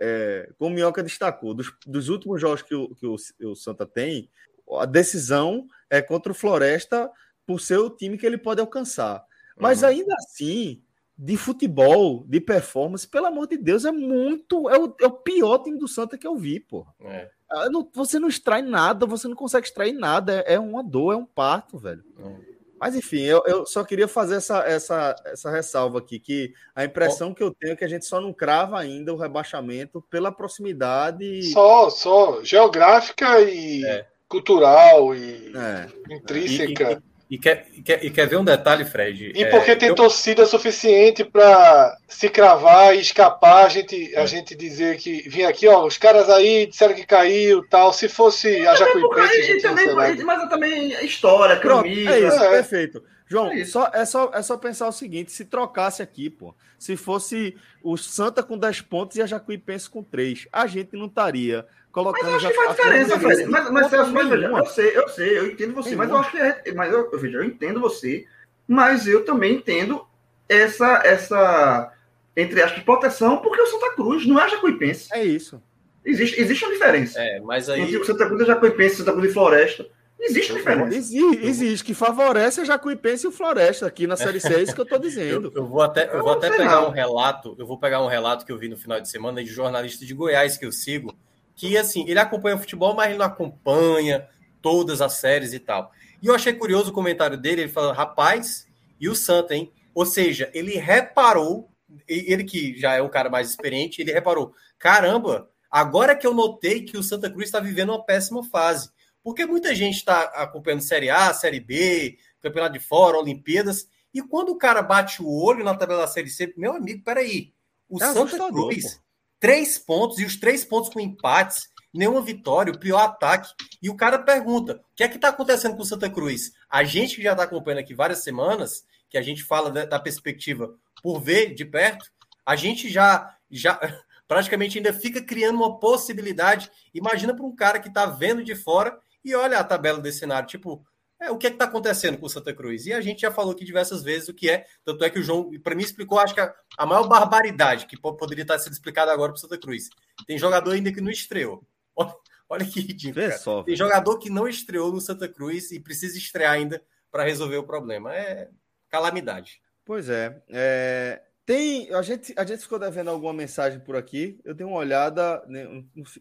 é, 0.00 0.48
como 0.58 0.70
o 0.70 0.74
Minhoca 0.74 1.02
destacou, 1.02 1.54
dos, 1.54 1.72
dos 1.86 2.08
últimos 2.08 2.40
jogos 2.40 2.62
que, 2.62 2.74
o, 2.74 2.94
que 2.94 3.06
o, 3.06 3.16
o 3.44 3.54
Santa 3.54 3.84
tem, 3.86 4.30
a 4.78 4.84
decisão 4.86 5.66
é 5.88 6.00
contra 6.02 6.32
o 6.32 6.34
Floresta 6.34 7.10
por 7.46 7.60
ser 7.60 7.78
o 7.78 7.90
time 7.90 8.16
que 8.18 8.26
ele 8.26 8.38
pode 8.38 8.60
alcançar. 8.60 9.24
Mas 9.58 9.82
Uhum. 9.82 9.88
ainda 9.88 10.14
assim, 10.14 10.82
de 11.18 11.36
futebol, 11.36 12.24
de 12.26 12.40
performance, 12.40 13.06
pelo 13.06 13.26
amor 13.26 13.46
de 13.46 13.56
Deus, 13.56 13.84
é 13.84 13.92
muito. 13.92 14.70
É 14.70 14.78
o, 14.78 14.94
é 15.00 15.06
o 15.06 15.10
pior 15.10 15.58
time 15.58 15.78
do 15.78 15.88
Santa 15.88 16.16
que 16.16 16.26
eu 16.26 16.36
vi, 16.36 16.60
pô. 16.60 16.86
É, 17.02 17.28
Ah, 17.52 17.68
não- 17.68 17.90
você 17.92 18.18
não 18.20 18.28
extrai 18.28 18.62
nada, 18.62 19.04
você 19.06 19.26
não 19.26 19.34
consegue 19.34 19.66
extrair 19.66 19.92
nada. 19.92 20.44
É, 20.46 20.54
é 20.54 20.58
uma 20.60 20.84
dor, 20.84 21.12
é 21.12 21.16
um 21.16 21.26
parto, 21.26 21.76
velho. 21.78 22.04
é. 22.18 22.50
Mas 22.82 22.94
enfim, 22.94 23.20
eu, 23.20 23.42
eu 23.44 23.66
só 23.66 23.84
queria 23.84 24.08
fazer 24.08 24.36
essa, 24.36 24.60
essa, 24.60 25.14
essa 25.26 25.50
ressalva 25.50 25.98
aqui, 25.98 26.18
que 26.18 26.54
a 26.74 26.82
impressão 26.82 27.34
que 27.34 27.42
eu 27.42 27.52
tenho 27.52 27.74
é 27.74 27.76
que 27.76 27.84
a 27.84 27.88
gente 27.88 28.06
só 28.06 28.18
não 28.22 28.32
crava 28.32 28.78
ainda 28.80 29.12
o 29.12 29.18
rebaixamento 29.18 30.00
pela 30.08 30.32
proximidade. 30.32 31.42
Só, 31.52 31.90
só 31.90 32.42
geográfica 32.42 33.38
e 33.40 33.84
É. 33.84 34.06
cultural 34.34 35.14
e 35.14 35.52
É. 35.54 36.14
intrínseca. 36.14 37.02
E 37.28 37.38
quer, 37.38 37.66
e, 37.72 37.80
quer, 37.82 38.04
e 38.04 38.10
quer 38.10 38.26
ver 38.26 38.38
um 38.38 38.44
detalhe, 38.44 38.84
Fred? 38.84 39.32
E 39.36 39.44
É, 39.44 39.50
porque 39.50 39.76
tem 39.76 39.90
eu- 39.90 39.94
torcida 39.94 40.44
suficiente 40.46 41.22
para 41.24 41.96
se 42.08 42.28
cravar 42.28 42.96
e 42.96 43.00
escapar, 43.00 43.66
a 43.66 43.68
gente, 43.68 44.16
a 44.16 44.26
gente 44.26 44.52
dizer 44.56 44.96
que 44.96 45.28
vinha 45.28 45.48
aqui, 45.48 45.68
ó, 45.68 45.84
os 45.86 45.96
caras 45.96 46.28
aí 46.28 46.66
disseram 46.66 46.92
que 46.94 47.06
caiu 47.06 47.64
tal. 47.68 47.92
Se 47.92 48.08
fosse 48.08 48.66
a 48.66 48.74
Jacuipense, 48.74 49.40
E 49.42 49.58
tinha 49.60 49.60
também, 49.74 50.24
mas 50.24 50.48
também 50.48 50.92
é 50.94 51.04
história, 51.04 51.54
Pronto, 51.56 51.84
camisa. 51.84 52.10
é 52.10 52.18
isso, 52.20 52.42
É. 52.42 52.50
perfeito. 52.50 53.00
João, 53.30 53.52
É. 53.52 53.64
Só, 53.64 53.88
é, 53.94 54.04
só, 54.04 54.30
é 54.34 54.42
só 54.42 54.56
pensar 54.56 54.88
o 54.88 54.92
seguinte: 54.92 55.30
se 55.30 55.44
trocasse 55.44 56.02
aqui, 56.02 56.28
pô, 56.28 56.52
se 56.76 56.96
fosse 56.96 57.56
o 57.80 57.96
Santa 57.96 58.42
com 58.42 58.58
10 58.58 58.80
pontos 58.82 59.16
e 59.16 59.22
a 59.22 59.26
Jacuipense 59.26 59.88
com 59.88 60.02
3, 60.02 60.48
a 60.52 60.66
gente 60.66 60.96
não 60.96 61.06
estaria 61.06 61.64
colocando. 61.92 62.32
Mas 62.32 62.42
eu 62.42 62.48
acho 62.50 62.58
que 62.58 62.64
faz 62.64 62.76
diferença, 62.76 63.14
a 63.14 63.20
Fred. 63.20 63.44
Mas, 63.46 63.70
mas, 63.70 63.86
Celso, 63.86 64.12
mas 64.12 64.28
veja, 64.28 64.46
eu 64.46 64.66
sei, 64.66 64.96
eu 64.96 65.08
sei, 65.08 65.38
eu 65.38 65.46
entendo 65.46 65.74
você, 65.74 65.94
mas 65.94 66.10
eu 66.10 66.16
acho 66.16 66.30
que 66.32 66.38
é, 66.38 66.72
mas 66.74 66.92
eu, 66.92 67.08
veja, 67.18 67.38
eu 67.38 67.44
entendo 67.44 67.80
você, 67.80 68.26
mas 68.66 69.06
eu 69.06 69.24
também 69.24 69.54
entendo 69.54 70.04
essa, 70.48 71.00
essa 71.04 71.92
entre 72.36 72.60
aspas, 72.60 72.82
proteção, 72.82 73.38
porque 73.38 73.62
o 73.62 73.66
Santa 73.66 73.94
Cruz 73.94 74.26
não 74.26 74.40
é 74.40 74.48
Jacuipense. 74.48 75.08
É 75.12 75.22
isso. 75.22 75.62
Existe, 76.04 76.40
existe 76.40 76.64
uma 76.64 76.72
diferença. 76.72 77.20
É, 77.20 77.38
mas 77.40 77.68
aí. 77.68 77.82
Entre 77.82 77.98
o 77.98 78.04
Santa 78.04 78.26
Cruz 78.26 78.42
e 78.42 78.46
Jacuipense, 78.46 78.96
Santa 78.96 79.12
Cruz 79.12 79.30
e 79.30 79.32
Floresta. 79.32 79.86
Existe 80.22 80.52
diferença. 80.52 80.94
Existe, 80.96 81.46
existe, 81.46 81.84
que 81.84 81.94
favorece 81.94 82.60
a 82.60 82.64
Jacuipense 82.64 83.24
e 83.24 83.28
o 83.28 83.32
Floresta 83.32 83.86
aqui 83.86 84.06
na 84.06 84.16
Série 84.16 84.38
C, 84.38 84.54
é 84.54 84.62
isso 84.62 84.74
que 84.74 84.80
eu 84.80 84.86
tô 84.86 84.98
dizendo. 85.00 85.50
Eu, 85.54 85.62
eu 85.62 85.66
vou 85.66 85.80
até, 85.80 86.06
eu 86.08 86.14
Eu 86.14 86.22
vou 86.22 86.32
não 86.32 86.38
até 86.38 86.50
pegar 86.50 86.82
não. 86.82 86.88
um 86.88 86.92
relato, 86.92 87.56
eu 87.58 87.66
vou 87.66 87.78
pegar 87.78 88.02
um 88.02 88.08
relato 88.08 88.44
que 88.44 88.52
eu 88.52 88.58
vi 88.58 88.68
no 88.68 88.76
final 88.76 89.00
de 89.00 89.08
semana 89.08 89.42
de 89.42 89.50
jornalista 89.50 90.04
de 90.04 90.12
Goiás 90.14 90.58
que 90.58 90.66
eu 90.66 90.72
sigo, 90.72 91.16
que 91.56 91.76
assim, 91.76 92.04
ele 92.08 92.18
acompanha 92.18 92.56
o 92.56 92.58
futebol, 92.58 92.94
mas 92.94 93.08
ele 93.08 93.18
não 93.18 93.26
acompanha 93.26 94.28
todas 94.60 95.00
as 95.00 95.14
séries 95.14 95.52
e 95.52 95.58
tal. 95.58 95.90
E 96.22 96.26
eu 96.26 96.34
achei 96.34 96.52
curioso 96.52 96.90
o 96.90 96.94
comentário 96.94 97.36
dele, 97.36 97.62
ele 97.62 97.72
falando, 97.72 97.94
rapaz, 97.96 98.66
e 99.00 99.08
o 99.08 99.14
Santa, 99.14 99.54
hein? 99.54 99.72
Ou 99.94 100.04
seja, 100.04 100.50
ele 100.52 100.76
reparou, 100.76 101.70
ele 102.06 102.44
que 102.44 102.78
já 102.78 102.94
é 102.94 103.02
um 103.02 103.08
cara 103.08 103.30
mais 103.30 103.48
experiente, 103.48 104.00
ele 104.02 104.12
reparou, 104.12 104.52
caramba, 104.78 105.48
agora 105.70 106.14
que 106.14 106.26
eu 106.26 106.34
notei 106.34 106.82
que 106.82 106.98
o 106.98 107.02
Santa 107.02 107.30
Cruz 107.30 107.46
está 107.46 107.58
vivendo 107.58 107.90
uma 107.90 108.04
péssima 108.04 108.44
fase. 108.44 108.90
Porque 109.22 109.44
muita 109.46 109.74
gente 109.74 109.96
está 109.96 110.22
acompanhando 110.22 110.82
Série 110.82 111.10
A, 111.10 111.32
Série 111.34 111.60
B, 111.60 112.18
Campeonato 112.40 112.72
de 112.72 112.80
Fora, 112.80 113.18
Olimpíadas, 113.18 113.88
e 114.12 114.22
quando 114.22 114.50
o 114.50 114.58
cara 114.58 114.82
bate 114.82 115.22
o 115.22 115.28
olho 115.28 115.64
na 115.64 115.74
tabela 115.74 116.02
da 116.02 116.08
Série 116.08 116.30
C, 116.30 116.52
meu 116.56 116.74
amigo, 116.74 117.04
peraí, 117.04 117.52
o 117.88 118.02
É 118.02 118.12
Santa 118.12 118.48
Cruz, 118.48 119.00
três 119.38 119.78
pontos, 119.78 120.18
e 120.18 120.24
os 120.24 120.36
três 120.36 120.64
pontos 120.64 120.90
com 120.90 121.00
empates, 121.00 121.68
nenhuma 121.92 122.22
vitória, 122.22 122.72
o 122.72 122.78
pior 122.78 123.00
ataque. 123.00 123.52
E 123.80 123.88
o 123.88 123.96
cara 123.96 124.18
pergunta: 124.18 124.74
o 124.74 124.96
que 124.96 125.04
é 125.04 125.08
que 125.08 125.16
está 125.16 125.28
acontecendo 125.28 125.76
com 125.76 125.82
o 125.82 125.86
Santa 125.86 126.10
Cruz? 126.10 126.52
A 126.68 126.82
gente 126.82 127.16
que 127.16 127.22
já 127.22 127.32
está 127.32 127.44
acompanhando 127.44 127.80
aqui 127.80 127.94
várias 127.94 128.22
semanas, 128.22 128.84
que 129.08 129.18
a 129.18 129.22
gente 129.22 129.42
fala 129.42 129.70
da, 129.70 129.84
da 129.84 129.98
perspectiva 129.98 130.74
por 131.02 131.20
ver 131.20 131.54
de 131.54 131.64
perto, 131.64 132.10
a 132.44 132.56
gente 132.56 132.88
já, 132.88 133.36
já 133.50 133.78
praticamente 134.26 134.78
ainda 134.78 134.92
fica 134.92 135.22
criando 135.22 135.56
uma 135.56 135.78
possibilidade. 135.78 136.70
Imagina 136.92 137.34
para 137.34 137.44
um 137.44 137.54
cara 137.54 137.78
que 137.80 137.88
está 137.88 138.06
vendo 138.06 138.42
de 138.44 138.54
fora 138.54 138.98
e 139.24 139.34
olha 139.34 139.58
a 139.58 139.64
tabela 139.64 140.00
desse 140.00 140.20
cenário, 140.20 140.48
tipo, 140.48 140.84
é, 141.20 141.30
o 141.30 141.36
que 141.36 141.46
é 141.46 141.50
que 141.50 141.56
está 141.56 141.66
acontecendo 141.66 142.16
com 142.16 142.26
o 142.26 142.30
Santa 142.30 142.54
Cruz? 142.54 142.86
E 142.86 142.92
a 142.92 143.00
gente 143.00 143.20
já 143.20 143.30
falou 143.30 143.52
aqui 143.52 143.64
diversas 143.64 144.02
vezes 144.02 144.28
o 144.28 144.34
que 144.34 144.48
é, 144.48 144.64
tanto 144.84 145.04
é 145.04 145.10
que 145.10 145.18
o 145.18 145.22
João, 145.22 145.50
para 145.62 145.74
mim, 145.74 145.82
explicou, 145.82 146.18
acho 146.18 146.34
que 146.34 146.40
a, 146.40 146.54
a 146.78 146.86
maior 146.86 147.06
barbaridade 147.06 147.86
que 147.86 148.00
po- 148.00 148.16
poderia 148.16 148.42
estar 148.42 148.58
sendo 148.58 148.72
explicada 148.72 149.12
agora 149.12 149.30
para 149.32 149.38
o 149.38 149.40
Santa 149.40 149.58
Cruz. 149.58 149.90
Tem 150.26 150.38
jogador 150.38 150.72
ainda 150.72 150.92
que 150.92 151.00
não 151.00 151.10
estreou. 151.10 151.62
Olha, 151.94 152.14
olha 152.48 152.64
que 152.64 152.80
ridículo. 152.80 153.30
Só. 153.38 153.62
Tem 153.62 153.76
jogador 153.76 154.18
que 154.18 154.30
não 154.30 154.48
estreou 154.48 154.90
no 154.90 155.00
Santa 155.00 155.28
Cruz 155.28 155.70
e 155.72 155.80
precisa 155.80 156.16
estrear 156.16 156.52
ainda 156.52 156.82
para 157.10 157.24
resolver 157.24 157.58
o 157.58 157.66
problema. 157.66 158.14
É 158.14 158.48
calamidade. 158.88 159.60
Pois 159.84 160.08
é. 160.08 160.42
é, 160.48 161.22
Tem, 161.50 161.92
a 161.92 162.00
gente, 162.00 162.32
a 162.36 162.44
gente 162.44 162.62
ficou 162.62 162.78
devendo 162.78 163.10
alguma 163.10 163.32
mensagem 163.32 163.80
por 163.80 163.96
aqui. 163.96 164.38
Eu 164.44 164.54
dei 164.54 164.64
uma 164.64 164.76
olhada, 164.76 165.42
né, 165.48 165.66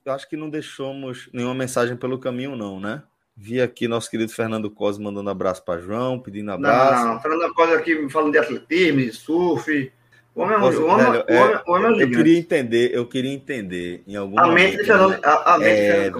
acho 0.07 0.27
que 0.27 0.35
não 0.35 0.49
deixamos 0.49 1.29
nenhuma 1.31 1.53
mensagem 1.53 1.95
pelo 1.95 2.17
caminho, 2.17 2.55
não, 2.55 2.79
né? 2.79 3.03
Vi 3.37 3.61
aqui 3.61 3.87
nosso 3.87 4.09
querido 4.09 4.31
Fernando 4.31 4.71
Costa 4.71 4.99
mandando 4.99 5.29
abraço 5.29 5.63
para 5.63 5.79
João, 5.79 6.19
pedindo 6.19 6.51
abraço. 6.51 7.05
Não, 7.05 7.13
não, 7.13 7.21
Fernando 7.21 7.53
Costa 7.53 7.75
aqui 7.75 8.09
falando 8.09 8.31
de 8.31 8.39
atletismo, 8.39 9.01
de 9.01 9.13
surf. 9.13 9.91
O 10.33 10.41
homem, 10.41 10.57
Nossa, 10.57 10.79
o 10.79 10.87
homem, 10.87 11.11
velho, 11.11 11.25
o 11.29 11.33
homem, 11.35 11.53
é, 11.53 11.63
o 11.63 11.71
homem 11.73 11.99
é 11.99 12.03
eu 12.05 12.09
queria 12.09 12.39
entender, 12.39 12.95
eu 12.95 13.05
queria 13.05 13.31
entender 13.31 14.03
em 14.07 14.15
algum 14.15 14.39
a 14.39 14.47
momento. 14.47 14.77
Mente 14.77 14.83
Fernando, 14.83 15.19
a, 15.23 15.53
a 15.53 15.57
mente 15.59 15.69
é, 15.69 16.11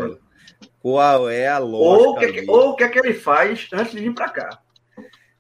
Qual 0.80 1.28
é 1.28 1.48
a 1.48 1.58
lógica? 1.58 2.04
Ou 2.04 2.12
o 2.12 2.20
que, 2.20 2.46
ou 2.48 2.76
que 2.76 2.84
é 2.84 2.88
que 2.90 3.00
ele 3.00 3.16
faz 3.16 3.68
antes 3.74 3.92
de 3.92 4.02
vir 4.02 4.14
para 4.14 4.30
cá? 4.30 4.62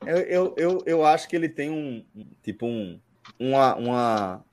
Eu, 0.07 0.17
eu, 0.17 0.55
eu, 0.57 0.83
eu, 0.87 1.05
acho 1.05 1.29
que 1.29 1.35
ele 1.35 1.47
tem 1.47 1.69
um 1.69 2.03
tipo 2.41 2.65
um 2.65 2.99
uma, 3.39 3.75
uma, 3.75 4.45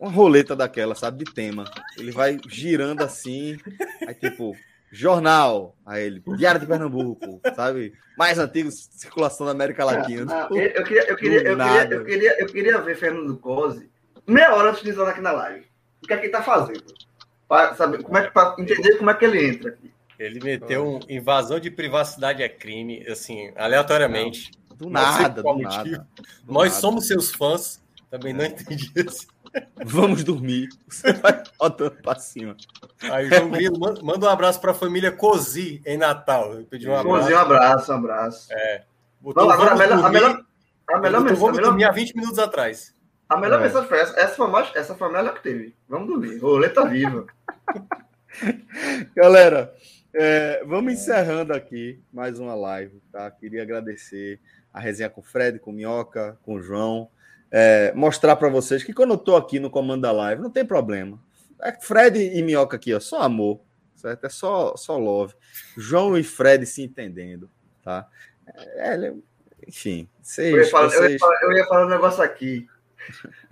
uma 0.00 0.10
roleta 0.10 0.54
daquela, 0.54 0.94
sabe, 0.94 1.24
de 1.24 1.32
tema. 1.32 1.64
Ele 1.98 2.12
vai 2.12 2.38
girando 2.48 3.02
assim, 3.02 3.58
aí 4.06 4.14
tipo, 4.14 4.56
jornal, 4.92 5.76
aí 5.84 6.04
ele, 6.04 6.22
Diário 6.36 6.60
de 6.60 6.66
Pernambuco, 6.66 7.40
sabe? 7.54 7.92
Mais 8.16 8.38
antigo, 8.38 8.70
circulação 8.70 9.46
da 9.46 9.52
América 9.52 9.84
Latina. 9.84 10.24
Não, 10.24 10.42
tipo, 10.42 10.56
eu, 10.56 10.84
queria, 10.84 11.10
eu, 11.10 11.16
queria, 11.16 11.42
eu, 11.42 11.56
queria, 11.56 11.88
eu, 11.90 12.04
queria, 12.04 12.40
eu 12.40 12.46
queria 12.46 12.78
ver 12.78 12.96
Fernando 12.96 13.36
Cosi 13.36 13.90
meia 14.26 14.54
hora 14.54 14.70
antes 14.70 14.82
de 14.82 14.90
entrar 14.90 15.08
aqui 15.08 15.20
na 15.20 15.32
live. 15.32 15.66
O 16.02 16.06
que 16.06 16.12
é 16.12 16.16
que 16.16 16.26
ele 16.26 16.32
tá 16.32 16.42
fazendo? 16.42 16.84
Para 17.48 17.74
saber 17.74 18.02
como 18.02 18.16
é 18.16 18.26
que, 18.26 18.32
para 18.32 18.54
entender 18.58 18.96
como 18.96 19.10
é 19.10 19.14
que 19.14 19.24
ele 19.24 19.46
entra 19.46 19.70
aqui. 19.70 19.92
Ele 20.18 20.38
meteu 20.42 20.86
um 20.86 21.00
invasão 21.08 21.58
de 21.58 21.70
privacidade 21.70 22.42
é 22.42 22.48
crime, 22.48 23.04
assim, 23.08 23.52
aleatoriamente. 23.56 24.50
Do 24.74 24.88
nada, 24.88 25.42
do 25.42 25.58
nada. 25.58 26.06
Do 26.44 26.52
Nós 26.52 26.70
nada. 26.70 26.80
somos 26.80 27.06
seus 27.06 27.32
fãs. 27.32 27.79
Também 28.10 28.32
não 28.32 28.44
entendi 28.44 28.90
isso. 28.96 29.28
Vamos 29.84 30.24
dormir. 30.24 30.68
Você 30.88 31.12
vai 31.12 31.42
rodando 31.60 31.96
para 32.02 32.18
cima. 32.18 32.56
Aí, 33.02 33.28
João 33.28 33.50
Grilo, 33.50 33.78
manda 33.78 34.26
um 34.26 34.28
abraço 34.28 34.60
para 34.60 34.72
a 34.72 34.74
família 34.74 35.12
Cozi 35.12 35.80
em 35.86 35.96
Natal. 35.96 36.54
Eu 36.54 36.64
pedi 36.64 36.88
um 36.88 36.94
abraço. 36.94 37.20
Cozi, 37.20 37.34
um 37.34 37.38
abraço, 37.38 37.92
um 37.92 37.94
abraço. 37.94 38.52
É. 38.52 38.84
Botou, 39.20 39.44
não, 39.44 39.50
agora, 39.52 39.72
a 39.72 39.76
melhor, 39.76 40.04
a 40.04 40.10
melhor, 40.10 40.44
a 40.88 40.98
melhor 40.98 41.20
mensagem. 41.20 41.40
Vamos 41.40 41.58
dormir 41.58 41.84
há 41.84 41.92
20 41.92 42.16
minutos 42.16 42.38
atrás. 42.38 42.94
A 43.28 43.36
melhor 43.36 43.60
é. 43.60 43.64
mensagem 43.64 43.88
foi 43.88 44.00
essa. 44.00 44.18
Essa 44.18 44.34
foi, 44.34 44.48
mais, 44.48 44.74
essa 44.74 44.94
foi 44.94 45.08
a 45.08 45.12
melhor 45.12 45.34
que 45.34 45.42
teve. 45.42 45.76
Vamos 45.88 46.08
dormir. 46.08 46.38
Roleta 46.38 46.86
viva. 46.88 47.26
Galera, 49.14 49.72
é, 50.12 50.64
vamos 50.64 50.94
encerrando 50.94 51.52
aqui 51.52 52.02
mais 52.12 52.40
uma 52.40 52.54
live, 52.54 53.00
tá? 53.12 53.30
Queria 53.30 53.62
agradecer 53.62 54.40
a 54.72 54.80
resenha 54.80 55.08
com 55.08 55.20
o 55.20 55.24
Fred, 55.24 55.60
com 55.60 55.70
o 55.70 55.74
Minhoca, 55.74 56.36
com 56.42 56.54
o 56.54 56.60
João. 56.60 57.08
É, 57.50 57.92
mostrar 57.94 58.36
para 58.36 58.48
vocês 58.48 58.84
que 58.84 58.92
quando 58.92 59.10
eu 59.10 59.16
estou 59.16 59.36
aqui 59.36 59.58
no 59.58 59.70
comando 59.70 60.02
da 60.02 60.12
live, 60.12 60.42
não 60.42 60.50
tem 60.50 60.64
problema. 60.64 61.18
É 61.60 61.72
Fred 61.72 62.18
e 62.18 62.42
Minhoca 62.42 62.76
aqui, 62.76 62.94
ó, 62.94 63.00
só 63.00 63.22
amor, 63.22 63.60
certo? 63.96 64.24
É 64.24 64.28
só, 64.28 64.76
só 64.76 64.96
love. 64.96 65.34
João 65.76 66.16
e 66.16 66.22
Fred 66.22 66.64
se 66.64 66.82
entendendo, 66.82 67.50
tá? 67.82 68.06
É, 68.76 69.12
enfim, 69.66 70.08
vocês, 70.22 70.52
eu, 70.52 70.62
ia 70.62 70.70
falar, 70.70 70.88
vocês... 70.88 71.02
Eu, 71.02 71.10
ia 71.10 71.18
falar, 71.18 71.42
eu 71.42 71.52
ia 71.52 71.66
falar 71.66 71.86
um 71.86 71.90
negócio 71.90 72.22
aqui. 72.22 72.66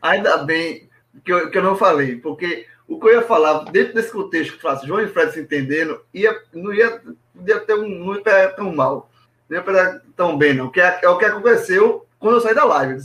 Ainda 0.01 0.39
bem 0.39 0.89
que 1.25 1.33
eu, 1.33 1.51
que 1.51 1.59
eu 1.59 1.63
não 1.63 1.77
falei, 1.77 2.17
porque 2.17 2.67
o 2.87 2.99
que 2.99 3.07
eu 3.07 3.15
ia 3.15 3.23
falar, 3.23 3.65
dentro 3.71 3.95
desse 3.95 4.13
contexto 4.13 4.55
que 4.55 4.63
falasse 4.63 4.87
João 4.87 5.01
e 5.01 5.09
Fred 5.09 5.33
se 5.33 5.41
entendendo, 5.41 6.03
ia, 6.15 6.41
não 6.53 6.73
ia, 6.73 7.03
ia 7.47 7.61
ter 7.61 7.75
um, 7.75 7.89
não 7.89 8.15
ia 8.15 8.49
tão 8.51 8.75
mal 8.75 9.11
nem 9.49 9.63
para 9.63 10.01
tão 10.15 10.37
bem, 10.37 10.55
não. 10.55 10.71
Que 10.71 10.81
é, 10.81 11.01
é, 11.03 11.09
o 11.09 11.17
que 11.17 11.25
aconteceu 11.25 12.07
quando 12.19 12.35
eu 12.35 12.41
saí 12.41 12.55
da 12.55 12.65
live. 12.65 13.01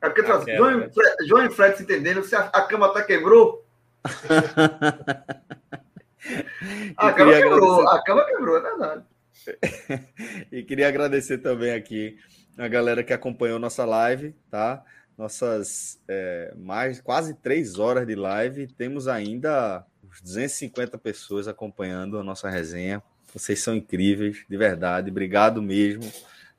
É 0.00 0.08
porque 0.08 0.30
ah, 0.30 0.44
é, 0.46 0.56
João, 0.56 0.80
é. 0.80 0.88
Fred, 0.90 1.16
João 1.26 1.46
e 1.46 1.50
Fred 1.50 1.76
se 1.76 1.82
entendendo, 1.82 2.22
se 2.22 2.36
a, 2.36 2.40
a 2.40 2.62
cama 2.62 2.86
até 2.86 3.02
quebrou. 3.02 3.66
a 6.96 7.12
cama 7.12 7.32
quebrou, 7.32 7.80
agradecer... 7.80 7.96
a 7.96 8.02
cama 8.02 8.24
quebrou, 8.24 8.56
é 8.56 8.60
verdade. 8.60 9.04
e 10.52 10.62
queria 10.62 10.88
agradecer 10.88 11.38
também 11.38 11.72
aqui 11.72 12.18
a 12.58 12.68
galera 12.68 13.04
que 13.04 13.12
acompanhou 13.12 13.58
nossa 13.58 13.84
live, 13.84 14.34
tá? 14.50 14.82
Nossas 15.16 16.00
é, 16.08 16.52
mais 16.56 17.00
quase 17.00 17.34
três 17.34 17.78
horas 17.78 18.06
de 18.06 18.14
live, 18.14 18.66
temos 18.66 19.08
ainda 19.08 19.84
250 20.22 20.98
pessoas 20.98 21.48
acompanhando 21.48 22.18
a 22.18 22.24
nossa 22.24 22.48
resenha. 22.48 23.02
Vocês 23.32 23.60
são 23.60 23.74
incríveis, 23.74 24.44
de 24.48 24.56
verdade. 24.56 25.10
Obrigado 25.10 25.62
mesmo, 25.62 26.10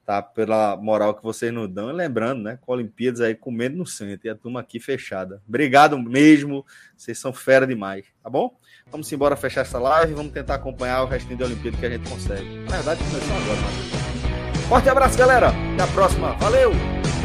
tá? 0.07 0.21
Pela 0.21 0.77
moral 0.77 1.13
que 1.13 1.21
vocês 1.21 1.53
nos 1.53 1.67
dão. 1.67 1.89
E 1.89 1.93
lembrando, 1.93 2.41
né? 2.41 2.57
Com 2.61 2.71
Olimpíadas 2.71 3.19
aí 3.19 3.35
comendo 3.35 3.75
no 3.75 3.85
centro 3.85 4.25
e 4.25 4.29
a 4.29 4.35
turma 4.35 4.61
aqui 4.61 4.79
fechada. 4.79 5.41
Obrigado 5.45 5.99
mesmo. 5.99 6.65
Vocês 6.95 7.19
são 7.19 7.33
fera 7.33 7.67
demais, 7.67 8.05
tá 8.23 8.29
bom? 8.29 8.57
Vamos 8.89 9.11
embora 9.11 9.35
fechar 9.35 9.61
essa 9.61 9.77
live. 9.77 10.13
Vamos 10.13 10.31
tentar 10.31 10.55
acompanhar 10.55 11.03
o 11.03 11.07
restinho 11.07 11.37
da 11.37 11.45
Olimpíada 11.45 11.75
que 11.75 11.85
a 11.85 11.89
gente 11.89 12.09
consegue. 12.09 12.59
Na 12.69 12.77
verdade, 12.77 13.03
começou 13.03 13.35
agora, 13.35 13.59
mas... 13.61 14.67
Forte 14.69 14.89
abraço, 14.89 15.17
galera. 15.17 15.49
Até 15.49 15.83
a 15.83 15.87
próxima. 15.87 16.33
Valeu! 16.37 17.16